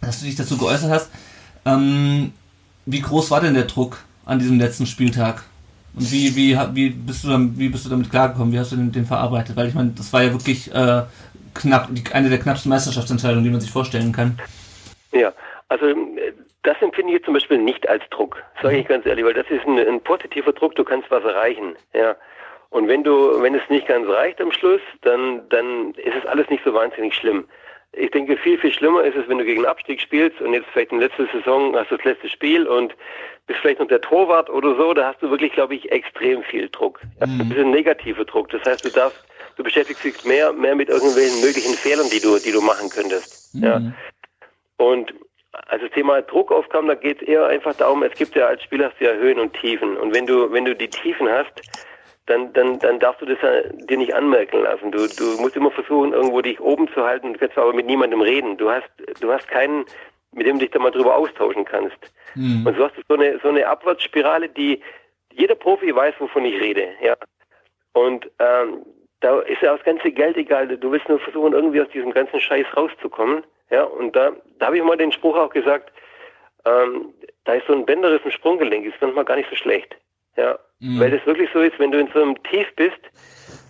dass 0.00 0.20
du 0.20 0.26
dich 0.26 0.36
dazu 0.36 0.58
geäußert 0.58 0.90
hast. 0.90 1.10
Ähm, 1.64 2.32
wie 2.86 3.00
groß 3.00 3.30
war 3.30 3.40
denn 3.40 3.54
der 3.54 3.64
Druck 3.64 3.98
an 4.24 4.38
diesem 4.38 4.58
letzten 4.58 4.86
Spieltag? 4.86 5.44
Und 5.94 6.10
wie, 6.10 6.34
wie, 6.36 6.58
wie, 6.72 6.90
bist, 6.90 7.24
du 7.24 7.28
dann, 7.28 7.58
wie 7.58 7.68
bist 7.68 7.84
du 7.84 7.90
damit 7.90 8.10
klargekommen? 8.10 8.52
Wie 8.52 8.58
hast 8.58 8.72
du 8.72 8.76
den, 8.76 8.92
den 8.92 9.06
verarbeitet? 9.06 9.56
Weil 9.56 9.68
ich 9.68 9.74
meine, 9.74 9.90
das 9.90 10.12
war 10.12 10.22
ja 10.22 10.32
wirklich 10.32 10.72
äh, 10.74 11.02
knapp, 11.54 11.88
die, 11.90 12.02
eine 12.12 12.28
der 12.28 12.38
knappsten 12.38 12.70
Meisterschaftsentscheidungen, 12.70 13.44
die 13.44 13.50
man 13.50 13.60
sich 13.60 13.70
vorstellen 13.70 14.12
kann. 14.12 14.38
Ja, 15.12 15.32
also 15.68 15.86
äh, 15.86 16.32
das 16.62 16.76
empfinde 16.80 17.12
ich 17.12 17.18
jetzt 17.18 17.24
zum 17.24 17.34
Beispiel 17.34 17.58
nicht 17.58 17.88
als 17.88 18.02
Druck, 18.10 18.42
sage 18.62 18.78
ich 18.78 18.86
ganz 18.86 19.04
ehrlich, 19.04 19.24
weil 19.24 19.34
das 19.34 19.50
ist 19.50 19.66
ein, 19.66 19.78
ein 19.78 20.00
positiver 20.00 20.52
Druck, 20.52 20.74
du 20.76 20.84
kannst 20.84 21.10
was 21.10 21.24
erreichen. 21.24 21.76
Ja. 21.92 22.16
Und 22.70 22.88
wenn 22.88 23.04
du, 23.04 23.42
wenn 23.42 23.54
es 23.54 23.68
nicht 23.68 23.86
ganz 23.86 24.08
reicht 24.08 24.40
am 24.40 24.52
Schluss, 24.52 24.80
dann, 25.02 25.46
dann 25.50 25.92
ist 25.94 26.14
es 26.16 26.26
alles 26.26 26.48
nicht 26.48 26.64
so 26.64 26.72
wahnsinnig 26.72 27.14
schlimm. 27.14 27.44
Ich 27.94 28.10
denke, 28.10 28.38
viel, 28.38 28.58
viel 28.58 28.72
schlimmer 28.72 29.02
ist 29.02 29.16
es, 29.16 29.28
wenn 29.28 29.36
du 29.36 29.44
gegen 29.44 29.66
Abstieg 29.66 30.00
spielst 30.00 30.40
und 30.40 30.54
jetzt 30.54 30.66
vielleicht 30.72 30.92
in 30.92 31.00
letzter 31.00 31.26
Saison 31.30 31.76
hast 31.76 31.90
du 31.90 31.96
das 31.96 32.06
letzte 32.06 32.30
Spiel 32.30 32.66
und 32.66 32.94
bist 33.46 33.60
vielleicht 33.60 33.80
noch 33.80 33.88
der 33.88 34.00
Torwart 34.00 34.48
oder 34.48 34.74
so, 34.76 34.94
da 34.94 35.08
hast 35.08 35.20
du 35.20 35.28
wirklich, 35.28 35.52
glaube 35.52 35.74
ich, 35.74 35.92
extrem 35.92 36.42
viel 36.44 36.70
Druck. 36.70 37.02
Das 37.18 37.28
ist 37.28 37.58
ein 37.58 37.70
negativer 37.70 38.24
Druck. 38.24 38.48
Das 38.48 38.62
heißt, 38.64 38.84
du 38.84 38.88
darfst, 38.88 39.22
du 39.56 39.62
beschäftigst 39.62 40.04
dich 40.04 40.24
mehr, 40.24 40.52
mehr 40.52 40.74
mit 40.74 40.88
irgendwelchen 40.88 41.40
möglichen 41.40 41.74
Fehlern, 41.74 42.08
die 42.10 42.20
du, 42.20 42.38
die 42.38 42.52
du 42.52 42.60
machen 42.60 42.88
könntest. 42.88 43.54
Ja. 43.54 43.80
Und 44.76 45.12
als 45.68 45.82
das 45.82 45.90
Thema 45.92 46.22
Druck 46.22 46.50
aufkam, 46.50 46.88
da 46.88 46.94
geht 46.94 47.22
es 47.22 47.28
eher 47.28 47.46
einfach 47.46 47.74
darum, 47.74 48.02
es 48.02 48.14
gibt 48.14 48.34
ja 48.34 48.46
als 48.46 48.62
Spieler 48.62 48.90
hast 48.90 49.00
du 49.00 49.04
ja 49.04 49.12
Höhen 49.12 49.38
und 49.38 49.52
Tiefen. 49.54 49.96
Und 49.96 50.14
wenn 50.14 50.26
du, 50.26 50.50
wenn 50.52 50.64
du 50.64 50.74
die 50.74 50.88
Tiefen 50.88 51.28
hast, 51.28 51.52
dann, 52.26 52.52
dann, 52.52 52.78
dann 52.78 52.98
darfst 53.00 53.20
du 53.20 53.26
das 53.26 53.38
ja 53.42 53.62
dir 53.72 53.98
nicht 53.98 54.14
anmerken 54.14 54.62
lassen. 54.62 54.92
Du, 54.92 55.06
du 55.06 55.40
musst 55.40 55.56
immer 55.56 55.70
versuchen, 55.70 56.12
irgendwo 56.12 56.40
dich 56.40 56.60
oben 56.60 56.88
zu 56.94 57.04
halten. 57.04 57.32
Du 57.32 57.38
kannst 57.38 57.58
aber 57.58 57.72
mit 57.72 57.86
niemandem 57.86 58.20
reden. 58.20 58.56
Du 58.56 58.70
hast, 58.70 58.88
du 59.20 59.32
hast 59.32 59.48
keinen, 59.48 59.84
mit 60.32 60.46
dem 60.46 60.58
du 60.58 60.64
dich 60.64 60.70
da 60.70 60.78
mal 60.78 60.90
drüber 60.90 61.16
austauschen 61.16 61.64
kannst. 61.64 61.98
Mhm. 62.34 62.66
Und 62.66 62.76
so 62.76 62.84
hast 62.84 62.96
du 62.96 63.02
so 63.08 63.14
eine, 63.14 63.38
so 63.40 63.48
eine 63.48 63.66
Abwärtsspirale, 63.66 64.48
die 64.48 64.80
jeder 65.32 65.54
Profi 65.54 65.94
weiß, 65.94 66.14
wovon 66.18 66.44
ich 66.44 66.60
rede. 66.60 66.88
Ja. 67.02 67.16
Und 67.92 68.30
ähm, 68.38 68.84
da 69.22 69.40
ist 69.40 69.62
ja 69.62 69.74
das 69.76 69.84
ganze 69.84 70.10
Geld 70.12 70.36
egal. 70.36 70.68
Du 70.68 70.92
willst 70.92 71.08
nur 71.08 71.18
versuchen, 71.20 71.52
irgendwie 71.54 71.80
aus 71.80 71.88
diesem 71.88 72.12
ganzen 72.12 72.38
Scheiß 72.40 72.66
rauszukommen. 72.76 73.44
Ja. 73.70 73.84
Und 73.84 74.14
da, 74.14 74.32
da 74.58 74.66
habe 74.66 74.76
ich 74.76 74.84
mal 74.84 74.96
den 74.96 75.12
Spruch 75.12 75.36
auch 75.36 75.50
gesagt, 75.50 75.92
ähm, 76.64 77.14
da 77.44 77.54
ist 77.54 77.66
so 77.66 77.72
ein 77.72 77.86
Bänderriss 77.86 78.20
im 78.24 78.30
Sprunggelenk, 78.30 78.84
ist 78.86 78.94
manchmal 79.00 79.24
gar 79.24 79.36
nicht 79.36 79.48
so 79.48 79.56
schlecht. 79.56 79.96
Ja. 80.36 80.58
Mhm. 80.80 81.00
Weil 81.00 81.10
das 81.10 81.24
wirklich 81.26 81.48
so 81.52 81.60
ist, 81.60 81.78
wenn 81.78 81.90
du 81.92 81.98
in 81.98 82.08
so 82.12 82.20
einem 82.20 82.40
Tief 82.44 82.66
bist, 82.76 83.00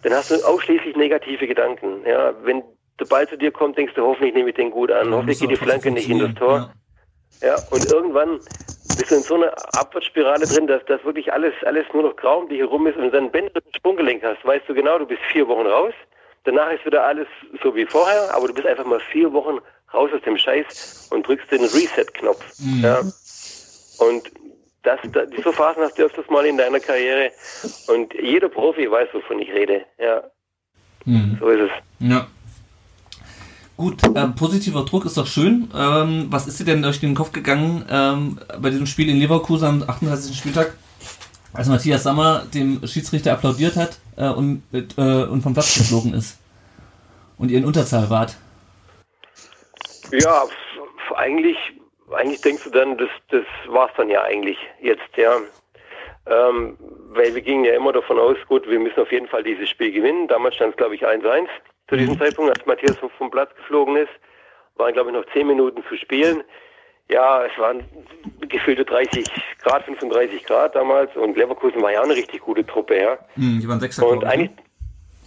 dann 0.02 0.12
hast 0.12 0.30
du 0.30 0.34
ausschließlich 0.44 0.96
negative 0.96 1.46
Gedanken. 1.46 2.04
Ja. 2.06 2.34
Wenn 2.42 2.62
der 2.98 3.06
Ball 3.06 3.28
zu 3.28 3.36
dir 3.36 3.52
kommt, 3.52 3.76
denkst 3.78 3.94
du, 3.94 4.02
hoffentlich 4.02 4.34
nehme 4.34 4.50
ich 4.50 4.56
den 4.56 4.70
gut 4.70 4.90
an, 4.90 5.10
Ja, 5.10 5.16
hoffentlich 5.16 5.40
geht 5.40 5.50
die 5.50 5.56
Flanke 5.56 5.90
nicht 5.90 6.08
in 6.08 6.18
das 6.18 6.34
Tor. 6.34 6.48
funktionieren. 6.48 6.78
Ja, 7.42 7.56
und 7.70 7.92
irgendwann 7.92 8.40
bist 8.96 9.10
du 9.10 9.16
in 9.16 9.22
so 9.24 9.34
einer 9.34 9.52
Abwärtsspirale 9.74 10.46
drin, 10.46 10.66
dass 10.66 10.84
das 10.86 11.04
wirklich 11.04 11.32
alles, 11.32 11.54
alles 11.64 11.86
nur 11.92 12.02
noch 12.04 12.16
grau 12.16 12.40
um 12.40 12.48
dich 12.48 12.58
herum 12.58 12.86
ist 12.86 12.96
und 12.96 13.12
dann 13.12 13.30
im 13.30 13.50
Sprunggelenk 13.76 14.22
hast, 14.22 14.44
weißt 14.44 14.68
du 14.68 14.74
genau, 14.74 14.98
du 14.98 15.06
bist 15.06 15.22
vier 15.32 15.46
Wochen 15.48 15.66
raus. 15.66 15.94
Danach 16.44 16.72
ist 16.72 16.84
wieder 16.84 17.04
alles 17.04 17.28
so 17.62 17.74
wie 17.74 17.86
vorher, 17.86 18.34
aber 18.34 18.48
du 18.48 18.54
bist 18.54 18.66
einfach 18.66 18.84
mal 18.84 19.00
vier 19.00 19.32
Wochen 19.32 19.58
raus 19.94 20.10
aus 20.12 20.22
dem 20.22 20.36
Scheiß 20.36 20.66
und 21.10 21.26
drückst 21.26 21.50
den 21.50 21.64
Reset-Knopf. 21.64 22.44
Mhm. 22.58 22.82
Ja. 22.82 23.12
Und 23.98 24.30
das, 24.82 24.98
das, 25.12 25.28
so 25.44 25.52
Phasen 25.52 25.82
hast 25.84 25.96
du 25.96 26.02
öfters 26.02 26.28
mal 26.28 26.44
in 26.44 26.58
deiner 26.58 26.80
Karriere 26.80 27.32
und 27.86 28.12
jeder 28.14 28.48
Profi 28.48 28.90
weiß, 28.90 29.08
wovon 29.12 29.38
ich 29.40 29.52
rede. 29.52 29.84
Ja, 29.98 30.24
Mhm. 31.04 31.36
so 31.40 31.48
ist 31.48 31.60
es. 31.62 31.70
Ja. 31.98 32.26
Gut, 33.82 33.96
ähm, 34.14 34.36
positiver 34.36 34.84
Druck 34.84 35.06
ist 35.06 35.16
doch 35.16 35.26
schön. 35.26 35.68
Ähm, 35.76 36.28
was 36.30 36.46
ist 36.46 36.60
dir 36.60 36.64
denn 36.64 36.82
durch 36.82 37.00
den 37.00 37.16
Kopf 37.16 37.32
gegangen 37.32 37.84
ähm, 37.90 38.38
bei 38.60 38.70
diesem 38.70 38.86
Spiel 38.86 39.10
in 39.10 39.16
Leverkusen 39.16 39.66
am 39.66 39.82
38. 39.82 40.38
Spieltag, 40.38 40.74
als 41.52 41.66
Matthias 41.66 42.04
Sammer 42.04 42.44
dem 42.54 42.86
Schiedsrichter 42.86 43.32
applaudiert 43.32 43.74
hat 43.74 43.98
äh, 44.16 44.28
und, 44.28 44.62
äh, 44.72 45.24
und 45.24 45.42
vom 45.42 45.52
Platz 45.52 45.76
geflogen 45.76 46.14
ist 46.14 46.38
und 47.38 47.50
ihr 47.50 47.58
in 47.58 47.64
Unterzahl 47.64 48.08
wart? 48.08 48.36
Ja, 50.12 50.44
eigentlich, 51.16 51.56
eigentlich 52.14 52.40
denkst 52.40 52.62
du 52.62 52.70
dann, 52.70 52.96
das, 52.98 53.10
das 53.30 53.44
war's 53.66 53.90
dann 53.96 54.08
ja 54.08 54.22
eigentlich 54.22 54.58
jetzt, 54.80 55.16
ja. 55.16 55.38
Ähm, 56.26 56.76
weil 57.14 57.34
wir 57.34 57.42
gingen 57.42 57.64
ja 57.64 57.74
immer 57.74 57.92
davon 57.92 58.20
aus, 58.20 58.36
gut, 58.46 58.64
wir 58.70 58.78
müssen 58.78 59.00
auf 59.00 59.10
jeden 59.10 59.26
Fall 59.26 59.42
dieses 59.42 59.68
Spiel 59.68 59.90
gewinnen. 59.90 60.28
Damals 60.28 60.54
stand 60.54 60.70
es, 60.70 60.76
glaube 60.76 60.94
ich, 60.94 61.04
1-1 61.04 61.48
zu 61.92 61.98
diesem 61.98 62.18
Zeitpunkt, 62.18 62.50
als 62.50 62.64
Matthias 62.66 62.96
vom- 63.18 63.30
Platz 63.30 63.54
geflogen 63.54 63.96
ist. 63.96 64.10
Waren, 64.76 64.94
glaube 64.94 65.10
ich, 65.10 65.16
noch 65.16 65.26
10 65.32 65.46
Minuten 65.46 65.84
zu 65.88 65.96
spielen. 65.96 66.42
Ja, 67.10 67.44
es 67.44 67.56
waren 67.58 67.84
gefühlte 68.40 68.84
30 68.84 69.28
Grad, 69.62 69.84
35 69.84 70.44
Grad 70.44 70.74
damals 70.74 71.14
und 71.16 71.36
Leverkusen 71.36 71.82
war 71.82 71.92
ja 71.92 72.00
auch 72.00 72.04
eine 72.04 72.14
richtig 72.14 72.40
gute 72.40 72.64
Truppe, 72.64 72.96
ja. 72.98 73.18
Hm, 73.34 73.60
die 73.60 73.68
waren 73.68 73.80
Sechser, 73.80 74.06
Und 74.06 74.20
glaub 74.20 74.32
ich, 74.32 74.38
ne? 74.38 74.44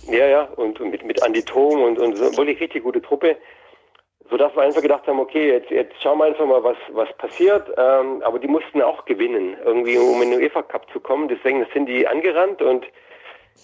eigentlich, 0.08 0.20
ja, 0.20 0.26
ja, 0.28 0.42
und, 0.56 0.80
und 0.80 0.90
mit, 0.90 1.06
mit 1.06 1.22
Andi 1.22 1.44
Thom 1.44 1.82
und, 1.84 2.00
und 2.00 2.16
so, 2.16 2.36
wirklich 2.38 2.60
richtig 2.60 2.84
gute 2.84 3.02
Truppe. 3.02 3.38
Sodass 4.32 4.56
wir 4.56 4.64
einfach 4.64 4.82
gedacht 4.82 5.06
haben, 5.06 5.20
okay, 5.20 5.52
jetzt, 5.52 5.70
jetzt 5.70 6.02
schauen 6.02 6.18
wir 6.18 6.26
einfach 6.26 6.48
mal, 6.48 6.64
was, 6.64 6.78
was 6.94 7.10
passiert. 7.18 7.70
Ähm, 7.78 8.24
aber 8.24 8.40
die 8.40 8.48
mussten 8.48 8.82
auch 8.82 9.06
gewinnen, 9.06 9.56
irgendwie 9.64 10.00
um 10.00 10.20
in 10.24 10.32
den 10.32 10.40
UEFA 10.42 10.64
Cup 10.64 10.90
zu 10.92 11.00
kommen. 11.00 11.28
Deswegen 11.28 11.64
sind 11.74 11.86
die 11.86 12.08
angerannt 12.08 12.60
und 12.64 12.88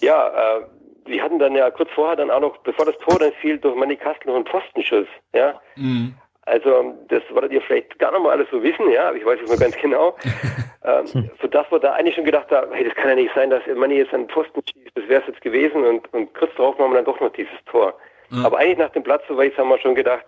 ja, 0.00 0.28
äh, 0.58 0.60
die 1.06 1.20
hatten 1.22 1.38
dann 1.38 1.54
ja 1.54 1.70
kurz 1.70 1.90
vorher 1.94 2.16
dann 2.16 2.30
auch 2.30 2.40
noch, 2.40 2.56
bevor 2.58 2.84
das 2.86 2.96
Tor 2.98 3.18
dann 3.18 3.32
fiel, 3.40 3.58
durch 3.58 3.74
Manny 3.76 3.96
Kastel 3.96 4.28
noch 4.28 4.36
einen 4.36 4.46
Pfostenschuss. 4.46 5.06
Ja, 5.34 5.60
Mhm. 5.76 6.14
also 6.42 6.94
das 7.08 7.22
werdet 7.30 7.52
ihr 7.52 7.60
vielleicht 7.62 7.98
gar 7.98 8.12
noch 8.12 8.20
mal 8.20 8.30
alles 8.30 8.48
so 8.50 8.62
wissen, 8.62 8.90
ja, 8.90 9.08
aber 9.08 9.16
ich 9.16 9.24
weiß 9.26 9.40
es 9.42 9.48
nur 9.48 9.58
ganz 9.58 9.76
genau. 9.76 10.16
ähm, 10.84 11.30
sodass 11.40 11.70
wir 11.70 11.78
da 11.78 11.92
eigentlich 11.92 12.14
schon 12.14 12.24
gedacht 12.24 12.50
haben, 12.50 12.72
hey, 12.72 12.84
das 12.84 12.94
kann 12.94 13.10
ja 13.10 13.14
nicht 13.16 13.34
sein, 13.34 13.50
dass 13.50 13.62
Manni 13.74 13.94
jetzt 13.96 14.12
einen 14.14 14.28
Pfosten 14.28 14.60
schießt, 14.66 14.96
das 14.96 15.08
wäre 15.08 15.20
es 15.22 15.28
jetzt 15.28 15.40
gewesen 15.42 15.84
und, 15.84 16.12
und 16.12 16.34
kurz 16.34 16.54
darauf 16.56 16.78
machen 16.78 16.90
wir 16.92 16.96
dann 16.96 17.04
doch 17.04 17.20
noch 17.20 17.32
dieses 17.32 17.52
Tor. 17.66 17.94
Ja. 18.30 18.44
Aber 18.46 18.58
eigentlich 18.58 18.78
nach 18.78 18.90
dem 18.90 19.02
Platzverweis 19.02 19.56
haben 19.58 19.68
wir 19.68 19.78
schon 19.78 19.94
gedacht, 19.94 20.24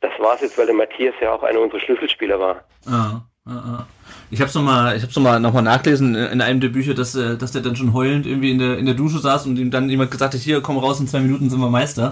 das 0.00 0.12
war's 0.18 0.40
jetzt, 0.40 0.56
weil 0.58 0.66
der 0.66 0.74
Matthias 0.74 1.14
ja 1.20 1.32
auch 1.32 1.42
einer 1.42 1.60
unserer 1.60 1.80
Schlüsselspieler 1.80 2.38
war. 2.38 2.64
Ah, 2.86 3.20
ah, 3.46 3.50
ah. 3.50 3.86
Ich 4.32 4.40
hab's 4.40 4.54
nochmal, 4.54 4.96
ich 4.96 5.02
hab's 5.02 5.16
noch 5.16 5.22
mal, 5.22 5.40
noch 5.40 5.52
mal 5.52 5.62
nachgelesen 5.62 6.14
in 6.14 6.40
einem 6.40 6.60
der 6.60 6.68
Bücher, 6.68 6.94
dass, 6.94 7.14
äh, 7.16 7.36
dass 7.36 7.50
der 7.52 7.62
dann 7.62 7.74
schon 7.74 7.92
heulend 7.92 8.26
irgendwie 8.26 8.52
in 8.52 8.58
der, 8.58 8.78
in 8.78 8.86
der 8.86 8.94
Dusche 8.94 9.18
saß 9.18 9.46
und 9.46 9.58
ihm 9.58 9.72
dann 9.72 9.90
jemand 9.90 10.10
gesagt 10.12 10.34
hat, 10.34 10.40
hier, 10.40 10.60
komm 10.60 10.78
raus, 10.78 11.00
in 11.00 11.08
zwei 11.08 11.20
Minuten 11.20 11.50
sind 11.50 11.58
wir 11.58 11.68
Meister. 11.68 12.10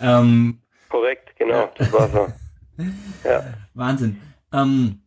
Ähm, 0.00 0.58
Korrekt, 0.88 1.36
genau, 1.38 1.70
das 1.76 1.92
war 1.92 2.08
so. 2.08 2.28
Ja. 3.24 3.42
Wahnsinn. 3.74 4.18
Ähm, 4.52 5.00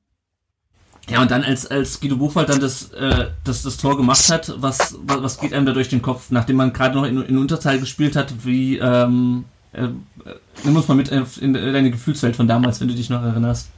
ja, 1.09 1.21
und 1.21 1.31
dann 1.31 1.43
als, 1.43 1.65
als 1.65 1.99
Guido 1.99 2.17
Buchwald 2.17 2.49
dann 2.49 2.59
das, 2.59 2.91
äh, 2.91 3.27
das, 3.43 3.63
das 3.63 3.77
Tor 3.77 3.97
gemacht 3.97 4.29
hat, 4.29 4.53
was, 4.57 4.97
was, 5.03 5.23
was 5.23 5.39
geht 5.39 5.53
einem 5.53 5.65
da 5.65 5.71
durch 5.71 5.89
den 5.89 6.01
Kopf, 6.01 6.31
nachdem 6.31 6.57
man 6.57 6.73
gerade 6.73 6.95
noch 6.95 7.05
in, 7.05 7.21
in 7.23 7.37
Unterzahl 7.37 7.79
gespielt 7.79 8.15
hat, 8.15 8.45
wie, 8.45 8.77
ähm, 8.77 9.45
äh, 9.73 9.85
äh, 9.85 9.89
nimm 10.63 10.75
uns 10.75 10.87
mal 10.87 10.95
mit 10.95 11.09
in 11.09 11.53
deine 11.53 11.91
Gefühlswelt 11.91 12.35
von 12.35 12.47
damals, 12.47 12.81
wenn 12.81 12.87
du 12.87 12.93
dich 12.93 13.09
noch 13.09 13.23
erinnerst. 13.23 13.69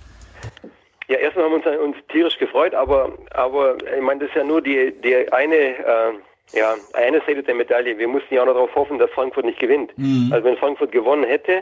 Ja, 1.08 1.18
erstmal 1.18 1.46
haben 1.46 1.64
wir 1.64 1.82
uns, 1.82 1.96
uns 1.98 2.08
tierisch 2.08 2.38
gefreut, 2.38 2.74
aber, 2.74 3.14
aber 3.32 3.76
ich 3.96 4.02
meine, 4.02 4.22
das 4.22 4.30
ist 4.30 4.36
ja 4.36 4.44
nur 4.44 4.62
die, 4.62 4.92
die 5.04 5.32
eine, 5.32 5.56
äh, 5.56 6.14
ja, 6.54 6.76
eine 6.94 7.20
Seite 7.22 7.44
der 7.44 7.56
Medaille. 7.56 7.98
Wir 7.98 8.08
mussten 8.08 8.34
ja 8.34 8.42
auch 8.42 8.46
noch 8.46 8.54
darauf 8.54 8.76
hoffen, 8.76 9.00
dass 9.00 9.10
Frankfurt 9.12 9.46
nicht 9.46 9.60
gewinnt. 9.60 9.92
Mhm. 9.98 10.30
Also 10.32 10.46
wenn 10.46 10.58
Frankfurt 10.58 10.92
gewonnen 10.92 11.24
hätte, 11.24 11.62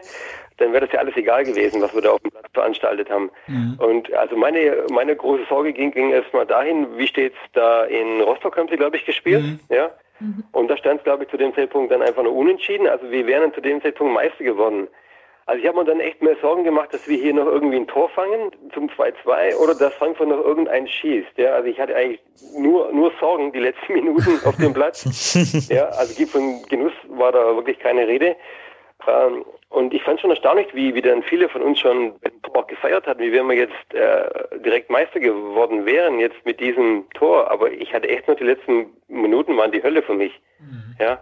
dann 0.57 0.73
wäre 0.73 0.85
das 0.85 0.93
ja 0.93 0.99
alles 0.99 1.15
egal 1.15 1.43
gewesen, 1.43 1.81
was 1.81 1.93
wir 1.95 2.01
da 2.01 2.11
auf 2.11 2.19
dem 2.19 2.31
Platz 2.31 2.45
veranstaltet 2.53 3.09
haben. 3.09 3.31
Mhm. 3.47 3.79
Und 3.79 4.13
also 4.13 4.35
meine, 4.35 4.85
meine 4.91 5.15
große 5.15 5.45
Sorge 5.49 5.73
ging, 5.73 5.91
ging 5.91 6.11
erstmal 6.11 6.45
dahin, 6.45 6.87
wie 6.97 7.07
steht's 7.07 7.37
da 7.53 7.85
in 7.85 8.21
Rostock, 8.21 8.57
haben 8.57 8.67
sie, 8.69 8.77
glaube 8.77 8.97
ich, 8.97 9.05
gespielt, 9.05 9.43
Mhm. 9.43 9.59
ja. 9.69 9.91
Und 10.51 10.67
da 10.67 10.77
stand 10.77 10.99
es, 10.99 11.03
glaube 11.03 11.23
ich, 11.23 11.31
zu 11.31 11.37
dem 11.37 11.53
Zeitpunkt 11.55 11.91
dann 11.91 12.03
einfach 12.03 12.21
nur 12.21 12.35
unentschieden. 12.35 12.87
Also 12.87 13.09
wir 13.09 13.25
wären 13.25 13.41
dann 13.41 13.53
zu 13.55 13.61
dem 13.61 13.81
Zeitpunkt 13.81 14.13
Meister 14.13 14.43
geworden. 14.43 14.87
Also 15.51 15.63
ich 15.63 15.67
habe 15.67 15.79
mir 15.79 15.83
dann 15.83 15.99
echt 15.99 16.21
mehr 16.21 16.37
Sorgen 16.41 16.63
gemacht, 16.63 16.93
dass 16.93 17.05
wir 17.09 17.17
hier 17.17 17.33
noch 17.33 17.45
irgendwie 17.45 17.75
ein 17.75 17.85
Tor 17.87 18.07
fangen 18.07 18.51
zum 18.73 18.87
2-2 18.89 19.57
oder 19.57 19.75
dass 19.75 19.93
Frankfurt 19.95 20.29
noch 20.29 20.41
irgendeinen 20.45 20.87
schießt. 20.87 21.37
Ja, 21.37 21.55
also 21.55 21.67
ich 21.67 21.77
hatte 21.77 21.93
eigentlich 21.93 22.21
nur, 22.57 22.89
nur 22.93 23.11
Sorgen 23.19 23.51
die 23.51 23.59
letzten 23.59 23.91
Minuten 23.99 24.39
auf 24.45 24.55
dem 24.55 24.73
Platz. 24.73 25.03
Ja, 25.69 25.89
also 25.89 26.25
von 26.27 26.63
Genuss 26.69 26.93
war 27.09 27.33
da 27.33 27.53
wirklich 27.53 27.77
keine 27.79 28.07
Rede. 28.07 28.37
Ähm, 29.05 29.43
und 29.67 29.93
ich 29.93 30.01
fand 30.03 30.21
schon 30.21 30.29
erstaunlich, 30.29 30.73
wie, 30.73 30.95
wie 30.95 31.01
dann 31.01 31.21
viele 31.21 31.49
von 31.49 31.61
uns 31.61 31.79
schon 31.81 32.13
auch 32.53 32.67
gefeiert 32.67 33.05
hatten, 33.05 33.19
wie 33.19 33.33
wenn 33.33 33.49
wir 33.49 33.57
jetzt 33.57 33.93
äh, 33.93 34.57
direkt 34.59 34.89
Meister 34.89 35.19
geworden 35.19 35.85
wären 35.85 36.17
jetzt 36.21 36.45
mit 36.45 36.61
diesem 36.61 37.09
Tor. 37.13 37.51
Aber 37.51 37.69
ich 37.69 37.93
hatte 37.93 38.07
echt 38.07 38.25
nur 38.27 38.37
die 38.37 38.45
letzten 38.45 38.85
Minuten 39.09 39.57
waren 39.57 39.73
die 39.73 39.83
Hölle 39.83 40.01
für 40.01 40.13
mich. 40.13 40.31
Ja, 40.97 41.21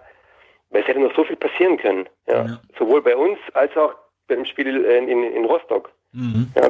weil 0.70 0.82
es 0.84 0.88
hätte 0.88 1.00
noch 1.00 1.16
so 1.16 1.24
viel 1.24 1.36
passieren 1.36 1.78
können. 1.78 2.08
Ja, 2.28 2.46
Ja. 2.46 2.62
sowohl 2.78 3.02
bei 3.02 3.16
uns 3.16 3.40
als 3.56 3.76
auch 3.76 3.96
beim 4.30 4.46
Spiel 4.46 4.68
in, 4.68 5.08
in, 5.10 5.24
in 5.24 5.46
Rostock. 5.46 5.92
Mhm. 6.14 6.48
Ja. 6.56 6.70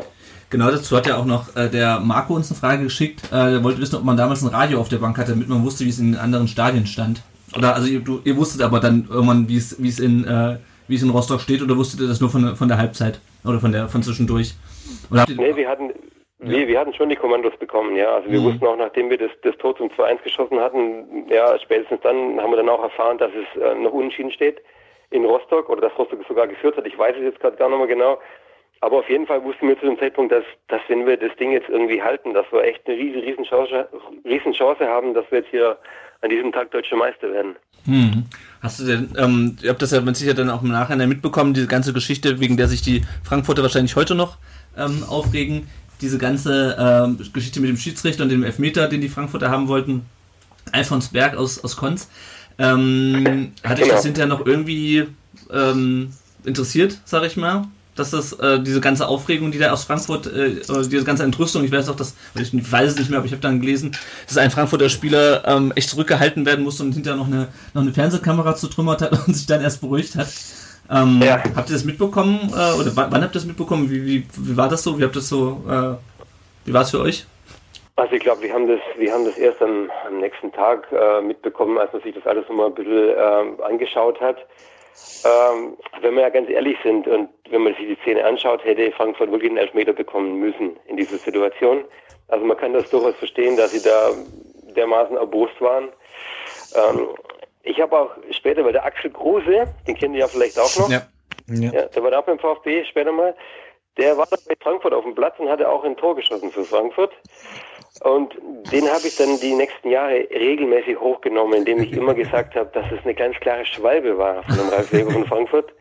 Genau 0.49 0.71
dazu 0.71 0.97
hat 0.97 1.05
ja 1.05 1.17
auch 1.17 1.25
noch 1.25 1.55
äh, 1.55 1.69
der 1.69 1.99
Marco 1.99 2.33
uns 2.33 2.49
eine 2.49 2.59
Frage 2.59 2.83
geschickt. 2.83 3.21
Äh, 3.31 3.51
der 3.51 3.63
wollte 3.63 3.79
wissen, 3.79 3.95
ob 3.97 4.03
man 4.03 4.17
damals 4.17 4.41
ein 4.41 4.49
Radio 4.49 4.79
auf 4.79 4.89
der 4.89 4.97
Bank 4.97 5.17
hatte, 5.17 5.31
damit 5.33 5.47
man 5.47 5.63
wusste, 5.63 5.85
wie 5.85 5.89
es 5.89 5.99
in 5.99 6.13
den 6.13 6.19
anderen 6.19 6.47
Stadien 6.47 6.87
stand. 6.87 7.21
Oder 7.55 7.75
also 7.75 7.87
ihr, 7.87 7.99
du, 7.99 8.19
ihr 8.25 8.35
wusstet 8.35 8.61
aber 8.63 8.79
dann 8.79 9.07
irgendwann, 9.09 9.47
wie 9.47 9.57
es 9.57 9.81
wie 9.81 9.89
es 9.89 9.99
in 9.99 10.25
äh, 10.25 10.57
wie 10.87 10.95
es 10.95 11.03
in 11.03 11.09
Rostock 11.11 11.39
steht, 11.41 11.61
oder 11.61 11.77
wusstet 11.77 12.01
ihr 12.01 12.07
das 12.07 12.19
nur 12.19 12.29
von, 12.31 12.55
von 12.55 12.67
der 12.67 12.77
Halbzeit 12.79 13.21
oder 13.45 13.59
von 13.59 13.71
der 13.71 13.87
von 13.89 14.01
zwischendurch? 14.01 14.55
Oder 15.11 15.25
Nee, 15.29 15.55
wir 15.55 15.69
hatten, 15.69 15.91
wir, 16.39 16.67
wir 16.67 16.79
hatten 16.79 16.93
schon 16.95 17.09
die 17.09 17.15
Kommandos 17.15 17.53
bekommen, 17.59 17.95
ja. 17.95 18.15
Also 18.15 18.31
wir 18.31 18.39
Mhm. 18.39 18.45
wussten 18.45 18.65
auch, 18.65 18.75
nachdem 18.77 19.09
wir 19.11 19.17
das, 19.19 19.29
das 19.43 19.55
Tor 19.57 19.75
zum 19.77 19.89
2-1 19.89 20.23
geschossen 20.23 20.59
hatten, 20.59 21.27
ja, 21.29 21.57
spätestens 21.59 21.99
dann 22.01 22.39
haben 22.39 22.51
wir 22.51 22.57
dann 22.57 22.69
auch 22.69 22.81
erfahren, 22.83 23.17
dass 23.19 23.31
es 23.31 23.61
äh, 23.61 23.75
noch 23.75 23.91
unentschieden 23.93 24.31
steht 24.31 24.57
in 25.11 25.25
Rostock 25.25 25.69
oder 25.69 25.81
dass 25.81 25.97
Rostock 25.97 26.19
sogar 26.27 26.47
geführt 26.47 26.77
hat. 26.77 26.85
Ich 26.85 26.97
weiß 26.97 27.15
es 27.17 27.23
jetzt 27.23 27.39
gerade 27.39 27.57
gar 27.57 27.69
nicht 27.69 27.77
mehr 27.77 27.87
genau. 27.87 28.19
Aber 28.81 28.99
auf 28.99 29.09
jeden 29.09 29.27
Fall 29.27 29.43
wussten 29.43 29.67
wir 29.67 29.77
zu 29.79 29.85
dem 29.85 29.99
Zeitpunkt, 29.99 30.31
dass, 30.31 30.45
dass 30.69 30.81
wenn 30.87 31.05
wir 31.05 31.17
das 31.17 31.35
Ding 31.37 31.51
jetzt 31.51 31.67
irgendwie 31.67 32.01
halten, 32.01 32.33
dass 32.33 32.45
wir 32.51 32.63
echt 32.63 32.87
eine 32.87 32.95
riesen, 32.95 33.21
riesen 33.21 33.43
Chance, 33.43 33.89
riesen 34.23 34.53
Chance 34.53 34.87
haben, 34.87 35.13
dass 35.13 35.29
wir 35.31 35.39
jetzt 35.39 35.49
hier 35.49 35.77
an 36.21 36.29
diesem 36.29 36.51
Tag 36.51 36.71
deutsche 36.71 36.95
Meister 36.95 37.31
werden. 37.31 37.55
Hm. 37.85 38.25
Hast 38.61 38.79
du 38.79 38.85
denn, 38.85 39.13
ähm, 39.17 39.57
ihr 39.61 39.69
habt 39.69 39.81
das 39.81 39.91
ja 39.91 40.01
mit 40.01 40.15
Sicherheit 40.15 40.37
dann 40.37 40.49
auch 40.49 40.61
im 40.61 40.69
Nachhinein 40.69 41.09
mitbekommen, 41.09 41.53
diese 41.53 41.67
ganze 41.67 41.93
Geschichte, 41.93 42.39
wegen 42.39 42.57
der 42.57 42.67
sich 42.67 42.81
die 42.81 43.03
Frankfurter 43.23 43.63
wahrscheinlich 43.63 43.95
heute 43.95 44.15
noch 44.15 44.37
ähm, 44.77 45.03
aufregen. 45.09 45.69
Diese 46.01 46.17
ganze 46.17 46.77
ähm, 46.79 47.17
Geschichte 47.33 47.59
mit 47.59 47.69
dem 47.69 47.77
Schiedsrichter 47.77 48.23
und 48.23 48.29
dem 48.29 48.43
Elfmeter, 48.43 48.87
den 48.87 49.01
die 49.01 49.09
Frankfurter 49.09 49.49
haben 49.49 49.67
wollten. 49.67 50.05
Alfons 50.71 51.09
Berg 51.09 51.35
aus, 51.35 51.61
aus 51.63 51.75
Konz. 51.75 52.09
Ähm, 52.59 53.51
hat 53.63 53.77
dich 53.77 53.85
Genau. 53.85 53.95
das 53.95 54.05
hinterher 54.05 54.27
noch 54.27 54.45
irgendwie 54.45 55.05
ähm, 55.51 56.11
interessiert, 56.43 56.99
sag 57.05 57.23
ich 57.23 57.37
mal? 57.37 57.63
Dass 57.95 58.11
das, 58.11 58.33
äh, 58.33 58.61
diese 58.61 58.79
ganze 58.79 59.07
Aufregung, 59.07 59.51
die 59.51 59.57
da 59.57 59.71
aus 59.71 59.83
Frankfurt, 59.85 60.27
äh, 60.27 60.55
diese 60.89 61.03
ganze 61.03 61.23
Entrüstung, 61.23 61.63
ich 61.65 61.71
weiß 61.71 61.89
auch, 61.89 61.95
dass, 61.95 62.15
ich 62.35 62.71
weiß 62.71 62.91
es 62.91 62.97
nicht 62.97 63.09
mehr, 63.09 63.19
aber 63.19 63.25
ich 63.25 63.31
habe 63.33 63.41
dann 63.41 63.59
gelesen, 63.59 63.91
dass 64.27 64.37
ein 64.37 64.51
Frankfurter 64.51 64.89
Spieler 64.89 65.45
ähm, 65.47 65.71
echt 65.75 65.89
zurückgehalten 65.89 66.45
werden 66.45 66.63
musste 66.63 66.83
und 66.83 66.93
hinterher 66.93 67.17
noch 67.17 67.27
eine, 67.27 67.47
noch 67.73 67.81
eine 67.81 67.93
Fernsehkamera 67.93 68.55
zertrümmert 68.55 69.01
hat 69.01 69.11
und 69.27 69.33
sich 69.35 69.45
dann 69.47 69.61
erst 69.61 69.81
beruhigt 69.81 70.15
hat. 70.15 70.27
Ähm, 70.89 71.21
Ja. 71.21 71.43
Habt 71.55 71.69
ihr 71.69 71.73
das 71.73 71.83
mitbekommen, 71.83 72.39
äh, 72.53 72.73
oder 72.73 72.95
wann, 72.95 73.11
wann 73.11 73.21
habt 73.21 73.35
ihr 73.35 73.39
das 73.39 73.45
mitbekommen? 73.45 73.89
Wie, 73.89 74.05
wie, 74.05 74.25
wie 74.37 74.57
war 74.57 74.69
das 74.69 74.83
so? 74.83 74.97
Wie 74.97 75.03
habt 75.03 75.15
ihr 75.15 75.19
das 75.19 75.27
so, 75.29 75.63
äh, 75.67 76.67
wie 76.67 76.73
war 76.73 76.83
es 76.83 76.91
für 76.91 76.99
euch? 77.01 77.25
Also 77.99 78.15
ich 78.15 78.21
glaube, 78.21 78.41
wir 78.43 78.53
haben 78.53 78.67
das, 78.67 78.79
wir 78.97 79.11
haben 79.11 79.25
das 79.25 79.37
erst 79.37 79.61
am, 79.61 79.91
am 80.07 80.19
nächsten 80.19 80.53
Tag 80.53 80.87
äh, 80.91 81.19
mitbekommen, 81.21 81.77
als 81.77 81.91
man 81.91 82.01
sich 82.01 82.15
das 82.15 82.25
alles 82.25 82.47
nochmal 82.47 82.67
ein 82.67 82.73
bisschen 82.73 83.13
ähm, 83.17 83.61
angeschaut 83.61 84.21
hat. 84.21 84.37
Ähm, 85.25 85.75
wenn 86.01 86.15
wir 86.15 86.21
ja 86.21 86.29
ganz 86.29 86.49
ehrlich 86.49 86.77
sind 86.81 87.07
und 87.09 87.29
wenn 87.49 87.63
man 87.63 87.75
sich 87.75 87.87
die 87.87 87.97
Szene 88.01 88.23
anschaut, 88.23 88.63
hätte 88.63 88.89
Frankfurt 88.93 89.31
wirklich 89.31 89.49
einen 89.49 89.57
Elfmeter 89.57 89.91
bekommen 89.91 90.39
müssen 90.39 90.77
in 90.87 90.95
dieser 90.95 91.17
Situation. 91.17 91.83
Also 92.29 92.45
man 92.45 92.55
kann 92.55 92.71
das 92.71 92.89
durchaus 92.89 93.15
verstehen, 93.15 93.57
dass 93.57 93.71
sie 93.71 93.81
da 93.81 94.11
dermaßen 94.75 95.17
erbost 95.17 95.59
waren. 95.59 95.89
Ähm, 96.75 97.09
ich 97.63 97.81
habe 97.81 97.99
auch 97.99 98.11
später, 98.31 98.63
weil 98.63 98.71
der 98.71 98.85
Axel 98.85 99.11
Kruse, 99.11 99.65
den 99.87 99.95
kennt 99.95 100.13
ihr 100.13 100.21
ja 100.21 100.27
vielleicht 100.29 100.57
auch 100.57 100.73
noch, 100.77 100.89
Ja. 100.89 101.01
Ja. 101.47 101.71
ja, 101.71 101.81
der 101.87 102.03
war 102.03 102.11
da 102.11 102.19
auch 102.19 102.25
beim 102.25 102.39
VfB 102.39 102.85
später 102.85 103.11
mal. 103.11 103.35
Der 103.97 104.17
war 104.17 104.27
dann 104.27 104.39
bei 104.47 104.55
Frankfurt 104.61 104.93
auf 104.93 105.03
dem 105.03 105.15
Platz 105.15 105.37
und 105.39 105.49
hatte 105.49 105.67
auch 105.67 105.83
ein 105.83 105.97
Tor 105.97 106.15
geschossen 106.15 106.51
für 106.51 106.63
Frankfurt. 106.63 107.11
Und 108.01 108.33
den 108.71 108.87
habe 108.87 109.05
ich 109.05 109.17
dann 109.17 109.39
die 109.41 109.53
nächsten 109.53 109.89
Jahre 109.89 110.27
regelmäßig 110.31 110.99
hochgenommen, 110.99 111.59
indem 111.59 111.79
ich 111.79 111.91
immer 111.91 112.13
gesagt 112.15 112.55
habe, 112.55 112.69
dass 112.73 112.85
es 112.91 113.03
eine 113.03 113.13
ganz 113.13 113.35
klare 113.37 113.65
Schwalbe 113.65 114.17
war 114.17 114.43
von 114.43 114.57
dem 114.57 114.69
Ralf 114.69 114.93
Weber 114.93 115.11
von 115.11 115.25
Frankfurt. 115.25 115.73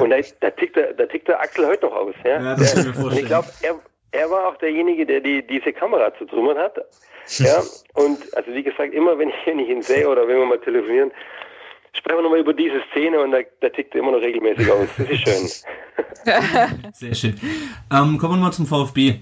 Und 0.00 0.10
da, 0.10 0.16
da, 0.40 0.50
tickt 0.50 0.76
der, 0.76 0.94
da 0.94 1.06
tickt 1.06 1.28
der 1.28 1.40
Axel 1.40 1.66
heute 1.66 1.86
noch 1.86 1.94
aus. 1.94 2.14
Ja, 2.24 2.42
Ja, 2.42 2.56
das 2.56 2.74
kann 2.74 2.80
ich 2.80 2.86
mir 2.86 2.90
und 2.90 3.00
vorstellen. 3.02 3.24
ich 3.24 3.28
glaube, 3.28 3.48
er, 3.62 3.74
er 4.12 4.30
war 4.30 4.48
auch 4.48 4.56
derjenige, 4.56 5.04
der 5.04 5.20
die, 5.20 5.46
diese 5.46 5.72
Kamera 5.72 6.12
zu 6.16 6.24
trümmern 6.24 6.58
hat. 6.58 6.78
Ja, 7.38 7.60
und 7.94 8.18
also 8.36 8.54
wie 8.54 8.62
gesagt, 8.62 8.94
immer 8.94 9.18
wenn 9.18 9.30
ich, 9.30 9.34
wenn 9.44 9.58
ich 9.58 9.68
ihn 9.68 9.82
sehe 9.82 10.08
oder 10.08 10.26
wenn 10.28 10.38
wir 10.38 10.46
mal 10.46 10.60
telefonieren, 10.60 11.10
sprechen 11.92 12.18
wir 12.18 12.22
nochmal 12.22 12.40
über 12.40 12.54
diese 12.54 12.80
Szene 12.92 13.20
und 13.20 13.32
da, 13.32 13.38
da 13.60 13.68
tickt 13.68 13.94
er 13.94 14.00
immer 14.00 14.12
noch 14.12 14.20
regelmäßig 14.20 14.70
aus. 14.70 14.88
Das 14.96 15.10
ist 15.10 15.20
schön. 15.20 15.48
Sehr 16.92 17.14
schön. 17.14 17.40
Ähm, 17.92 18.16
kommen 18.18 18.34
wir 18.34 18.44
mal 18.44 18.52
zum 18.52 18.66
VfB. 18.66 19.16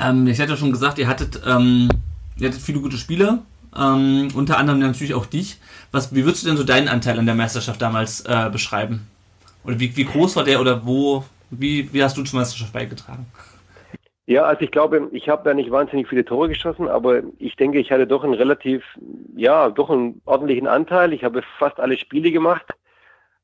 Ähm, 0.00 0.26
ich 0.26 0.40
hatte 0.40 0.52
ja 0.52 0.56
schon 0.56 0.72
gesagt, 0.72 0.98
ihr 0.98 1.08
hattet, 1.08 1.40
ähm, 1.46 1.88
ihr 2.38 2.48
hattet 2.48 2.60
viele 2.60 2.80
gute 2.80 2.96
Spieler, 2.96 3.42
ähm, 3.76 4.28
unter 4.34 4.58
anderem 4.58 4.80
natürlich 4.80 5.14
auch 5.14 5.26
dich. 5.26 5.58
Was, 5.92 6.14
wie 6.14 6.24
würdest 6.24 6.42
du 6.42 6.48
denn 6.48 6.56
so 6.56 6.64
deinen 6.64 6.88
Anteil 6.88 7.18
an 7.18 7.26
der 7.26 7.34
Meisterschaft 7.34 7.80
damals 7.80 8.20
äh, 8.22 8.48
beschreiben? 8.50 9.06
Oder 9.64 9.80
wie, 9.80 9.96
wie 9.96 10.04
groß 10.04 10.36
war 10.36 10.44
der 10.44 10.60
oder 10.60 10.86
wo, 10.86 11.24
wie, 11.50 11.92
wie 11.92 12.02
hast 12.02 12.16
du 12.16 12.22
zur 12.22 12.38
Meisterschaft 12.38 12.72
beigetragen? 12.72 13.26
Ja, 14.26 14.42
also 14.42 14.62
ich 14.62 14.72
glaube, 14.72 15.08
ich 15.12 15.28
habe 15.28 15.44
da 15.44 15.54
nicht 15.54 15.70
wahnsinnig 15.70 16.08
viele 16.08 16.24
Tore 16.24 16.48
geschossen, 16.48 16.88
aber 16.88 17.22
ich 17.38 17.54
denke, 17.54 17.78
ich 17.78 17.92
hatte 17.92 18.08
doch 18.08 18.24
einen 18.24 18.34
relativ, 18.34 18.82
ja, 19.36 19.70
doch 19.70 19.88
einen 19.88 20.20
ordentlichen 20.24 20.66
Anteil. 20.66 21.12
Ich 21.12 21.22
habe 21.22 21.42
fast 21.58 21.78
alle 21.78 21.96
Spiele 21.96 22.32
gemacht. 22.32 22.66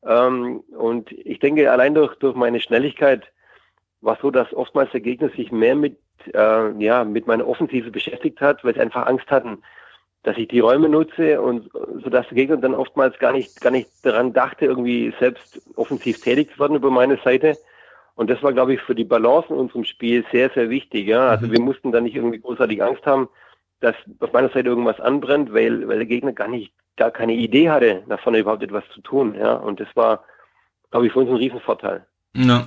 Ähm, 0.04 0.64
und 0.76 1.12
ich 1.12 1.38
denke, 1.38 1.70
allein 1.70 1.94
durch, 1.94 2.16
durch 2.16 2.34
meine 2.34 2.58
Schnelligkeit 2.58 3.22
war 4.00 4.18
so, 4.20 4.32
dass 4.32 4.52
oftmals 4.52 4.90
der 4.90 5.00
Gegner 5.00 5.28
sich 5.30 5.52
mehr 5.52 5.76
mit, 5.76 5.98
äh, 6.34 6.70
ja, 6.82 7.04
mit 7.04 7.26
meiner 7.26 7.46
Offensive 7.46 7.90
beschäftigt 7.90 8.40
hat, 8.40 8.64
weil 8.64 8.74
sie 8.74 8.80
einfach 8.80 9.06
Angst 9.06 9.30
hatten, 9.30 9.62
dass 10.22 10.36
ich 10.36 10.48
die 10.48 10.60
Räume 10.60 10.88
nutze 10.88 11.40
und 11.40 11.70
so 11.72 12.08
dass 12.08 12.28
der 12.28 12.36
Gegner 12.36 12.56
dann 12.56 12.74
oftmals 12.74 13.18
gar 13.18 13.32
nicht, 13.32 13.60
gar 13.60 13.70
nicht 13.70 13.88
daran 14.02 14.32
dachte, 14.32 14.66
irgendwie 14.66 15.12
selbst 15.18 15.60
offensiv 15.76 16.20
tätig 16.20 16.50
zu 16.52 16.60
werden 16.60 16.76
über 16.76 16.90
meine 16.90 17.18
Seite. 17.24 17.56
Und 18.14 18.30
das 18.30 18.42
war, 18.42 18.52
glaube 18.52 18.74
ich, 18.74 18.80
für 18.80 18.94
die 18.94 19.04
Balance 19.04 19.48
in 19.48 19.56
unserem 19.56 19.84
Spiel 19.84 20.24
sehr, 20.30 20.50
sehr 20.50 20.70
wichtig. 20.70 21.08
Ja? 21.08 21.28
Also 21.28 21.46
mhm. 21.46 21.52
wir 21.52 21.60
mussten 21.60 21.92
da 21.92 22.00
nicht 22.00 22.14
irgendwie 22.14 22.40
großartig 22.40 22.82
Angst 22.82 23.04
haben, 23.06 23.28
dass 23.80 23.96
auf 24.20 24.32
meiner 24.32 24.50
Seite 24.50 24.68
irgendwas 24.68 25.00
anbrennt, 25.00 25.52
weil, 25.52 25.88
weil 25.88 25.96
der 25.96 26.06
Gegner 26.06 26.32
gar 26.32 26.48
nicht, 26.48 26.72
gar 26.96 27.10
keine 27.10 27.32
Idee 27.32 27.70
hatte, 27.70 28.02
davon 28.06 28.34
überhaupt 28.34 28.62
etwas 28.62 28.84
zu 28.94 29.00
tun. 29.00 29.34
Ja? 29.34 29.54
Und 29.54 29.80
das 29.80 29.88
war, 29.94 30.24
glaube 30.90 31.06
ich, 31.06 31.12
für 31.12 31.20
uns 31.20 31.30
ein 31.30 31.36
Riesenvorteil. 31.36 32.06
Ja. 32.34 32.66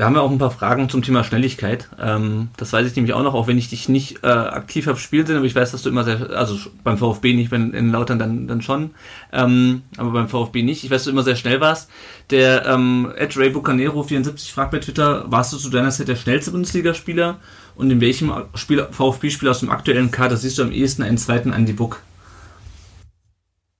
Da 0.00 0.06
haben 0.06 0.14
wir 0.14 0.22
auch 0.22 0.30
ein 0.30 0.38
paar 0.38 0.50
Fragen 0.50 0.88
zum 0.88 1.02
Thema 1.02 1.24
Schnelligkeit. 1.24 1.90
Ähm, 2.00 2.48
das 2.56 2.72
weiß 2.72 2.86
ich 2.86 2.96
nämlich 2.96 3.12
auch 3.12 3.22
noch, 3.22 3.34
auch 3.34 3.48
wenn 3.48 3.58
ich 3.58 3.68
dich 3.68 3.86
nicht 3.90 4.24
äh, 4.24 4.28
aktiv 4.28 4.86
habe 4.86 4.98
spielen 4.98 5.26
sehen, 5.26 5.36
aber 5.36 5.44
ich 5.44 5.54
weiß, 5.54 5.72
dass 5.72 5.82
du 5.82 5.90
immer 5.90 6.04
sehr, 6.04 6.30
also 6.30 6.56
beim 6.82 6.96
VfB 6.96 7.34
nicht, 7.34 7.50
wenn 7.50 7.74
in 7.74 7.92
Lautern 7.92 8.18
dann, 8.18 8.48
dann 8.48 8.62
schon, 8.62 8.94
ähm, 9.30 9.82
aber 9.98 10.12
beim 10.12 10.30
VfB 10.30 10.62
nicht. 10.62 10.84
Ich 10.84 10.90
weiß, 10.90 11.00
dass 11.00 11.04
du 11.04 11.10
immer 11.10 11.22
sehr 11.22 11.36
schnell 11.36 11.60
warst. 11.60 11.90
Der 12.30 12.64
ähm, 12.64 13.12
Ed 13.14 13.36
Ray 13.36 13.50
Bucanero 13.50 14.02
74 14.02 14.54
fragt 14.54 14.70
bei 14.70 14.78
Twitter, 14.78 15.30
warst 15.30 15.52
du 15.52 15.58
zu 15.58 15.68
deiner 15.68 15.90
Zeit 15.90 16.08
der 16.08 16.16
schnellste 16.16 16.52
Bundesligaspieler 16.52 17.38
und 17.74 17.90
in 17.90 18.00
welchem 18.00 18.32
VfB-Spieler 18.54 19.50
aus 19.50 19.60
dem 19.60 19.70
aktuellen 19.70 20.10
Kader 20.10 20.38
siehst 20.38 20.56
du 20.56 20.62
am 20.62 20.72
ehesten 20.72 21.02
einen 21.02 21.18
zweiten 21.18 21.52
Andy 21.52 21.74
Buck? 21.74 22.00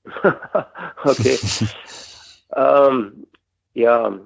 okay. 1.03 1.39
ähm, 2.55 3.27
ja, 3.73 4.21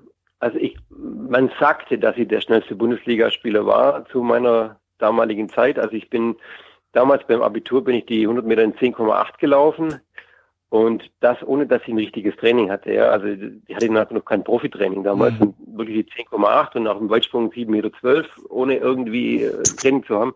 also 0.44 0.58
ich, 0.58 0.76
man 0.90 1.50
sagte, 1.58 1.98
dass 1.98 2.18
ich 2.18 2.28
der 2.28 2.42
schnellste 2.42 2.74
Bundesligaspieler 2.74 3.64
war 3.64 4.04
zu 4.10 4.22
meiner 4.22 4.78
damaligen 4.98 5.48
Zeit. 5.48 5.78
Also 5.78 5.94
ich 5.94 6.10
bin 6.10 6.36
damals 6.92 7.26
beim 7.26 7.40
Abitur 7.40 7.82
bin 7.82 7.94
ich 7.94 8.04
die 8.04 8.22
100 8.22 8.44
Meter 8.44 8.62
in 8.62 8.74
10,8 8.74 9.38
gelaufen 9.38 10.00
und 10.68 11.10
das 11.20 11.42
ohne, 11.42 11.66
dass 11.66 11.80
ich 11.84 11.88
ein 11.88 11.96
richtiges 11.96 12.36
Training 12.36 12.70
hatte. 12.70 12.92
Ja. 12.92 13.08
Also 13.08 13.26
ich 13.26 13.74
hatte 13.74 14.14
noch 14.14 14.24
kein 14.26 14.44
Profitraining 14.44 15.02
damals, 15.02 15.32
mhm. 15.40 15.54
wirklich 15.78 16.04
die 16.14 16.24
10,8 16.24 16.76
und 16.76 16.82
nach 16.82 16.98
dem 16.98 17.08
Weitsprung 17.08 17.50
7,12 17.50 17.70
Meter, 17.70 17.90
ohne 18.50 18.76
irgendwie 18.76 19.44
äh, 19.44 19.62
Training 19.62 20.04
zu 20.04 20.20
haben. 20.20 20.34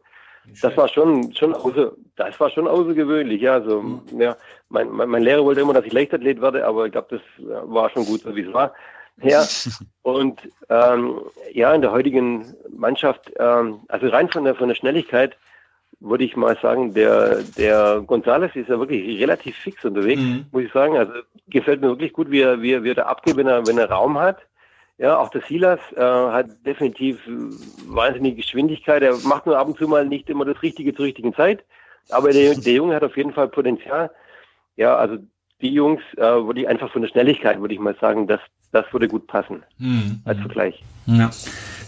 Das 0.63 0.75
war 0.79 0.89
schon, 0.89 1.35
schon 1.35 1.53
außer, 1.53 1.93
das 2.17 2.41
war 2.41 2.49
schon 2.49 2.67
außergewöhnlich, 2.67 3.43
ja. 3.43 3.53
Also, 3.53 3.83
mhm. 3.83 4.01
ja, 4.19 4.39
mein, 4.71 4.91
mein, 4.91 5.11
mein 5.11 5.23
Lehrer 5.23 5.45
wollte 5.45 5.61
immer, 5.61 5.75
dass 5.75 5.85
ich 5.85 5.93
Leichtathlet 5.93 6.41
werde, 6.41 6.67
aber 6.67 6.87
ich 6.87 6.93
glaube, 6.93 7.09
das 7.11 7.47
war 7.65 7.91
schon 7.91 8.07
gut, 8.07 8.23
so 8.23 8.35
wie 8.35 8.41
es 8.41 8.55
war. 8.55 8.73
Ja, 9.23 9.45
und 10.03 10.41
ähm, 10.69 11.21
ja, 11.53 11.75
in 11.75 11.83
der 11.83 11.93
heutigen 11.93 12.55
Mannschaft, 12.71 13.33
ähm, 13.39 13.81
also 13.89 14.09
rein 14.09 14.29
von 14.29 14.45
der, 14.45 14.55
von 14.55 14.69
der 14.69 14.75
Schnelligkeit, 14.75 15.37
würde 16.01 16.25
ich 16.25 16.37
mal 16.37 16.57
sagen, 16.61 16.95
der, 16.95 17.43
der 17.57 18.03
Gonzales 18.07 18.55
ist 18.55 18.69
ja 18.69 18.79
wirklich 18.79 19.21
relativ 19.21 19.57
fix 19.57 19.85
unterwegs, 19.85 20.21
mhm. 20.21 20.47
muss 20.53 20.65
ich 20.65 20.73
sagen. 20.73 20.97
Also 20.97 21.13
gefällt 21.49 21.81
mir 21.81 21.89
wirklich 21.89 22.13
gut, 22.13 22.31
wie 22.31 22.41
er, 22.41 22.63
wie 22.63 22.73
er, 22.73 22.85
wie 22.85 22.91
er 22.91 22.95
da 22.95 23.07
abgeht, 23.07 23.37
wenn 23.37 23.49
er, 23.49 23.67
wenn 23.67 23.79
er 23.79 23.91
Raum 23.91 24.19
hat. 24.19 24.39
Ja, 24.99 25.17
auch 25.19 25.31
der 25.31 25.43
Silas 25.43 25.81
äh, 25.97 26.01
hat 26.01 26.47
definitiv 26.67 27.21
wahnsinnige 27.87 28.37
Geschwindigkeit. 28.37 29.03
Er 29.03 29.17
macht 29.19 29.47
nur 29.47 29.59
ab 29.59 29.69
und 29.69 29.79
zu 29.79 29.87
mal 29.87 30.05
nicht 30.05 30.29
immer 30.29 30.45
das 30.45 30.63
Richtige 30.63 30.95
zur 30.95 31.07
richtigen 31.07 31.35
Zeit. 31.35 31.65
Aber 32.11 32.33
der, 32.33 32.55
der 32.55 32.73
Junge 32.73 32.95
hat 32.95 33.05
auf 33.05 33.17
jeden 33.17 33.33
Fall 33.33 33.49
Potenzial. 33.49 34.11
Ja, 34.77 34.97
also 34.97 35.19
die 35.61 35.73
Jungs, 35.73 36.03
äh, 36.17 36.21
würde 36.21 36.61
ich 36.61 36.69
einfach 36.69 36.91
von 36.91 37.03
der 37.03 37.09
Schnelligkeit, 37.09 37.61
würde 37.61 37.75
ich 37.75 37.81
mal 37.81 37.97
sagen, 38.01 38.27
das, 38.27 38.41
das 38.73 38.85
würde 38.93 39.09
gut 39.09 39.27
passen 39.27 39.63
mhm. 39.79 40.21
als 40.25 40.39
Vergleich. 40.41 40.83
Ja. 41.07 41.31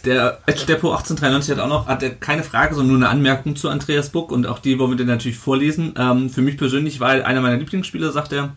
Der 0.04 0.38
Ed 0.46 0.58
Steppo 0.58 0.90
1893 0.92 1.56
hat 1.56 1.62
auch 1.62 1.68
noch, 1.68 1.86
hat 1.86 2.02
er 2.02 2.10
keine 2.10 2.42
Frage, 2.42 2.74
sondern 2.74 2.98
nur 2.98 3.06
eine 3.06 3.14
Anmerkung 3.14 3.54
zu 3.54 3.68
Andreas 3.68 4.10
Buck 4.10 4.32
und 4.32 4.46
auch 4.46 4.58
die 4.58 4.78
wollen 4.78 4.90
wir 4.90 4.96
dir 4.96 5.04
natürlich 5.04 5.36
vorlesen. 5.36 5.94
Ähm, 5.98 6.30
für 6.30 6.40
mich 6.40 6.56
persönlich 6.56 7.00
war 7.00 7.16
er 7.16 7.26
einer 7.26 7.42
meiner 7.42 7.58
Lieblingsspieler, 7.58 8.10
sagt 8.10 8.32
er. 8.32 8.56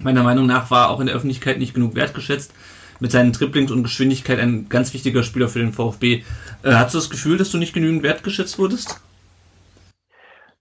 Meiner 0.00 0.24
Meinung 0.24 0.46
nach 0.46 0.70
war 0.72 0.86
er 0.86 0.90
auch 0.90 1.00
in 1.00 1.06
der 1.06 1.14
Öffentlichkeit 1.14 1.58
nicht 1.58 1.74
genug 1.74 1.94
wertgeschätzt. 1.94 2.52
Mit 2.98 3.12
seinen 3.12 3.32
Triplings 3.32 3.70
und 3.70 3.82
Geschwindigkeit 3.84 4.38
ein 4.38 4.68
ganz 4.68 4.92
wichtiger 4.94 5.22
Spieler 5.22 5.48
für 5.48 5.58
den 5.60 5.72
VfB. 5.72 6.22
Äh, 6.64 6.72
hast 6.72 6.94
du 6.94 6.98
das 6.98 7.10
Gefühl, 7.10 7.36
dass 7.36 7.50
du 7.50 7.58
nicht 7.58 7.74
genügend 7.74 8.02
wertgeschätzt 8.02 8.58
wurdest? 8.58 9.00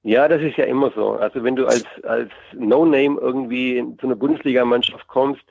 Ja, 0.03 0.27
das 0.27 0.41
ist 0.41 0.57
ja 0.57 0.65
immer 0.65 0.91
so. 0.95 1.11
Also 1.11 1.43
wenn 1.43 1.55
du 1.55 1.65
als, 1.65 1.85
als 2.03 2.29
No-Name 2.53 3.19
irgendwie 3.19 3.83
zu 3.99 4.07
einer 4.07 4.15
Bundesligamannschaft 4.15 5.07
kommst 5.07 5.43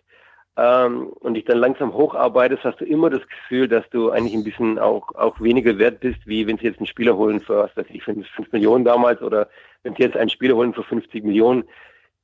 ähm, 0.57 1.09
und 1.21 1.35
dich 1.35 1.45
dann 1.45 1.59
langsam 1.59 1.95
hocharbeitest, 1.95 2.65
hast 2.65 2.81
du 2.81 2.85
immer 2.85 3.11
das 3.11 3.27
Gefühl, 3.29 3.69
dass 3.69 3.89
du 3.91 4.11
eigentlich 4.11 4.35
ein 4.35 4.45
bisschen 4.45 4.79
auch, 4.79 5.15
auch 5.15 5.41
weniger 5.41 5.79
wert 5.79 6.01
bist, 6.01 6.19
wie 6.27 6.47
wenn 6.47 6.59
sie 6.59 6.67
jetzt 6.67 6.79
einen 6.79 6.87
Spieler 6.87 7.17
holen 7.17 7.41
für, 7.41 7.59
was 7.59 7.77
weiß 7.77 7.87
ich, 7.91 8.03
5, 8.03 8.27
5 8.29 8.53
Millionen 8.53 8.85
damals 8.85 9.23
oder 9.23 9.49
wenn 9.83 9.95
sie 9.95 10.03
jetzt 10.03 10.17
einen 10.17 10.31
Spieler 10.31 10.57
holen 10.57 10.75
für 10.75 10.83
50 10.83 11.25
Millionen. 11.25 11.65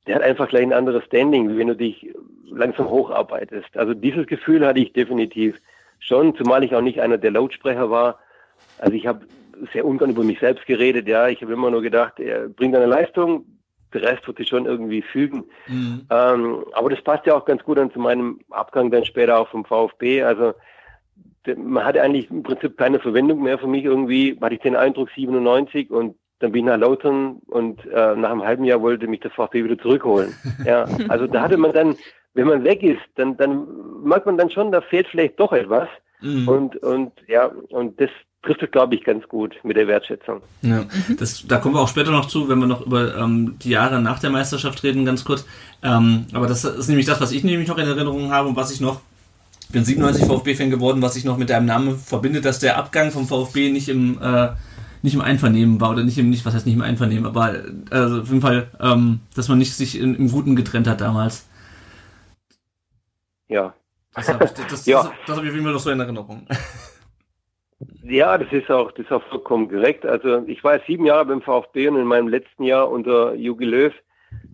Der 0.06 0.16
hat 0.16 0.22
einfach 0.22 0.48
gleich 0.48 0.62
ein 0.62 0.72
anderes 0.72 1.04
Standing, 1.04 1.48
wie 1.48 1.58
wenn 1.58 1.68
du 1.68 1.76
dich 1.76 2.14
langsam 2.44 2.88
hocharbeitest. 2.88 3.76
Also 3.76 3.94
dieses 3.94 4.26
Gefühl 4.26 4.66
hatte 4.66 4.80
ich 4.80 4.92
definitiv 4.92 5.60
schon, 5.98 6.36
zumal 6.36 6.62
ich 6.62 6.74
auch 6.74 6.82
nicht 6.82 7.00
einer 7.00 7.18
der 7.18 7.32
Lautsprecher 7.32 7.90
war. 7.90 8.18
Also 8.78 8.92
ich 8.92 9.06
habe 9.06 9.26
sehr 9.72 9.84
ungern 9.84 10.10
über 10.10 10.22
mich 10.22 10.38
selbst 10.40 10.66
geredet. 10.66 11.08
Ja, 11.08 11.28
ich 11.28 11.42
habe 11.42 11.52
immer 11.52 11.70
nur 11.70 11.82
gedacht, 11.82 12.20
er 12.20 12.48
bringt 12.48 12.76
eine 12.76 12.86
Leistung, 12.86 13.46
der 13.92 14.02
Rest 14.02 14.26
wird 14.26 14.38
sich 14.38 14.48
schon 14.48 14.66
irgendwie 14.66 15.02
fügen. 15.02 15.44
Mhm. 15.66 16.06
Ähm, 16.10 16.64
aber 16.72 16.90
das 16.90 17.02
passt 17.02 17.26
ja 17.26 17.34
auch 17.34 17.44
ganz 17.44 17.62
gut 17.62 17.78
dann 17.78 17.92
zu 17.92 17.98
meinem 17.98 18.40
Abgang 18.50 18.90
dann 18.90 19.04
später 19.04 19.38
auch 19.38 19.48
vom 19.48 19.64
VfB. 19.64 20.22
Also 20.22 20.54
man 21.56 21.84
hatte 21.84 22.02
eigentlich 22.02 22.30
im 22.30 22.42
Prinzip 22.42 22.76
keine 22.76 22.98
Verwendung 22.98 23.42
mehr 23.42 23.58
für 23.58 23.68
mich 23.68 23.84
irgendwie, 23.84 24.36
hatte 24.40 24.54
ich 24.54 24.60
den 24.60 24.76
Eindruck 24.76 25.10
97 25.14 25.90
und 25.90 26.16
dann 26.38 26.52
bin 26.52 26.60
ich 26.60 26.66
nach 26.66 26.78
Lautern 26.78 27.36
und 27.46 27.84
äh, 27.86 28.14
nach 28.14 28.30
einem 28.30 28.44
halben 28.44 28.64
Jahr 28.64 28.82
wollte 28.82 29.06
mich 29.06 29.20
der 29.20 29.30
VfB 29.30 29.64
wieder 29.64 29.78
zurückholen. 29.78 30.34
Ja, 30.64 30.86
also 31.08 31.26
da 31.26 31.42
hatte 31.42 31.56
man 31.56 31.72
dann, 31.72 31.96
wenn 32.34 32.48
man 32.48 32.64
weg 32.64 32.82
ist, 32.82 33.00
dann, 33.14 33.36
dann 33.36 33.66
merkt 34.02 34.26
man 34.26 34.36
dann 34.36 34.50
schon, 34.50 34.72
da 34.72 34.80
fehlt 34.80 35.06
vielleicht 35.06 35.38
doch 35.40 35.52
etwas. 35.52 35.88
Mhm. 36.20 36.48
Und, 36.48 36.76
und 36.76 37.12
ja, 37.28 37.46
und 37.70 38.00
das, 38.00 38.10
trifft 38.46 38.62
es, 38.62 38.70
glaube 38.70 38.94
ich, 38.94 39.04
ganz 39.04 39.26
gut 39.28 39.56
mit 39.62 39.76
der 39.76 39.88
Wertschätzung. 39.88 40.40
Ja, 40.62 40.84
das, 41.18 41.46
da 41.46 41.58
kommen 41.58 41.74
wir 41.74 41.80
auch 41.80 41.88
später 41.88 42.10
noch 42.10 42.26
zu, 42.26 42.48
wenn 42.48 42.58
wir 42.58 42.66
noch 42.66 42.86
über 42.86 43.16
ähm, 43.16 43.56
die 43.62 43.70
Jahre 43.70 44.00
nach 44.00 44.20
der 44.20 44.30
Meisterschaft 44.30 44.82
reden, 44.82 45.04
ganz 45.04 45.24
kurz. 45.24 45.44
Ähm, 45.82 46.26
aber 46.32 46.46
das 46.46 46.64
ist 46.64 46.88
nämlich 46.88 47.06
das, 47.06 47.20
was 47.20 47.32
ich 47.32 47.44
nämlich 47.44 47.68
noch 47.68 47.78
in 47.78 47.86
Erinnerung 47.86 48.30
habe 48.32 48.48
und 48.48 48.56
was 48.56 48.70
ich 48.70 48.80
noch, 48.80 49.00
ich 49.62 49.68
bin 49.70 49.84
97 49.84 50.26
VfB-Fan 50.26 50.70
geworden, 50.70 51.02
was 51.02 51.16
ich 51.16 51.24
noch 51.24 51.36
mit 51.36 51.50
deinem 51.50 51.66
Namen 51.66 51.98
verbinde, 51.98 52.40
dass 52.40 52.60
der 52.60 52.78
Abgang 52.78 53.10
vom 53.10 53.26
VfB 53.26 53.72
nicht 53.72 53.88
im, 53.88 54.20
äh, 54.22 54.50
nicht 55.02 55.14
im 55.14 55.20
Einvernehmen 55.20 55.80
war 55.80 55.90
oder 55.90 56.04
nicht 56.04 56.18
im, 56.18 56.30
nicht, 56.30 56.46
was 56.46 56.54
heißt 56.54 56.66
nicht 56.66 56.76
im 56.76 56.82
Einvernehmen, 56.82 57.26
aber 57.26 57.54
also 57.90 58.20
auf 58.20 58.28
jeden 58.28 58.40
Fall, 58.40 58.68
ähm, 58.80 59.20
dass 59.34 59.48
man 59.48 59.58
nicht 59.58 59.74
sich 59.74 59.98
in, 59.98 60.14
im 60.14 60.30
Guten 60.30 60.56
getrennt 60.56 60.86
hat 60.86 61.00
damals. 61.00 61.46
Ja. 63.48 63.74
Das 64.14 64.28
habe 64.28 64.44
ich, 64.44 64.50
das, 64.52 64.86
ja. 64.86 65.02
das, 65.02 65.12
das 65.26 65.36
hab 65.36 65.44
ich 65.44 65.50
auf 65.50 65.54
jeden 65.54 65.64
Fall 65.64 65.74
noch 65.74 65.80
so 65.80 65.90
in 65.90 66.00
Erinnerung. 66.00 66.46
Ja, 68.02 68.38
das 68.38 68.50
ist 68.52 68.70
auch, 68.70 68.90
das 68.92 69.06
ist 69.06 69.12
auch 69.12 69.22
vollkommen 69.24 69.68
korrekt. 69.68 70.06
Also 70.06 70.42
ich 70.46 70.64
war 70.64 70.80
sieben 70.86 71.04
Jahre 71.06 71.26
beim 71.26 71.42
VfB 71.42 71.88
und 71.88 71.96
in 71.96 72.06
meinem 72.06 72.28
letzten 72.28 72.64
Jahr 72.64 72.90
unter 72.90 73.34
Jogi 73.34 73.64
Löw 73.64 73.92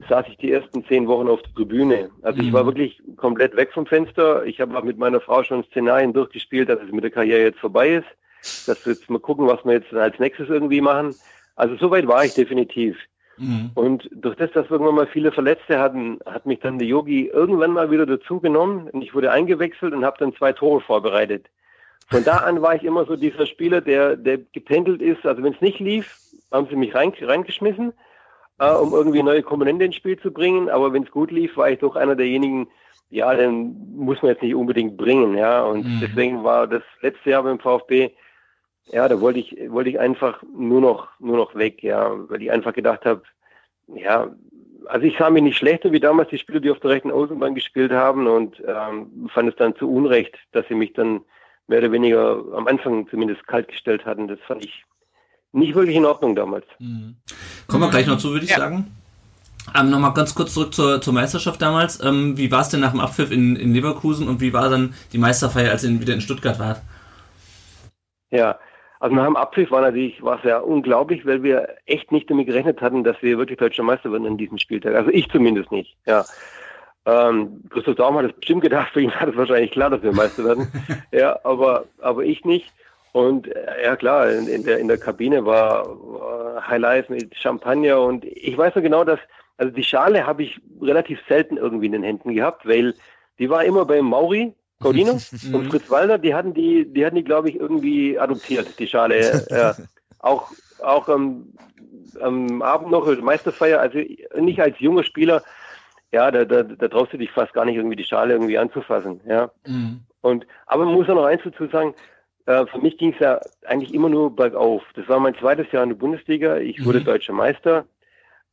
saß 0.08 0.26
ich 0.28 0.36
die 0.38 0.52
ersten 0.52 0.84
zehn 0.86 1.06
Wochen 1.06 1.28
auf 1.28 1.42
der 1.42 1.54
Tribüne. 1.54 2.10
Also 2.22 2.40
mhm. 2.40 2.48
ich 2.48 2.52
war 2.52 2.64
mhm. 2.64 2.68
wirklich 2.68 3.02
komplett 3.16 3.56
weg 3.56 3.72
vom 3.72 3.86
Fenster. 3.86 4.44
Ich 4.44 4.60
habe 4.60 4.76
auch 4.76 4.82
mit 4.82 4.98
meiner 4.98 5.20
Frau 5.20 5.42
schon 5.44 5.64
Szenarien 5.64 6.12
durchgespielt, 6.12 6.68
dass 6.68 6.80
es 6.80 6.90
mit 6.90 7.04
der 7.04 7.10
Karriere 7.10 7.42
jetzt 7.42 7.60
vorbei 7.60 7.90
ist. 7.94 8.66
Dass 8.66 8.84
wir 8.84 8.92
jetzt 8.92 9.08
mal 9.08 9.20
gucken, 9.20 9.46
was 9.46 9.64
wir 9.64 9.74
jetzt 9.74 9.92
als 9.94 10.18
nächstes 10.18 10.48
irgendwie 10.48 10.80
machen. 10.80 11.14
Also 11.54 11.76
soweit 11.76 12.08
war 12.08 12.24
ich 12.24 12.34
definitiv. 12.34 12.96
Mhm. 13.38 13.70
Und 13.74 14.10
durch 14.12 14.36
das, 14.36 14.50
dass 14.52 14.66
wir 14.66 14.72
irgendwann 14.72 14.96
mal 14.96 15.06
viele 15.06 15.30
Verletzte 15.30 15.78
hatten, 15.78 16.18
hat 16.26 16.44
mich 16.44 16.58
dann 16.60 16.78
der 16.78 16.88
Yogi 16.88 17.28
irgendwann 17.28 17.72
mal 17.72 17.90
wieder 17.90 18.06
dazu 18.06 18.40
genommen 18.40 18.88
und 18.90 19.02
ich 19.02 19.14
wurde 19.14 19.30
eingewechselt 19.30 19.94
und 19.94 20.04
habe 20.04 20.16
dann 20.18 20.34
zwei 20.34 20.52
Tore 20.52 20.80
vorbereitet. 20.80 21.46
Von 22.08 22.24
da 22.24 22.38
an 22.38 22.62
war 22.62 22.74
ich 22.74 22.84
immer 22.84 23.04
so 23.04 23.16
dieser 23.16 23.46
Spieler, 23.46 23.80
der, 23.80 24.16
der 24.16 24.38
gependelt 24.38 25.00
ist. 25.00 25.24
Also 25.24 25.42
wenn 25.42 25.54
es 25.54 25.60
nicht 25.60 25.80
lief, 25.80 26.18
haben 26.50 26.66
sie 26.68 26.76
mich 26.76 26.94
rein, 26.94 27.12
reingeschmissen, 27.20 27.92
äh, 28.58 28.70
um 28.70 28.92
irgendwie 28.92 29.22
neue 29.22 29.42
Komponente 29.42 29.84
ins 29.84 29.96
Spiel 29.96 30.18
zu 30.18 30.32
bringen. 30.32 30.68
Aber 30.68 30.92
wenn 30.92 31.04
es 31.04 31.10
gut 31.10 31.30
lief, 31.30 31.56
war 31.56 31.70
ich 31.70 31.78
doch 31.78 31.96
einer 31.96 32.14
derjenigen, 32.14 32.68
ja, 33.10 33.34
den 33.34 33.94
muss 33.96 34.22
man 34.22 34.32
jetzt 34.32 34.42
nicht 34.42 34.54
unbedingt 34.54 34.96
bringen, 34.96 35.36
ja. 35.36 35.62
Und 35.62 35.84
mhm. 35.84 36.00
deswegen 36.00 36.44
war 36.44 36.66
das 36.66 36.82
letzte 37.00 37.30
Jahr 37.30 37.42
beim 37.42 37.58
VfB, 37.58 38.10
ja, 38.86 39.08
da 39.08 39.20
wollte 39.20 39.38
ich, 39.38 39.56
wollte 39.68 39.90
ich 39.90 40.00
einfach 40.00 40.42
nur 40.54 40.80
noch, 40.80 41.08
nur 41.20 41.36
noch 41.36 41.54
weg, 41.54 41.82
ja, 41.82 42.10
weil 42.28 42.42
ich 42.42 42.50
einfach 42.50 42.72
gedacht 42.72 43.04
habe, 43.04 43.22
ja, 43.86 44.30
also 44.86 45.06
ich 45.06 45.16
sah 45.16 45.30
mich 45.30 45.42
nicht 45.42 45.56
schlechter 45.56 45.92
wie 45.92 46.00
damals 46.00 46.30
die 46.30 46.38
Spieler, 46.38 46.60
die 46.60 46.70
auf 46.70 46.80
der 46.80 46.90
rechten 46.90 47.12
Außenbahn 47.12 47.54
gespielt 47.54 47.92
haben 47.92 48.26
und 48.26 48.60
ähm, 48.66 49.30
fand 49.32 49.48
es 49.48 49.56
dann 49.56 49.76
zu 49.76 49.90
Unrecht, 49.90 50.36
dass 50.52 50.66
sie 50.68 50.74
mich 50.74 50.92
dann 50.92 51.20
mehr 51.68 51.78
oder 51.78 51.92
weniger 51.92 52.42
am 52.54 52.66
Anfang 52.66 53.08
zumindest 53.08 53.46
kalt 53.46 53.68
gestellt 53.68 54.04
hatten. 54.04 54.28
Das 54.28 54.38
fand 54.46 54.64
ich 54.64 54.84
nicht 55.52 55.74
wirklich 55.74 55.96
in 55.96 56.04
Ordnung 56.04 56.34
damals. 56.34 56.66
Mhm. 56.78 57.16
Kommen 57.66 57.82
wir 57.82 57.90
gleich 57.90 58.06
noch 58.06 58.18
zu, 58.18 58.30
würde 58.30 58.44
ich 58.44 58.50
ja. 58.50 58.58
sagen. 58.58 58.94
Ähm, 59.74 59.90
Nochmal 59.90 60.12
ganz 60.12 60.34
kurz 60.34 60.54
zurück 60.54 60.74
zur, 60.74 61.00
zur 61.00 61.12
Meisterschaft 61.12 61.62
damals. 61.62 62.02
Ähm, 62.02 62.36
wie 62.36 62.50
war 62.50 62.62
es 62.62 62.68
denn 62.70 62.80
nach 62.80 62.90
dem 62.90 63.00
Abpfiff 63.00 63.30
in, 63.30 63.56
in 63.56 63.72
Leverkusen 63.72 64.28
und 64.28 64.40
wie 64.40 64.52
war 64.52 64.68
dann 64.68 64.94
die 65.12 65.18
Meisterfeier, 65.18 65.70
als 65.70 65.84
ihr 65.84 66.00
wieder 66.00 66.14
in 66.14 66.20
Stuttgart 66.20 66.58
wart? 66.58 66.82
Ja, 68.30 68.58
also 68.98 69.14
nach 69.14 69.26
dem 69.26 69.36
Abpfiff 69.36 69.70
war 69.70 69.80
natürlich 69.80 70.22
war 70.22 70.38
es 70.38 70.44
ja 70.44 70.58
unglaublich, 70.58 71.26
weil 71.26 71.42
wir 71.42 71.68
echt 71.86 72.12
nicht 72.12 72.30
damit 72.30 72.46
gerechnet 72.46 72.80
hatten, 72.80 73.04
dass 73.04 73.16
wir 73.20 73.38
wirklich 73.38 73.58
deutscher 73.58 73.82
Meister 73.82 74.10
werden 74.12 74.26
in 74.26 74.38
diesem 74.38 74.58
Spieltag. 74.58 74.94
Also 74.94 75.10
ich 75.10 75.28
zumindest 75.28 75.70
nicht. 75.70 75.96
Ja. 76.06 76.24
Ähm, 77.04 77.62
Christoph 77.70 77.96
Daum 77.96 78.16
hat 78.16 78.26
es 78.26 78.32
bestimmt 78.32 78.62
gedacht, 78.62 78.92
für 78.92 79.00
ihn 79.00 79.12
war 79.18 79.28
es 79.28 79.36
wahrscheinlich 79.36 79.72
klar, 79.72 79.90
dass 79.90 80.02
wir 80.02 80.12
Meister 80.12 80.44
werden. 80.44 80.70
ja, 81.12 81.38
aber, 81.44 81.84
aber 82.00 82.24
ich 82.24 82.44
nicht. 82.44 82.72
Und 83.12 83.48
äh, 83.48 83.84
ja 83.84 83.96
klar, 83.96 84.30
in, 84.30 84.46
in, 84.46 84.64
der, 84.64 84.78
in 84.78 84.88
der 84.88 84.98
Kabine 84.98 85.44
war, 85.44 85.86
war 85.86 86.66
Highlights 86.66 87.08
mit 87.08 87.36
Champagner 87.36 88.00
und 88.00 88.24
ich 88.24 88.56
weiß 88.56 88.74
noch 88.74 88.82
genau, 88.82 89.04
dass, 89.04 89.18
also 89.58 89.72
die 89.72 89.84
Schale 89.84 90.26
habe 90.26 90.44
ich 90.44 90.60
relativ 90.80 91.20
selten 91.28 91.56
irgendwie 91.56 91.86
in 91.86 91.92
den 91.92 92.02
Händen 92.02 92.34
gehabt, 92.34 92.66
weil 92.66 92.94
die 93.38 93.50
war 93.50 93.64
immer 93.64 93.84
bei 93.84 94.00
Mauri, 94.00 94.54
Cordino 94.80 95.12
und 95.52 95.70
Fritz 95.70 95.90
Walder, 95.90 96.18
die 96.18 96.34
hatten 96.34 96.54
die, 96.54 96.86
die 96.90 97.04
hatten 97.04 97.16
die, 97.16 97.24
glaube 97.24 97.50
ich, 97.50 97.56
irgendwie 97.56 98.18
adoptiert, 98.18 98.78
die 98.78 98.86
Schale. 98.86 99.44
ja. 99.50 99.74
Auch, 100.24 100.52
auch 100.84 101.08
am, 101.08 101.52
am 102.20 102.62
Abend 102.62 102.92
noch 102.92 103.08
Meisterfeier, 103.20 103.80
also 103.80 103.98
nicht 104.38 104.60
als 104.60 104.78
junger 104.78 105.02
Spieler, 105.02 105.42
ja, 106.12 106.30
da, 106.30 106.44
da, 106.44 106.62
da 106.62 106.88
traust 106.88 107.12
du 107.12 107.18
dich 107.18 107.30
fast 107.30 107.54
gar 107.54 107.64
nicht 107.64 107.76
irgendwie 107.76 107.96
die 107.96 108.04
Schale 108.04 108.34
irgendwie 108.34 108.58
anzufassen, 108.58 109.20
ja. 109.26 109.50
Mhm. 109.66 110.00
Und, 110.20 110.46
aber 110.66 110.84
man 110.84 110.94
muss 110.94 111.08
auch 111.08 111.16
noch 111.16 111.24
eins 111.24 111.42
dazu 111.44 111.66
sagen, 111.66 111.94
äh, 112.46 112.66
für 112.66 112.78
mich 112.78 112.98
ging 112.98 113.12
es 113.12 113.18
ja 113.18 113.40
eigentlich 113.66 113.94
immer 113.94 114.08
nur 114.08 114.34
bergauf. 114.34 114.82
Das 114.94 115.08
war 115.08 115.18
mein 115.20 115.34
zweites 115.36 115.70
Jahr 115.72 115.82
in 115.82 115.90
der 115.90 115.96
Bundesliga. 115.96 116.58
Ich 116.58 116.84
wurde 116.84 117.00
mhm. 117.00 117.04
deutscher 117.04 117.32
Meister. 117.32 117.86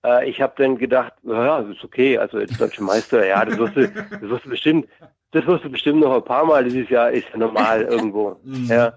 Äh, 0.04 0.30
ich 0.30 0.42
habe 0.42 0.54
dann 0.58 0.78
gedacht, 0.78 1.14
ja, 1.24 1.62
das 1.62 1.76
ist 1.76 1.84
okay, 1.84 2.18
also 2.18 2.40
jetzt 2.40 2.60
deutscher 2.60 2.84
Meister, 2.84 3.26
ja, 3.26 3.44
das 3.44 3.58
wirst 3.58 3.76
du, 3.76 3.88
das 3.88 4.22
wirst 4.22 4.46
du 4.46 4.50
bestimmt, 4.50 4.88
das 5.32 5.46
wirst 5.46 5.66
du 5.66 5.70
bestimmt 5.70 6.00
noch 6.00 6.16
ein 6.16 6.24
paar 6.24 6.46
Mal 6.46 6.64
dieses 6.64 6.90
Jahr, 6.90 7.12
ist 7.12 7.28
ja 7.32 7.38
normal 7.38 7.82
irgendwo. 7.90 8.38
Mhm. 8.44 8.66
Ja. 8.66 8.94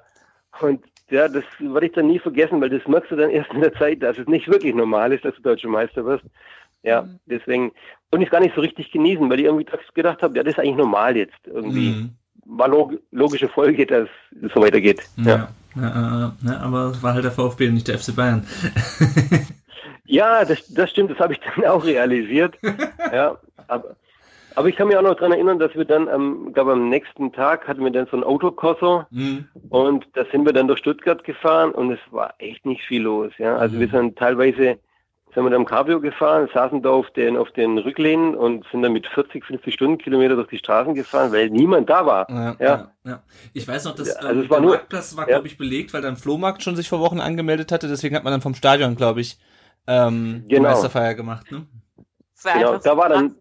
Und 0.60 0.84
ja, 1.10 1.28
das 1.28 1.44
werde 1.58 1.86
ich 1.86 1.92
dann 1.92 2.06
nie 2.06 2.18
vergessen, 2.18 2.60
weil 2.60 2.70
das 2.70 2.86
merkst 2.86 3.10
du 3.10 3.16
dann 3.16 3.30
erst 3.30 3.52
in 3.52 3.60
der 3.60 3.74
Zeit, 3.74 4.02
dass 4.02 4.16
es 4.18 4.26
nicht 4.26 4.48
wirklich 4.48 4.74
normal 4.74 5.12
ist, 5.12 5.24
dass 5.24 5.34
du 5.34 5.42
deutscher 5.42 5.68
Meister 5.68 6.04
wirst. 6.04 6.24
Ja, 6.82 7.02
mhm. 7.02 7.20
deswegen 7.26 7.72
konnte 8.10 8.24
ich 8.24 8.28
es 8.28 8.30
gar 8.30 8.40
nicht 8.40 8.54
so 8.54 8.60
richtig 8.60 8.90
genießen, 8.90 9.28
weil 9.30 9.40
ich 9.40 9.46
irgendwie 9.46 9.66
gedacht 9.94 10.22
habe, 10.22 10.36
ja, 10.36 10.42
das 10.42 10.54
ist 10.54 10.58
eigentlich 10.58 10.76
normal 10.76 11.16
jetzt 11.16 11.46
irgendwie. 11.46 11.90
Mhm. 11.90 12.10
War 12.44 12.68
log 12.68 12.94
logische 13.12 13.48
Folge, 13.48 13.86
dass 13.86 14.08
es 14.42 14.52
so 14.52 14.60
weitergeht. 14.60 15.00
Ja, 15.16 15.48
ja. 15.76 16.34
ja, 16.44 16.56
aber 16.60 16.86
es 16.86 17.02
war 17.02 17.14
halt 17.14 17.24
der 17.24 17.30
VfB 17.30 17.68
und 17.68 17.74
nicht 17.74 17.88
der 17.88 17.98
FC 17.98 18.14
Bayern. 18.16 18.44
ja, 20.04 20.44
das, 20.44 20.66
das 20.74 20.90
stimmt, 20.90 21.12
das 21.12 21.18
habe 21.20 21.34
ich 21.34 21.40
dann 21.40 21.64
auch 21.64 21.84
realisiert. 21.84 22.58
ja, 23.12 23.38
aber, 23.68 23.96
aber 24.56 24.68
ich 24.68 24.76
kann 24.76 24.88
mich 24.88 24.96
auch 24.96 25.02
noch 25.02 25.14
daran 25.14 25.32
erinnern, 25.32 25.60
dass 25.60 25.74
wir 25.76 25.84
dann, 25.84 26.08
ähm, 26.08 26.52
glaube 26.52 26.72
am 26.72 26.88
nächsten 26.88 27.32
Tag 27.32 27.68
hatten 27.68 27.84
wir 27.84 27.92
dann 27.92 28.08
so 28.10 28.16
ein 28.16 28.24
Autokorso 28.24 29.04
mhm. 29.10 29.46
und 29.70 30.06
da 30.14 30.24
sind 30.32 30.44
wir 30.44 30.52
dann 30.52 30.66
durch 30.66 30.80
Stuttgart 30.80 31.22
gefahren 31.22 31.70
und 31.70 31.92
es 31.92 32.00
war 32.10 32.34
echt 32.38 32.66
nicht 32.66 32.82
viel 32.82 33.02
los. 33.02 33.32
Ja, 33.38 33.56
also 33.56 33.76
mhm. 33.76 33.80
wir 33.80 33.88
sind 33.88 34.18
teilweise 34.18 34.78
sind 35.34 35.44
wir 35.44 35.50
dann 35.50 35.62
im 35.62 35.66
Cabrio 35.66 36.00
gefahren, 36.00 36.48
saßen 36.52 36.82
da 36.82 36.90
auf 36.90 37.10
den, 37.10 37.36
auf 37.36 37.50
den 37.52 37.78
Rücklehnen 37.78 38.34
und 38.34 38.66
sind 38.70 38.82
dann 38.82 38.92
mit 38.92 39.06
40, 39.06 39.44
50 39.44 39.72
Stundenkilometer 39.72 40.36
durch 40.36 40.48
die 40.48 40.58
Straßen 40.58 40.94
gefahren, 40.94 41.32
weil 41.32 41.48
niemand 41.48 41.88
da 41.88 42.04
war. 42.04 42.30
Ja, 42.30 42.56
ja. 42.58 42.92
ja. 43.04 43.22
Ich 43.54 43.66
weiß 43.66 43.84
noch, 43.84 43.94
dass 43.94 44.14
also 44.16 44.42
ähm, 44.42 44.48
der 44.48 44.60
nur, 44.60 44.70
Marktplatz 44.72 45.16
war, 45.16 45.24
ja. 45.24 45.36
glaube 45.36 45.46
ich, 45.46 45.56
belegt, 45.56 45.94
weil 45.94 46.02
dann 46.02 46.16
Flohmarkt 46.16 46.62
schon 46.62 46.76
sich 46.76 46.88
vor 46.88 47.00
Wochen 47.00 47.20
angemeldet 47.20 47.72
hatte, 47.72 47.88
deswegen 47.88 48.14
hat 48.14 48.24
man 48.24 48.32
dann 48.32 48.42
vom 48.42 48.54
Stadion, 48.54 48.94
glaube 48.94 49.22
ich, 49.22 49.38
ähm, 49.86 50.44
genau. 50.48 50.48
die 50.48 50.60
Meisterfeier 50.60 51.14
gemacht. 51.14 51.50
Ne? 51.50 51.66
Genau, 52.54 52.76
da 52.76 52.96
war 52.96 53.08
dann 53.08 53.36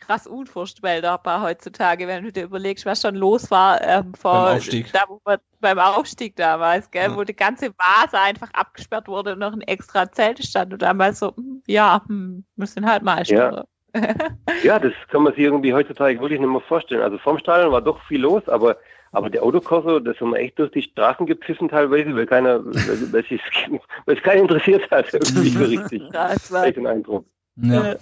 krass 0.00 0.26
unvorstellbar 0.26 1.42
heutzutage, 1.42 2.06
wenn 2.06 2.24
du 2.24 2.32
dir 2.32 2.44
überlegst, 2.44 2.86
was 2.86 3.02
schon 3.02 3.14
los 3.14 3.50
war 3.50 3.80
ähm, 3.82 4.12
vor 4.14 4.58
da, 4.92 5.04
wo 5.08 5.20
man 5.24 5.38
beim 5.60 5.78
Aufstieg 5.78 6.36
damals, 6.36 6.90
gell, 6.90 7.10
ja. 7.10 7.16
wo 7.16 7.22
die 7.22 7.36
ganze 7.36 7.70
Vase 7.76 8.18
einfach 8.18 8.50
abgesperrt 8.54 9.08
wurde 9.08 9.34
und 9.34 9.38
noch 9.38 9.52
ein 9.52 9.60
extra 9.62 10.10
Zelt 10.10 10.42
stand 10.44 10.72
und 10.72 10.82
damals 10.82 11.20
so, 11.20 11.34
hm, 11.36 11.62
ja, 11.66 12.02
hm, 12.06 12.44
müssen 12.56 12.86
halt 12.86 13.02
mal 13.02 13.22
ja. 13.24 13.64
ja, 14.62 14.78
das 14.78 14.92
kann 15.08 15.24
man 15.24 15.34
sich 15.34 15.42
irgendwie 15.42 15.74
heutzutage 15.74 16.20
wirklich 16.20 16.40
nicht 16.40 16.48
mehr 16.48 16.60
vorstellen. 16.60 17.02
Also 17.02 17.18
vom 17.18 17.38
Stadion 17.38 17.72
war 17.72 17.82
doch 17.82 18.00
viel 18.06 18.20
los, 18.20 18.48
aber 18.48 18.76
aber 19.12 19.28
der 19.28 19.42
Autokorso, 19.42 19.98
das 19.98 20.20
haben 20.20 20.30
wir 20.30 20.38
echt 20.38 20.58
durch 20.58 20.70
die 20.70 20.82
Straßen 20.82 21.26
gepfiffen 21.26 21.68
teilweise, 21.68 22.14
weil 22.14 22.26
keiner, 22.26 22.64
weil 22.64 23.24
es 24.06 24.22
keinen 24.22 24.42
interessiert 24.42 24.88
hat, 24.90 25.12
irgendwie 25.12 25.48
so 25.48 25.64
richtig. 25.64 26.02
Das 26.12 26.52
war 26.52 26.66
echt 26.66 26.78
ein 26.78 26.86
Eindruck. 26.86 27.24
Ja. 27.56 27.92
Äh, 27.92 27.98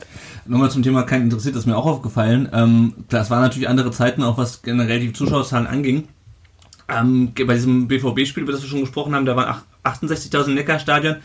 Nochmal 0.47 0.71
zum 0.71 0.83
Thema 0.83 1.03
kein 1.03 1.23
interessiert, 1.23 1.55
das 1.55 1.63
ist 1.63 1.67
mir 1.67 1.77
auch 1.77 1.87
aufgefallen. 1.87 2.49
Ähm, 2.53 2.95
das 3.09 3.31
waren 3.31 3.43
natürlich 3.43 3.69
andere 3.69 3.91
Zeiten, 3.91 4.23
auch 4.23 4.39
was 4.39 4.63
generell 4.63 5.01
die 5.01 5.13
Zuschauerzahlen 5.13 5.67
anging. 5.67 6.09
Ähm, 6.89 7.33
bei 7.35 7.55
diesem 7.55 7.87
BVB-Spiel, 7.89 8.45
über 8.45 8.53
das 8.53 8.63
wir 8.63 8.69
schon 8.69 8.81
gesprochen 8.81 9.15
haben, 9.15 9.27
da 9.27 9.37
waren 9.37 9.61
68.000 9.85 10.55
Neckarstadion. 10.55 11.17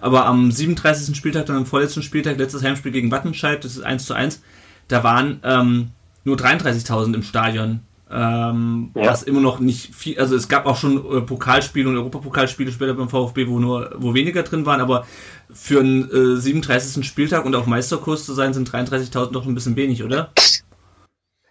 Aber 0.00 0.24
am 0.24 0.50
37. 0.50 1.14
Spieltag, 1.14 1.46
dann 1.46 1.56
am 1.56 1.66
vorletzten 1.66 2.02
Spieltag, 2.02 2.38
letztes 2.38 2.62
Heimspiel 2.62 2.92
gegen 2.92 3.10
Wattenscheid, 3.10 3.62
das 3.64 3.76
ist 3.76 3.82
1 3.82 4.06
zu 4.06 4.14
1, 4.14 4.42
da 4.88 5.04
waren 5.04 5.40
ähm, 5.44 5.90
nur 6.24 6.36
33.000 6.36 7.14
im 7.14 7.22
Stadion. 7.22 7.80
Ähm, 8.12 8.90
ja. 8.96 9.06
Was 9.06 9.22
immer 9.22 9.40
noch 9.40 9.60
nicht 9.60 9.94
viel, 9.94 10.18
also 10.18 10.34
es 10.34 10.48
gab 10.48 10.66
auch 10.66 10.76
schon 10.76 10.96
äh, 10.96 11.20
Pokalspiele 11.20 11.88
und 11.88 11.96
Europapokalspiele 11.96 12.72
später 12.72 12.94
beim 12.94 13.08
VfB, 13.08 13.46
wo 13.46 13.60
nur, 13.60 13.94
wo 13.98 14.14
weniger 14.14 14.42
drin 14.42 14.66
waren, 14.66 14.80
aber 14.80 15.06
für 15.54 15.80
einen 15.80 16.10
äh, 16.10 16.36
37. 16.36 17.06
Spieltag 17.06 17.44
und 17.44 17.54
auf 17.54 17.66
Meisterkurs 17.66 18.24
zu 18.26 18.32
sein, 18.32 18.52
sind 18.52 18.68
33.000 18.70 19.32
doch 19.32 19.46
ein 19.46 19.54
bisschen 19.54 19.76
wenig, 19.76 20.04
oder? 20.04 20.32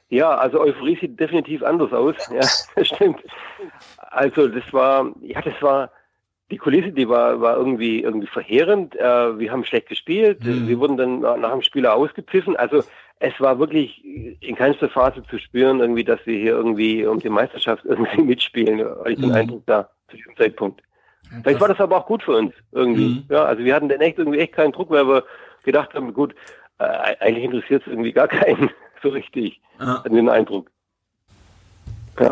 Ja, 0.10 0.36
also 0.36 0.60
Euphorie 0.60 0.98
sieht 1.00 1.20
definitiv 1.20 1.64
anders 1.64 1.94
aus. 1.94 2.16
Ja, 2.34 2.48
das 2.76 2.88
stimmt. 2.88 3.22
Also 4.12 4.48
das 4.48 4.64
war, 4.74 5.12
ja, 5.22 5.42
das 5.42 5.62
war, 5.62 5.92
die 6.52 6.58
Kulisse, 6.58 6.92
die 6.92 7.08
war, 7.08 7.40
war 7.42 7.58
irgendwie, 7.58 8.02
irgendwie 8.02 8.28
verheerend. 8.28 8.96
Äh, 8.96 9.38
wir 9.38 9.52
haben 9.52 9.64
schlecht 9.64 9.88
gespielt. 9.88 10.44
Mhm. 10.44 10.68
Wir 10.68 10.80
wurden 10.80 10.98
dann 10.98 11.20
nach 11.20 11.52
dem 11.52 11.62
Spieler 11.62 11.94
ausgepfiffen. 11.94 12.56
Also 12.56 12.84
es 13.20 13.40
war 13.40 13.60
wirklich 13.60 14.04
in 14.04 14.56
keinster 14.56 14.90
Phase 14.90 15.22
zu 15.30 15.38
spüren, 15.38 15.80
irgendwie, 15.80 16.04
dass 16.04 16.26
wir 16.26 16.40
hier 16.40 16.54
irgendwie 16.54 17.06
um 17.06 17.20
die 17.20 17.30
Meisterschaft 17.30 17.86
irgendwie 17.90 18.22
mitspielen. 18.22 18.84
Ich 19.08 19.20
den 19.20 19.30
mhm. 19.30 19.36
Eindruck 19.36 19.64
da 19.68 19.90
zu 20.10 20.18
diesem 20.18 20.36
Zeitpunkt. 20.38 20.82
Ja, 21.32 21.38
Vielleicht 21.44 21.62
war 21.62 21.68
das 21.68 21.80
aber 21.80 21.98
auch 21.98 22.06
gut 22.06 22.24
für 22.24 22.36
uns 22.36 22.54
irgendwie. 22.72 23.08
Mhm. 23.08 23.24
Ja, 23.30 23.44
also 23.44 23.64
wir 23.64 23.76
hatten 23.76 23.90
dann 23.90 24.02
echt 24.02 24.18
irgendwie 24.18 24.40
echt 24.40 24.54
keinen 24.54 24.72
Druck, 24.72 24.90
weil 24.90 25.08
wir 25.08 25.24
gedacht 25.64 25.94
haben, 25.94 26.14
gut, 26.14 26.34
äh, 26.80 26.84
eigentlich 27.20 27.44
interessiert 27.44 27.84
es 27.86 27.92
irgendwie 27.92 28.12
gar 28.12 28.28
keinen 28.28 28.70
so 29.04 29.10
richtig. 29.10 29.62
Ja. 29.80 30.04
Hatten 30.04 30.16
den 30.16 30.30
Eindruck. 30.30 30.70
Ja. 32.20 32.32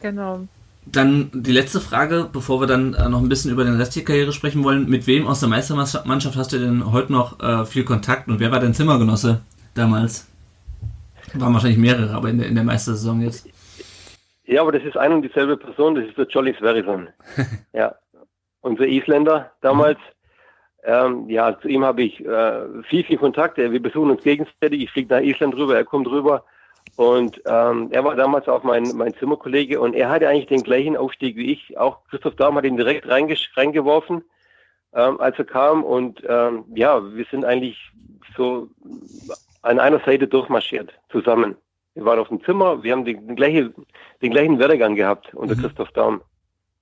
Genau. 0.00 0.40
Dann 0.86 1.30
die 1.32 1.52
letzte 1.52 1.80
Frage, 1.80 2.28
bevor 2.30 2.60
wir 2.60 2.66
dann 2.66 2.94
äh, 2.94 3.08
noch 3.08 3.20
ein 3.20 3.28
bisschen 3.28 3.50
über 3.50 3.64
deine 3.64 3.78
restliche 3.78 4.04
Karriere 4.04 4.32
sprechen 4.32 4.64
wollen. 4.64 4.88
Mit 4.88 5.06
wem 5.06 5.26
aus 5.26 5.40
der 5.40 5.48
Meistermannschaft 5.48 6.36
hast 6.36 6.52
du 6.52 6.58
denn 6.58 6.92
heute 6.92 7.12
noch 7.12 7.40
äh, 7.40 7.64
viel 7.64 7.84
Kontakt 7.84 8.28
und 8.28 8.40
wer 8.40 8.50
war 8.50 8.60
dein 8.60 8.74
Zimmergenosse? 8.74 9.40
damals. 9.74 10.28
Waren 11.34 11.52
wahrscheinlich 11.52 11.78
mehrere, 11.78 12.14
aber 12.14 12.30
in 12.30 12.38
der, 12.38 12.46
in 12.46 12.54
der 12.54 12.64
Meistersaison 12.64 13.20
jetzt. 13.20 13.48
Ja, 14.46 14.60
aber 14.60 14.72
das 14.72 14.84
ist 14.84 14.96
ein 14.96 15.12
und 15.12 15.22
dieselbe 15.22 15.56
Person, 15.56 15.96
das 15.96 16.06
ist 16.06 16.16
der 16.16 16.26
Jolly 16.26 16.54
Sverrisson. 16.54 17.08
ja, 17.72 17.94
unser 18.64 18.86
Isländer 18.86 19.52
damals. 19.60 19.98
Ähm, 20.84 21.28
ja, 21.30 21.58
zu 21.60 21.68
ihm 21.68 21.84
habe 21.84 22.02
ich 22.02 22.24
äh, 22.24 22.82
viel, 22.88 23.04
viel 23.04 23.18
Kontakt. 23.18 23.56
Wir 23.56 23.80
besuchen 23.82 24.10
uns 24.10 24.22
gegenseitig. 24.22 24.82
Ich 24.82 24.90
fliege 24.90 25.14
nach 25.14 25.22
Island 25.22 25.54
rüber, 25.56 25.76
er 25.76 25.84
kommt 25.84 26.06
rüber. 26.08 26.44
Und 26.96 27.40
ähm, 27.46 27.88
er 27.90 28.04
war 28.04 28.14
damals 28.14 28.46
auch 28.48 28.62
mein, 28.62 28.84
mein 28.94 29.14
Zimmerkollege 29.14 29.80
und 29.80 29.94
er 29.94 30.10
hatte 30.10 30.28
eigentlich 30.28 30.46
den 30.46 30.62
gleichen 30.62 30.96
Aufstieg 30.96 31.36
wie 31.36 31.52
ich. 31.52 31.76
Auch 31.78 32.04
Christoph 32.08 32.36
Daum 32.36 32.56
hat 32.56 32.64
ihn 32.64 32.76
direkt 32.76 33.08
reingeworfen, 33.08 34.22
ähm, 34.92 35.20
als 35.20 35.38
er 35.38 35.44
kam. 35.46 35.82
Und 35.82 36.22
ähm, 36.28 36.64
ja, 36.74 37.02
wir 37.14 37.24
sind 37.30 37.44
eigentlich 37.44 37.78
so 38.36 38.68
an 39.62 39.80
einer 39.80 40.00
Seite 40.00 40.28
durchmarschiert, 40.28 40.92
zusammen. 41.10 41.56
Wir 41.94 42.04
waren 42.04 42.18
auf 42.18 42.28
dem 42.28 42.44
Zimmer, 42.44 42.82
wir 42.82 42.92
haben 42.92 43.04
den, 43.04 43.26
den, 43.26 43.36
gleiche, 43.36 43.72
den 44.20 44.30
gleichen 44.30 44.58
Werdegang 44.58 44.94
gehabt 44.94 45.34
unter 45.34 45.54
Mhm. 45.56 45.60
Christoph 45.62 45.90
Daum. 45.92 46.20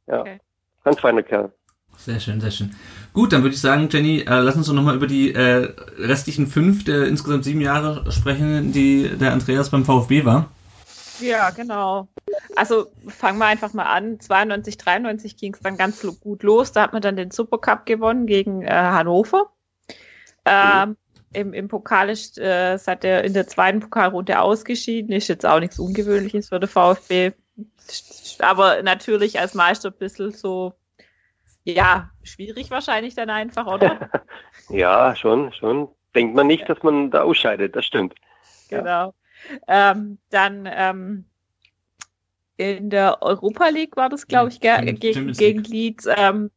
Ja, 0.08 0.20
Okay. 0.22 0.40
ganz 0.84 0.98
feiner 1.00 1.22
Kerl. 1.22 1.52
Sehr 1.96 2.18
schön, 2.18 2.40
sehr 2.40 2.50
schön. 2.50 2.74
Gut, 3.12 3.32
dann 3.32 3.42
würde 3.42 3.54
ich 3.54 3.60
sagen, 3.60 3.88
Jenny, 3.90 4.20
äh, 4.20 4.40
lass 4.40 4.56
uns 4.56 4.66
doch 4.66 4.74
nochmal 4.74 4.96
über 4.96 5.06
die 5.06 5.34
äh, 5.34 5.72
restlichen 5.98 6.46
fünf 6.46 6.84
der 6.84 7.06
insgesamt 7.06 7.44
sieben 7.44 7.60
Jahre 7.60 8.10
sprechen, 8.10 8.72
die 8.72 9.08
der 9.08 9.32
Andreas 9.32 9.70
beim 9.70 9.84
VfB 9.84 10.24
war. 10.24 10.48
Ja, 11.20 11.50
genau. 11.50 12.08
Also 12.56 12.86
fangen 13.06 13.38
wir 13.38 13.46
einfach 13.46 13.72
mal 13.72 13.84
an. 13.84 14.18
92, 14.18 14.76
93 14.76 15.36
ging 15.36 15.54
es 15.54 15.60
dann 15.60 15.76
ganz 15.76 16.04
gut 16.20 16.42
los. 16.42 16.72
Da 16.72 16.82
hat 16.82 16.92
man 16.92 17.02
dann 17.02 17.16
den 17.16 17.30
Supercup 17.30 17.86
gewonnen 17.86 18.26
gegen 18.26 18.62
äh, 18.62 18.70
Hannover. 18.70 19.50
Ähm, 20.44 20.96
im, 21.32 21.52
Im 21.52 21.68
Pokal 21.68 22.10
ist, 22.10 22.38
äh, 22.38 22.76
seit 22.78 23.04
der 23.04 23.24
in 23.24 23.34
der 23.34 23.46
zweiten 23.46 23.80
Pokalrunde 23.80 24.40
ausgeschieden. 24.40 25.12
Ist 25.12 25.28
jetzt 25.28 25.46
auch 25.46 25.60
nichts 25.60 25.78
Ungewöhnliches 25.78 26.48
für 26.48 26.60
den 26.60 26.68
VfB. 26.68 27.32
Aber 28.38 28.82
natürlich 28.82 29.38
als 29.38 29.54
Meister 29.54 29.90
ein 29.90 29.98
bisschen 29.98 30.32
so, 30.32 30.74
ja, 31.64 32.10
schwierig 32.22 32.70
wahrscheinlich 32.70 33.14
dann 33.14 33.30
einfach, 33.30 33.66
oder? 33.66 34.10
Ja, 34.68 35.14
schon, 35.16 35.52
schon. 35.52 35.88
Denkt 36.14 36.34
man 36.34 36.46
nicht, 36.46 36.68
dass 36.68 36.82
man 36.82 37.10
da 37.10 37.22
ausscheidet, 37.22 37.74
das 37.76 37.84
stimmt. 37.84 38.14
Ja. 38.70 38.78
Genau. 38.78 39.14
Ähm, 39.66 40.18
dann 40.30 40.68
ähm, 40.70 41.24
in 42.56 42.90
der 42.90 43.22
Europa 43.22 43.68
League 43.68 43.96
war 43.96 44.08
das, 44.08 44.26
glaube 44.26 44.50
ich, 44.50 44.60
ge 44.60 44.70
Champions- 44.76 45.38
gegen, 45.38 45.64
Leeds. 45.64 46.06
Ähm, 46.16 46.50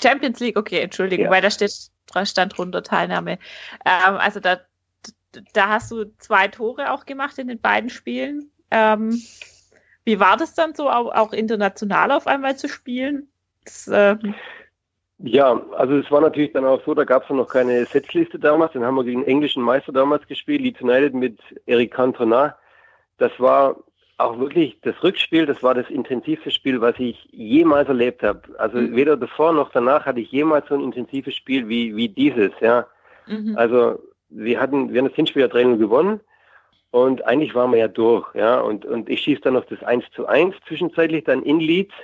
Champions 0.00 0.38
League, 0.40 0.58
okay, 0.58 0.80
Entschuldigung, 0.80 1.26
Ja. 1.26 1.30
weil 1.30 1.42
da 1.42 1.50
steht 1.50 1.72
stand 2.24 2.56
drunter 2.56 2.82
Teilnahme. 2.82 3.38
Ähm, 3.84 4.16
also 4.16 4.38
da, 4.38 4.60
da 5.54 5.68
hast 5.68 5.90
du 5.90 6.04
zwei 6.18 6.48
Tore 6.48 6.92
auch 6.92 7.06
gemacht 7.06 7.38
in 7.38 7.48
den 7.48 7.60
beiden 7.60 7.90
Spielen. 7.90 8.50
Ähm, 8.70 9.20
wie 10.04 10.20
war 10.20 10.36
das 10.36 10.54
dann 10.54 10.74
so, 10.74 10.90
auch, 10.90 11.12
auch 11.14 11.32
international 11.32 12.10
auf 12.10 12.26
einmal 12.26 12.56
zu 12.56 12.68
spielen? 12.68 13.31
Das, 13.64 13.88
ähm, 13.92 14.34
Ja, 15.18 15.60
also 15.76 15.96
es 15.98 16.10
war 16.10 16.20
natürlich 16.20 16.52
dann 16.52 16.64
auch 16.64 16.82
so, 16.84 16.94
da 16.94 17.04
gab 17.04 17.22
es 17.22 17.30
noch 17.30 17.48
keine 17.48 17.84
Setzliste 17.86 18.38
damals, 18.38 18.72
dann 18.72 18.84
haben 18.84 18.96
wir 18.96 19.04
gegen 19.04 19.20
den 19.20 19.28
englischen 19.28 19.62
Meister 19.62 19.92
damals 19.92 20.26
gespielt, 20.26 20.62
Leeds 20.62 20.80
United 20.80 21.14
mit 21.14 21.38
Eric 21.66 21.92
Cantona. 21.92 22.56
Das 23.18 23.30
war 23.38 23.76
auch 24.18 24.38
wirklich 24.38 24.78
das 24.82 25.00
Rückspiel, 25.02 25.46
das 25.46 25.62
war 25.62 25.74
das 25.74 25.88
intensivste 25.90 26.50
Spiel, 26.50 26.80
was 26.80 26.98
ich 26.98 27.28
jemals 27.30 27.88
erlebt 27.88 28.22
habe. 28.22 28.42
Also 28.58 28.78
Mhm. 28.78 28.96
weder 28.96 29.16
davor 29.16 29.52
noch 29.52 29.70
danach 29.70 30.06
hatte 30.06 30.20
ich 30.20 30.30
jemals 30.32 30.66
so 30.68 30.74
ein 30.74 30.82
intensives 30.82 31.34
Spiel 31.36 31.68
wie, 31.68 31.94
wie 31.94 32.08
dieses, 32.08 32.52
ja. 32.60 32.86
mhm. 33.26 33.56
Also 33.56 34.00
wir 34.28 34.60
hatten, 34.60 34.92
wir 34.92 35.00
haben 35.00 35.08
das 35.08 35.16
Hinspiel 35.16 35.42
ja 35.42 35.48
3 35.48 35.76
gewonnen 35.76 36.20
und 36.90 37.24
eigentlich 37.26 37.54
waren 37.54 37.70
wir 37.72 37.78
ja 37.78 37.88
durch, 37.88 38.26
ja. 38.34 38.60
Und, 38.60 38.84
und 38.86 39.08
ich 39.08 39.20
schieße 39.20 39.42
dann 39.42 39.54
noch 39.54 39.66
das 39.66 39.82
1 39.84 40.04
zu 40.14 40.26
1 40.26 40.54
zwischenzeitlich 40.66 41.24
dann 41.24 41.42
in 41.44 41.60
Leeds, 41.60 41.94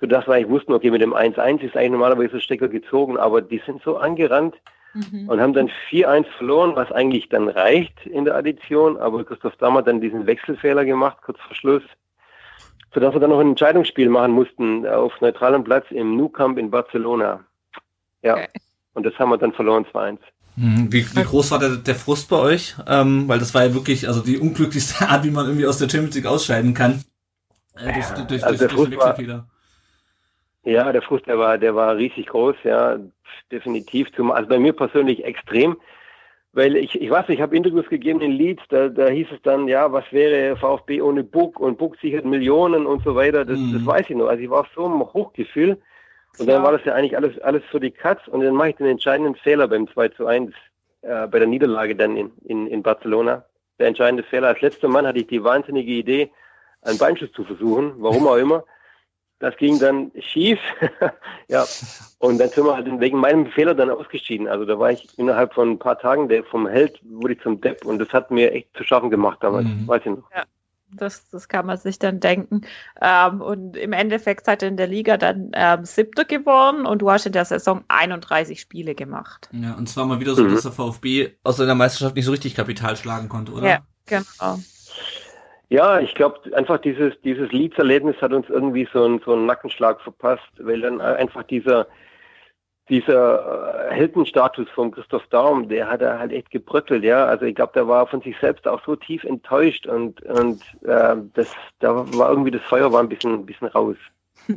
sodass 0.00 0.26
wir 0.26 0.34
eigentlich 0.34 0.48
wussten, 0.50 0.72
okay, 0.72 0.90
mit 0.90 1.02
dem 1.02 1.14
1-1 1.14 1.60
ist 1.62 1.76
eigentlich 1.76 1.90
normalerweise 1.92 2.32
der 2.34 2.40
Stecker 2.40 2.68
gezogen, 2.68 3.16
aber 3.16 3.42
die 3.42 3.60
sind 3.66 3.82
so 3.82 3.96
angerannt 3.96 4.54
Mhm. 4.94 5.28
und 5.28 5.38
haben 5.40 5.52
dann 5.52 5.70
4-1 5.90 6.24
verloren, 6.38 6.72
was 6.74 6.90
eigentlich 6.90 7.28
dann 7.28 7.48
reicht 7.48 8.06
in 8.06 8.24
der 8.24 8.34
Addition, 8.36 8.96
aber 8.96 9.22
Christoph 9.22 9.54
Damm 9.56 9.74
hat 9.74 9.86
dann 9.86 10.00
diesen 10.00 10.26
Wechselfehler 10.26 10.84
gemacht, 10.86 11.18
kurz 11.24 11.38
vor 11.40 11.54
Schluss, 11.54 11.82
sodass 12.94 13.12
wir 13.14 13.20
dann 13.20 13.28
noch 13.30 13.38
ein 13.40 13.50
Entscheidungsspiel 13.50 14.08
machen 14.08 14.32
mussten 14.32 14.86
auf 14.86 15.12
neutralem 15.20 15.62
Platz 15.62 15.84
im 15.90 16.16
Nou 16.16 16.30
Camp 16.30 16.58
in 16.58 16.70
Barcelona. 16.70 17.40
Ja. 18.22 18.34
Okay. 18.36 18.48
Und 18.94 19.04
das 19.04 19.16
haben 19.18 19.28
wir 19.28 19.36
dann 19.36 19.52
verloren 19.52 19.84
2-1. 19.92 20.18
Mhm. 20.56 20.90
Wie, 20.90 21.04
wie 21.14 21.22
groß 21.22 21.50
war 21.50 21.58
der, 21.58 21.76
der 21.76 21.94
Frust 21.94 22.30
bei 22.30 22.36
euch? 22.38 22.74
Ähm, 22.88 23.28
weil 23.28 23.38
das 23.38 23.54
war 23.54 23.64
ja 23.66 23.74
wirklich 23.74 24.08
also 24.08 24.20
die 24.22 24.38
unglücklichste 24.38 25.06
Art, 25.08 25.22
wie 25.22 25.30
man 25.30 25.44
irgendwie 25.46 25.66
aus 25.66 25.78
der 25.78 25.88
Champions 25.90 26.16
League 26.16 26.26
ausscheiden 26.26 26.72
kann. 26.72 27.04
Äh, 27.76 27.92
durch, 27.92 28.08
Ja, 28.08 28.24
durch, 28.24 28.42
also 28.44 28.48
durch, 28.48 28.58
der 28.58 28.68
durch 28.68 28.72
Frust 28.72 28.92
den 28.92 28.98
war- 28.98 29.08
Wechselfehler. 29.10 29.46
Ja, 30.68 30.92
der 30.92 31.00
Frust, 31.02 31.26
der 31.26 31.38
war, 31.38 31.56
der 31.56 31.74
war 31.74 31.96
riesig 31.96 32.26
groß, 32.26 32.56
ja, 32.64 32.98
definitiv. 33.50 34.12
Zum, 34.12 34.30
also 34.30 34.48
bei 34.48 34.58
mir 34.58 34.74
persönlich 34.74 35.24
extrem, 35.24 35.78
weil 36.52 36.76
ich, 36.76 37.00
ich 37.00 37.10
weiß 37.10 37.26
nicht, 37.28 37.38
ich 37.38 37.42
habe 37.42 37.56
Interviews 37.56 37.88
gegeben 37.88 38.20
in 38.20 38.32
Leeds, 38.32 38.62
da, 38.68 38.88
da 38.88 39.06
hieß 39.08 39.28
es 39.32 39.40
dann, 39.42 39.66
ja, 39.68 39.90
was 39.92 40.04
wäre 40.12 40.56
VfB 40.56 41.00
ohne 41.00 41.24
Buck 41.24 41.58
und 41.58 41.78
Buck 41.78 41.96
sichert 41.96 42.26
Millionen 42.26 42.84
und 42.86 43.02
so 43.02 43.14
weiter. 43.14 43.44
Das, 43.46 43.58
Mhm. 43.58 43.72
das 43.72 43.86
weiß 43.86 44.10
ich 44.10 44.16
noch. 44.16 44.26
Also 44.28 44.42
ich 44.42 44.50
war 44.50 44.60
auf 44.60 44.68
so 44.74 44.84
einem 44.84 45.00
Hochgefühl 45.00 45.78
und 46.38 46.46
dann 46.48 46.56
Ja. 46.56 46.62
war 46.62 46.72
das 46.72 46.84
ja 46.84 46.92
eigentlich 46.94 47.16
alles, 47.16 47.38
alles 47.40 47.62
für 47.70 47.80
die 47.80 47.90
Katz 47.90 48.26
und 48.28 48.42
dann 48.42 48.54
mache 48.54 48.70
ich 48.70 48.76
den 48.76 48.88
entscheidenden 48.88 49.36
Fehler 49.36 49.68
beim 49.68 49.88
2 49.88 50.08
zu 50.08 50.26
1 50.26 50.52
äh, 51.02 51.26
bei 51.28 51.38
der 51.38 51.48
Niederlage 51.48 51.96
dann 51.96 52.14
in, 52.16 52.30
in, 52.44 52.66
in 52.66 52.82
Barcelona. 52.82 53.44
Der 53.78 53.86
entscheidende 53.86 54.22
Fehler. 54.24 54.48
Als 54.48 54.60
letzter 54.60 54.88
Mann 54.88 55.06
hatte 55.06 55.20
ich 55.20 55.28
die 55.28 55.42
wahnsinnige 55.42 55.92
Idee, 55.92 56.30
einen 56.82 56.98
Beinschuss 56.98 57.32
zu 57.32 57.44
versuchen, 57.44 57.94
warum 57.98 58.26
auch 58.26 58.36
immer. 58.36 58.64
Das 59.40 59.56
ging 59.56 59.78
dann 59.78 60.10
schief. 60.18 60.58
ja. 61.48 61.64
Und 62.18 62.38
dann 62.38 62.48
sind 62.48 62.64
wir 62.64 62.74
halt 62.74 62.86
wegen 63.00 63.18
meinem 63.18 63.46
Fehler 63.46 63.74
dann 63.74 63.90
ausgeschieden. 63.90 64.48
Also 64.48 64.64
da 64.64 64.78
war 64.78 64.90
ich 64.90 65.16
innerhalb 65.16 65.54
von 65.54 65.70
ein 65.70 65.78
paar 65.78 65.98
Tagen, 65.98 66.28
der 66.28 66.42
vom 66.44 66.66
Held 66.66 67.00
wurde 67.04 67.34
ich 67.34 67.40
zum 67.40 67.60
Depp 67.60 67.84
und 67.84 67.98
das 67.98 68.12
hat 68.12 68.30
mir 68.30 68.52
echt 68.52 68.76
zu 68.76 68.82
schaffen 68.82 69.10
gemacht 69.10 69.38
damals. 69.42 69.66
Mhm. 69.66 69.86
Weiß 69.86 70.02
ich 70.04 70.10
noch. 70.10 70.28
Das, 70.90 71.28
das 71.28 71.48
kann 71.48 71.66
man 71.66 71.76
sich 71.76 71.98
dann 71.98 72.18
denken. 72.18 72.62
Ähm, 73.02 73.42
und 73.42 73.76
im 73.76 73.92
Endeffekt 73.92 74.46
seid 74.46 74.62
ihr 74.62 74.68
in 74.68 74.78
der 74.78 74.86
Liga 74.86 75.18
dann 75.18 75.50
ähm, 75.52 75.84
siebter 75.84 76.24
geworden 76.24 76.86
und 76.86 77.02
du 77.02 77.10
hast 77.10 77.26
in 77.26 77.32
der 77.32 77.44
Saison 77.44 77.84
31 77.88 78.58
Spiele 78.58 78.94
gemacht. 78.94 79.50
Ja, 79.52 79.74
und 79.74 79.86
zwar 79.88 80.06
mal 80.06 80.18
wieder 80.18 80.34
so, 80.34 80.42
Mhm. 80.44 80.54
dass 80.54 80.62
der 80.62 80.72
VfB 80.72 81.32
aus 81.44 81.58
seiner 81.58 81.74
Meisterschaft 81.74 82.16
nicht 82.16 82.24
so 82.24 82.30
richtig 82.30 82.54
Kapital 82.54 82.96
schlagen 82.96 83.28
konnte, 83.28 83.52
oder? 83.52 83.68
Ja, 83.68 83.78
genau. 84.06 84.58
Ja, 85.70 86.00
ich 86.00 86.14
glaube, 86.14 86.56
einfach 86.56 86.78
dieses, 86.78 87.20
dieses 87.22 87.52
Leeds-Erlebnis 87.52 88.16
hat 88.22 88.32
uns 88.32 88.48
irgendwie 88.48 88.88
so 88.92 89.04
einen, 89.04 89.20
so 89.20 89.34
einen 89.34 89.46
Nackenschlag 89.46 90.00
verpasst, 90.00 90.50
weil 90.58 90.80
dann 90.80 91.00
einfach 91.00 91.42
dieser, 91.42 91.86
dieser 92.88 93.90
äh, 93.90 93.94
Heldenstatus 93.94 94.68
von 94.70 94.90
Christoph 94.90 95.26
Daum, 95.26 95.68
der 95.68 95.90
hat 95.90 96.00
er 96.00 96.18
halt 96.18 96.32
echt 96.32 96.50
gebröckelt, 96.50 97.04
ja. 97.04 97.26
Also 97.26 97.44
ich 97.44 97.54
glaube, 97.54 97.72
der 97.74 97.86
war 97.86 98.06
von 98.06 98.22
sich 98.22 98.36
selbst 98.40 98.66
auch 98.66 98.82
so 98.86 98.96
tief 98.96 99.24
enttäuscht 99.24 99.86
und, 99.86 100.22
und 100.22 100.62
äh, 100.84 101.16
das, 101.34 101.48
da 101.80 101.94
war 102.14 102.30
irgendwie 102.30 102.50
das 102.50 102.62
Feuer 102.62 102.90
war 102.90 103.02
ein 103.02 103.08
bisschen, 103.08 103.34
ein 103.34 103.46
bisschen 103.46 103.68
raus. 103.68 103.96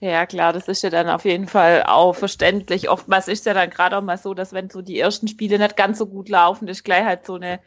Ja, 0.00 0.26
klar, 0.26 0.52
das 0.52 0.68
ist 0.68 0.84
ja 0.84 0.90
dann 0.90 1.08
auf 1.08 1.24
jeden 1.24 1.48
Fall 1.48 1.82
auch 1.84 2.14
verständlich. 2.14 2.88
Oftmals 2.88 3.26
ist 3.26 3.46
ja 3.46 3.52
dann 3.52 3.68
gerade 3.68 3.96
auch 3.96 4.02
mal 4.02 4.16
so, 4.16 4.32
dass 4.32 4.52
wenn 4.52 4.70
so 4.70 4.80
die 4.80 5.00
ersten 5.00 5.26
Spiele 5.26 5.58
nicht 5.58 5.76
ganz 5.76 5.98
so 5.98 6.06
gut 6.06 6.28
laufen, 6.28 6.68
ist 6.68 6.84
gleich 6.84 7.04
halt 7.04 7.26
so 7.26 7.34
eine 7.34 7.58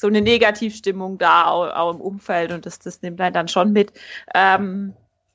so 0.00 0.06
eine 0.06 0.22
Negativstimmung 0.22 1.18
da 1.18 1.44
auch, 1.44 1.68
auch 1.74 1.94
im 1.94 2.00
Umfeld 2.00 2.52
und 2.52 2.64
das, 2.64 2.78
das 2.78 3.02
nimmt 3.02 3.20
einen 3.20 3.34
dann 3.34 3.48
schon 3.48 3.72
mit. 3.72 3.92
Ähm, 4.34 4.94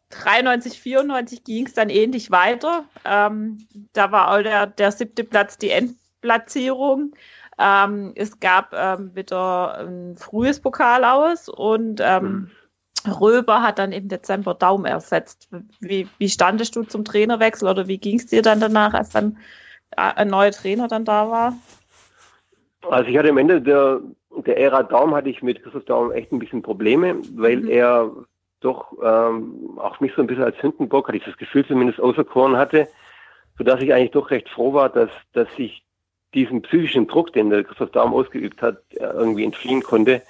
93, 0.10 0.80
94 0.80 1.44
ging 1.44 1.68
es 1.68 1.74
dann 1.74 1.90
ähnlich 1.90 2.32
weiter. 2.32 2.86
Ähm, 3.06 3.68
da 3.94 4.12
war 4.12 4.32
auch 4.32 4.42
der, 4.42 4.66
der 4.68 4.92
siebte 4.92 5.24
Platz 5.24 5.60
die 5.60 5.70
Endplatzierung. 5.70 7.16
Ähm, 7.60 8.14
es 8.16 8.40
gab 8.40 8.74
ähm, 8.74 9.16
wieder 9.16 9.80
ein 9.80 10.18
frühes 10.18 10.60
Pokal 10.60 11.06
aus 11.06 11.48
und 11.48 12.02
ähm, 12.04 12.50
Röber 13.08 13.62
hat 13.62 13.78
dann 13.78 13.92
im 13.92 14.08
Dezember 14.08 14.56
Daum 14.56 14.86
ersetzt. 14.86 15.48
Wie, 15.80 16.10
wie 16.18 16.30
standest 16.30 16.76
du 16.76 16.84
zum 16.84 17.06
Trainerwechsel 17.06 17.70
oder 17.70 17.88
wie 17.88 18.00
ging 18.00 18.18
es 18.18 18.26
dir 18.26 18.42
dann 18.42 18.60
danach, 18.60 18.96
als 18.96 19.10
dann 19.10 19.38
äh, 19.92 20.02
ein 20.02 20.30
neuer 20.30 20.52
Trainer 20.52 20.88
dann 20.88 21.06
da 21.06 21.30
war? 21.30 21.54
Also 22.90 23.10
ich 23.10 23.18
hatte 23.18 23.30
am 23.30 23.38
Ende 23.38 23.62
der, 23.62 24.02
der 24.46 24.58
Ära 24.58 24.84
Daum 24.84 25.14
hatte 25.16 25.30
ich 25.30 25.42
mit 25.42 25.62
Christoph 25.64 25.86
Daum 25.86 26.12
echt 26.12 26.32
ein 26.32 26.40
bisschen 26.40 26.62
Probleme, 26.62 27.16
weil 27.36 27.58
Mhm. 27.58 27.68
er 27.70 28.12
doch 28.62 28.94
ähm, 29.04 29.78
auch 29.78 30.00
mich 30.00 30.14
so 30.16 30.22
ein 30.22 30.28
bisschen 30.28 30.44
als 30.44 30.58
Sündenbock, 30.60 31.08
hatte 31.08 31.18
ich 31.18 31.26
das 31.26 31.38
Gefühl 31.38 31.66
zumindest 31.66 32.00
auserkoren 32.00 32.58
hatte, 32.58 32.88
sodass 33.58 33.82
ich 33.82 33.94
eigentlich 33.94 34.12
doch 34.12 34.32
recht 34.32 34.50
froh 34.50 34.74
war, 34.74 34.90
dass, 34.90 35.10
dass 35.34 35.48
ich 35.58 35.84
diesen 36.34 36.62
psychischen 36.64 37.08
Druck, 37.08 37.32
den 37.34 37.50
der 37.50 37.64
Christoph 37.64 37.92
Daum 37.92 38.14
ausgeübt 38.14 38.62
hat, 38.62 38.78
äh, 38.92 39.04
irgendwie 39.04 39.46
entfliehen 39.46 39.84
konnte. 39.84 40.22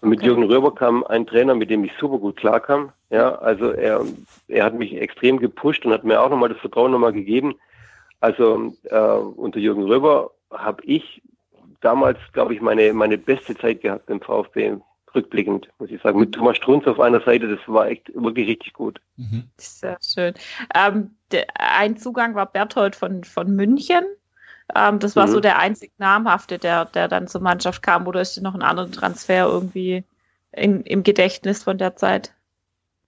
Und 0.00 0.10
mit 0.10 0.18
Okay. 0.18 0.26
Jürgen 0.26 0.44
Röber 0.44 0.74
kam 0.74 1.04
ein 1.04 1.26
Trainer, 1.26 1.54
mit 1.54 1.70
dem 1.70 1.84
ich 1.84 1.92
super 1.98 2.18
gut 2.18 2.36
klarkam. 2.36 2.92
Ja, 3.10 3.36
also 3.36 3.70
er, 3.70 4.04
er 4.48 4.64
hat 4.64 4.74
mich 4.74 4.94
extrem 4.94 5.38
gepusht 5.38 5.86
und 5.86 5.92
hat 5.92 6.04
mir 6.04 6.20
auch 6.20 6.28
nochmal 6.28 6.50
das 6.50 6.58
Vertrauen 6.58 6.90
nochmal 6.92 7.12
gegeben. 7.12 7.54
Also 8.20 8.74
äh, 8.84 8.98
unter 9.08 9.58
Jürgen 9.60 9.84
Röber 9.84 10.32
habe 10.50 10.82
ich 10.84 11.22
damals, 11.80 12.18
glaube 12.32 12.54
ich, 12.54 12.60
meine, 12.60 12.92
meine 12.92 13.18
beste 13.18 13.56
Zeit 13.56 13.80
gehabt 13.82 14.08
im 14.10 14.20
VfB, 14.20 14.76
rückblickend, 15.14 15.68
muss 15.78 15.90
ich 15.90 16.02
sagen. 16.02 16.18
Mit 16.18 16.32
Thomas 16.32 16.56
Strunz 16.56 16.86
auf 16.86 16.98
einer 17.00 17.20
Seite, 17.20 17.48
das 17.48 17.60
war 17.66 17.88
echt 17.88 18.12
wirklich 18.14 18.48
richtig 18.48 18.72
gut. 18.72 19.00
Mhm. 19.16 19.44
Sehr 19.58 19.96
schön. 20.02 20.34
Ähm, 20.74 21.16
der, 21.30 21.46
ein 21.54 21.96
Zugang 21.96 22.34
war 22.34 22.46
Berthold 22.46 22.96
von, 22.96 23.22
von 23.24 23.54
München. 23.54 24.04
Ähm, 24.74 24.98
das 24.98 25.14
war 25.14 25.26
Mhm. 25.26 25.30
so 25.32 25.40
der 25.40 25.58
einzig 25.58 25.92
namhafte, 25.98 26.58
der, 26.58 26.86
der 26.86 27.08
dann 27.08 27.28
zur 27.28 27.40
Mannschaft 27.42 27.82
kam. 27.82 28.06
Oder 28.06 28.22
ist 28.22 28.36
dir 28.36 28.42
noch 28.42 28.54
ein 28.54 28.62
anderer 28.62 28.90
Transfer 28.90 29.46
irgendwie 29.46 30.04
in, 30.52 30.82
im 30.82 31.02
Gedächtnis 31.02 31.62
von 31.62 31.78
der 31.78 31.96
Zeit? 31.96 32.32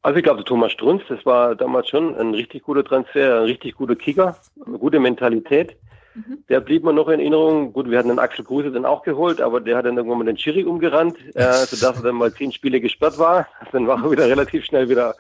Also 0.03 0.19
ich 0.19 0.25
glaube, 0.25 0.45
Thomas 0.45 0.71
Strunz, 0.73 1.03
das 1.09 1.27
war 1.27 1.57
damals 1.57 1.89
schon 1.89 2.15
ein 2.15 2.33
richtig 2.35 2.63
guter 2.63 2.85
Transfer, 2.85 3.39
ein 3.41 3.45
richtig 3.47 3.75
guter 3.75 3.97
Kicker, 3.97 4.37
eine 4.65 4.79
gute 4.79 5.01
Mentalität. 5.01 5.77
Mhm. 6.17 6.45
Der 6.49 6.61
blieb 6.61 6.83
mir 6.83 6.93
noch 6.93 7.09
in 7.09 7.21
Erinnerung. 7.21 7.73
Gut, 7.73 7.91
wir 7.91 7.99
hatten 7.99 8.09
den 8.09 8.19
Axel 8.19 8.45
Kruse 8.45 8.73
dann 8.73 8.87
auch 8.87 9.03
geholt, 9.03 9.41
aber 9.41 9.61
der 9.61 9.77
hat 9.77 9.85
dann 9.85 9.97
irgendwann 9.97 10.19
mal 10.19 10.25
den 10.25 10.39
Schiri 10.39 10.65
umgerannt, 10.65 11.17
äh, 11.35 11.53
sodass 11.67 11.99
er 11.99 12.03
dann 12.03 12.17
mal 12.17 12.33
zehn 12.33 12.53
Spiele 12.53 12.81
gesperrt 12.81 13.19
war. 13.19 13.47
Dann 13.73 13.87
war 13.87 14.03
er 14.03 14.11
wieder 14.11 14.27
relativ 14.27 14.65
schnell 14.65 14.89
wieder 14.89 15.15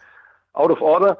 out 0.54 0.70
of 0.70 0.80
order. 0.80 1.18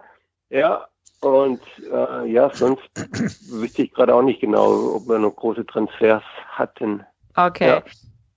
Ja, 0.49 0.87
und 1.21 1.61
äh, 1.93 2.31
ja, 2.31 2.51
sonst 2.55 2.83
wüsste 3.51 3.83
ich 3.83 3.93
gerade 3.93 4.15
auch 4.15 4.23
nicht 4.23 4.41
genau, 4.41 4.95
ob 4.97 5.09
wir 5.09 5.19
noch 5.19 5.37
große 5.37 5.67
Transfers 5.67 6.23
hatten. 6.49 7.05
Okay. 7.35 7.83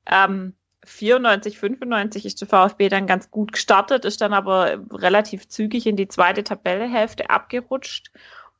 Ja. 0.07 0.25
Ähm, 0.25 0.53
94, 0.85 1.59
95 1.59 2.25
ist 2.25 2.41
der 2.41 2.47
VfB 2.47 2.89
dann 2.89 3.05
ganz 3.05 3.29
gut 3.29 3.51
gestartet, 3.51 4.05
ist 4.05 4.21
dann 4.21 4.33
aber 4.33 4.79
relativ 4.91 5.47
zügig 5.47 5.85
in 5.85 5.95
die 5.95 6.07
zweite 6.07 6.43
Tabellehälfte 6.43 7.29
abgerutscht. 7.29 8.11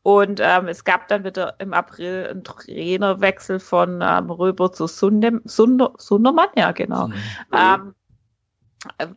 Und 0.02 0.40
ähm, 0.42 0.68
es 0.68 0.86
gab 0.86 1.08
dann 1.10 1.24
wieder 1.24 1.56
im 1.60 1.74
April 1.74 2.28
einen 2.30 2.44
Trainerwechsel 2.44 3.60
von 3.60 4.02
ähm, 4.02 4.30
Röber 4.30 4.72
zu 4.72 4.88
Sunde, 4.88 5.42
Sunde, 5.44 5.92
Sundermann, 5.98 6.48
ja 6.56 6.72
genau. 6.72 7.08
Mhm. 7.08 7.14
Ähm, 7.54 7.96
äh, 8.98 9.08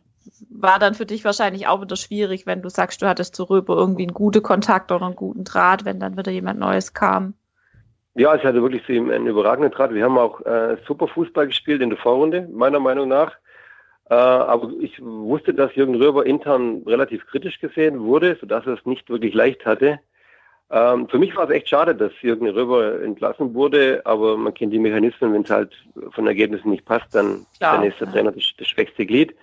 war 0.49 0.79
dann 0.79 0.93
für 0.93 1.05
dich 1.05 1.23
wahrscheinlich 1.23 1.67
auch 1.67 1.81
wieder 1.81 1.95
schwierig, 1.95 2.45
wenn 2.45 2.61
du 2.61 2.69
sagst, 2.69 3.01
du 3.01 3.07
hattest 3.07 3.35
zu 3.35 3.43
Röber 3.43 3.75
irgendwie 3.75 4.03
einen 4.03 4.13
guten 4.13 4.43
Kontakt 4.43 4.91
oder 4.91 5.05
einen 5.05 5.15
guten 5.15 5.43
Draht, 5.45 5.85
wenn 5.85 5.99
dann 5.99 6.17
wieder 6.17 6.31
jemand 6.31 6.59
Neues 6.59 6.93
kam. 6.93 7.33
Ja, 8.15 8.35
ich 8.35 8.43
hatte 8.43 8.61
wirklich 8.61 8.85
zu 8.85 8.91
ihm 8.91 9.09
einen 9.09 9.25
überragenden 9.25 9.71
Draht. 9.71 9.93
Wir 9.93 10.03
haben 10.03 10.17
auch 10.17 10.41
äh, 10.41 10.77
super 10.87 11.07
Fußball 11.07 11.47
gespielt 11.47 11.81
in 11.81 11.89
der 11.89 11.97
Vorrunde, 11.97 12.47
meiner 12.51 12.79
Meinung 12.79 13.07
nach. 13.07 13.31
Äh, 14.09 14.13
aber 14.13 14.69
ich 14.79 15.01
wusste, 15.01 15.53
dass 15.53 15.75
Jürgen 15.75 15.95
Röber 15.95 16.25
intern 16.25 16.83
relativ 16.85 17.25
kritisch 17.25 17.59
gesehen 17.59 18.01
wurde, 18.01 18.37
sodass 18.39 18.67
er 18.67 18.73
es 18.73 18.85
nicht 18.85 19.09
wirklich 19.09 19.33
leicht 19.33 19.65
hatte. 19.65 19.99
Ähm, 20.75 21.07
für 21.07 21.19
mich 21.19 21.35
war 21.35 21.43
es 21.43 21.51
echt 21.51 21.69
schade, 21.69 21.93
dass 21.93 22.11
Jürgen 22.21 22.49
Röber 22.49 22.99
entlassen 23.03 23.53
wurde, 23.53 24.01
aber 24.05 24.35
man 24.37 24.55
kennt 24.55 24.73
die 24.73 24.79
Mechanismen, 24.79 25.31
wenn 25.31 25.43
es 25.43 25.51
halt 25.51 25.71
von 26.13 26.25
Ergebnissen 26.25 26.71
nicht 26.71 26.83
passt, 26.83 27.13
dann, 27.13 27.45
Klar, 27.59 27.77
dann 27.77 27.85
ist 27.85 28.01
der 28.01 28.11
Trainer 28.11 28.31
das, 28.31 28.43
das 28.57 28.67
schwächste 28.67 29.05
Glied. 29.05 29.35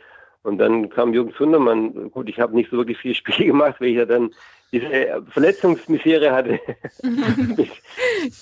Und 0.43 0.59
dann 0.59 0.91
kam 0.91 1.15
Jürgen 1.15 1.33
Sundermann. 1.39 2.11
Gut, 2.11 2.29
ich 2.29 2.41
habe 2.41 2.57
nicht 2.57 2.71
so 2.71 2.79
wirklich 2.79 2.99
viel 2.99 3.15
Spiele 3.21 3.47
gemacht, 3.47 3.77
weil 3.79 3.89
ich 3.89 3.97
ja 3.97 4.07
dann 4.07 4.31
diese 4.73 5.23
Verletzungsmisere 5.31 6.33
hatte. 6.33 6.59
mit, 7.03 7.71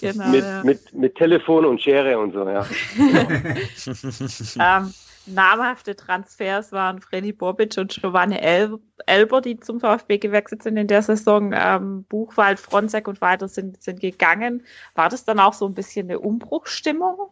genau, 0.01 0.29
mit, 0.29 0.45
ja. 0.45 0.63
mit, 0.65 0.95
mit, 0.95 1.15
Telefon 1.17 1.67
und 1.67 1.83
Schere 1.83 2.19
und 2.19 2.33
so, 2.33 2.49
ja. 2.49 2.67
ähm, 4.79 4.95
namhafte 5.29 5.97
Transfers 5.97 6.73
waren 6.73 7.01
Freddy 7.01 7.33
Bobic 7.33 7.77
und 7.79 7.93
Giovanni 7.93 8.37
El 8.37 8.79
Elber, 9.07 9.41
die 9.41 9.59
zum 9.59 9.81
VfB 9.81 10.19
gewechselt 10.19 10.63
sind 10.63 10.77
in 10.77 10.89
der 10.89 11.03
Saison. 11.03 11.53
Ähm, 11.55 12.05
Buchwald, 12.05 12.59
Fronzek 12.59 13.09
und 13.09 13.21
weiter 13.21 13.49
sind, 13.49 13.83
sind 13.83 14.01
gegangen. 14.01 14.65
War 14.95 15.09
das 15.09 15.25
dann 15.25 15.41
auch 15.41 15.53
so 15.53 15.67
ein 15.67 15.75
bisschen 15.75 16.09
eine 16.09 16.19
Umbruchstimmung? 16.19 17.31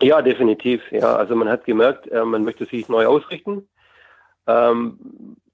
Ja, 0.00 0.22
definitiv. 0.22 0.82
Ja, 0.90 1.16
also 1.16 1.34
man 1.34 1.48
hat 1.48 1.64
gemerkt, 1.64 2.06
äh, 2.08 2.24
man 2.24 2.44
möchte 2.44 2.66
sich 2.66 2.88
neu 2.88 3.06
ausrichten. 3.06 3.68
Ähm, 4.46 4.98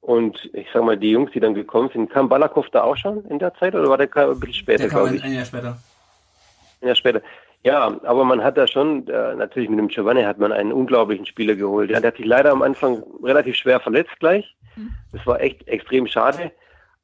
und 0.01 0.51
ich 0.53 0.67
sag 0.75 0.83
mal, 0.83 0.97
die 0.97 1.13
Jungs, 1.13 1.31
die 1.33 1.41
dann 1.41 1.55
gekommen 1.55 1.89
sind, 1.93 2.11
kam 2.11 2.29
Balakow 2.29 2.69
da 2.71 2.83
auch 2.83 2.97
schon 2.97 3.25
in 3.27 3.39
der 3.39 3.55
Zeit 3.55 3.75
oder 3.75 3.89
war 3.89 3.99
der 3.99 4.15
ein 4.17 4.41
bisschen 4.41 4.55
später, 4.55 4.89
glaube 4.89 5.15
ich? 5.15 5.23
Ein 5.23 5.33
Jahr 5.33 5.45
später. 5.45 5.79
Ein 6.81 6.89
Jahr 6.89 6.97
später. 6.97 7.23
Ja, 7.65 7.97
aber 8.03 8.25
man 8.25 8.43
hat 8.43 8.59
da 8.59 8.67
schon, 8.67 9.07
äh, 9.07 9.35
natürlich 9.37 9.69
mit 9.69 9.79
dem 9.79 9.89
Giovanni 9.89 10.23
hat 10.23 10.39
man 10.39 10.51
einen 10.51 10.73
unglaublichen 10.73 11.27
Spieler 11.27 11.55
geholt. 11.55 11.91
Der 11.91 12.03
hat 12.03 12.17
sich 12.17 12.27
leider 12.27 12.51
am 12.51 12.63
Anfang 12.63 13.03
relativ 13.23 13.55
schwer 13.55 13.79
verletzt 13.79 14.19
gleich. 14.19 14.57
Mhm. 14.75 14.93
Das 15.13 15.25
war 15.27 15.41
echt 15.41 15.67
extrem 15.69 16.07
schade. 16.07 16.51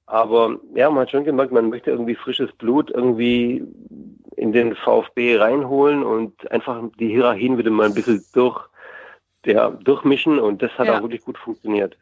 Aber 0.07 0.59
ja, 0.75 0.91
man 0.91 1.03
hat 1.03 1.11
schon 1.11 1.25
gemerkt, 1.25 1.53
man 1.53 1.69
möchte 1.69 1.91
irgendwie 1.91 2.15
frisches 2.15 2.51
Blut 2.53 2.91
irgendwie 2.91 3.63
in 4.37 4.53
den 4.53 4.75
VfB 4.75 5.37
reinholen 5.37 6.03
und 6.03 6.51
einfach 6.51 6.83
die 6.99 7.09
Hierarchien 7.09 7.59
wieder 7.59 7.71
mal 7.71 7.87
ein 7.87 7.95
bisschen 7.95 8.25
durch, 8.33 8.59
ja, 9.45 9.71
durchmischen 9.71 10.39
und 10.39 10.63
das 10.63 10.73
hat 10.79 10.87
ja. 10.87 10.97
auch 10.97 11.03
wirklich 11.03 11.25
gut 11.25 11.37
funktioniert. 11.39 11.97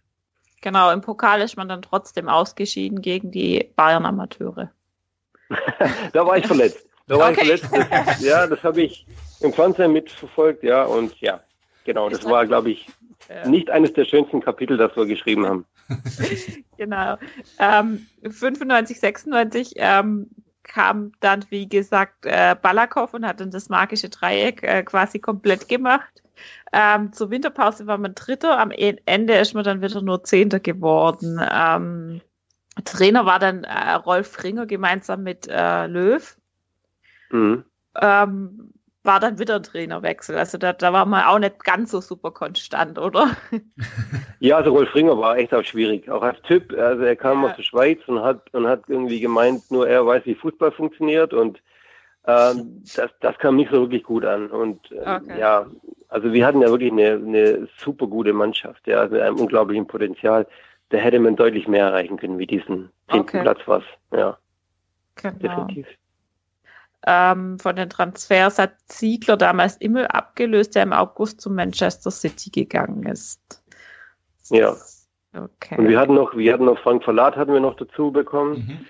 Genau, 0.62 0.90
im 0.92 1.00
Pokal 1.00 1.40
ist 1.40 1.56
man 1.56 1.68
dann 1.68 1.82
trotzdem 1.82 2.28
ausgeschieden 2.28 3.02
gegen 3.02 3.30
die 3.30 3.70
Bayern-Amateure. 3.76 4.70
da 6.12 6.26
war 6.26 6.38
ich 6.38 6.46
verletzt. 6.46 6.85
Da 7.06 7.18
war 7.18 7.30
okay. 7.30 7.52
ich 7.54 7.60
verletzt. 7.60 7.90
Das, 7.90 8.20
ja, 8.20 8.46
das 8.46 8.62
habe 8.62 8.82
ich 8.82 9.06
im 9.40 9.52
Fernsehen 9.52 9.92
mitverfolgt, 9.92 10.62
ja, 10.62 10.84
und 10.84 11.14
ja, 11.20 11.40
genau, 11.84 12.08
das 12.08 12.24
war, 12.24 12.46
glaube 12.46 12.70
ich, 12.70 12.88
nicht 13.46 13.70
eines 13.70 13.92
der 13.92 14.04
schönsten 14.04 14.40
Kapitel, 14.40 14.76
das 14.76 14.96
wir 14.96 15.06
geschrieben 15.06 15.46
haben. 15.46 15.66
genau. 16.76 17.16
Ähm, 17.58 18.06
95, 18.22 19.00
96 19.00 19.72
ähm, 19.76 20.28
kam 20.62 21.12
dann, 21.20 21.44
wie 21.50 21.68
gesagt, 21.68 22.26
äh, 22.26 22.56
Balakow 22.60 23.12
und 23.14 23.26
hat 23.26 23.40
dann 23.40 23.50
das 23.50 23.68
magische 23.68 24.08
Dreieck 24.08 24.62
äh, 24.62 24.82
quasi 24.82 25.18
komplett 25.18 25.68
gemacht. 25.68 26.22
Ähm, 26.72 27.12
zur 27.12 27.30
Winterpause 27.30 27.86
war 27.86 27.98
man 27.98 28.14
Dritter, 28.14 28.58
am 28.58 28.70
e-, 28.70 28.96
Ende 29.06 29.34
ist 29.34 29.54
man 29.54 29.64
dann 29.64 29.80
wieder 29.80 30.02
nur 30.02 30.24
Zehnter 30.24 30.60
geworden. 30.60 31.40
Ähm, 31.50 32.20
Trainer 32.84 33.24
war 33.24 33.38
dann 33.38 33.64
äh, 33.64 33.92
Rolf 33.92 34.42
Ringer 34.42 34.66
gemeinsam 34.66 35.22
mit 35.22 35.48
äh, 35.48 35.86
Löw. 35.86 36.36
Mhm. 37.30 37.64
Ähm, 38.00 38.72
war 39.06 39.20
dann 39.20 39.38
wieder 39.38 39.56
ein 39.56 39.62
Trainerwechsel. 39.62 40.36
Also 40.36 40.58
da, 40.58 40.72
da 40.72 40.92
war 40.92 41.06
man 41.06 41.24
auch 41.24 41.38
nicht 41.38 41.64
ganz 41.64 41.92
so 41.92 42.00
super 42.00 42.30
konstant, 42.30 42.98
oder? 42.98 43.30
Ja, 44.38 44.58
also 44.58 44.70
Rolf 44.70 44.94
Ringer 44.94 45.16
war 45.16 45.38
echt 45.38 45.54
auch 45.54 45.64
schwierig, 45.64 46.10
auch 46.10 46.20
als 46.20 46.40
Typ. 46.42 46.70
Also 46.78 47.04
er 47.04 47.16
kam 47.16 47.42
ja. 47.42 47.50
aus 47.50 47.56
der 47.56 47.62
Schweiz 47.62 47.98
und 48.06 48.20
hat 48.20 48.52
und 48.52 48.66
hat 48.66 48.82
irgendwie 48.86 49.18
gemeint, 49.18 49.70
nur 49.70 49.88
er 49.88 50.04
weiß, 50.04 50.26
wie 50.26 50.34
Fußball 50.34 50.72
funktioniert 50.72 51.32
und 51.32 51.62
ähm, 52.26 52.82
das, 52.94 53.10
das 53.20 53.38
kam 53.38 53.56
nicht 53.56 53.70
so 53.70 53.80
wirklich 53.80 54.02
gut 54.02 54.26
an. 54.26 54.48
Und 54.50 54.92
äh, 54.92 54.98
okay. 54.98 55.40
ja, 55.40 55.66
also 56.08 56.32
wir 56.32 56.46
hatten 56.46 56.60
ja 56.60 56.68
wirklich 56.68 56.92
eine, 56.92 57.12
eine 57.12 57.68
super 57.78 58.06
gute 58.08 58.34
Mannschaft, 58.34 58.86
ja, 58.86 59.06
mit 59.08 59.22
einem 59.22 59.36
unglaublichen 59.36 59.86
Potenzial. 59.86 60.46
Da 60.90 60.98
hätte 60.98 61.18
man 61.18 61.36
deutlich 61.36 61.66
mehr 61.66 61.86
erreichen 61.86 62.18
können 62.18 62.38
wie 62.38 62.46
diesen 62.46 62.90
zehnten 63.10 63.28
okay. 63.28 63.42
Platz 63.42 63.60
was. 63.66 63.84
Ja. 64.12 64.36
Genau. 65.14 65.38
Definitiv. 65.38 65.86
Ähm, 67.06 67.58
von 67.60 67.76
den 67.76 67.88
Transfers 67.88 68.58
hat 68.58 68.72
Ziegler 68.86 69.36
damals 69.36 69.76
Immel 69.76 70.08
abgelöst, 70.08 70.74
der 70.74 70.82
im 70.82 70.92
August 70.92 71.40
zu 71.40 71.50
Manchester 71.50 72.10
City 72.10 72.50
gegangen 72.50 73.04
ist. 73.04 73.62
Ja. 74.50 74.74
Okay. 75.32 75.76
Und 75.78 75.88
wir 75.88 76.00
hatten 76.00 76.14
noch, 76.14 76.36
wir 76.36 76.52
hatten 76.52 76.64
noch 76.64 76.78
Frank 76.80 77.04
Verlat 77.04 77.36
hatten 77.36 77.52
wir 77.52 77.60
noch 77.60 77.76
dazu 77.76 78.10
bekommen, 78.10 78.52
mhm. 78.54 78.86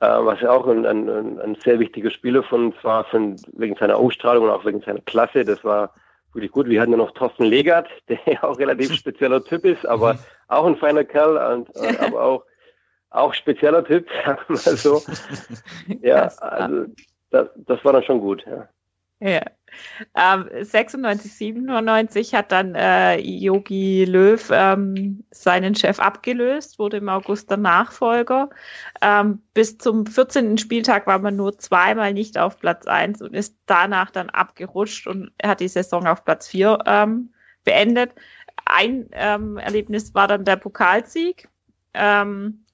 äh, 0.00 0.24
was 0.24 0.40
ja 0.40 0.50
auch 0.50 0.66
ein, 0.66 0.86
ein, 0.86 1.38
ein, 1.38 1.56
sehr 1.62 1.78
wichtiger 1.78 2.10
Spieler 2.10 2.42
von 2.42 2.66
uns 2.66 2.76
war, 2.82 3.04
von, 3.04 3.36
wegen 3.52 3.76
seiner 3.76 3.96
Ausstrahlung 3.96 4.44
und 4.44 4.50
auch 4.50 4.64
wegen 4.64 4.80
seiner 4.80 5.00
Klasse. 5.02 5.44
Das 5.44 5.62
war 5.62 5.94
wirklich 6.32 6.50
gut. 6.50 6.66
Wir 6.68 6.80
hatten 6.80 6.92
ja 6.92 6.96
noch 6.96 7.12
Thorsten 7.12 7.44
Legert, 7.44 7.88
der 8.08 8.18
ja 8.26 8.42
auch 8.42 8.58
relativ 8.58 8.92
spezieller 8.96 9.44
Typ 9.44 9.64
ist, 9.64 9.86
aber 9.86 10.14
mhm. 10.14 10.18
auch 10.48 10.66
ein 10.66 10.76
feiner 10.76 11.04
Kerl, 11.04 11.36
und, 11.54 11.76
äh, 11.76 11.96
aber 11.98 12.22
auch 12.22 12.44
auch 13.12 13.34
spezieller 13.34 13.84
Typ, 13.84 14.08
sagen 14.24 14.40
wir 14.48 14.54
mal 14.54 14.76
so. 14.76 15.02
Ja, 16.00 16.28
also 16.38 16.86
das, 17.32 17.48
das 17.56 17.84
war 17.84 17.92
dann 17.92 18.04
schon 18.04 18.20
gut, 18.20 18.44
ja. 18.46 18.68
Ja. 19.22 19.42
Ähm, 20.16 20.48
96, 20.64 21.32
97 21.32 22.34
hat 22.34 22.50
dann 22.50 22.74
äh, 22.74 23.18
Yogi 23.20 24.04
Löw 24.04 24.50
ähm, 24.52 25.24
seinen 25.30 25.76
Chef 25.76 26.00
abgelöst, 26.00 26.80
wurde 26.80 26.96
im 26.96 27.08
August 27.08 27.48
der 27.48 27.58
Nachfolger. 27.58 28.50
Ähm, 29.00 29.40
bis 29.54 29.78
zum 29.78 30.06
14. 30.06 30.58
Spieltag 30.58 31.06
war 31.06 31.20
man 31.20 31.36
nur 31.36 31.56
zweimal 31.56 32.12
nicht 32.12 32.36
auf 32.36 32.58
Platz 32.58 32.88
1 32.88 33.22
und 33.22 33.32
ist 33.32 33.56
danach 33.66 34.10
dann 34.10 34.28
abgerutscht 34.28 35.06
und 35.06 35.30
hat 35.40 35.60
die 35.60 35.68
Saison 35.68 36.08
auf 36.08 36.24
Platz 36.24 36.48
4 36.48 36.78
ähm, 36.84 37.32
beendet. 37.62 38.10
Ein 38.66 39.08
ähm, 39.12 39.56
Erlebnis 39.56 40.14
war 40.14 40.26
dann 40.26 40.44
der 40.44 40.56
Pokalsieg. 40.56 41.48
Ähm, 41.94 42.64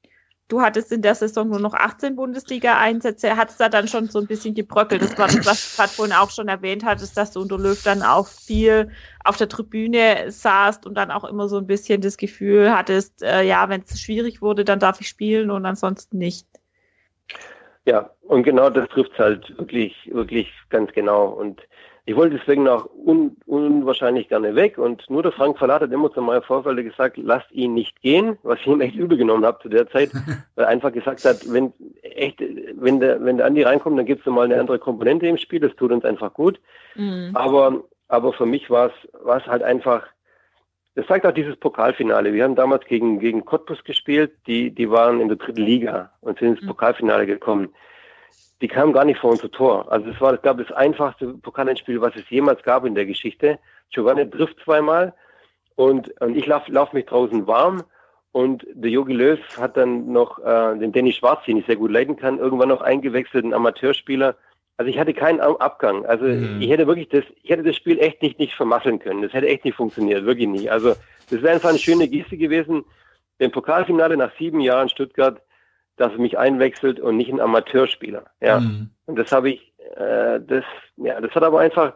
du 0.49 0.61
hattest 0.61 0.91
in 0.93 1.03
der 1.03 1.15
Saison 1.15 1.49
nur 1.49 1.61
noch 1.61 1.75
18 1.75 2.17
Bundesliga-Einsätze, 2.17 3.37
hat 3.37 3.51
es 3.51 3.59
da 3.59 3.69
dann 3.69 3.87
schon 3.87 4.09
so 4.09 4.19
ein 4.19 4.27
bisschen 4.27 4.55
gebröckelt. 4.55 5.03
Das 5.03 5.17
war 5.19 5.27
das, 5.27 5.47
was 5.47 5.71
du 5.71 5.77
gerade 5.77 5.93
vorhin 5.93 6.15
auch 6.15 6.31
schon 6.31 6.49
erwähnt 6.49 6.85
hattest, 6.85 7.17
dass 7.17 7.33
du 7.33 7.41
unter 7.41 7.59
Löw 7.59 7.81
dann 7.83 8.03
auch 8.03 8.27
viel 8.27 8.91
auf 9.25 9.37
der 9.37 9.49
Tribüne 9.49 10.31
saßt 10.31 10.87
und 10.87 10.95
dann 10.95 11.11
auch 11.11 11.25
immer 11.25 11.49
so 11.49 11.59
ein 11.59 11.67
bisschen 11.67 12.01
das 12.01 12.17
Gefühl 12.17 12.75
hattest, 12.75 13.23
äh, 13.23 13.43
ja, 13.43 13.69
wenn 13.69 13.83
es 13.83 14.01
schwierig 14.01 14.41
wurde, 14.41 14.65
dann 14.65 14.81
darf 14.81 15.01
ich 15.01 15.09
spielen 15.09 15.51
und 15.51 15.67
ansonsten 15.67 16.19
nicht. 16.19 16.47
Ja, 17.85 18.11
und 18.23 18.43
genau 18.43 18.69
das 18.71 18.89
trifft 18.89 19.19
halt 19.19 19.57
wirklich, 19.59 20.11
wirklich 20.13 20.53
ganz 20.69 20.93
genau. 20.93 21.29
Und 21.29 21.61
ich 22.09 22.17
wollte 22.17 22.39
deswegen 22.39 22.67
auch 22.67 22.89
un, 23.05 23.37
unwahrscheinlich 23.45 24.31
gerne 24.31 24.55
weg 24.55 24.79
und 24.79 25.11
nur 25.11 25.23
der 25.23 25.31
Frank 25.31 25.59
Verlat 25.59 25.83
hat 25.83 25.93
immer 25.93 26.11
zu 26.11 26.23
meiner 26.23 26.41
Vorfälle 26.41 26.83
gesagt, 26.83 27.19
lasst 27.19 27.53
ihn 27.53 27.75
nicht 27.75 28.01
gehen, 28.01 28.39
was 28.45 28.59
ich 28.61 28.67
ihm 28.67 28.81
echt 28.81 28.97
übel 28.97 29.19
genommen 29.19 29.45
habe 29.45 29.59
zu 29.61 29.69
der 29.69 29.91
Zeit, 29.91 30.13
weil 30.55 30.65
er 30.65 30.69
einfach 30.69 30.91
gesagt 30.91 31.23
hat, 31.27 31.53
wenn 31.53 31.71
echt, 32.01 32.41
wenn 32.41 33.01
der, 33.01 33.23
wenn 33.23 33.37
der 33.37 33.45
Andi 33.45 33.63
reinkommt, 33.63 33.99
dann 33.99 34.07
gibt 34.07 34.27
es 34.27 34.33
mal 34.33 34.47
eine 34.47 34.59
andere 34.59 34.79
Komponente 34.79 35.27
im 35.27 35.37
Spiel, 35.37 35.61
das 35.61 35.77
tut 35.77 35.93
uns 35.93 36.03
einfach 36.07 36.33
gut. 36.33 36.59
Mhm. 36.95 37.33
Aber, 37.35 37.85
aber 38.09 38.33
für 38.33 38.47
mich 38.47 38.71
war 38.71 38.87
es, 38.87 39.23
war 39.23 39.37
es 39.37 39.47
halt 39.47 39.63
einfach, 39.63 40.07
das 40.95 41.07
zeigt 41.09 41.27
auch 41.27 41.33
dieses 41.33 41.57
Pokalfinale. 41.57 42.33
Wir 42.33 42.45
haben 42.45 42.57
damals 42.57 42.87
gegen, 42.87 43.19
gegen 43.19 43.45
Cottbus 43.45 43.85
gespielt, 43.85 44.33
die, 44.47 44.71
die 44.71 44.91
waren 44.91 45.21
in 45.21 45.29
der 45.29 45.37
dritten 45.37 45.61
Liga 45.61 46.11
und 46.23 46.39
sind 46.39 46.53
ins 46.53 46.63
mhm. 46.63 46.69
Pokalfinale 46.69 47.27
gekommen 47.27 47.69
die 48.61 48.69
kamen 48.69 48.93
gar 48.93 49.05
nicht 49.05 49.21
vor 49.21 49.31
unser 49.31 49.51
Tor. 49.51 49.91
Also 49.91 50.11
es 50.11 50.21
war, 50.21 50.35
ich 50.35 50.43
glaube, 50.43 50.65
das 50.65 50.77
einfachste 50.77 51.29
Pokalendspiel, 51.35 52.01
was 52.01 52.17
es 52.17 52.29
jemals 52.29 52.63
gab 52.63 52.85
in 52.85 52.95
der 52.95 53.07
Geschichte. 53.07 53.59
Giovanni 53.91 54.29
trifft 54.29 54.59
zweimal 54.65 55.15
und, 55.77 56.21
und 56.21 56.37
ich 56.37 56.47
laufe 56.47 56.71
lauf 56.73 56.93
mich 56.93 57.07
draußen 57.07 57.47
warm 57.47 57.85
und 58.33 58.67
der 58.73 58.91
Jogi 58.91 59.15
Löw 59.15 59.39
hat 59.59 59.77
dann 59.77 60.13
noch 60.13 60.39
äh, 60.39 60.79
den 60.79 60.93
Danny 60.93 61.13
Schwarz, 61.13 61.45
den 61.45 61.57
ich 61.57 61.67
sehr 61.67 61.77
gut 61.77 61.91
leiten 61.91 62.17
kann, 62.17 62.39
irgendwann 62.39 62.69
noch 62.69 62.83
eingewechselt, 62.83 63.45
einen 63.45 63.55
Amateurspieler. 63.55 64.37
Also 64.77 64.91
ich 64.91 64.99
hatte 64.99 65.15
keinen 65.15 65.41
Abgang. 65.41 66.05
Also 66.07 66.25
mhm. 66.27 66.61
ich 66.61 66.71
hätte 66.71 66.87
wirklich 66.87 67.09
das, 67.09 67.25
ich 67.43 67.51
hätte 67.51 67.63
das 67.63 67.77
Spiel 67.77 67.99
echt 67.99 68.23
nicht, 68.23 68.39
nicht 68.39 68.55
vermasseln 68.55 68.99
können. 68.99 69.23
Das 69.23 69.33
hätte 69.33 69.49
echt 69.49 69.65
nicht 69.65 69.77
funktioniert, 69.77 70.25
wirklich 70.25 70.49
nicht. 70.49 70.71
Also 70.71 70.95
das 71.31 71.43
wäre 71.43 71.55
einfach 71.55 71.71
eine 71.71 71.79
schöne 71.79 72.09
Geste 72.09 72.37
gewesen, 72.37 72.85
im 73.39 73.51
Pokalfinale 73.51 74.17
nach 74.17 74.33
sieben 74.39 74.61
Jahren 74.61 74.89
Stuttgart, 74.89 75.41
dass 75.99 76.13
er 76.13 76.19
mich 76.19 76.39
einwechselt 76.39 77.01
und 77.01 77.17
nicht 77.17 77.31
ein 77.31 77.41
Amateurspieler. 77.41 78.25
Ja. 78.41 78.61
Mhm. 78.61 78.91
Und 79.07 79.17
das 79.17 79.33
habe 79.33 79.51
ich, 79.51 79.73
äh, 79.97 80.41
das, 80.41 80.65
ja, 80.97 81.21
das 81.21 81.35
hat 81.35 81.43
aber 81.43 81.61
einfach 81.61 81.95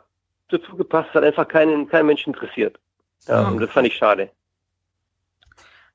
dazu 0.48 0.76
gepasst, 0.76 1.10
hat 1.14 1.24
einfach 1.24 1.48
keinen, 1.48 1.88
keinen 1.88 2.06
Menschen 2.06 2.32
interessiert. 2.32 2.78
Ja, 3.26 3.42
mhm. 3.42 3.54
Und 3.54 3.62
das 3.62 3.70
fand 3.70 3.86
ich 3.86 3.94
schade. 3.94 4.30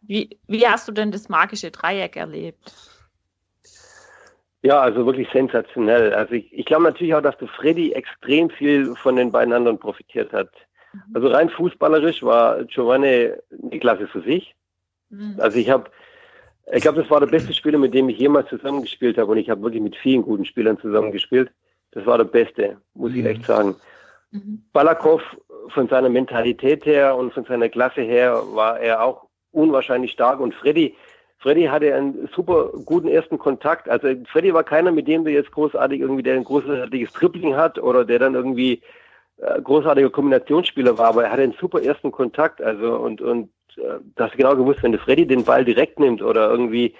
Wie, 0.02 0.40
wie 0.48 0.68
hast 0.68 0.88
du 0.88 0.92
denn 0.92 1.12
das 1.12 1.28
magische 1.28 1.72
Dreieck 1.72 2.16
erlebt? 2.16 2.74
Ja, 4.62 4.82
also 4.82 5.06
wirklich 5.06 5.30
sensationell. 5.32 6.14
Also 6.14 6.34
ich, 6.34 6.52
ich 6.52 6.66
glaube 6.66 6.84
natürlich 6.84 7.14
auch, 7.14 7.22
dass 7.22 7.38
der 7.38 7.48
Freddy 7.48 7.92
extrem 7.94 8.50
viel 8.50 8.96
von 8.96 9.16
den 9.16 9.32
beiden 9.32 9.54
anderen 9.54 9.78
profitiert 9.78 10.34
hat. 10.34 10.50
Mhm. 10.94 11.16
Also 11.16 11.28
rein 11.30 11.50
fußballerisch 11.50 12.24
war 12.24 12.64
Giovanni 12.66 13.34
die 13.52 13.80
Klasse 13.80 14.08
für 14.08 14.22
sich. 14.22 14.56
Mhm. 15.10 15.36
Also 15.40 15.58
ich 15.58 15.70
habe, 15.70 15.90
ich 16.72 16.82
glaube, 16.82 17.02
das 17.02 17.10
war 17.10 17.20
der 17.20 17.28
beste 17.28 17.54
Spieler, 17.54 17.78
mit 17.78 17.94
dem 17.94 18.10
ich 18.10 18.18
jemals 18.18 18.50
zusammengespielt 18.50 19.18
habe 19.18 19.32
und 19.32 19.38
ich 19.38 19.50
habe 19.50 19.62
wirklich 19.62 19.82
mit 19.82 19.96
vielen 19.96 20.22
guten 20.22 20.46
Spielern 20.46 20.80
zusammengespielt. 20.80 21.50
Das 21.92 22.06
war 22.06 22.18
der 22.18 22.26
Beste, 22.26 22.78
muss 22.94 23.12
mhm. 23.12 23.20
ich 23.20 23.26
echt 23.26 23.46
sagen. 23.46 23.76
Mhm. 24.32 24.64
Balakow 24.74 25.22
von 25.70 25.88
seiner 25.88 26.10
Mentalität 26.10 26.86
her 26.86 27.16
und 27.16 27.34
von 27.34 27.46
seiner 27.46 27.70
Klasse 27.70 28.02
her 28.02 28.42
war 28.54 28.80
er 28.80 29.04
auch 29.04 29.28
unwahrscheinlich 29.52 30.12
stark 30.12 30.40
und 30.40 30.54
Freddy, 30.54 30.96
Freddy 31.40 31.66
hatte 31.66 31.94
einen 31.94 32.28
super 32.36 32.72
guten 32.84 33.08
ersten 33.08 33.38
Kontakt. 33.38 33.88
Also 33.88 34.10
Freddy 34.32 34.54
war 34.54 34.64
keiner, 34.64 34.92
mit 34.92 35.08
dem 35.08 35.24
du 35.24 35.32
jetzt 35.32 35.52
großartig 35.52 36.02
irgendwie, 36.02 36.24
der 36.24 36.36
ein 36.36 36.44
großartiges 36.44 37.14
Tripling 37.14 37.56
hat 37.56 37.80
oder 37.80 38.04
der 38.04 38.20
dann 38.20 38.36
irgendwie 38.36 38.82
äh, 39.38 39.62
großartiger 39.62 40.10
Kombinationsspieler 40.10 40.98
war, 40.98 41.10
aber 41.10 41.26
er 41.26 41.32
hatte 41.32 41.44
einen 41.44 41.56
super 41.60 41.82
ersten 41.82 42.12
Kontakt. 42.12 42.62
Also 42.62 42.98
und 42.98 43.22
und 43.22 43.50
äh, 43.78 44.00
du 44.16 44.24
hast 44.24 44.38
genau 44.38 44.56
gewusst, 44.56 44.84
wenn 44.84 44.92
der 44.92 45.02
Freddy 45.02 45.26
den 45.26 45.44
Ball 45.44 45.66
direkt 45.66 46.00
nimmt 46.00 46.22
oder 46.22 46.50
irgendwie 46.50 46.96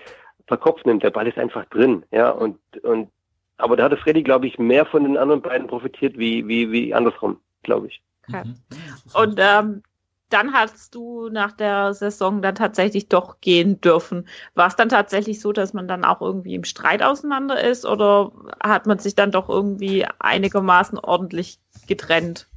per 0.46 0.58
Kopf 0.58 0.84
nimmt, 0.86 1.04
der 1.04 1.12
Ball 1.12 1.28
ist 1.28 1.38
einfach 1.38 1.66
drin. 1.66 2.04
Ja 2.12 2.30
und 2.30 2.58
und 2.84 3.10
aber 3.58 3.76
da 3.76 3.86
hatte 3.86 3.98
Freddy, 3.98 4.24
glaube 4.24 4.48
ich, 4.48 4.60
mehr 4.60 4.86
von 4.86 5.04
den 5.04 5.18
anderen 5.18 5.42
beiden 5.42 5.68
profitiert 5.68 6.18
wie 6.18 6.48
wie 6.48 6.72
wie 6.72 6.94
andersrum, 6.94 7.40
glaube 7.64 7.88
ich. 7.88 8.02
Okay. 8.28 8.44
Mhm. 8.46 8.56
Und 9.14 9.40
ähm, 9.40 9.84
dann 10.30 10.54
hast 10.54 10.94
du 10.94 11.30
nach 11.30 11.54
der 11.54 11.94
Saison 11.94 12.42
dann 12.42 12.56
tatsächlich 12.56 13.08
doch 13.08 13.40
gehen 13.40 13.80
dürfen. 13.80 14.28
War 14.56 14.68
es 14.68 14.76
dann 14.76 14.90
tatsächlich 14.90 15.40
so, 15.40 15.54
dass 15.54 15.74
man 15.74 15.88
dann 15.88 16.04
auch 16.04 16.22
irgendwie 16.22 16.56
im 16.56 16.66
Streit 16.66 17.02
auseinander 17.02 17.64
ist 17.64 17.86
oder 17.86 18.32
hat 18.62 18.86
man 18.88 19.00
sich 19.00 19.16
dann 19.16 19.32
doch 19.32 19.48
irgendwie 19.48 20.06
einigermaßen 20.20 21.00
ordentlich 21.00 21.60
getrennt? 21.88 22.48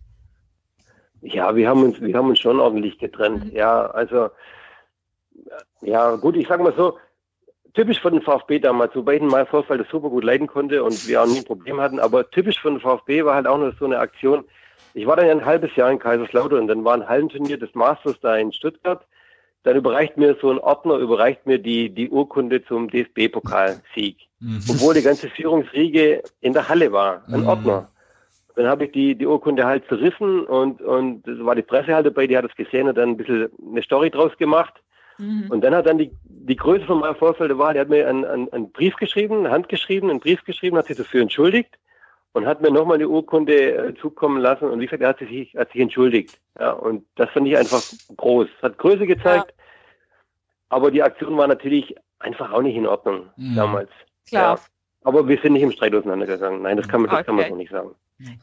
Ja, 1.23 1.55
wir 1.55 1.69
haben 1.69 1.83
uns, 1.85 2.01
wir 2.01 2.17
haben 2.17 2.29
uns 2.29 2.39
schon 2.39 2.61
ordentlich 2.61 2.99
getrennt. 2.99 3.47
Mhm. 3.47 3.57
Ja, 3.57 3.87
also, 3.87 4.31
ja, 5.83 6.17
gut, 6.17 6.37
ich 6.37 6.49
sage 6.49 6.63
mal 6.63 6.75
so, 6.77 6.99
typisch 7.75 8.01
von 8.01 8.13
den 8.13 8.23
VfB 8.23 8.59
damals, 8.59 8.95
wobei 8.95 9.15
ich 9.15 9.21
den 9.21 9.29
Mai 9.29 9.45
Vorfall 9.45 9.79
das 9.79 9.89
super 9.89 10.11
gut 10.11 10.25
leiden 10.25 10.47
konnte 10.47 10.83
und 10.83 11.07
wir 11.07 11.23
auch 11.23 11.27
nie 11.27 11.39
ein 11.39 11.45
Problem 11.45 11.81
hatten, 11.81 12.01
aber 12.01 12.31
typisch 12.31 12.61
von 12.61 12.75
den 12.75 12.81
VfB 12.81 13.25
war 13.25 13.35
halt 13.35 13.47
auch 13.47 13.59
noch 13.59 13.73
so 13.79 13.85
eine 13.85 13.99
Aktion, 13.99 14.45
ich 14.95 15.07
war 15.07 15.17
dann 15.17 15.27
ja 15.27 15.33
ein 15.33 15.45
halbes 15.45 15.75
Jahr 15.77 15.91
in 15.91 15.99
Kaiserslautern, 15.99 16.67
dann 16.67 16.85
war 16.85 16.95
ein 16.95 17.09
Hallenturnier 17.09 17.59
des 17.59 17.75
Masters 17.75 18.17
da 18.21 18.37
in 18.37 18.53
Stuttgart. 18.53 19.07
Dann 19.63 19.77
überreicht 19.77 20.17
mir 20.17 20.37
so 20.41 20.51
ein 20.51 20.59
Ordner, 20.59 20.97
überreicht 20.97 21.47
mir 21.47 21.59
die, 21.59 21.91
die 21.91 22.09
Urkunde 22.09 22.65
zum 22.65 22.89
DFB-Pokalsieg. 22.89 24.17
Mhm. 24.41 24.63
Obwohl 24.69 24.95
die 24.95 25.03
ganze 25.03 25.29
Führungsriege 25.29 26.23
in 26.41 26.55
der 26.55 26.69
Halle 26.69 26.91
war. 26.93 27.23
Ein 27.29 27.43
mhm. 27.43 27.49
Ordner. 27.49 27.89
Dann 28.57 28.67
habe 28.67 28.87
ich 28.87 28.93
die, 28.93 29.15
die 29.15 29.27
Urkunde 29.27 29.65
halt 29.65 29.87
zerrissen 29.89 30.45
und, 30.45 30.83
und 30.83 31.27
es 31.27 31.45
war 31.45 31.55
die 31.55 31.63
Presse 31.63 31.95
halt 31.95 32.07
dabei, 32.07 32.27
die 32.27 32.37
hat 32.37 32.45
es 32.45 32.57
gesehen 32.57 32.89
und 32.89 32.99
dann 32.99 33.11
ein 33.11 33.17
bisschen 33.17 33.51
eine 33.71 33.83
Story 33.83 34.11
draus 34.11 34.37
gemacht. 34.37 34.75
Mhm. 35.19 35.47
Und 35.51 35.63
dann 35.63 35.75
hat 35.75 35.87
dann 35.87 35.99
die, 35.99 36.11
die 36.25 36.57
Größe 36.57 36.85
von 36.87 37.01
meinem 37.01 37.17
Vorfeld 37.17 37.57
war, 37.59 37.75
die 37.75 37.81
hat 37.81 37.89
mir 37.89 38.09
einen, 38.09 38.25
einen, 38.25 38.53
einen 38.53 38.73
Brief 38.73 38.97
geschrieben, 38.97 39.49
handgeschrieben, 39.49 40.11
einen 40.11 40.21
Brief 40.21 40.45
geschrieben, 40.45 40.77
hat 40.77 40.87
sich 40.87 40.97
dafür 40.97 41.23
entschuldigt 41.23 41.79
und 42.33 42.47
hat 42.47 42.61
mir 42.61 42.71
nochmal 42.71 42.97
eine 42.97 43.09
Urkunde 43.09 43.75
äh, 43.75 43.95
zukommen 43.95 44.41
lassen 44.41 44.69
und 44.69 44.81
wie 44.81 44.87
gesagt, 44.87 45.03
er 45.03 45.11
hat 45.11 45.19
sich, 45.19 45.55
hat 45.55 45.73
sich 45.73 45.81
entschuldigt. 45.81 46.41
Ja, 46.59 46.73
und 46.73 47.05
das 47.17 47.31
fand 47.31 47.47
ich 47.49 47.57
einfach 47.57 47.83
groß. 48.17 48.49
Hat 48.63 48.79
Größe 48.79 49.07
gezeigt, 49.07 49.55
ja. 49.57 49.65
aber 50.69 50.91
die 50.91 51.03
Aktion 51.03 51.37
war 51.37 51.47
natürlich 51.47 51.95
einfach 52.19 52.53
auch 52.53 52.63
nicht 52.63 52.77
in 52.77 52.87
Ordnung 52.87 53.31
mhm. 53.37 53.57
damals. 53.57 53.91
Klar. 54.29 54.57
Ja. 54.57 54.63
Aber 55.03 55.27
wir 55.27 55.39
sind 55.39 55.55
nicht 55.55 55.63
im 55.63 55.73
Streit 55.73 55.95
auseinandergegangen. 55.95 56.63
Nein, 56.63 56.77
das 56.77 56.87
kann 56.87 57.01
man, 57.01 57.11
das 57.11 57.25
kann 57.25 57.35
man 57.35 57.49
so 57.49 57.57
nicht 57.57 57.71
sagen. 57.71 57.95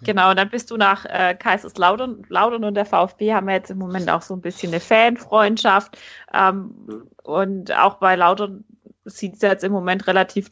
Genau, 0.02 0.32
und 0.32 0.38
dann 0.38 0.50
bist 0.50 0.72
du 0.72 0.78
nach 0.78 1.06
äh, 1.06 1.36
Kaiserslautern 1.36 2.24
Lautern 2.30 2.64
und 2.64 2.74
der 2.74 2.86
VfB 2.86 3.34
haben 3.34 3.48
wir 3.48 3.56
jetzt 3.56 3.72
im 3.72 3.78
Moment 3.78 4.10
auch 4.10 4.22
so 4.22 4.36
ein 4.36 4.42
bisschen 4.42 4.72
eine 4.72 4.80
Fanfreundschaft. 4.80 5.98
Ähm, 6.34 6.76
mhm. 6.88 7.08
Und 7.24 7.78
auch 7.78 7.96
bei 7.96 8.16
Lautern 8.16 8.64
sieht 9.06 9.36
es 9.36 9.42
jetzt 9.42 9.64
im 9.64 9.72
Moment 9.72 10.08
relativ 10.08 10.52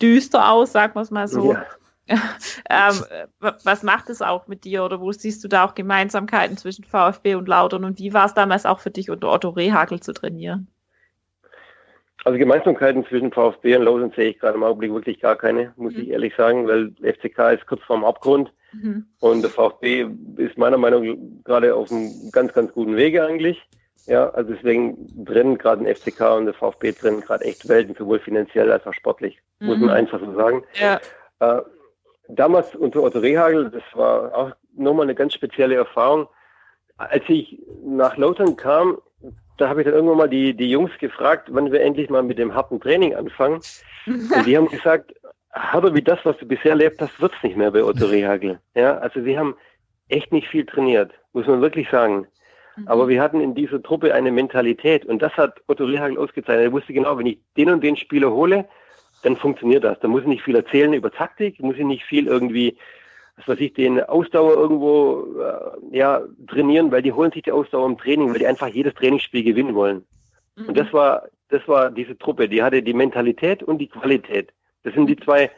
düster 0.00 0.50
aus, 0.50 0.72
sagen 0.72 0.94
wir 0.94 1.02
es 1.02 1.10
mal 1.10 1.28
so. 1.28 1.52
Ja. 1.52 1.66
ähm, 2.68 3.02
was 3.40 3.82
macht 3.82 4.10
es 4.10 4.20
auch 4.20 4.46
mit 4.46 4.64
dir 4.64 4.84
oder 4.84 5.00
wo 5.00 5.10
siehst 5.10 5.42
du 5.42 5.48
da 5.48 5.64
auch 5.64 5.74
Gemeinsamkeiten 5.74 6.58
zwischen 6.58 6.84
VfB 6.84 7.34
und 7.34 7.48
Lautern 7.48 7.84
und 7.84 7.98
wie 7.98 8.12
war 8.12 8.26
es 8.26 8.34
damals 8.34 8.66
auch 8.66 8.80
für 8.80 8.90
dich 8.90 9.08
unter 9.08 9.32
Otto 9.32 9.48
Rehagel 9.48 10.00
zu 10.00 10.12
trainieren? 10.12 10.68
Also 12.24 12.38
Gemeinsamkeiten 12.38 13.06
zwischen 13.06 13.30
VfB 13.30 13.76
und 13.76 13.82
Lautern 13.82 14.10
sehe 14.16 14.30
ich 14.30 14.38
gerade 14.38 14.56
im 14.56 14.62
Augenblick 14.62 14.92
wirklich 14.92 15.20
gar 15.20 15.36
keine, 15.36 15.74
muss 15.76 15.94
mhm. 15.94 16.00
ich 16.00 16.08
ehrlich 16.08 16.34
sagen, 16.34 16.66
weil 16.66 16.92
FCK 17.02 17.52
ist 17.52 17.66
kurz 17.66 17.82
vorm 17.82 18.04
Abgrund 18.04 18.50
mhm. 18.72 19.06
und 19.20 19.42
der 19.42 19.50
VfB 19.50 20.06
ist 20.36 20.56
meiner 20.56 20.78
Meinung 20.78 21.04
nach 21.04 21.16
gerade 21.44 21.74
auf 21.74 21.92
einem 21.92 22.10
ganz, 22.32 22.54
ganz 22.54 22.72
guten 22.72 22.96
Wege 22.96 23.24
eigentlich. 23.24 23.62
Ja, 24.06 24.30
also 24.30 24.52
deswegen 24.54 25.24
brennen 25.24 25.58
gerade 25.58 25.84
ein 25.84 25.94
FCK 25.94 26.20
und 26.36 26.46
der 26.46 26.54
VfB 26.54 26.92
brennen 26.92 27.20
gerade 27.20 27.44
echt 27.44 27.68
Welten, 27.68 27.94
sowohl 27.94 28.18
finanziell 28.18 28.72
als 28.72 28.86
auch 28.86 28.94
sportlich, 28.94 29.38
mhm. 29.60 29.66
muss 29.66 29.78
man 29.78 29.88
mhm. 29.88 29.94
einfach 29.94 30.20
so 30.20 30.34
sagen. 30.34 30.64
Ja. 30.74 31.00
Äh, 31.40 31.62
damals 32.28 32.74
unter 32.74 33.02
Otto 33.02 33.18
Rehagel, 33.18 33.70
das 33.70 33.82
war 33.92 34.34
auch 34.34 34.52
nochmal 34.74 35.04
eine 35.04 35.14
ganz 35.14 35.34
spezielle 35.34 35.74
Erfahrung. 35.76 36.28
Als 36.96 37.24
ich 37.28 37.60
nach 37.84 38.16
Lautern 38.16 38.56
kam, 38.56 38.98
da 39.56 39.68
habe 39.68 39.80
ich 39.80 39.84
dann 39.84 39.94
irgendwann 39.94 40.18
mal 40.18 40.28
die, 40.28 40.54
die 40.54 40.70
Jungs 40.70 40.90
gefragt, 40.98 41.48
wann 41.50 41.72
wir 41.72 41.80
endlich 41.80 42.10
mal 42.10 42.22
mit 42.22 42.38
dem 42.38 42.54
harten 42.54 42.80
Training 42.80 43.14
anfangen. 43.14 43.60
Und 44.06 44.46
die 44.46 44.56
haben 44.56 44.68
gesagt, 44.68 45.14
aber 45.50 45.94
wie 45.94 46.02
das, 46.02 46.18
was 46.24 46.36
du 46.38 46.46
bisher 46.46 46.72
erlebt 46.72 47.00
hast, 47.00 47.20
wird's 47.20 47.42
nicht 47.42 47.56
mehr 47.56 47.70
bei 47.70 47.84
Otto 47.84 48.06
Rehagel. 48.06 48.58
Ja, 48.74 48.98
also 48.98 49.24
wir 49.24 49.38
haben 49.38 49.54
echt 50.08 50.32
nicht 50.32 50.48
viel 50.48 50.66
trainiert, 50.66 51.12
muss 51.32 51.46
man 51.46 51.60
wirklich 51.60 51.88
sagen. 51.88 52.26
Mhm. 52.76 52.88
Aber 52.88 53.08
wir 53.08 53.22
hatten 53.22 53.40
in 53.40 53.54
dieser 53.54 53.80
Truppe 53.80 54.12
eine 54.12 54.32
Mentalität 54.32 55.04
und 55.04 55.22
das 55.22 55.32
hat 55.34 55.62
Otto 55.68 55.84
Rehagel 55.84 56.18
ausgezeichnet. 56.18 56.66
Er 56.66 56.72
wusste 56.72 56.92
genau, 56.92 57.16
wenn 57.18 57.26
ich 57.26 57.38
den 57.56 57.70
und 57.70 57.84
den 57.84 57.96
Spieler 57.96 58.32
hole, 58.32 58.66
dann 59.22 59.36
funktioniert 59.36 59.84
das. 59.84 59.98
Da 60.00 60.08
muss 60.08 60.22
ich 60.22 60.28
nicht 60.28 60.42
viel 60.42 60.56
erzählen 60.56 60.92
über 60.92 61.10
Taktik, 61.10 61.60
muss 61.60 61.76
ich 61.76 61.84
nicht 61.84 62.04
viel 62.04 62.26
irgendwie, 62.26 62.76
was 63.36 63.48
weiß 63.48 63.60
ich, 63.60 63.74
den 63.74 64.00
Ausdauer 64.02 64.54
irgendwo 64.54 65.26
äh, 65.40 65.96
ja, 65.96 66.22
trainieren, 66.46 66.90
weil 66.92 67.02
die 67.02 67.12
holen 67.12 67.32
sich 67.32 67.42
die 67.42 67.52
Ausdauer 67.52 67.86
im 67.86 67.98
Training, 67.98 68.30
weil 68.30 68.38
die 68.38 68.46
einfach 68.46 68.68
jedes 68.68 68.94
Trainingsspiel 68.94 69.42
gewinnen 69.42 69.74
wollen. 69.74 70.04
Mhm. 70.56 70.68
Und 70.68 70.78
das 70.78 70.92
war, 70.92 71.24
das 71.48 71.66
war 71.66 71.90
diese 71.90 72.16
Truppe, 72.16 72.48
die 72.48 72.62
hatte 72.62 72.82
die 72.82 72.94
Mentalität 72.94 73.62
und 73.62 73.78
die 73.78 73.88
Qualität. 73.88 74.52
Das 74.84 74.94
sind 74.94 75.06
die 75.06 75.16
zwei 75.16 75.50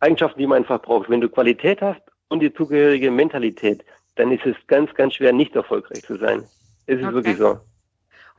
Eigenschaften, 0.00 0.38
die 0.38 0.46
man 0.46 0.58
einfach 0.58 0.80
braucht. 0.80 1.10
Wenn 1.10 1.20
du 1.20 1.28
Qualität 1.28 1.82
hast 1.82 2.02
und 2.28 2.40
die 2.40 2.52
zugehörige 2.52 3.10
Mentalität, 3.10 3.84
dann 4.14 4.30
ist 4.30 4.46
es 4.46 4.56
ganz, 4.66 4.94
ganz 4.94 5.14
schwer, 5.14 5.32
nicht 5.32 5.56
erfolgreich 5.56 6.02
zu 6.02 6.16
sein. 6.16 6.44
Es 6.86 6.98
ist 7.00 7.04
okay. 7.04 7.14
wirklich 7.14 7.36
so. 7.36 7.58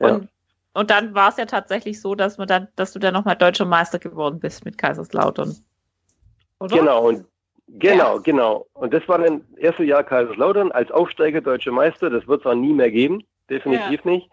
Ja. 0.00 0.14
Und 0.14 0.28
und 0.72 0.90
dann 0.90 1.14
war 1.14 1.30
es 1.30 1.36
ja 1.36 1.46
tatsächlich 1.46 2.00
so, 2.00 2.14
dass 2.14 2.38
man 2.38 2.46
dann, 2.46 2.68
dass 2.76 2.92
du 2.92 2.98
dann 2.98 3.14
nochmal 3.14 3.36
deutscher 3.36 3.64
Meister 3.64 3.98
geworden 3.98 4.38
bist 4.38 4.64
mit 4.64 4.78
Kaiserslautern. 4.78 5.56
Oder? 6.60 6.76
Genau, 6.76 7.08
und 7.08 7.26
genau, 7.78 8.16
ja. 8.16 8.22
genau. 8.22 8.66
Und 8.74 8.92
das 8.92 9.06
war 9.08 9.18
dann 9.18 9.44
erste 9.56 9.84
Jahr 9.84 10.04
Kaiserslautern 10.04 10.72
als 10.72 10.90
Aufsteiger 10.90 11.40
deutscher 11.40 11.72
Meister. 11.72 12.10
Das 12.10 12.26
wird 12.26 12.40
es 12.40 12.46
auch 12.46 12.54
nie 12.54 12.72
mehr 12.72 12.90
geben, 12.90 13.22
definitiv 13.48 14.04
ja. 14.04 14.10
nicht. 14.10 14.30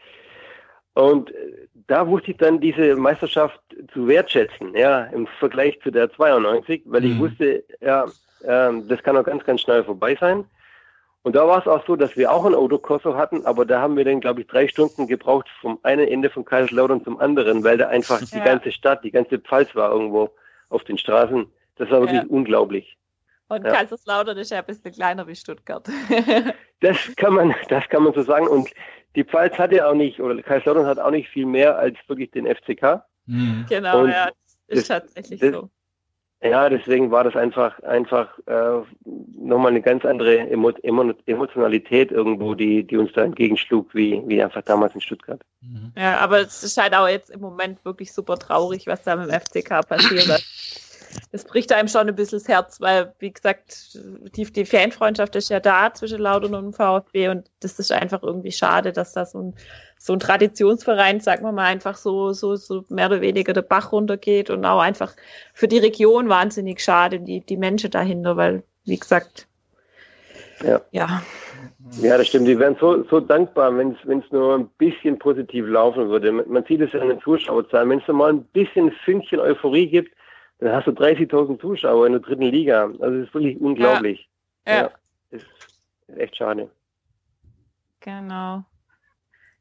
Und 0.93 1.31
äh, 1.31 1.67
da 1.87 2.07
wusste 2.07 2.31
ich 2.31 2.37
dann 2.37 2.59
diese 2.59 2.95
Meisterschaft 2.95 3.59
zu 3.93 4.07
wertschätzen, 4.07 4.75
ja, 4.75 5.03
im 5.05 5.27
Vergleich 5.39 5.79
zu 5.81 5.91
der 5.91 6.11
92, 6.11 6.83
weil 6.85 7.01
mhm. 7.01 7.11
ich 7.11 7.19
wusste, 7.19 7.63
ja, 7.81 8.05
äh, 8.43 8.81
das 8.87 9.03
kann 9.03 9.15
auch 9.17 9.23
ganz, 9.23 9.43
ganz 9.43 9.61
schnell 9.61 9.83
vorbei 9.83 10.17
sein. 10.19 10.45
Und 11.23 11.35
da 11.35 11.45
war 11.45 11.59
es 11.59 11.67
auch 11.67 11.85
so, 11.85 11.97
dass 11.97 12.15
wir 12.15 12.31
auch 12.31 12.45
ein 12.45 12.55
Autokorso 12.55 13.17
hatten, 13.17 13.45
aber 13.45 13.65
da 13.65 13.81
haben 13.81 13.97
wir 13.97 14.05
dann, 14.05 14.21
glaube 14.21 14.41
ich, 14.41 14.47
drei 14.47 14.67
Stunden 14.67 15.07
gebraucht 15.07 15.47
vom 15.59 15.77
einen 15.83 16.07
Ende 16.07 16.29
von 16.29 16.45
Kaiserslautern 16.45 17.03
zum 17.03 17.19
anderen, 17.19 17.63
weil 17.65 17.77
da 17.77 17.89
einfach 17.89 18.21
ja. 18.21 18.27
die 18.39 18.45
ganze 18.45 18.71
Stadt, 18.71 19.03
die 19.03 19.11
ganze 19.11 19.37
Pfalz 19.37 19.75
war 19.75 19.91
irgendwo 19.91 20.29
auf 20.69 20.83
den 20.85 20.97
Straßen 20.97 21.45
Das 21.75 21.91
war 21.91 21.99
wirklich 21.99 22.21
Ja. 22.21 22.27
unglaublich. 22.29 22.97
Und 23.49 23.65
Ja. 23.65 23.71
Kaiserslautern 23.73 24.37
ist 24.37 24.51
ja 24.51 24.59
ein 24.59 24.65
bisschen 24.65 24.91
kleiner 24.91 25.27
wie 25.27 25.35
Stuttgart. 25.35 25.87
Das 26.79 26.95
kann 27.15 27.33
man, 27.33 27.55
das 27.69 27.83
kann 27.89 28.03
man 28.03 28.13
so 28.13 28.21
sagen. 28.21 28.47
Und 28.47 28.69
die 29.15 29.23
Pfalz 29.23 29.57
hat 29.57 29.71
ja 29.71 29.89
auch 29.89 29.95
nicht, 29.95 30.19
oder 30.19 30.39
Kaiserslautern 30.43 30.85
hat 30.85 30.99
auch 30.99 31.09
nicht 31.09 31.27
viel 31.27 31.47
mehr 31.47 31.75
als 31.75 31.97
wirklich 32.07 32.29
den 32.29 32.45
FCK. 32.45 33.01
Mhm. 33.25 33.65
genau, 33.67 34.01
Und 34.03 34.09
ja. 34.11 34.29
Das 34.67 34.77
ist 34.79 34.89
das- 34.89 35.01
tatsächlich 35.01 35.39
das- 35.39 35.53
so. 35.53 35.69
Ja, 36.43 36.69
deswegen 36.69 37.09
war 37.09 37.23
das 37.23 37.35
einfach, 37.35 37.79
einfach 37.81 38.29
äh, 38.45 38.83
nochmal 39.05 39.71
eine 39.71 39.81
ganz 39.81 40.05
andere 40.05 40.37
Emo 40.37 40.69
Emo 40.83 41.11
Emotionalität 41.25 42.11
irgendwo, 42.11 42.53
die, 42.53 42.83
die 42.85 42.97
uns 42.97 43.11
da 43.13 43.23
entgegenschlug, 43.23 43.95
wie, 43.95 44.21
wie 44.27 44.43
einfach 44.43 44.61
damals 44.61 44.93
in 44.93 45.01
Stuttgart. 45.01 45.41
Mhm. 45.61 45.93
Ja, 45.97 46.19
aber 46.19 46.41
es 46.41 46.61
ist 46.63 46.77
halt 46.77 46.93
auch 46.93 47.07
jetzt 47.07 47.31
im 47.31 47.39
Moment 47.41 47.83
wirklich 47.85 48.13
super 48.13 48.37
traurig, 48.37 48.85
was 48.85 49.01
da 49.01 49.15
mit 49.15 49.31
dem 49.31 49.39
FCK 49.41 49.81
passiert. 49.87 50.27
Das 51.31 51.43
bricht 51.45 51.71
einem 51.71 51.87
schon 51.87 52.07
ein 52.07 52.15
bisschen 52.15 52.39
das 52.39 52.47
Herz, 52.47 52.81
weil, 52.81 53.13
wie 53.19 53.31
gesagt, 53.31 53.97
die, 54.35 54.45
die 54.45 54.65
Fanfreundschaft 54.65 55.35
ist 55.35 55.49
ja 55.49 55.59
da 55.59 55.93
zwischen 55.93 56.19
Lautern 56.19 56.55
und 56.55 56.63
dem 56.65 56.73
VfB 56.73 57.29
und 57.29 57.49
das 57.59 57.79
ist 57.79 57.91
einfach 57.91 58.23
irgendwie 58.23 58.51
schade, 58.51 58.93
dass 58.93 59.13
da 59.13 59.25
so 59.25 59.41
ein, 59.41 59.53
so 59.97 60.13
ein 60.13 60.19
Traditionsverein, 60.19 61.19
sagen 61.19 61.43
wir 61.43 61.51
mal, 61.51 61.65
einfach 61.65 61.97
so, 61.97 62.33
so, 62.33 62.55
so 62.55 62.85
mehr 62.89 63.07
oder 63.07 63.21
weniger 63.21 63.53
der 63.53 63.61
Bach 63.61 63.91
runtergeht 63.91 64.49
und 64.49 64.65
auch 64.65 64.79
einfach 64.79 65.15
für 65.53 65.67
die 65.67 65.79
Region 65.79 66.29
wahnsinnig 66.29 66.81
schade, 66.81 67.19
die, 67.19 67.41
die 67.41 67.57
Menschen 67.57 67.91
dahinter, 67.91 68.37
weil, 68.37 68.63
wie 68.85 68.97
gesagt, 68.97 69.47
Ja. 70.63 70.81
ja, 70.91 71.21
Ja, 72.01 72.17
das 72.17 72.27
stimmt. 72.27 72.47
Die 72.47 72.59
wären 72.59 72.75
so, 72.79 73.03
so 73.09 73.19
dankbar, 73.19 73.75
wenn 73.77 73.91
es 73.91 74.31
nur 74.31 74.55
ein 74.55 74.67
bisschen 74.77 75.17
positiv 75.19 75.67
laufen 75.67 76.09
würde. 76.09 76.31
Man, 76.31 76.65
sieht 76.65 76.81
es 76.81 76.93
ja 76.93 77.01
in 77.01 77.09
den 77.09 77.21
Zuschauerzahlen. 77.21 77.89
Wenn 77.89 77.99
es 77.99 78.07
nur 78.07 78.17
mal 78.17 78.33
ein 78.33 78.43
bisschen 78.45 78.91
Fünkchen 79.05 79.39
Euphorie 79.39 79.87
gibt, 79.87 80.13
dann 80.59 80.73
hast 80.73 80.87
du 80.87 80.91
30.000 80.91 81.59
Zuschauer 81.59 82.07
in 82.07 82.13
der 82.13 82.21
dritten 82.21 82.43
Liga. 82.43 82.85
Also 82.99 83.17
es 83.17 83.27
ist 83.27 83.33
wirklich 83.33 83.59
unglaublich. 83.59 84.29
ja. 84.67 84.91
Das 85.29 85.41
ist 85.41 86.17
echt 86.17 86.37
schade. 86.37 86.69
Genau. 87.99 88.63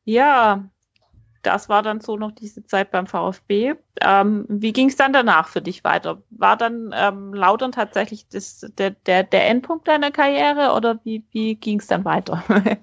Ja, 0.05 0.65
das 1.43 1.69
war 1.69 1.83
dann 1.83 2.01
so 2.01 2.17
noch 2.17 2.33
diese 2.33 2.65
Zeit 2.65 2.91
beim 2.91 3.07
VfB. 3.07 3.75
Ähm, 4.01 4.47
wie 4.49 4.73
ging 4.73 4.89
es 4.89 4.97
dann 4.97 5.13
danach 5.13 5.49
für 5.49 5.61
dich 5.61 5.83
weiter? 5.85 6.23
War 6.31 6.57
dann 6.57 6.95
ähm, 6.97 7.35
Lautern 7.35 7.73
tatsächlich 7.73 8.29
das, 8.29 8.61
der, 8.79 8.91
der, 8.91 9.25
der 9.25 9.49
Endpunkt 9.49 9.89
deiner 9.89 10.11
Karriere 10.11 10.75
oder 10.75 11.01
wie, 11.05 11.25
wie 11.33 11.57
ging 11.57 11.81
es 11.81 11.89
dann 11.89 12.05
weiter? 12.05 12.43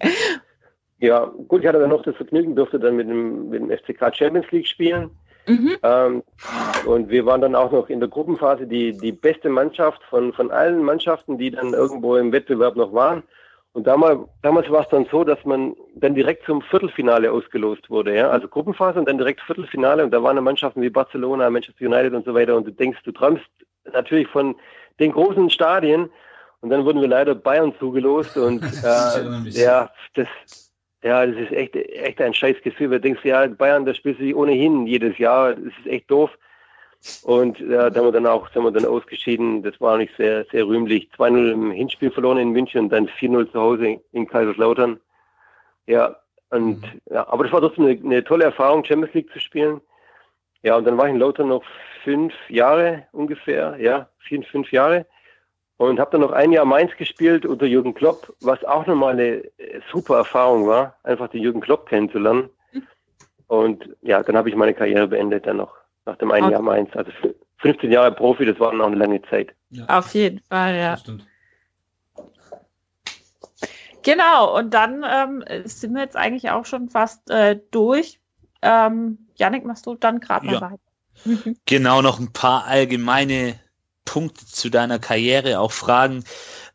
Ja, 1.00 1.26
gut, 1.50 1.60
ich 1.60 1.68
hatte 1.68 1.80
dann 1.80 1.90
noch 1.90 2.04
das 2.04 2.16
Vergnügen, 2.16 2.56
durfte 2.56 2.80
dann 2.80 2.96
mit 2.96 3.10
dem, 3.10 3.50
mit 3.50 3.60
dem 3.60 3.70
FCK 3.70 4.16
Champions 4.16 4.50
League 4.52 4.68
spielen. 4.68 5.10
Mhm. 5.48 5.78
Ähm, 5.84 6.24
und 6.86 7.10
wir 7.10 7.26
waren 7.26 7.42
dann 7.42 7.56
auch 7.56 7.72
noch 7.72 7.90
in 7.90 8.00
der 8.00 8.10
Gruppenphase 8.10 8.68
die, 8.68 8.98
die 8.98 9.12
beste 9.12 9.50
Mannschaft 9.50 10.02
von, 10.10 10.34
von 10.34 10.52
allen 10.52 10.84
Mannschaften, 10.84 11.38
die 11.38 11.52
dann 11.52 11.74
irgendwo 11.74 12.16
im 12.16 12.32
Wettbewerb 12.32 12.76
noch 12.76 12.94
waren. 12.94 13.24
Und 13.74 13.88
damals, 13.88 14.20
damals 14.44 14.70
war 14.70 14.82
es 14.82 14.90
dann 14.90 15.08
so, 15.10 15.24
dass 15.24 15.44
man 15.46 15.76
dann 15.96 16.14
direkt 16.14 16.46
zum 16.46 16.62
Viertelfinale 16.62 17.32
ausgelost 17.32 17.90
wurde. 17.90 18.16
Ja? 18.16 18.30
Also 18.30 18.48
Gruppenphase 18.48 19.00
und 19.00 19.08
dann 19.08 19.18
direkt 19.18 19.42
Viertelfinale. 19.42 20.04
Und 20.04 20.12
da 20.12 20.22
waren 20.22 20.36
dann 20.36 20.46
Mannschaften 20.46 20.82
wie 20.82 20.92
Barcelona, 20.92 21.50
Manchester 21.50 21.86
United 21.86 22.14
und 22.14 22.24
so 22.26 22.36
weiter. 22.36 22.56
Und 22.56 22.68
du 22.68 22.72
denkst, 22.72 23.00
du 23.04 23.12
träumst 23.12 23.46
natürlich 23.92 24.28
von 24.28 24.56
den 25.00 25.12
großen 25.12 25.50
Stadien. 25.50 26.10
Und 26.62 26.70
dann 26.70 26.86
wurden 26.86 27.02
wir 27.02 27.08
leider 27.08 27.34
Bayern 27.34 27.74
zugelost. 27.80 28.38
Und 28.38 28.64
äh, 28.84 29.50
ja, 29.50 29.90
das, 30.14 30.28
ja, 31.04 31.26
das 31.26 31.36
ist 31.36 31.52
echt, 31.52 31.76
echt 31.76 32.22
ein 32.22 32.34
scheiß 32.34 32.58
Gefühl. 32.64 32.90
Du 32.90 33.00
denkst, 33.00 33.24
ja, 33.24 33.46
Bayern, 33.48 33.86
da 33.86 33.94
spielst 33.94 34.20
du 34.20 34.26
dich 34.26 34.36
ohnehin 34.36 34.88
jedes 34.88 35.18
Jahr. 35.18 35.54
Das 35.54 35.66
ist 35.66 35.88
echt 35.88 36.10
doof. 36.10 36.32
Und 37.24 37.60
ja, 37.60 37.90
da 37.90 38.00
haben 38.00 38.08
wir 38.08 38.12
dann 38.14 38.26
auch, 38.28 38.50
sind 38.52 38.64
wir 38.64 38.72
dann 38.72 38.86
ausgeschieden. 38.86 39.62
Das 39.62 39.80
war 39.82 39.98
nicht 39.98 40.16
sehr, 40.16 40.46
sehr 40.46 40.66
rühmlich. 40.66 41.10
2-0 41.18 41.52
im 41.52 41.72
Hinspiel 41.72 42.12
verloren 42.12 42.38
in 42.38 42.52
München 42.52 42.80
und 42.80 42.90
dann 42.90 43.08
4-0 43.08 43.52
zu 43.52 43.60
Hause 43.60 44.00
in 44.14 44.28
Kaiserslautern. 44.28 45.00
Ja, 45.86 46.16
und, 46.50 46.82
Mhm. 46.82 47.02
ja, 47.10 47.28
aber 47.28 47.44
das 47.44 47.52
war 47.52 47.60
trotzdem 47.60 47.86
eine, 47.86 48.00
eine 48.00 48.24
tolle 48.24 48.46
Erfahrung, 48.46 48.86
Champions 48.86 49.14
League 49.14 49.32
zu 49.34 49.40
spielen. 49.40 49.82
Ja, 50.62 50.78
und 50.78 50.86
dann 50.86 50.98
war 50.98 51.08
ich 51.08 51.14
in 51.14 51.20
Lautern 51.20 51.50
noch 51.50 51.64
fünf 52.04 52.34
Jahre 52.50 53.06
ungefähr, 53.12 53.76
ja, 53.80 54.08
vier, 54.20 54.44
fünf 54.44 54.72
Jahre. 54.72 55.06
Und 55.78 56.00
habe 56.00 56.12
dann 56.12 56.22
noch 56.22 56.32
ein 56.32 56.52
Jahr 56.52 56.66
Mainz 56.66 56.96
gespielt 56.98 57.46
unter 57.46 57.66
Jürgen 57.66 57.94
Klopp, 57.94 58.34
was 58.40 58.64
auch 58.64 58.86
nochmal 58.86 59.14
eine 59.14 59.44
äh, 59.58 59.82
super 59.92 60.18
Erfahrung 60.18 60.68
war, 60.68 60.98
einfach 61.04 61.30
den 61.30 61.42
Jürgen 61.42 61.62
Klopp 61.62 61.88
kennenzulernen. 61.90 62.50
Und 63.48 63.90
ja, 64.02 64.24
dann 64.24 64.38
habe 64.38 64.50
ich 64.50 64.56
meine 64.56 64.74
Karriere 64.74 65.08
beendet 65.08 65.46
dann 65.46 65.58
noch 65.58 65.76
nach 66.06 66.18
dem 66.18 66.32
einen 66.32 66.46
Okay. 66.46 66.54
Jahr 66.54 66.62
Mainz. 66.62 66.90
Also 66.96 67.12
f- 67.12 67.36
15 67.58 67.92
Jahre 67.92 68.12
Profi, 68.12 68.46
das 68.46 68.60
war 68.60 68.72
dann 68.72 68.82
auch 68.82 68.88
eine 68.88 68.96
lange 68.98 69.22
Zeit. 69.24 69.54
Ja, 69.72 69.86
Auf 69.88 70.14
jeden 70.14 70.40
Fall, 70.50 70.76
ja. 70.76 70.98
Genau, 74.04 74.58
und 74.58 74.74
dann 74.74 75.04
ähm, 75.10 75.44
sind 75.66 75.94
wir 75.94 76.02
jetzt 76.02 76.18
eigentlich 76.18 76.50
auch 76.52 76.66
schon 76.66 76.90
fast 76.90 77.30
äh, 77.30 77.60
durch. 77.72 78.20
Ähm, 78.62 79.30
Janik, 79.36 79.66
machst 79.66 79.86
du 79.86 79.96
dann 79.96 80.20
gerade 80.20 80.46
mal 80.46 80.54
Ja. 80.54 80.62
weiter? 80.62 80.80
Genau, 81.66 82.02
noch 82.02 82.20
ein 82.20 82.34
paar 82.34 82.66
allgemeine 82.66 83.60
Punkte 84.06 84.46
zu 84.46 84.70
deiner 84.70 85.00
Karriere, 85.00 85.60
auch 85.60 85.72
Fragen. 85.72 86.24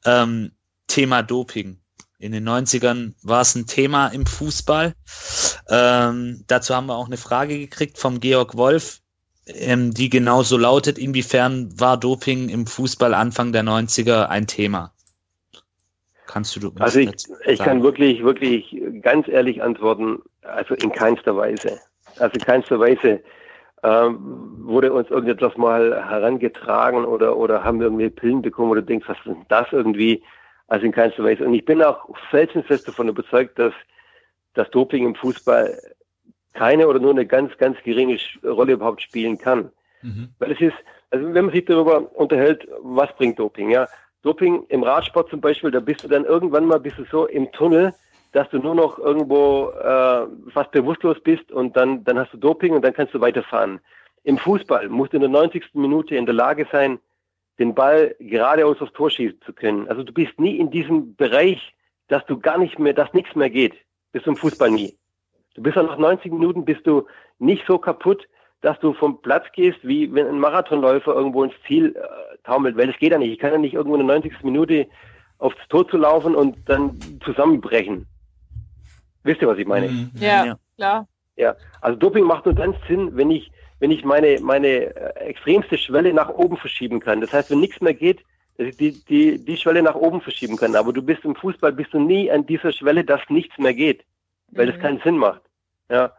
Ähm, 0.04 0.52
Thema 0.86 1.22
Doping. 1.22 1.78
In 2.18 2.32
den 2.32 2.48
90ern 2.48 3.14
war 3.22 3.42
es 3.42 3.54
ein 3.54 3.66
Thema 3.66 4.08
im 4.08 4.26
Fußball. 4.26 4.94
Ähm, 5.70 6.42
dazu 6.48 6.74
haben 6.74 6.86
wir 6.86 6.96
auch 6.96 7.06
eine 7.06 7.16
Frage 7.16 7.58
gekriegt 7.58 7.96
vom 7.96 8.18
Georg 8.18 8.56
Wolf, 8.56 9.00
ähm, 9.46 9.94
die 9.94 10.10
genauso 10.10 10.56
lautet, 10.56 10.98
inwiefern 10.98 11.78
war 11.78 11.96
Doping 11.96 12.48
im 12.48 12.66
Fußball 12.66 13.14
Anfang 13.14 13.52
der 13.52 13.62
90er 13.62 14.26
ein 14.26 14.48
Thema? 14.48 14.92
Kannst 16.26 16.56
du 16.56 16.72
was 16.74 16.80
Also 16.80 17.00
ich, 17.00 17.10
ich 17.46 17.58
kann 17.60 17.82
wirklich, 17.82 18.22
wirklich 18.24 18.76
ganz 19.00 19.28
ehrlich 19.28 19.62
antworten, 19.62 20.18
also 20.42 20.74
in 20.74 20.90
keinster 20.90 21.36
Weise. 21.36 21.78
Also 22.18 22.34
in 22.34 22.40
keinster 22.40 22.80
Weise 22.80 23.20
ähm, 23.82 24.64
wurde 24.64 24.92
uns 24.92 25.10
irgendetwas 25.10 25.56
mal 25.56 26.04
herangetragen 26.08 27.04
oder, 27.04 27.36
oder 27.36 27.64
haben 27.64 27.78
wir 27.78 27.86
irgendwie 27.86 28.10
Pillen 28.10 28.42
bekommen 28.42 28.70
oder 28.70 28.82
denkst, 28.82 29.08
was 29.08 29.18
ist 29.18 29.26
denn 29.26 29.46
das 29.48 29.66
irgendwie? 29.72 30.22
Also 30.66 30.84
in 30.84 30.92
keinster 30.92 31.24
Weise. 31.24 31.44
Und 31.44 31.54
ich 31.54 31.64
bin 31.64 31.82
auch 31.82 32.08
felsenfest 32.30 32.86
davon 32.86 33.08
überzeugt, 33.08 33.58
dass 33.58 33.72
das 34.54 34.70
Doping 34.70 35.06
im 35.06 35.14
Fußball 35.14 35.78
keine 36.52 36.88
oder 36.88 36.98
nur 36.98 37.12
eine 37.12 37.26
ganz, 37.26 37.56
ganz 37.56 37.78
geringe 37.84 38.18
Rolle 38.44 38.72
überhaupt 38.72 39.00
spielen 39.00 39.38
kann. 39.38 39.70
Mhm. 40.02 40.30
Weil 40.38 40.52
es 40.52 40.60
ist, 40.60 40.76
also 41.10 41.32
wenn 41.32 41.46
man 41.46 41.54
sich 41.54 41.64
darüber 41.64 42.14
unterhält, 42.16 42.68
was 42.82 43.14
bringt 43.16 43.38
Doping, 43.38 43.70
ja? 43.70 43.86
Doping 44.22 44.64
im 44.68 44.82
Radsport 44.82 45.30
zum 45.30 45.40
Beispiel, 45.40 45.70
da 45.70 45.80
bist 45.80 46.02
du 46.02 46.08
dann 46.08 46.24
irgendwann 46.24 46.66
mal 46.66 46.80
bist 46.80 46.98
du 46.98 47.04
so 47.04 47.26
im 47.26 47.50
Tunnel, 47.52 47.94
dass 48.32 48.48
du 48.50 48.58
nur 48.58 48.74
noch 48.74 48.98
irgendwo 48.98 49.70
äh, 49.70 50.26
fast 50.52 50.70
bewusstlos 50.72 51.18
bist 51.22 51.50
und 51.50 51.76
dann, 51.76 52.04
dann 52.04 52.18
hast 52.18 52.32
du 52.32 52.36
Doping 52.36 52.74
und 52.74 52.82
dann 52.82 52.92
kannst 52.92 53.14
du 53.14 53.20
weiterfahren. 53.20 53.80
Im 54.24 54.38
Fußball 54.38 54.88
musst 54.88 55.12
du 55.12 55.16
in 55.16 55.22
der 55.22 55.30
90. 55.30 55.74
Minute 55.74 56.16
in 56.16 56.26
der 56.26 56.34
Lage 56.34 56.66
sein, 56.70 56.98
den 57.58 57.74
Ball 57.74 58.14
geradeaus 58.20 58.80
aufs 58.80 58.92
Tor 58.92 59.10
schießen 59.10 59.40
zu 59.42 59.52
können. 59.52 59.88
Also 59.88 60.02
du 60.02 60.12
bist 60.12 60.38
nie 60.38 60.56
in 60.56 60.70
diesem 60.70 61.16
Bereich, 61.16 61.74
dass 62.08 62.24
du 62.26 62.38
gar 62.38 62.58
nicht 62.58 62.78
mehr, 62.78 62.92
dass 62.92 63.12
nichts 63.12 63.34
mehr 63.34 63.50
geht. 63.50 63.74
Bist 64.12 64.26
du 64.26 64.30
im 64.30 64.36
Fußball 64.36 64.70
nie. 64.70 64.94
Du 65.54 65.62
bist 65.62 65.76
auch 65.76 65.86
nach 65.86 65.98
90 65.98 66.32
Minuten 66.32 66.64
bist 66.64 66.86
du 66.86 67.06
nicht 67.38 67.64
so 67.66 67.78
kaputt, 67.78 68.28
dass 68.60 68.78
du 68.80 68.92
vom 68.92 69.20
Platz 69.22 69.46
gehst, 69.52 69.78
wie 69.82 70.12
wenn 70.12 70.26
ein 70.26 70.38
Marathonläufer 70.38 71.14
irgendwo 71.14 71.44
ins 71.44 71.54
Ziel 71.66 71.94
äh, 71.96 72.36
taumelt, 72.44 72.76
weil 72.76 72.88
das 72.88 72.98
geht 72.98 73.12
ja 73.12 73.18
nicht. 73.18 73.32
Ich 73.32 73.38
kann 73.38 73.52
ja 73.52 73.58
nicht 73.58 73.74
irgendwo 73.74 73.96
in 73.96 74.06
der 74.06 74.16
90. 74.16 74.42
Minute 74.42 74.86
aufs 75.38 75.56
Tor 75.68 75.88
zu 75.88 75.96
laufen 75.96 76.34
und 76.34 76.56
dann 76.68 76.98
zusammenbrechen. 77.24 78.06
Wisst 79.28 79.42
ihr, 79.42 79.48
was 79.48 79.58
ich 79.58 79.66
meine? 79.66 79.88
Mhm. 79.88 80.10
Ja, 80.14 80.44
Ja. 80.46 80.58
klar. 80.76 81.08
Ja, 81.36 81.54
also 81.82 81.98
Doping 81.98 82.24
macht 82.24 82.46
nur 82.46 82.54
dann 82.54 82.74
Sinn, 82.88 83.14
wenn 83.14 83.30
ich, 83.30 83.52
wenn 83.78 83.90
ich 83.90 84.04
meine, 84.04 84.40
meine 84.40 84.68
äh, 84.96 85.20
extremste 85.26 85.76
Schwelle 85.76 86.12
nach 86.14 86.30
oben 86.30 86.56
verschieben 86.56 86.98
kann. 86.98 87.20
Das 87.20 87.30
heißt, 87.32 87.50
wenn 87.50 87.60
nichts 87.60 87.80
mehr 87.82 87.92
geht, 87.94 88.20
dass 88.56 88.68
ich 88.68 88.76
die, 88.78 88.92
die, 89.04 89.38
die 89.38 89.56
Schwelle 89.58 89.82
nach 89.82 89.94
oben 89.94 90.20
verschieben 90.22 90.56
kann. 90.56 90.74
Aber 90.74 90.92
du 90.94 91.02
bist 91.02 91.24
im 91.26 91.36
Fußball, 91.36 91.72
bist 91.74 91.92
du 91.92 92.00
nie 92.00 92.30
an 92.30 92.46
dieser 92.46 92.72
Schwelle, 92.72 93.04
dass 93.04 93.20
nichts 93.28 93.56
mehr 93.58 93.74
geht, 93.74 94.02
weil 94.52 94.66
das 94.66 94.76
Mhm. 94.78 94.80
keinen 94.80 95.00
Sinn 95.00 95.18
macht. 95.18 95.42
Ja. 95.90 96.12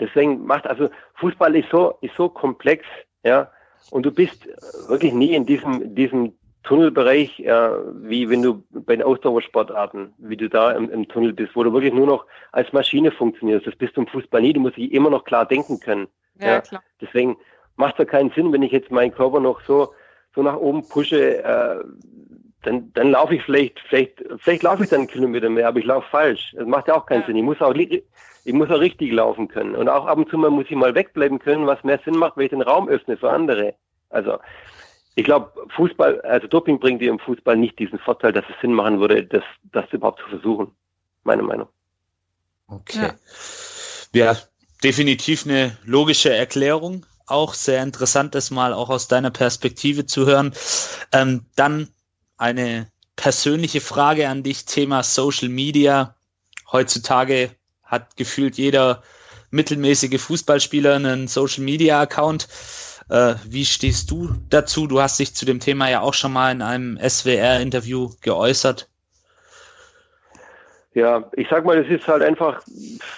Deswegen 0.00 0.44
macht, 0.46 0.66
also 0.66 0.88
Fußball 1.16 1.54
ist 1.56 1.68
so, 1.70 1.98
ist 2.00 2.16
so 2.16 2.28
komplex, 2.30 2.84
ja. 3.22 3.50
Und 3.90 4.04
du 4.04 4.10
bist 4.10 4.48
wirklich 4.88 5.12
nie 5.12 5.34
in 5.34 5.44
diesem, 5.46 5.94
diesem 5.94 6.32
Tunnelbereich, 6.64 7.40
äh, 7.40 7.70
wie 8.02 8.28
wenn 8.28 8.42
du 8.42 8.64
bei 8.70 8.96
den 8.96 9.04
Ausdauersportarten, 9.04 10.12
wie 10.18 10.36
du 10.36 10.48
da 10.48 10.72
im, 10.72 10.90
im 10.90 11.06
Tunnel 11.08 11.32
bist, 11.32 11.54
wo 11.54 11.62
du 11.62 11.72
wirklich 11.72 11.92
nur 11.94 12.06
noch 12.06 12.26
als 12.52 12.72
Maschine 12.72 13.10
funktionierst. 13.12 13.66
Das 13.66 13.76
bist 13.76 13.96
du 13.96 14.00
im 14.02 14.06
Fußball 14.08 14.40
nie. 14.40 14.52
Du 14.52 14.60
musst 14.60 14.76
dich 14.76 14.92
immer 14.92 15.10
noch 15.10 15.24
klar 15.24 15.46
denken 15.46 15.78
können. 15.80 16.08
Ja, 16.40 16.46
Ja. 16.54 16.60
klar. 16.62 16.82
Deswegen 17.00 17.36
macht 17.76 18.00
es 18.00 18.06
keinen 18.08 18.30
Sinn, 18.30 18.52
wenn 18.52 18.62
ich 18.62 18.72
jetzt 18.72 18.90
meinen 18.90 19.12
Körper 19.12 19.40
noch 19.40 19.60
so, 19.62 19.92
so 20.34 20.42
nach 20.42 20.56
oben 20.56 20.88
pushe, 20.88 21.42
äh, 21.44 21.84
dann, 22.62 22.90
dann 22.94 23.10
laufe 23.10 23.34
ich 23.34 23.42
vielleicht, 23.42 23.78
vielleicht, 23.88 24.24
vielleicht 24.38 24.62
laufe 24.62 24.84
ich 24.84 24.90
dann 24.90 25.00
einen 25.00 25.08
Kilometer 25.08 25.50
mehr, 25.50 25.68
aber 25.68 25.78
ich 25.78 25.84
laufe 25.84 26.08
falsch. 26.08 26.54
Das 26.56 26.66
macht 26.66 26.88
ja 26.88 26.94
auch 26.94 27.06
keinen 27.06 27.20
Ja. 27.20 27.26
Sinn. 27.26 27.36
Ich 27.36 27.42
muss 27.42 27.60
auch, 27.60 27.74
ich 27.74 28.52
muss 28.52 28.70
auch 28.70 28.80
richtig 28.80 29.12
laufen 29.12 29.48
können. 29.48 29.74
Und 29.74 29.88
auch 29.88 30.06
ab 30.06 30.16
und 30.18 30.30
zu 30.30 30.38
mal 30.38 30.50
muss 30.50 30.66
ich 30.68 30.76
mal 30.76 30.94
wegbleiben 30.94 31.38
können, 31.38 31.66
was 31.66 31.84
mehr 31.84 32.00
Sinn 32.04 32.16
macht, 32.16 32.36
wenn 32.36 32.44
ich 32.44 32.50
den 32.50 32.62
Raum 32.62 32.88
öffne 32.88 33.16
für 33.18 33.30
andere. 33.30 33.74
Also 34.08 34.38
ich 35.14 35.24
glaube, 35.24 35.52
Fußball, 35.76 36.20
also 36.22 36.46
Doping 36.46 36.80
bringt 36.80 37.00
dir 37.00 37.10
im 37.10 37.18
Fußball 37.18 37.56
nicht 37.56 37.78
diesen 37.78 37.98
Vorteil, 37.98 38.32
dass 38.32 38.44
es 38.48 38.60
Sinn 38.60 38.72
machen 38.72 39.00
würde, 39.00 39.24
das, 39.24 39.44
das 39.72 39.84
überhaupt 39.92 40.20
zu 40.20 40.28
versuchen. 40.28 40.72
Meine 41.22 41.42
Meinung. 41.42 41.68
Okay. 42.66 43.12
Ja. 44.12 44.32
ja, 44.32 44.36
definitiv 44.82 45.46
eine 45.46 45.76
logische 45.84 46.32
Erklärung. 46.32 47.06
Auch 47.26 47.54
sehr 47.54 47.82
interessant, 47.82 48.34
das 48.34 48.50
mal 48.50 48.72
auch 48.72 48.90
aus 48.90 49.08
deiner 49.08 49.30
Perspektive 49.30 50.04
zu 50.04 50.26
hören. 50.26 50.52
Ähm, 51.12 51.46
dann 51.56 51.88
eine 52.36 52.90
persönliche 53.16 53.80
Frage 53.80 54.28
an 54.28 54.42
dich, 54.42 54.64
Thema 54.64 55.02
Social 55.02 55.48
Media. 55.48 56.16
Heutzutage 56.70 57.50
hat 57.82 58.16
gefühlt 58.16 58.56
jeder 58.56 59.02
mittelmäßige 59.50 60.20
Fußballspieler 60.20 60.96
einen 60.96 61.28
Social 61.28 61.62
Media 61.62 62.00
Account. 62.00 62.48
Äh, 63.08 63.34
wie 63.46 63.64
stehst 63.64 64.10
du 64.10 64.30
dazu? 64.50 64.86
Du 64.86 65.00
hast 65.00 65.18
dich 65.18 65.34
zu 65.34 65.44
dem 65.44 65.60
Thema 65.60 65.90
ja 65.90 66.00
auch 66.00 66.14
schon 66.14 66.32
mal 66.32 66.52
in 66.52 66.62
einem 66.62 66.98
SWR-Interview 66.98 68.10
geäußert. 68.22 68.88
Ja, 70.94 71.28
ich 71.32 71.48
sag 71.48 71.64
mal, 71.64 71.76
es 71.76 71.88
ist 71.88 72.06
halt 72.06 72.22
einfach 72.22 72.62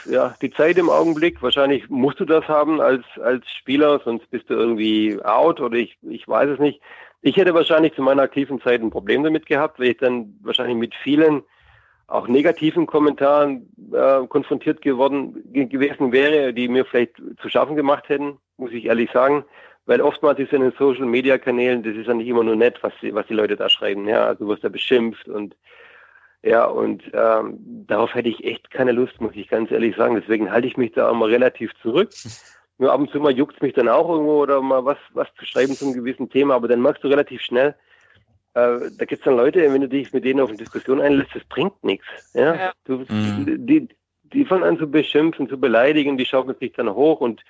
ja 0.06 0.34
die 0.40 0.50
Zeit 0.50 0.78
im 0.78 0.88
Augenblick. 0.88 1.42
Wahrscheinlich 1.42 1.88
musst 1.90 2.18
du 2.18 2.24
das 2.24 2.48
haben 2.48 2.80
als 2.80 3.04
als 3.22 3.44
Spieler, 3.50 4.00
sonst 4.02 4.30
bist 4.30 4.48
du 4.48 4.54
irgendwie 4.54 5.22
out 5.22 5.60
oder 5.60 5.76
ich 5.76 5.98
ich 6.02 6.26
weiß 6.26 6.48
es 6.48 6.58
nicht. 6.58 6.80
Ich 7.20 7.36
hätte 7.36 7.52
wahrscheinlich 7.52 7.94
zu 7.94 8.02
meiner 8.02 8.22
aktiven 8.22 8.62
Zeit 8.62 8.80
ein 8.80 8.90
Problem 8.90 9.22
damit 9.22 9.44
gehabt, 9.44 9.78
weil 9.78 9.88
ich 9.88 9.98
dann 9.98 10.38
wahrscheinlich 10.42 10.76
mit 10.76 10.94
vielen 10.94 11.42
auch 12.06 12.28
negativen 12.28 12.86
Kommentaren 12.86 13.68
äh, 13.92 14.26
konfrontiert 14.26 14.80
geworden 14.80 15.42
gewesen 15.52 16.12
wäre, 16.12 16.54
die 16.54 16.68
mir 16.68 16.84
vielleicht 16.84 17.20
zu 17.42 17.48
schaffen 17.48 17.76
gemacht 17.76 18.08
hätten, 18.08 18.38
muss 18.56 18.72
ich 18.72 18.86
ehrlich 18.86 19.10
sagen. 19.10 19.44
Weil 19.86 20.00
oftmals 20.00 20.38
ist 20.40 20.52
in 20.52 20.62
den 20.62 20.72
Social 20.72 21.06
Media 21.06 21.38
Kanälen, 21.38 21.82
das 21.82 21.94
ist 21.94 22.08
ja 22.08 22.14
nicht 22.14 22.28
immer 22.28 22.42
nur 22.42 22.56
nett, 22.56 22.78
was 22.82 22.92
die, 23.00 23.14
was 23.14 23.26
die 23.28 23.34
Leute 23.34 23.56
da 23.56 23.68
schreiben. 23.68 24.08
Ja, 24.08 24.26
also 24.26 24.44
du 24.44 24.50
wirst 24.50 24.64
da 24.64 24.68
beschimpft 24.68 25.28
und 25.28 25.56
ja, 26.42 26.64
und 26.64 27.02
ähm, 27.12 27.58
darauf 27.86 28.14
hätte 28.14 28.28
ich 28.28 28.44
echt 28.44 28.70
keine 28.70 28.92
Lust, 28.92 29.20
muss 29.20 29.34
ich 29.34 29.48
ganz 29.48 29.70
ehrlich 29.70 29.96
sagen. 29.96 30.14
Deswegen 30.14 30.50
halte 30.50 30.68
ich 30.68 30.76
mich 30.76 30.92
da 30.92 31.10
immer 31.10 31.28
relativ 31.28 31.72
zurück. 31.82 32.10
Nur 32.78 32.92
ab 32.92 33.00
und 33.00 33.10
zu 33.10 33.20
mal 33.20 33.32
juckt 33.32 33.62
mich 33.62 33.72
dann 33.72 33.88
auch 33.88 34.08
irgendwo 34.08 34.42
oder 34.42 34.60
mal 34.60 34.84
was, 34.84 34.98
was 35.14 35.28
zu 35.38 35.46
schreiben 35.46 35.74
zum 35.74 35.94
gewissen 35.94 36.28
Thema, 36.28 36.54
aber 36.54 36.68
dann 36.68 36.82
merkst 36.82 37.02
du 37.02 37.08
relativ 37.08 37.40
schnell, 37.40 37.74
äh, 38.52 38.90
da 38.98 39.04
gibt 39.04 39.20
es 39.20 39.24
dann 39.24 39.36
Leute, 39.36 39.60
wenn 39.72 39.80
du 39.80 39.88
dich 39.88 40.12
mit 40.12 40.24
denen 40.24 40.40
auf 40.40 40.48
eine 40.48 40.58
Diskussion 40.58 41.00
einlässt, 41.00 41.34
das 41.34 41.44
bringt 41.44 41.82
nichts. 41.84 42.06
Ja? 42.34 42.54
ja. 42.54 42.72
Du, 42.84 43.04
mhm. 43.08 43.66
die, 43.66 43.88
die 44.24 44.44
fangen 44.44 44.64
an 44.64 44.78
zu 44.78 44.90
beschimpfen, 44.90 45.48
zu 45.48 45.58
beleidigen, 45.58 46.18
die 46.18 46.26
schaukeln 46.26 46.56
sich 46.58 46.72
dann 46.72 46.92
hoch 46.92 47.20
und 47.20 47.42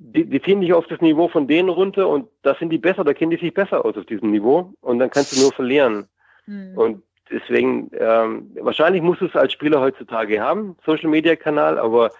die, 0.00 0.24
die 0.24 0.40
ziehen 0.40 0.62
dich 0.62 0.72
auf 0.72 0.86
das 0.86 1.00
Niveau 1.00 1.28
von 1.28 1.46
denen 1.46 1.68
runter 1.68 2.08
und 2.08 2.28
da 2.42 2.54
sind 2.54 2.70
die 2.70 2.78
besser, 2.78 3.04
da 3.04 3.12
kennen 3.12 3.30
die 3.30 3.36
sich 3.36 3.52
besser 3.52 3.84
aus 3.84 3.96
auf 3.96 4.06
diesem 4.06 4.30
Niveau 4.30 4.72
und 4.80 4.98
dann 4.98 5.10
kannst 5.10 5.36
du 5.36 5.40
nur 5.40 5.52
verlieren. 5.52 6.08
Mhm. 6.46 6.76
Und 6.76 7.02
deswegen, 7.30 7.90
ähm, 7.92 8.50
wahrscheinlich 8.60 9.02
musst 9.02 9.20
du 9.20 9.26
es 9.26 9.36
als 9.36 9.52
Spieler 9.52 9.80
heutzutage 9.80 10.40
haben, 10.40 10.76
Social 10.86 11.10
Media 11.10 11.36
Kanal, 11.36 11.78
aber 11.78 12.10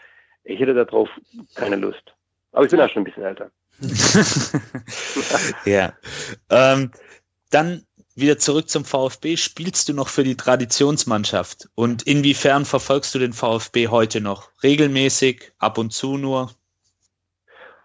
ich 0.44 0.60
hätte 0.60 0.74
darauf 0.74 1.08
keine 1.54 1.76
Lust. 1.76 2.14
Aber 2.52 2.64
ich 2.64 2.70
bin 2.70 2.80
ja 2.80 2.88
schon 2.88 3.02
ein 3.02 3.04
bisschen 3.04 3.22
älter. 3.22 3.50
ja. 5.64 5.94
Ähm, 6.50 6.90
dann 7.50 7.82
wieder 8.14 8.38
zurück 8.38 8.68
zum 8.68 8.84
VfB. 8.84 9.38
Spielst 9.38 9.88
du 9.88 9.94
noch 9.94 10.08
für 10.08 10.24
die 10.24 10.36
Traditionsmannschaft? 10.36 11.70
Und 11.74 12.02
inwiefern 12.02 12.66
verfolgst 12.66 13.14
du 13.14 13.18
den 13.18 13.32
VfB 13.32 13.88
heute 13.88 14.20
noch? 14.20 14.50
Regelmäßig, 14.62 15.52
ab 15.58 15.78
und 15.78 15.92
zu 15.92 16.18
nur? 16.18 16.50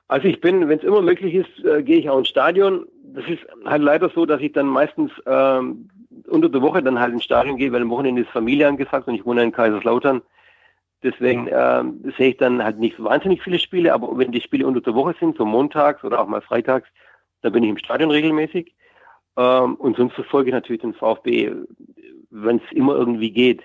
Also 0.08 0.28
ich 0.28 0.40
bin, 0.40 0.68
wenn 0.70 0.78
es 0.78 0.84
immer 0.84 1.02
möglich 1.02 1.34
ist, 1.34 1.66
äh, 1.66 1.82
gehe 1.82 1.98
ich 1.98 2.10
auch 2.10 2.20
ins 2.20 2.28
Stadion. 2.28 2.86
Das 3.04 3.26
ist 3.28 3.46
halt 3.66 3.82
leider 3.82 4.10
so, 4.10 4.26
dass 4.26 4.42
ich 4.42 4.52
dann 4.52 4.68
meistens 4.68 5.12
ähm, 5.26 5.90
unter 6.28 6.50
der 6.50 6.62
Woche 6.62 6.84
dann 6.84 7.00
halt 7.00 7.14
ins 7.14 7.24
Stadion 7.24 7.58
gehe, 7.58 7.72
weil 7.72 7.82
am 7.82 7.90
Wochenende 7.90 8.22
ist 8.22 8.30
Familie 8.30 8.68
angesagt 8.68 9.08
und 9.08 9.16
ich 9.16 9.26
wohne 9.26 9.44
in 9.44 9.52
Kaiserslautern. 9.52 10.22
Deswegen 11.04 11.48
ähm, 11.52 12.04
sehe 12.18 12.30
ich 12.30 12.38
dann 12.38 12.64
halt 12.64 12.80
nicht 12.80 12.98
so 12.98 13.04
wahnsinnig 13.04 13.42
viele 13.44 13.60
Spiele, 13.60 13.94
aber 13.94 14.18
wenn 14.18 14.32
die 14.32 14.42
Spiele 14.42 14.66
unter 14.66 14.82
der 14.82 14.96
Woche 14.96 15.16
sind, 15.20 15.38
so 15.38 15.46
montags 15.46 16.04
oder 16.04 16.20
auch 16.20 16.28
mal 16.28 16.42
freitags, 16.42 16.88
dann 17.42 17.52
bin 17.52 17.64
ich 17.64 17.70
im 17.70 17.78
Stadion 17.78 18.12
regelmäßig. 18.12 18.76
Ähm, 19.38 19.76
und 19.76 19.98
sonst 19.98 20.14
verfolge 20.14 20.50
ich 20.50 20.54
natürlich 20.54 20.82
den 20.82 20.94
VfB, 20.94 21.52
wenn 22.30 22.58
es 22.58 22.72
immer 22.72 22.96
irgendwie 22.96 23.32
geht. 23.32 23.64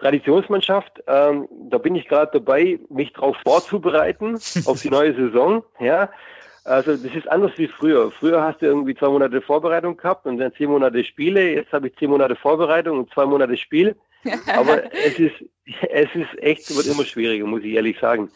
Traditionsmannschaft, 0.00 1.02
ähm, 1.06 1.48
da 1.68 1.78
bin 1.78 1.94
ich 1.94 2.08
gerade 2.08 2.32
dabei, 2.32 2.78
mich 2.88 3.12
darauf 3.12 3.36
vorzubereiten, 3.44 4.34
auf 4.64 4.80
die 4.80 4.90
neue 4.90 5.14
Saison. 5.14 5.62
Ja, 5.78 6.10
also 6.64 6.96
das 6.96 7.14
ist 7.14 7.28
anders 7.28 7.52
wie 7.56 7.68
früher. 7.68 8.10
Früher 8.10 8.42
hast 8.42 8.60
du 8.60 8.66
irgendwie 8.66 8.94
zwei 8.94 9.08
Monate 9.08 9.40
Vorbereitung 9.40 9.96
gehabt 9.96 10.26
und 10.26 10.38
dann 10.38 10.52
zehn 10.54 10.70
Monate 10.70 11.04
Spiele. 11.04 11.54
Jetzt 11.54 11.72
habe 11.72 11.88
ich 11.88 11.96
zehn 11.96 12.10
Monate 12.10 12.36
Vorbereitung 12.36 12.98
und 12.98 13.12
zwei 13.12 13.26
Monate 13.26 13.56
Spiel. 13.56 13.96
Aber 14.54 14.92
es 14.92 15.18
ist, 15.18 15.44
es 15.90 16.08
ist 16.14 16.42
echt, 16.42 16.76
wird 16.76 16.86
immer 16.86 17.04
schwieriger, 17.04 17.46
muss 17.46 17.62
ich 17.62 17.72
ehrlich 17.72 17.98
sagen. 17.98 18.30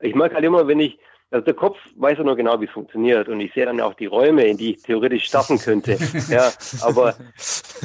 Ich 0.00 0.14
mag 0.14 0.34
halt 0.34 0.44
immer, 0.44 0.66
wenn 0.66 0.80
ich, 0.80 0.98
also 1.30 1.44
der 1.44 1.54
Kopf 1.54 1.78
weiß 1.96 2.18
ja 2.18 2.24
noch 2.24 2.36
genau, 2.36 2.60
wie 2.60 2.64
es 2.64 2.70
funktioniert 2.70 3.28
und 3.28 3.40
ich 3.40 3.52
sehe 3.52 3.64
dann 3.64 3.80
auch 3.80 3.94
die 3.94 4.06
Räume, 4.06 4.44
in 4.46 4.56
die 4.56 4.74
ich 4.74 4.82
theoretisch 4.82 5.24
starten 5.24 5.58
könnte. 5.58 5.96
ja, 6.28 6.50
aber 6.82 7.14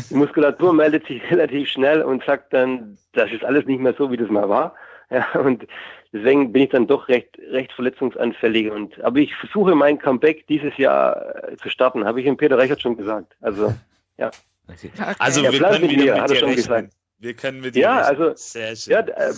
die 0.10 0.16
Muskulatur 0.16 0.74
meldet 0.74 1.06
sich 1.06 1.22
relativ 1.32 1.70
schnell 1.70 2.02
und 2.02 2.24
sagt 2.24 2.54
dann, 2.54 2.98
das 3.14 3.32
ist 3.32 3.44
alles 3.44 3.66
nicht 3.66 3.80
mehr 3.80 3.94
so, 3.98 4.12
wie 4.12 4.18
das 4.18 4.30
mal 4.30 4.50
war. 4.50 4.76
Ja, 5.12 5.32
und 5.40 5.68
deswegen 6.12 6.52
bin 6.52 6.64
ich 6.64 6.70
dann 6.70 6.88
doch 6.88 7.08
recht, 7.08 7.38
recht 7.52 7.72
verletzungsanfällig. 7.74 8.72
Und, 8.72 9.00
aber 9.04 9.20
ich 9.20 9.36
versuche 9.36 9.76
mein 9.76 10.00
Comeback 10.00 10.48
dieses 10.48 10.76
Jahr 10.78 11.52
äh, 11.52 11.58
zu 11.58 11.70
starten, 11.70 12.06
habe 12.06 12.20
ich 12.20 12.26
dem 12.26 12.38
Peter 12.38 12.58
Reichert 12.58 12.82
schon 12.82 12.98
gesagt. 12.98 13.36
Also, 13.42 13.74
ja. 14.18 14.32
Okay. 14.68 14.90
Also, 15.20 15.44
wir 15.44 15.52
können 15.52 15.90
wieder 15.90 16.14
mit 16.14 16.22
hat 16.22 16.32
er 16.32 16.36
schon 16.38 16.50
rechnen. 16.50 16.56
gesagt. 16.56 16.94
Wir 17.20 17.34
können 17.36 17.62
mit 17.62 17.76
dir 17.76 17.82
Ja, 17.82 17.98
also, 18.00 18.34
Sehr 18.36 18.76
schön. 18.76 18.94
Ja, 18.94 19.00
äh, 19.02 19.34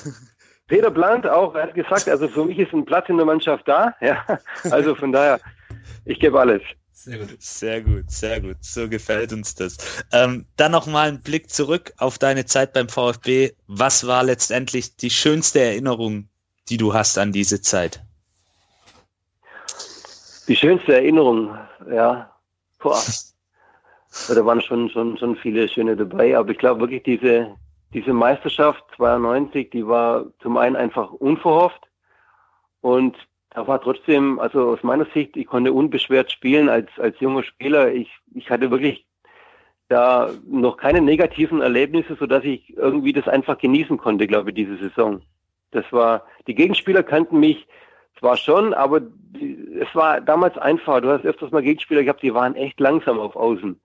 Peter 0.68 0.92
Blant 0.92 1.26
auch, 1.26 1.56
er 1.56 1.64
hat 1.64 1.76
gesagt, 1.76 2.10
also 2.10 2.28
für 2.28 2.46
mich 2.46 2.60
ist 2.60 2.74
ein 2.74 2.86
Platz 2.86 3.08
in 3.10 3.18
der 3.18 3.26
Mannschaft 3.26 3.68
da. 3.68 3.96
Ja, 4.02 4.24
also 4.70 4.96
von 4.96 5.12
daher, 5.12 5.40
ich 6.06 6.20
gebe 6.20 6.40
alles. 6.40 6.62
Sehr 6.92 7.20
gut. 7.20 7.42
Sehr 7.42 7.82
gut, 7.82 8.10
sehr 8.10 8.42
gut. 8.42 8.58
So 8.62 8.90
gefällt 8.90 9.32
uns 9.32 9.56
das. 9.56 9.78
Ähm, 10.12 10.46
dann 10.58 10.72
nochmal 10.72 11.10
ein 11.10 11.22
Blick 11.22 11.50
zurück 11.50 11.94
auf 11.98 12.18
deine 12.18 12.46
Zeit 12.46 12.74
beim 12.74 12.90
VfB. 12.90 13.52
Was 13.68 14.08
war 14.08 14.24
letztendlich 14.24 14.96
die 14.98 15.12
schönste 15.12 15.60
Erinnerung, 15.62 16.28
die 16.70 16.78
du 16.78 16.94
hast 16.94 17.18
an 17.18 17.32
diese 17.32 17.62
Zeit? 17.62 18.04
Die 20.48 20.56
schönste 20.56 20.96
Erinnerung, 20.96 21.58
ja. 21.90 22.32
Boah. 22.80 23.02
Da 24.30 24.44
waren 24.44 24.62
schon, 24.62 24.90
schon, 24.90 25.16
schon 25.18 25.36
viele 25.36 25.70
schöne 25.70 25.96
dabei, 25.96 26.36
aber 26.36 26.50
ich 26.50 26.58
glaube 26.58 26.80
wirklich 26.82 27.04
diese, 27.04 27.56
diese 27.94 28.14
Meisterschaft 28.14 28.84
92, 28.96 29.70
die 29.70 29.88
war 29.88 30.26
zum 30.42 30.58
einen 30.58 30.76
einfach 30.76 31.12
unverhofft 31.12 31.88
und 32.82 33.16
da 33.52 33.66
war 33.68 33.82
trotzdem, 33.82 34.40
also 34.40 34.70
aus 34.70 34.84
meiner 34.84 35.06
Sicht, 35.06 35.36
ich 35.36 35.48
konnte 35.48 35.74
unbeschwert 35.74 36.32
spielen 36.32 36.70
als, 36.70 36.90
als 36.98 37.20
junger 37.20 37.44
Spieler. 37.44 37.92
Ich, 37.92 38.12
ich 38.36 38.52
hatte 38.52 38.70
wirklich 38.70 39.08
da 39.88 40.30
noch 40.46 40.78
keine 40.78 41.02
negativen 41.02 41.62
Erlebnisse, 41.62 42.16
so 42.20 42.28
dass 42.28 42.44
ich 42.44 42.76
irgendwie 42.78 43.14
das 43.14 43.28
einfach 43.28 43.58
genießen 43.58 43.98
konnte, 43.98 44.28
glaube 44.28 44.50
ich, 44.50 44.56
diese 44.56 44.78
Saison. 44.78 45.22
Das 45.72 45.86
war, 45.92 46.26
die 46.46 46.56
Gegenspieler 46.56 47.04
kannten 47.04 47.40
mich 47.40 47.68
zwar 48.20 48.38
schon, 48.38 48.74
aber 48.74 49.00
die, 49.00 49.58
es 49.80 49.94
war 49.96 50.22
damals 50.22 50.58
einfach. 50.58 51.02
Du 51.02 51.10
hast 51.10 51.26
öfters 51.26 51.52
mal 51.52 51.64
Gegenspieler 51.64 52.04
gehabt, 52.04 52.22
die 52.22 52.34
waren 52.34 52.56
echt 52.56 52.80
langsam 52.80 53.20
auf 53.20 53.36
Außen. 53.36 53.80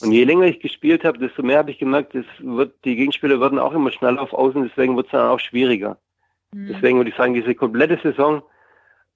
Und 0.00 0.12
je 0.12 0.24
länger 0.24 0.46
ich 0.46 0.60
gespielt 0.60 1.04
habe, 1.04 1.18
desto 1.18 1.42
mehr 1.42 1.58
habe 1.58 1.70
ich 1.70 1.78
gemerkt, 1.78 2.14
es 2.14 2.26
wird, 2.38 2.72
die 2.84 2.96
Gegenspieler 2.96 3.40
werden 3.40 3.58
auch 3.58 3.72
immer 3.72 3.90
schneller 3.90 4.22
auf 4.22 4.32
Außen, 4.32 4.62
deswegen 4.62 4.96
wird 4.96 5.06
es 5.06 5.12
dann 5.12 5.28
auch 5.28 5.40
schwieriger. 5.40 5.98
Mhm. 6.52 6.68
Deswegen 6.68 6.98
würde 6.98 7.10
ich 7.10 7.16
sagen, 7.16 7.34
diese 7.34 7.54
komplette 7.54 7.98
Saison 8.02 8.42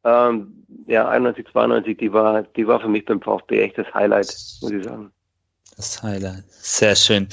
ähm, 0.05 0.65
ja, 0.87 1.09
91, 1.09 1.47
92, 1.53 1.99
die 1.99 2.13
war, 2.13 2.43
die 2.43 2.67
war 2.67 2.81
für 2.81 2.89
mich 2.89 3.05
beim 3.05 3.21
VfB 3.21 3.63
echt 3.63 3.79
das 3.79 3.93
Highlight, 3.95 4.35
muss 4.61 4.73
ich 4.73 4.85
sagen. 4.85 5.13
Das 5.77 6.03
Highlight, 6.03 6.45
sehr 6.49 6.97
schön. 6.97 7.29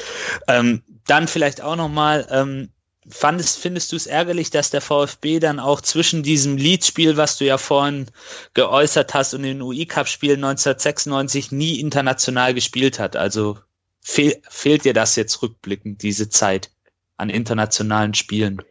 Ähm, 0.47 0.81
dann 1.07 1.27
vielleicht 1.27 1.61
auch 1.61 1.75
nochmal, 1.75 2.27
ähm, 2.31 2.69
fandest, 3.09 3.59
findest 3.59 3.91
du 3.91 3.95
es 3.95 4.07
ärgerlich, 4.07 4.49
dass 4.49 4.69
der 4.69 4.81
VfB 4.81 5.39
dann 5.39 5.59
auch 5.59 5.81
zwischen 5.81 6.23
diesem 6.23 6.57
Leadspiel, 6.57 7.17
was 7.17 7.37
du 7.37 7.45
ja 7.45 7.57
vorhin 7.57 8.07
geäußert 8.53 9.13
hast, 9.13 9.33
und 9.33 9.43
den 9.43 9.61
UI-Cup-Spielen 9.61 10.43
1996 10.43 11.51
nie 11.51 11.79
international 11.79 12.53
gespielt 12.53 12.99
hat? 12.99 13.15
Also 13.15 13.57
fehl, 14.01 14.35
fehlt 14.49 14.85
dir 14.85 14.93
das 14.93 15.15
jetzt 15.15 15.41
rückblickend, 15.41 16.03
diese 16.03 16.29
Zeit 16.29 16.71
an 17.17 17.29
internationalen 17.29 18.13
Spielen? 18.13 18.61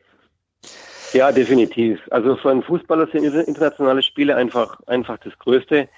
Ja, 1.12 1.32
definitiv. 1.32 2.00
Also 2.10 2.36
für 2.36 2.50
einen 2.50 2.62
Fußballer 2.62 3.08
sind 3.10 3.24
internationale 3.24 4.02
Spiele 4.02 4.36
einfach, 4.36 4.78
einfach 4.86 5.18
das 5.18 5.38
Größte. 5.38 5.88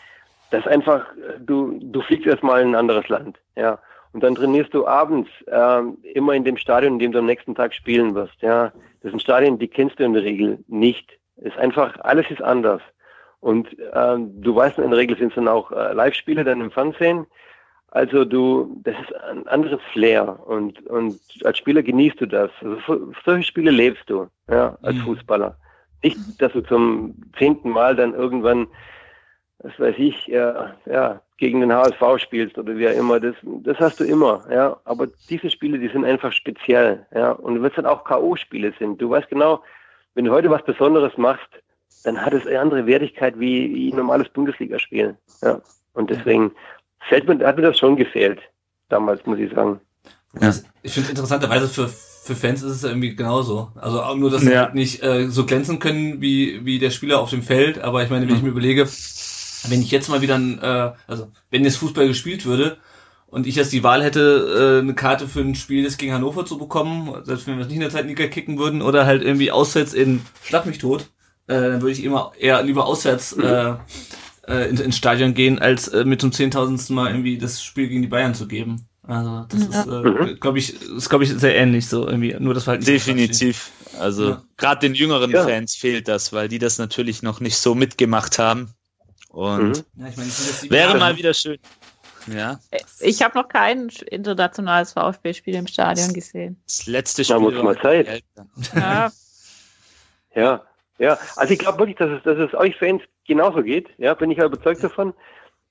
Das 0.50 0.66
einfach, 0.66 1.04
du, 1.40 1.78
du 1.80 2.02
fliegst 2.02 2.26
erstmal 2.26 2.62
in 2.62 2.68
ein 2.68 2.74
anderes 2.74 3.08
Land, 3.08 3.38
ja. 3.56 3.78
Und 4.12 4.23
dann 4.23 4.35
trainierst 4.35 4.74
du 4.74 4.87
abends 4.87 5.31
ähm, 5.47 5.99
immer 6.03 6.35
in 6.35 6.45
dem 6.45 6.57
Stadion, 6.57 6.95
in 6.95 6.99
dem 6.99 7.12
du 7.12 7.19
am 7.20 7.27
nächsten 7.27 7.55
Tag 7.55 7.74
spielen 7.74 8.15
wirst, 8.15 8.41
ja. 8.43 8.73
Das 9.03 9.11
sind 9.12 9.23
Stadien, 9.23 9.59
die 9.59 9.69
kennst 9.69 9.99
du 9.99 10.05
in 10.05 10.12
der 10.12 10.24
Regel 10.24 10.59
nicht. 10.69 11.19
Es 11.37 11.47
ist 11.53 11.59
einfach, 11.59 11.99
alles 12.01 12.31
ist 12.31 12.43
anders. 12.43 12.82
Und 13.41 13.69
ähm, 13.95 14.43
du 14.43 14.55
weißt, 14.55 14.78
in 14.78 14.91
der 14.91 14.99
Regel 14.99 15.16
sind 15.16 15.28
es 15.28 15.35
dann 15.37 15.49
auch 15.49 15.73
äh, 15.73 15.95
Live-Spiele 15.95 16.45
dann 16.45 16.61
im 16.61 16.70
Fernsehen. 16.70 17.27
Also 17.93 18.24
du, 18.24 18.78
das 18.85 18.95
ist 19.01 19.15
ein 19.31 19.49
anderes 19.49 19.81
Flair 19.93 20.39
und, 20.47 20.87
und 20.87 21.19
als 21.45 21.59
Spieler 21.59 21.82
genießt 21.82 22.20
du 22.20 22.27
das. 22.27 22.51
Also 22.61 23.12
solche 23.24 23.45
Spiele 23.45 23.70
lebst 23.70 24.09
du, 24.09 24.28
ja, 24.49 24.77
als 24.82 24.97
Mhm. 24.97 25.01
Fußballer. 25.01 25.57
Nicht, 26.03 26.19
dass 26.41 26.53
du 26.53 26.61
zum 26.61 27.15
zehnten 27.39 27.70
Mal 27.70 27.97
dann 27.97 28.15
irgendwann, 28.15 28.69
was 29.62 29.78
weiß 29.78 29.95
ich, 29.99 30.27
ja, 30.27 30.74
ja, 30.87 31.20
gegen 31.37 31.61
den 31.61 31.73
HSV 31.73 32.19
spielst 32.19 32.57
oder 32.59 32.77
wie 32.77 32.89
auch 32.89 32.95
immer. 32.95 33.20
Das, 33.20 33.35
das 33.43 33.78
hast 33.78 34.01
du 34.01 34.05
immer, 34.05 34.45
ja. 34.51 34.77
Aber 34.85 35.07
diese 35.28 35.51
Spiele, 35.51 35.78
die 35.78 35.89
sind 35.89 36.05
einfach 36.05 36.32
speziell, 36.32 37.07
ja. 37.15 37.32
Und 37.32 37.62
wenn 37.62 37.69
es 37.70 37.77
dann 37.77 37.87
auch 37.87 38.05
K.O.-Spiele 38.05 38.73
sind, 38.78 39.01
du 39.01 39.11
weißt 39.11 39.28
genau, 39.28 39.62
wenn 40.15 40.24
du 40.24 40.32
heute 40.32 40.51
was 40.51 40.65
Besonderes 40.65 41.16
machst, 41.16 41.49
dann 42.05 42.19
hat 42.20 42.32
es 42.32 42.47
eine 42.47 42.59
andere 42.61 42.87
Wertigkeit 42.87 43.39
wie, 43.39 43.74
wie 43.74 43.93
ein 43.93 43.97
normales 43.97 44.28
Bundesligaspiel, 44.31 45.16
ja. 45.43 45.61
Und 45.93 46.09
deswegen 46.11 46.53
fällt 47.09 47.27
mir, 47.28 47.47
hat 47.47 47.57
mir 47.57 47.62
das 47.62 47.78
schon 47.78 47.97
gefehlt, 47.97 48.41
damals, 48.89 49.24
muss 49.27 49.39
ich 49.39 49.53
sagen. 49.53 49.81
Ja. 50.41 50.53
Ich 50.82 50.95
finde 50.95 51.11
interessanterweise 51.11 51.69
für, 51.69 51.89
für 51.89 52.37
Fans 52.37 52.62
ist 52.62 52.73
es 52.77 52.85
irgendwie 52.85 53.16
genauso. 53.16 53.73
Also 53.74 54.01
auch 54.03 54.15
nur, 54.15 54.31
dass 54.31 54.43
sie 54.43 54.53
Ja. 54.53 54.66
halt 54.66 54.74
nicht 54.74 55.03
äh, 55.03 55.27
so 55.28 55.45
glänzen 55.45 55.81
können 55.81 56.20
wie, 56.20 56.65
wie 56.65 56.78
der 56.78 56.91
Spieler 56.91 57.20
auf 57.20 57.31
dem 57.31 57.43
Feld. 57.43 57.81
Aber 57.81 58.03
ich 58.05 58.11
meine, 58.11 58.28
wenn 58.28 58.37
ich 58.37 58.43
mir 58.43 58.51
überlege, 58.51 58.87
wenn 59.69 59.82
ich 59.82 59.91
jetzt 59.91 60.09
mal 60.09 60.20
wieder 60.20 60.37
ein, 60.37 60.59
äh, 60.61 60.93
also 61.07 61.31
wenn 61.51 61.65
jetzt 61.65 61.77
Fußball 61.78 62.07
gespielt 62.09 62.47
würde 62.47 62.78
und 63.27 63.47
ich 63.47 63.57
jetzt 63.57 63.73
die 63.73 63.82
Wahl 63.82 64.03
hätte, 64.03 64.78
äh, 64.78 64.82
eine 64.82 64.95
Karte 64.95 65.28
für 65.28 65.41
ein 65.41 65.55
Spiel 65.55 65.85
das 65.85 65.97
gegen 65.99 66.12
Hannover 66.12 66.45
zu 66.47 66.59
bekommen, 66.59 67.15
selbst 67.24 67.47
wenn 67.47 67.57
wir 67.57 67.62
es 67.62 67.69
nicht 67.69 67.77
in 67.77 67.82
der 67.82 67.91
Zweitliga 67.91 68.27
kicken 68.27 68.59
würden 68.59 68.82
oder 68.82 69.07
halt 69.07 69.23
irgendwie 69.23 69.51
auswärts 69.53 69.93
in 69.95 70.23
Schlag 70.43 70.66
mich 70.66 70.78
tot, 70.78 71.11
äh, 71.47 71.55
dann 71.55 71.82
würde 71.82 71.93
ich 71.93 72.05
immer 72.05 72.32
eher 72.39 72.62
lieber 72.62 72.87
auswärts 72.87 73.32
äh, 73.35 73.74
äh, 74.49 74.69
ins, 74.69 74.81
ins 74.81 74.97
Stadion 74.97 75.35
gehen, 75.35 75.59
als 75.59 75.89
äh, 75.89 76.05
mit 76.05 76.20
zum 76.20 76.32
zehntausendsten 76.32 76.95
Mal 76.97 77.11
irgendwie 77.11 77.39
das 77.39 77.62
Spiel 77.62 77.89
gegen 77.89 78.03
die 78.03 78.09
Bayern 78.09 78.35
zu 78.35 78.47
geben. 78.49 78.87
Also 79.03 79.47
das 79.49 79.62
ist, 79.62 79.87
äh, 79.87 80.35
glaube 80.35 80.59
ich, 80.59 80.81
ist 80.82 81.09
glaube 81.09 81.24
ich 81.24 81.31
sehr 81.31 81.57
ähnlich 81.57 81.89
so 81.89 82.07
irgendwie. 82.07 82.37
Nur 82.39 82.55
das 82.55 82.69
halt 82.69 82.81
nicht 82.81 82.89
Definitiv. 82.89 83.70
Also 83.99 84.31
Ja. 84.31 84.43
gerade 84.57 84.81
den 84.81 84.95
jüngeren 84.95 85.31
Ja. 85.32 85.43
Fans 85.45 85.74
fehlt 85.74 86.07
das, 86.07 86.32
weil 86.32 86.49
die 86.49 86.59
das 86.59 86.78
natürlich 86.78 87.23
noch 87.23 87.41
nicht 87.41 87.57
so 87.57 87.74
mitgemacht 87.74 88.39
haben. 88.39 88.73
Und 89.31 89.69
Mhm. 89.97 90.02
Ja, 90.02 90.09
ich 90.09 90.16
sieben 90.16 90.74
wäre 90.74 90.98
mal 90.98 91.16
wieder 91.16 91.32
schön. 91.35 91.59
Ja, 92.27 92.61
Ich 93.01 93.23
habe 93.23 93.39
noch 93.39 93.48
kein 93.48 93.89
internationales 94.11 94.93
VfB-Spiel 94.93 95.55
im 95.55 95.66
Stadion 95.66 96.12
gesehen. 96.12 96.61
das 96.66 96.86
letzte 96.86 97.23
Da 97.23 97.27
Spiel. 97.27 97.39
muss 97.39 97.55
war 97.57 97.62
mal 97.62 97.78
Zeit. 97.81 98.07
die 98.07 98.11
Eltern. 98.11 98.51
Ja, 98.74 99.11
Ja, 100.35 100.62
ja. 100.98 101.19
Also 101.36 101.52
ich 101.55 101.59
glaube 101.59 101.78
wirklich, 101.78 101.97
dass 101.97 102.11
es, 102.11 102.23
dass 102.23 102.39
es 102.39 102.55
euch 102.55 102.77
Fans 102.77 103.02
genauso 103.27 103.62
geht. 103.62 103.89
Ja, 103.98 104.15
bin 104.15 104.31
ich 104.31 104.39
ja 104.39 104.44
überzeugt 104.44 104.85
davon. 104.85 105.15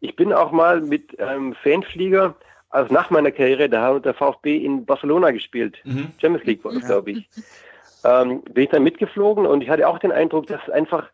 Ich 0.02 0.16
bin 0.16 0.34
auch 0.34 0.52
mal 0.52 0.82
mit 0.82 1.18
einem 1.20 1.54
Fanflieger, 1.56 2.36
also 2.70 2.94
nach 2.94 3.10
meiner 3.10 3.32
Karriere, 3.32 3.70
da 3.70 3.84
hat 3.94 4.06
der 4.06 4.14
VfB 4.16 4.58
in 4.58 4.86
Barcelona 4.86 5.32
gespielt. 5.32 5.78
Mhm. 5.84 6.12
Champions 6.20 6.46
League 6.46 6.64
war 6.66 6.74
das, 6.74 6.86
glaube 6.86 7.12
ich. 7.12 7.30
Ähm, 8.04 8.42
bin 8.44 8.64
ich 8.64 8.70
dann 8.70 8.84
mitgeflogen 8.84 9.46
und 9.46 9.62
ich 9.62 9.70
hatte 9.70 9.88
auch 9.88 10.00
den 10.00 10.12
Eindruck, 10.12 10.48
dass 10.48 10.68
einfach 10.70 11.08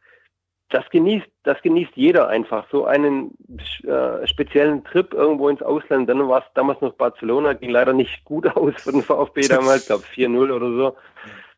das 0.69 0.89
genießt, 0.89 1.27
das 1.43 1.61
genießt 1.61 1.91
jeder 1.95 2.27
einfach. 2.27 2.65
So 2.71 2.85
einen 2.85 3.37
äh, 3.83 4.25
speziellen 4.27 4.83
Trip 4.83 5.13
irgendwo 5.13 5.49
ins 5.49 5.61
Ausland. 5.61 6.09
Dann 6.09 6.27
war 6.27 6.39
es 6.39 6.45
damals 6.55 6.81
noch 6.81 6.93
Barcelona, 6.93 7.53
ging 7.53 7.69
leider 7.69 7.93
nicht 7.93 8.23
gut 8.25 8.47
aus 8.55 8.73
für 8.77 8.91
den 8.91 9.03
VfB 9.03 9.47
damals, 9.47 9.85
glaube 9.85 10.03
4-0 10.15 10.51
oder 10.51 10.71
so. 10.71 10.95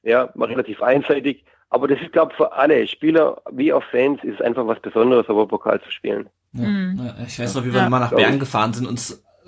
Ja, 0.04 0.30
war 0.36 0.50
relativ 0.50 0.82
einseitig. 0.82 1.44
Aber 1.70 1.88
das 1.88 2.00
ist, 2.02 2.14
glaube 2.14 2.32
ich, 2.32 2.38
für 2.38 2.52
alle 2.54 2.88
Spieler 2.88 3.42
wie 3.52 3.74
auch 3.74 3.84
Fans 3.84 4.24
ist 4.24 4.36
es 4.36 4.42
einfach 4.42 4.66
was 4.68 4.80
Besonderes, 4.80 5.28
aber 5.28 5.48
Pokal 5.48 5.82
zu 5.82 5.92
spielen. 5.92 6.30
Ja. 6.54 6.66
Mhm. 6.68 7.12
Ich 7.28 7.40
weiß 7.40 7.56
noch, 7.56 7.66
wie 7.66 7.74
wir 7.74 7.82
Ja. 7.82 7.90
mal 7.90 8.00
nach 8.00 8.14
Bern 8.14 8.34
ich. 8.36 8.40
gefahren 8.40 8.74
sind 8.74 8.88
und 8.88 9.00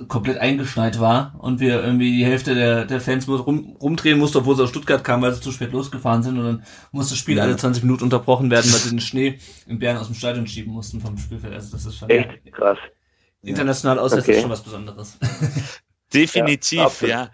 komplett 0.08 0.38
eingeschneit 0.38 1.00
war 1.00 1.36
und 1.40 1.60
wir 1.60 1.84
irgendwie 1.84 2.18
die 2.18 2.26
Hälfte 2.26 2.56
der, 2.56 2.86
der 2.86 3.02
Fans 3.02 3.28
rum, 3.28 3.76
rumdrehen 3.82 4.18
mussten, 4.18 4.38
obwohl 4.40 4.56
sie 4.56 4.64
aus 4.64 4.70
Stuttgart 4.70 5.04
kamen, 5.04 5.22
weil 5.24 5.34
sie 5.34 5.42
zu 5.42 5.52
spät 5.52 5.72
losgefahren 5.72 6.24
sind 6.24 6.38
und 6.38 6.46
dann 6.46 6.64
musste 6.92 7.14
das 7.14 7.20
Spiel 7.20 7.38
Ja. 7.38 7.44
alle 7.44 7.58
20 7.58 7.84
Minuten 7.84 8.04
unterbrochen 8.06 8.50
werden, 8.50 8.72
weil 8.72 8.80
sie 8.80 8.90
den 8.90 9.02
Schnee 9.02 9.40
in 9.68 9.80
Bern 9.80 9.98
aus 9.98 10.08
dem 10.08 10.16
Stadion 10.16 10.48
schieben 10.48 10.74
mussten 10.74 11.02
vom 11.02 11.18
Spielfeld. 11.18 11.54
Also 11.54 11.72
das 11.76 11.86
ist 11.86 11.98
schon 11.98 12.10
Echt 12.10 12.30
krass. 12.52 12.78
international 13.44 14.00
auswärts 14.00 14.26
Okay. 14.26 14.36
ist 14.38 14.42
schon 14.42 14.50
was 14.52 14.64
Besonderes. 14.64 15.18
Definitiv, 16.14 17.02
Ja, 17.02 17.08
ja. 17.08 17.30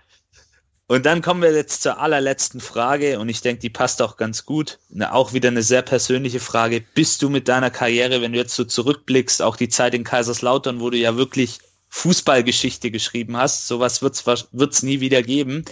Und 0.88 1.08
dann 1.08 1.24
kommen 1.24 1.42
wir 1.42 1.52
jetzt 1.52 1.82
zur 1.82 2.00
allerletzten 2.00 2.60
Frage 2.62 3.20
und 3.20 3.28
ich 3.28 3.42
denke, 3.42 3.60
die 3.60 3.72
passt 3.72 4.04
auch 4.04 4.18
ganz 4.18 4.46
gut. 4.46 4.78
Na, 4.90 5.14
auch 5.14 5.34
wieder 5.34 5.50
eine 5.50 5.64
sehr 5.64 5.82
persönliche 5.82 6.40
Frage. 6.40 6.84
Bist 6.94 7.24
du 7.24 7.30
mit 7.30 7.48
deiner 7.48 7.72
Karriere, 7.72 8.22
wenn 8.22 8.34
du 8.34 8.38
jetzt 8.38 8.56
so 8.56 8.64
zurückblickst, 8.66 9.42
auch 9.42 9.56
die 9.56 9.70
Zeit 9.70 9.96
in 9.96 10.04
Kaiserslautern, 10.04 10.80
wo 10.82 10.92
du 10.92 10.98
ja 10.98 11.18
wirklich 11.18 11.58
Fußballgeschichte 11.96 12.92
geschrieben 12.92 13.38
hast, 13.38 13.68
sowas 13.68 14.02
wird's 14.02 14.28
wahrsch- 14.28 14.48
wird's 14.52 14.84
nie 14.84 15.00
wieder 15.00 15.22
geben. 15.24 15.64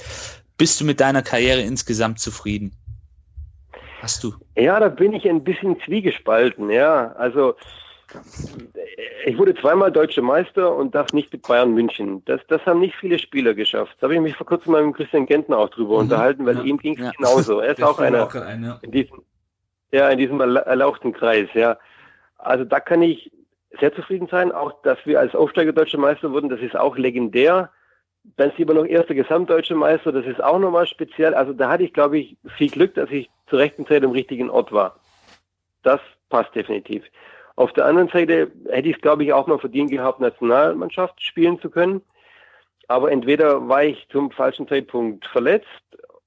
Bist 0.58 0.80
du 0.80 0.86
mit 0.86 1.02
deiner 1.02 1.22
Karriere 1.22 1.60
insgesamt 1.62 2.20
zufrieden? 2.20 2.72
Hast 4.02 4.24
du? 4.24 4.34
Ja, 4.56 4.80
da 4.80 4.88
bin 4.88 5.12
ich 5.14 5.28
ein 5.28 5.44
bisschen 5.44 5.78
zwiegespalten, 5.82 6.70
ja. 6.70 7.12
Also 7.14 7.56
ich 9.26 9.38
wurde 9.38 9.54
zweimal 9.56 9.92
deutscher 9.92 10.22
Meister 10.22 10.74
und 10.74 10.96
das 10.96 11.12
nicht 11.12 11.32
mit 11.34 11.42
Bayern 11.42 11.74
München. 11.74 12.24
Das, 12.26 12.40
das 12.48 12.66
haben 12.66 12.80
nicht 12.80 12.96
viele 12.96 13.20
Spieler 13.20 13.54
geschafft. 13.54 13.98
Da 14.00 14.06
habe 14.06 14.16
ich 14.16 14.22
mich 14.22 14.36
vor 14.36 14.46
kurzem 14.46 14.72
mal 14.72 14.86
mit 14.86 14.96
Christian 14.96 15.26
Gentner 15.26 15.58
auch 15.58 15.70
drüber 15.70 15.96
Mhm. 15.96 16.00
unterhalten, 16.04 16.46
weil 16.46 16.58
Ja. 16.58 16.64
ihm 16.64 16.78
ging 16.78 16.94
es 16.98 17.02
Ja. 17.06 17.12
genauso. 17.18 17.60
Er 17.60 17.72
ist 17.72 17.80
Der 17.80 17.90
auch 17.90 18.00
einer 18.00 18.34
ein, 18.46 18.64
ja. 18.64 18.80
in 18.82 18.92
diesem, 18.92 19.22
ja, 19.92 20.10
in 20.10 20.18
diesem 20.20 20.40
erla- 20.42 20.62
erlauchten 20.66 21.12
Kreis, 21.12 21.50
ja. 21.54 21.78
Also 22.38 22.64
da 22.64 22.80
kann 22.80 23.02
ich 23.02 23.30
sehr 23.80 23.94
zufrieden 23.94 24.28
sein. 24.28 24.52
Auch, 24.52 24.82
dass 24.84 24.98
wir 25.06 25.20
als 25.20 25.36
Aufsteiger 25.36 25.74
deutscher 25.74 25.98
Meister 25.98 26.32
wurden, 26.32 26.50
das 26.50 26.62
ist 26.62 26.76
auch 26.76 26.98
legendär. 26.98 27.72
Dann 28.38 28.50
ist 28.50 28.58
lieber 28.58 28.74
noch 28.74 28.86
erster 28.86 29.16
gesamtdeutscher 29.16 29.76
Meister, 29.76 30.12
das 30.12 30.26
ist 30.26 30.42
auch 30.42 30.60
nochmal 30.60 30.88
speziell. 30.88 31.34
Also 31.34 31.52
da 31.54 31.70
hatte 31.70 31.84
ich, 31.84 31.94
glaube 31.94 32.20
ich, 32.20 32.38
viel 32.58 32.70
Glück, 32.70 32.94
dass 32.96 33.12
ich 33.12 33.30
zur 33.48 33.60
rechten 33.60 33.86
Zeit 33.86 34.04
am 34.04 34.12
richtigen 34.12 34.50
Ort 34.50 34.72
war. 34.72 35.00
Das 35.84 36.00
passt 36.30 36.56
definitiv. 36.56 37.04
Auf 37.56 37.74
der 37.74 37.86
anderen 37.86 38.08
Seite 38.08 38.52
hätte 38.70 38.90
ich 38.90 38.96
es, 38.96 39.02
glaube 39.02 39.24
ich, 39.24 39.34
auch 39.34 39.48
mal 39.48 39.60
verdient 39.60 39.92
gehabt, 39.92 40.20
Nationalmannschaft 40.20 41.22
spielen 41.22 41.60
zu 41.60 41.70
können. 41.70 42.02
Aber 42.88 43.12
entweder 43.12 43.68
war 43.68 43.84
ich 43.84 44.08
zum 44.10 44.32
falschen 44.32 44.68
Zeitpunkt 44.68 45.26
verletzt 45.28 45.68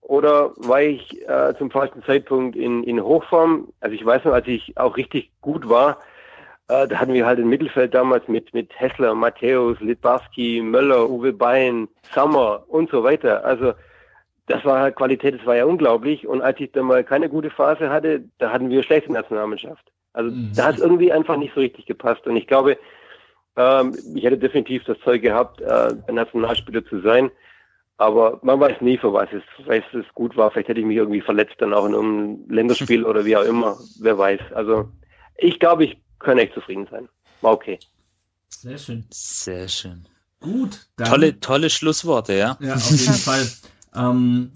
oder 0.01 0.53
war 0.57 0.83
ich 0.83 1.29
äh, 1.29 1.55
zum 1.59 1.71
falschen 1.71 2.03
Zeitpunkt 2.05 2.57
in, 2.57 2.85
in 2.85 3.03
Hochform. 3.03 3.73
Also 3.81 3.95
ich 3.95 4.05
weiß 4.05 4.25
noch, 4.25 4.33
als 4.33 4.47
ich 4.47 4.77
auch 4.79 4.97
richtig 4.97 5.33
gut 5.41 5.69
war, 5.69 5.99
äh, 6.69 6.89
da 6.89 6.99
hatten 6.99 7.13
wir 7.15 7.27
halt 7.27 7.39
im 7.39 7.49
Mittelfeld 7.49 7.95
damals 7.95 8.27
mit, 8.29 8.53
mit 8.55 8.71
Hessler, 8.79 9.15
Matthäus, 9.15 9.79
Litbarski, 9.81 10.61
Möller, 10.63 11.09
Uwe 11.09 11.33
Bein, 11.33 11.89
Sommer 12.15 12.65
und 12.69 12.91
so 12.91 13.03
weiter. 13.05 13.45
Also 13.45 13.73
das 14.47 14.65
war 14.65 14.81
halt 14.81 14.97
Qualität, 14.97 15.35
das 15.39 15.47
war 15.47 15.57
ja 15.57 15.65
unglaublich. 15.65 16.27
Und 16.27 16.43
als 16.43 16.59
ich 16.61 16.73
dann 16.73 16.87
mal 16.87 17.05
keine 17.05 17.29
gute 17.29 17.51
Phase 17.51 17.91
hatte, 17.91 18.25
da 18.39 18.53
hatten 18.53 18.71
wir 18.71 18.83
schlechte 18.83 19.13
Nationalmannschaft. 19.13 19.85
Also 20.13 20.31
Mhm. 20.31 20.53
da 20.57 20.65
hat 20.67 20.77
es 20.77 20.81
irgendwie 20.83 21.13
einfach 21.13 21.37
nicht 21.37 21.55
so 21.55 21.61
richtig 21.61 21.87
gepasst. 21.87 22.27
Und 22.27 22.37
ich 22.37 22.47
glaube, 22.47 22.79
ähm, 23.57 23.95
ich 24.15 24.25
hätte 24.25 24.39
definitiv 24.39 24.85
das 24.85 24.99
Zeug 25.01 25.23
gehabt, 25.23 25.61
äh, 25.61 25.95
ein 26.07 26.15
Nationalspieler 26.15 26.85
zu 26.85 27.01
sein. 27.01 27.31
Aber 27.99 28.39
man 28.43 28.61
weiß 28.61 28.81
nie, 28.83 28.99
für 28.99 29.13
was 29.13 29.29
es, 29.33 29.43
weiß 29.67 29.85
es 29.95 30.05
gut 30.15 30.37
war. 30.37 30.51
Vielleicht 30.51 30.69
hätte 30.69 30.81
ich 30.81 30.87
mich 30.87 30.97
irgendwie 30.97 31.23
verletzt, 31.23 31.55
dann 31.59 31.73
auch 31.73 31.87
in 31.87 31.95
einem 31.95 32.45
Länderspiel 32.49 33.05
oder 33.07 33.25
wie 33.25 33.37
auch 33.37 33.45
immer. 33.45 33.77
Wer 34.01 34.19
weiß. 34.19 34.41
Also 34.55 34.89
ich 35.39 35.59
glaube, 35.59 35.85
ich 35.85 35.97
kann 36.19 36.39
echt 36.39 36.55
zufrieden 36.55 36.87
sein. 36.91 37.09
War 37.41 37.53
okay. 37.53 37.79
Sehr 38.49 38.79
schön. 38.79 39.05
Sehr 39.11 39.69
schön. 39.69 40.07
Gut. 40.41 40.87
Dann, 40.97 41.09
Tolle, 41.09 41.41
tolle 41.41 41.71
Schlussworte, 41.71 42.35
ja. 42.35 42.57
Ja, 42.61 42.75
auf 42.75 42.91
jeden 42.91 43.13
Fall. 43.15 43.47
Ähm, 43.95 44.53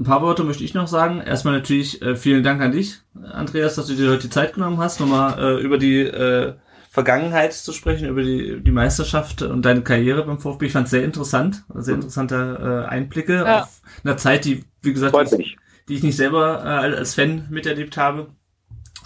ein 0.00 0.04
paar 0.04 0.22
Worte 0.22 0.44
möchte 0.44 0.64
ich 0.64 0.74
noch 0.74 0.86
sagen. 0.88 1.20
Erstmal 1.20 1.54
natürlich 1.54 2.00
äh, 2.02 2.14
vielen 2.16 2.42
Dank 2.44 2.60
an 2.62 2.72
dich, 2.72 3.00
Andreas, 3.32 3.74
dass 3.74 3.86
du 3.86 3.94
dir 3.94 4.10
heute 4.10 4.22
die 4.22 4.30
Zeit 4.30 4.54
genommen 4.54 4.78
hast, 4.78 5.00
nochmal 5.00 5.38
äh, 5.38 5.60
über 5.60 5.76
die 5.78 6.00
äh, 6.00 6.54
Vergangenheit 6.90 7.52
zu 7.52 7.72
sprechen, 7.72 8.08
über 8.08 8.22
die, 8.22 8.60
die 8.62 8.70
Meisterschaft 8.70 9.42
und 9.42 9.62
deine 9.62 9.82
Karriere 9.82 10.24
beim 10.24 10.38
VfB. 10.38 10.66
Ich 10.66 10.72
fand 10.72 10.84
es 10.86 10.90
sehr 10.92 11.04
interessant, 11.04 11.64
sehr 11.74 11.94
interessante 11.96 12.84
äh, 12.86 12.88
Einblicke 12.88 13.34
Ja. 13.44 13.62
auf 13.62 13.82
einer 14.04 14.16
Zeit, 14.16 14.44
die, 14.44 14.64
wie 14.82 14.92
gesagt, 14.92 15.14
mich. 15.36 15.56
die 15.88 15.94
ich 15.94 16.02
nicht 16.02 16.16
selber 16.16 16.64
äh, 16.64 16.96
als 16.96 17.14
Fan 17.14 17.46
miterlebt 17.50 17.96
habe. 17.96 18.28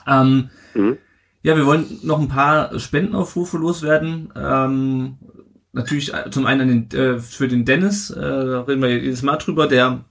Ähm, 0.07 0.51
Mhm. 0.75 0.97
Ja, 1.43 1.57
wir 1.57 1.67
wollen 1.67 1.99
noch 2.03 2.21
ein 2.21 2.29
paar 2.29 2.79
Spendenaufrufe 2.79 3.59
loswerden. 3.59 4.33
Ähm, 4.37 5.19
natürlich 5.73 6.15
äh, 6.15 6.31
zum 6.31 6.47
einen 6.47 6.61
an 6.61 6.69
den, 6.69 6.99
äh, 6.99 7.19
für 7.19 7.49
den 7.49 7.65
Dennis, 7.65 8.11
äh, 8.11 8.21
da 8.21 8.63
reden 8.63 8.83
wir 8.83 8.91
jedes 8.91 9.23
Mal 9.23 9.37
drüber, 9.37 9.67
der 9.67 10.05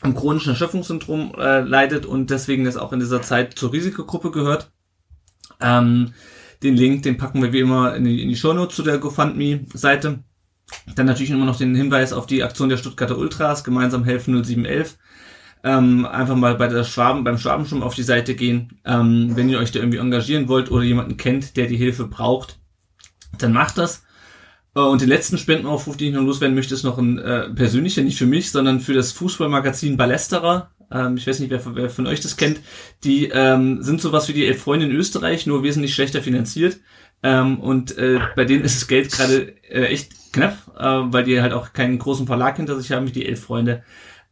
am 0.00 0.16
chronischen 0.16 0.50
Erschöpfungssyndrom 0.50 1.34
äh, 1.38 1.60
leidet 1.60 2.06
und 2.06 2.30
deswegen 2.30 2.64
jetzt 2.64 2.78
auch 2.78 2.92
in 2.92 2.98
dieser 2.98 3.22
Zeit 3.22 3.54
zur 3.54 3.72
Risikogruppe 3.72 4.32
gehört. 4.32 4.72
Ähm, 5.60 6.12
den 6.64 6.76
Link, 6.76 7.04
den 7.04 7.16
packen 7.16 7.42
wir 7.42 7.52
wie 7.52 7.60
immer 7.60 7.94
in 7.94 8.04
die, 8.04 8.22
in 8.22 8.28
die 8.28 8.36
Shownotes 8.36 8.74
zu 8.74 8.82
der 8.82 8.98
GoFundMe-Seite. 8.98 10.20
Dann 10.96 11.06
natürlich 11.06 11.30
immer 11.30 11.44
noch 11.44 11.58
den 11.58 11.74
Hinweis 11.74 12.12
auf 12.12 12.26
die 12.26 12.42
Aktion 12.42 12.68
der 12.68 12.76
Stuttgarter 12.76 13.18
Ultras, 13.18 13.62
gemeinsam 13.62 14.04
helfen 14.04 14.42
0711. 14.42 14.98
ähm, 15.64 16.06
einfach 16.06 16.36
mal 16.36 16.54
bei 16.56 16.68
der 16.68 16.84
Schwaben, 16.84 17.24
beim 17.24 17.38
Schwabenschirm 17.38 17.82
auf 17.82 17.94
die 17.94 18.02
Seite 18.02 18.34
gehen. 18.34 18.80
Ähm, 18.84 19.32
wenn 19.34 19.48
ihr 19.48 19.58
euch 19.58 19.70
da 19.70 19.78
irgendwie 19.78 19.98
engagieren 19.98 20.48
wollt 20.48 20.70
oder 20.70 20.82
jemanden 20.82 21.16
kennt, 21.16 21.56
der 21.56 21.66
die 21.66 21.76
Hilfe 21.76 22.06
braucht, 22.06 22.58
dann 23.38 23.52
macht 23.52 23.78
das. 23.78 24.04
Äh, 24.74 24.80
und 24.80 25.00
den 25.00 25.08
letzten 25.08 25.38
Spendenaufruf, 25.38 25.96
den 25.96 26.08
ich 26.08 26.14
noch 26.14 26.22
loswerden 26.22 26.54
möchte, 26.54 26.74
ist 26.74 26.82
noch 26.82 26.98
ein 26.98 27.18
äh, 27.18 27.50
persönlicher, 27.50 28.02
nicht 28.02 28.18
für 28.18 28.26
mich, 28.26 28.50
sondern 28.50 28.80
für 28.80 28.94
das 28.94 29.12
Fußballmagazin 29.12 29.96
Ballesterer. 29.96 30.70
Ähm, 30.90 31.16
ich 31.16 31.26
weiß 31.26 31.38
nicht, 31.40 31.50
wer, 31.50 31.62
wer 31.74 31.90
von 31.90 32.06
euch 32.06 32.20
das 32.20 32.36
kennt. 32.36 32.60
Die 33.04 33.28
ähm, 33.28 33.82
sind 33.82 34.00
sowas 34.00 34.28
wie 34.28 34.32
die 34.32 34.46
Elf 34.46 34.62
Freunde 34.62 34.86
in 34.86 34.92
Österreich, 34.92 35.46
nur 35.46 35.62
wesentlich 35.62 35.94
schlechter 35.94 36.22
finanziert. 36.22 36.78
Ähm, 37.22 37.60
und 37.60 37.96
äh, 37.98 38.18
bei 38.34 38.44
denen 38.44 38.64
ist 38.64 38.80
das 38.80 38.88
Geld 38.88 39.12
gerade 39.12 39.54
äh, 39.70 39.84
echt 39.84 40.32
knapp, 40.32 40.56
äh, 40.76 41.12
weil 41.12 41.24
die 41.24 41.40
halt 41.40 41.52
auch 41.52 41.72
keinen 41.72 41.98
großen 41.98 42.26
Verlag 42.26 42.56
hinter 42.56 42.80
sich 42.80 42.90
haben 42.90 43.06
wie 43.06 43.12
die 43.12 43.26
Elf 43.26 43.44
Freunde. 43.44 43.84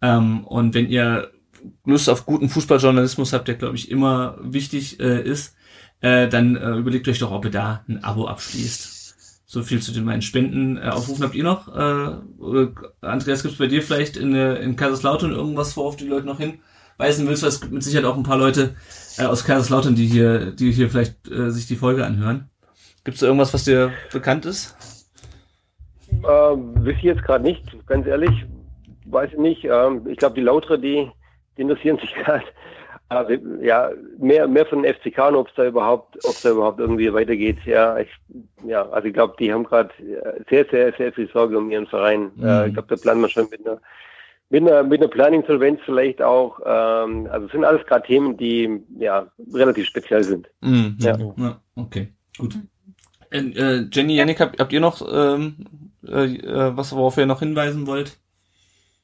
Ähm, 0.03 0.45
und 0.45 0.75
wenn 0.75 0.89
ihr 0.89 1.31
Lust 1.85 2.09
auf 2.09 2.27
guten 2.27 2.49
Fußballjournalismus 2.49 3.33
habt, 3.33 3.49
der 3.49 3.57
glaube 3.57 3.77
ich 3.77 3.91
immer 3.91 4.39
wichtig 4.41 5.01
äh, 5.01 5.23
ist, 5.23 5.55
äh, 6.01 6.29
dann 6.29 6.57
äh, 6.57 6.77
überlegt 6.77 7.09
euch 7.09 7.19
doch, 7.19 7.33
ob 7.33 7.45
ihr 7.45 7.51
da 7.51 7.85
ein 7.89 8.03
Abo 8.03 8.27
abschließt. 8.27 9.45
So 9.47 9.63
viel 9.63 9.83
zu 9.83 9.93
den 9.93 10.05
meinen 10.05 10.23
Spenden. 10.23 10.79
Äh, 10.79 10.91
aufrufen 10.91 11.25
habt 11.25 11.35
ihr 11.35 11.45
noch? 11.45 11.69
Äh, 11.69 12.69
Andreas, 13.01 13.43
gibt's 13.43 13.59
bei 13.59 13.67
dir 13.67 13.83
vielleicht 13.83 14.17
in, 14.17 14.35
äh, 14.35 14.57
in 14.57 14.77
Kaiserslautern 14.77 15.33
irgendwas, 15.33 15.77
worauf 15.77 15.97
die 15.97 16.07
Leute 16.07 16.27
noch 16.27 16.39
hinweisen 16.39 17.27
willst? 17.27 17.43
Es 17.43 17.61
gibt 17.61 17.73
mit 17.73 17.83
Sicherheit 17.83 18.07
auch 18.07 18.17
ein 18.17 18.23
paar 18.23 18.39
Leute 18.39 18.77
äh, 19.19 19.25
aus 19.25 19.45
Kaiserslautern, 19.45 19.95
die 19.95 20.07
hier, 20.07 20.53
die 20.53 20.73
hier 20.73 20.89
vielleicht 20.89 21.29
äh, 21.29 21.51
sich 21.51 21.67
die 21.67 21.77
Folge 21.77 22.07
anhören. 22.07 22.49
Gibt's 23.05 23.21
da 23.21 23.27
irgendwas, 23.27 23.53
was 23.53 23.65
dir 23.65 23.93
bekannt 24.13 24.47
ist? 24.47 24.77
Äh, 26.23 26.91
ich 26.91 27.03
jetzt 27.03 27.23
gerade 27.25 27.45
nicht, 27.45 27.65
ganz 27.87 28.07
ehrlich. 28.07 28.47
Weiß 29.11 29.33
ich 29.33 29.39
nicht. 29.39 29.65
Ähm, 29.65 30.07
ich 30.09 30.19
glaube, 30.19 30.35
die 30.35 30.41
Lauter, 30.43 30.79
die, 30.79 31.11
die 31.57 31.63
interessieren 31.63 31.99
sich 31.99 32.15
gerade 32.25 32.45
also, 33.11 33.33
ja, 33.61 33.91
mehr, 34.19 34.47
mehr 34.47 34.65
von 34.67 34.85
den 34.85 34.95
FCK 34.95 35.19
und 35.31 35.35
ob 35.35 35.49
es 35.49 35.55
da 35.57 35.67
überhaupt, 35.67 36.17
ob 36.25 36.31
es 36.31 36.43
da 36.43 36.51
überhaupt 36.53 36.79
irgendwie 36.79 37.13
weitergeht. 37.13 37.59
Ja, 37.65 37.99
ich, 37.99 38.09
ja, 38.65 38.89
also 38.89 39.09
ich 39.09 39.15
glaube, 39.15 39.35
die 39.37 39.53
haben 39.53 39.65
gerade 39.65 39.91
sehr, 40.49 40.65
sehr, 40.71 40.93
sehr 40.93 41.13
viel 41.13 41.29
Sorge 41.29 41.59
um 41.59 41.73
ihren 41.73 41.89
Verein. 41.89 42.31
Mhm. 42.37 42.45
Äh, 42.45 42.69
ich 42.69 42.73
glaube, 42.75 42.89
da 42.89 43.03
planen 43.03 43.21
wir 43.21 43.29
schon 43.29 43.49
mit 43.51 43.67
einer, 43.67 43.81
mit 44.49 44.63
einer, 44.63 44.85
mit 44.85 45.01
einer 45.01 45.11
Planning-Solvenz 45.11 45.81
vielleicht 45.85 46.23
auch. 46.23 46.61
Ähm, 46.65 47.27
also 47.33 47.47
es 47.47 47.53
sind 47.53 47.65
alles 47.65 47.85
gerade 47.85 48.07
Themen, 48.07 48.37
die 48.37 48.81
ja 48.97 49.27
relativ 49.53 49.87
speziell 49.87 50.23
sind. 50.23 50.49
Mhm. 50.61 50.97
Ja. 51.01 51.19
ja. 51.19 51.61
Okay, 51.75 52.13
gut. 52.39 52.55
Äh, 53.33 53.39
äh 53.39 53.89
Jenny, 53.91 54.15
Yannick, 54.15 54.39
habt, 54.39 54.61
habt 54.61 54.73
ihr 54.73 54.81
noch 54.81 55.03
ähm, 55.13 55.57
äh, 56.07 56.37
äh, 56.37 56.77
was, 56.77 56.95
worauf 56.95 57.17
ihr 57.17 57.27
noch 57.27 57.41
hinweisen 57.41 57.89
wollt? 57.89 58.19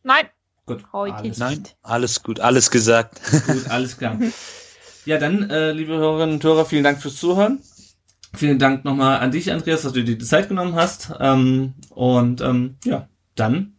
Nein. 0.07 0.29
Gut. 0.67 0.85
Heute 0.93 1.17
alles, 1.17 1.39
Nein, 1.39 1.65
alles 1.83 2.23
gut, 2.23 2.39
alles 2.39 2.71
gesagt. 2.71 3.21
Gut, 3.49 3.69
alles 3.69 3.99
klar. 3.99 4.17
Ja, 5.05 5.19
dann, 5.19 5.51
äh, 5.51 5.73
liebe 5.73 5.97
Hörerinnen 5.97 6.37
und 6.37 6.45
Hörer, 6.45 6.65
vielen 6.65 6.85
Dank 6.85 7.03
fürs 7.03 7.17
Zuhören. 7.17 7.59
Vielen 8.33 8.61
Dank 8.61 8.85
nochmal 8.85 9.19
an 9.19 9.33
dich, 9.33 9.51
Andreas, 9.51 9.83
dass 9.83 9.93
du 9.95 10.05
dir 10.05 10.17
die 10.17 10.25
Zeit 10.25 10.49
genommen 10.49 10.77
hast. 10.77 11.13
Ähm, 11.19 11.75
und 11.91 12.41
ähm, 12.41 12.77
ja, 12.85 13.09
dann 13.35 13.79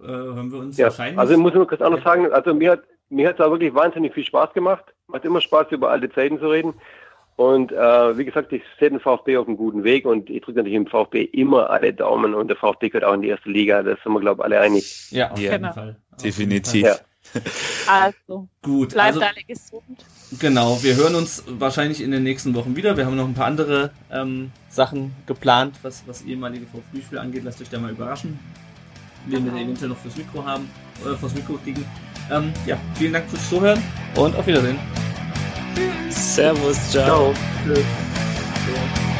äh, 0.00 0.06
hören 0.06 0.50
wir 0.50 0.58
uns 0.58 0.76
ja, 0.78 0.86
wahrscheinlich. 0.86 1.18
Also 1.18 1.34
ich 1.34 1.38
muss 1.38 1.54
nur 1.54 1.68
kurz 1.68 1.80
anders 1.80 2.02
sagen, 2.02 2.32
also 2.32 2.52
mir 2.52 2.72
hat 2.72 2.82
mir 3.08 3.28
hat 3.28 3.36
es 3.36 3.40
auch 3.40 3.52
wirklich 3.52 3.72
wahnsinnig 3.72 4.14
viel 4.14 4.24
Spaß 4.24 4.52
gemacht. 4.52 4.84
Macht 5.06 5.24
immer 5.24 5.40
Spaß, 5.40 5.68
über 5.70 5.90
alte 5.90 6.10
Zeiten 6.10 6.40
zu 6.40 6.48
reden. 6.48 6.74
Und 7.36 7.70
äh, 7.70 8.16
wie 8.16 8.24
gesagt, 8.24 8.52
ich 8.52 8.62
sehe 8.80 8.90
den 8.90 8.98
VfB 8.98 9.36
auf 9.36 9.46
einem 9.46 9.58
guten 9.58 9.84
Weg 9.84 10.06
und 10.06 10.30
ich 10.30 10.40
drücke 10.40 10.58
natürlich 10.58 10.76
im 10.76 10.86
VfB 10.86 11.22
immer 11.22 11.68
alle 11.68 11.92
Daumen 11.92 12.34
und 12.34 12.48
der 12.48 12.56
VfB 12.56 12.88
gehört 12.88 13.04
auch 13.04 13.12
in 13.12 13.22
die 13.22 13.28
erste 13.28 13.50
Liga. 13.50 13.82
Das 13.82 13.98
sind 14.02 14.12
wir, 14.12 14.20
glaube 14.20 14.40
ich, 14.40 14.44
alle 14.46 14.60
einig. 14.60 15.10
Ja, 15.10 15.30
auf 15.30 15.38
jeden 15.38 15.52
genau. 15.52 15.72
Fall. 15.72 15.96
Definitiv. 16.22 16.84
Ja. 16.84 16.96
Also, 17.86 18.48
gut. 18.62 18.94
Bleibt 18.94 19.14
also, 19.14 19.20
alle 19.20 19.42
gesund. 19.46 20.04
Genau, 20.40 20.82
wir 20.82 20.96
hören 20.96 21.14
uns 21.14 21.44
wahrscheinlich 21.46 22.02
in 22.02 22.10
den 22.10 22.22
nächsten 22.22 22.54
Wochen 22.54 22.76
wieder. 22.76 22.96
Wir 22.96 23.04
haben 23.04 23.16
noch 23.16 23.26
ein 23.26 23.34
paar 23.34 23.46
andere 23.46 23.90
ähm, 24.10 24.50
Sachen 24.68 25.14
geplant, 25.26 25.74
was, 25.82 26.04
was 26.06 26.22
ehemalige 26.22 26.66
VfB-Spiele 26.66 27.20
angeht. 27.20 27.44
Lasst 27.44 27.60
euch 27.60 27.68
da 27.68 27.78
mal 27.78 27.90
überraschen, 27.90 28.38
wen 29.26 29.44
wir 29.44 29.52
genau. 29.52 29.64
eventuell 29.64 29.90
noch 29.90 29.98
fürs 29.98 30.16
Mikro 30.16 30.44
haben, 30.44 30.70
oder 31.02 31.12
äh, 31.12 31.16
fürs 31.16 31.34
Mikro 31.34 31.54
kriegen. 31.62 31.84
Ähm, 32.30 32.52
ja, 32.66 32.78
vielen 32.94 33.12
Dank 33.12 33.28
fürs 33.28 33.48
Zuhören 33.48 33.82
und 34.16 34.34
auf 34.36 34.46
Wiedersehen. 34.46 34.78
Servus, 36.10 36.76
ciao. 36.92 37.32
ciao. 37.64 39.15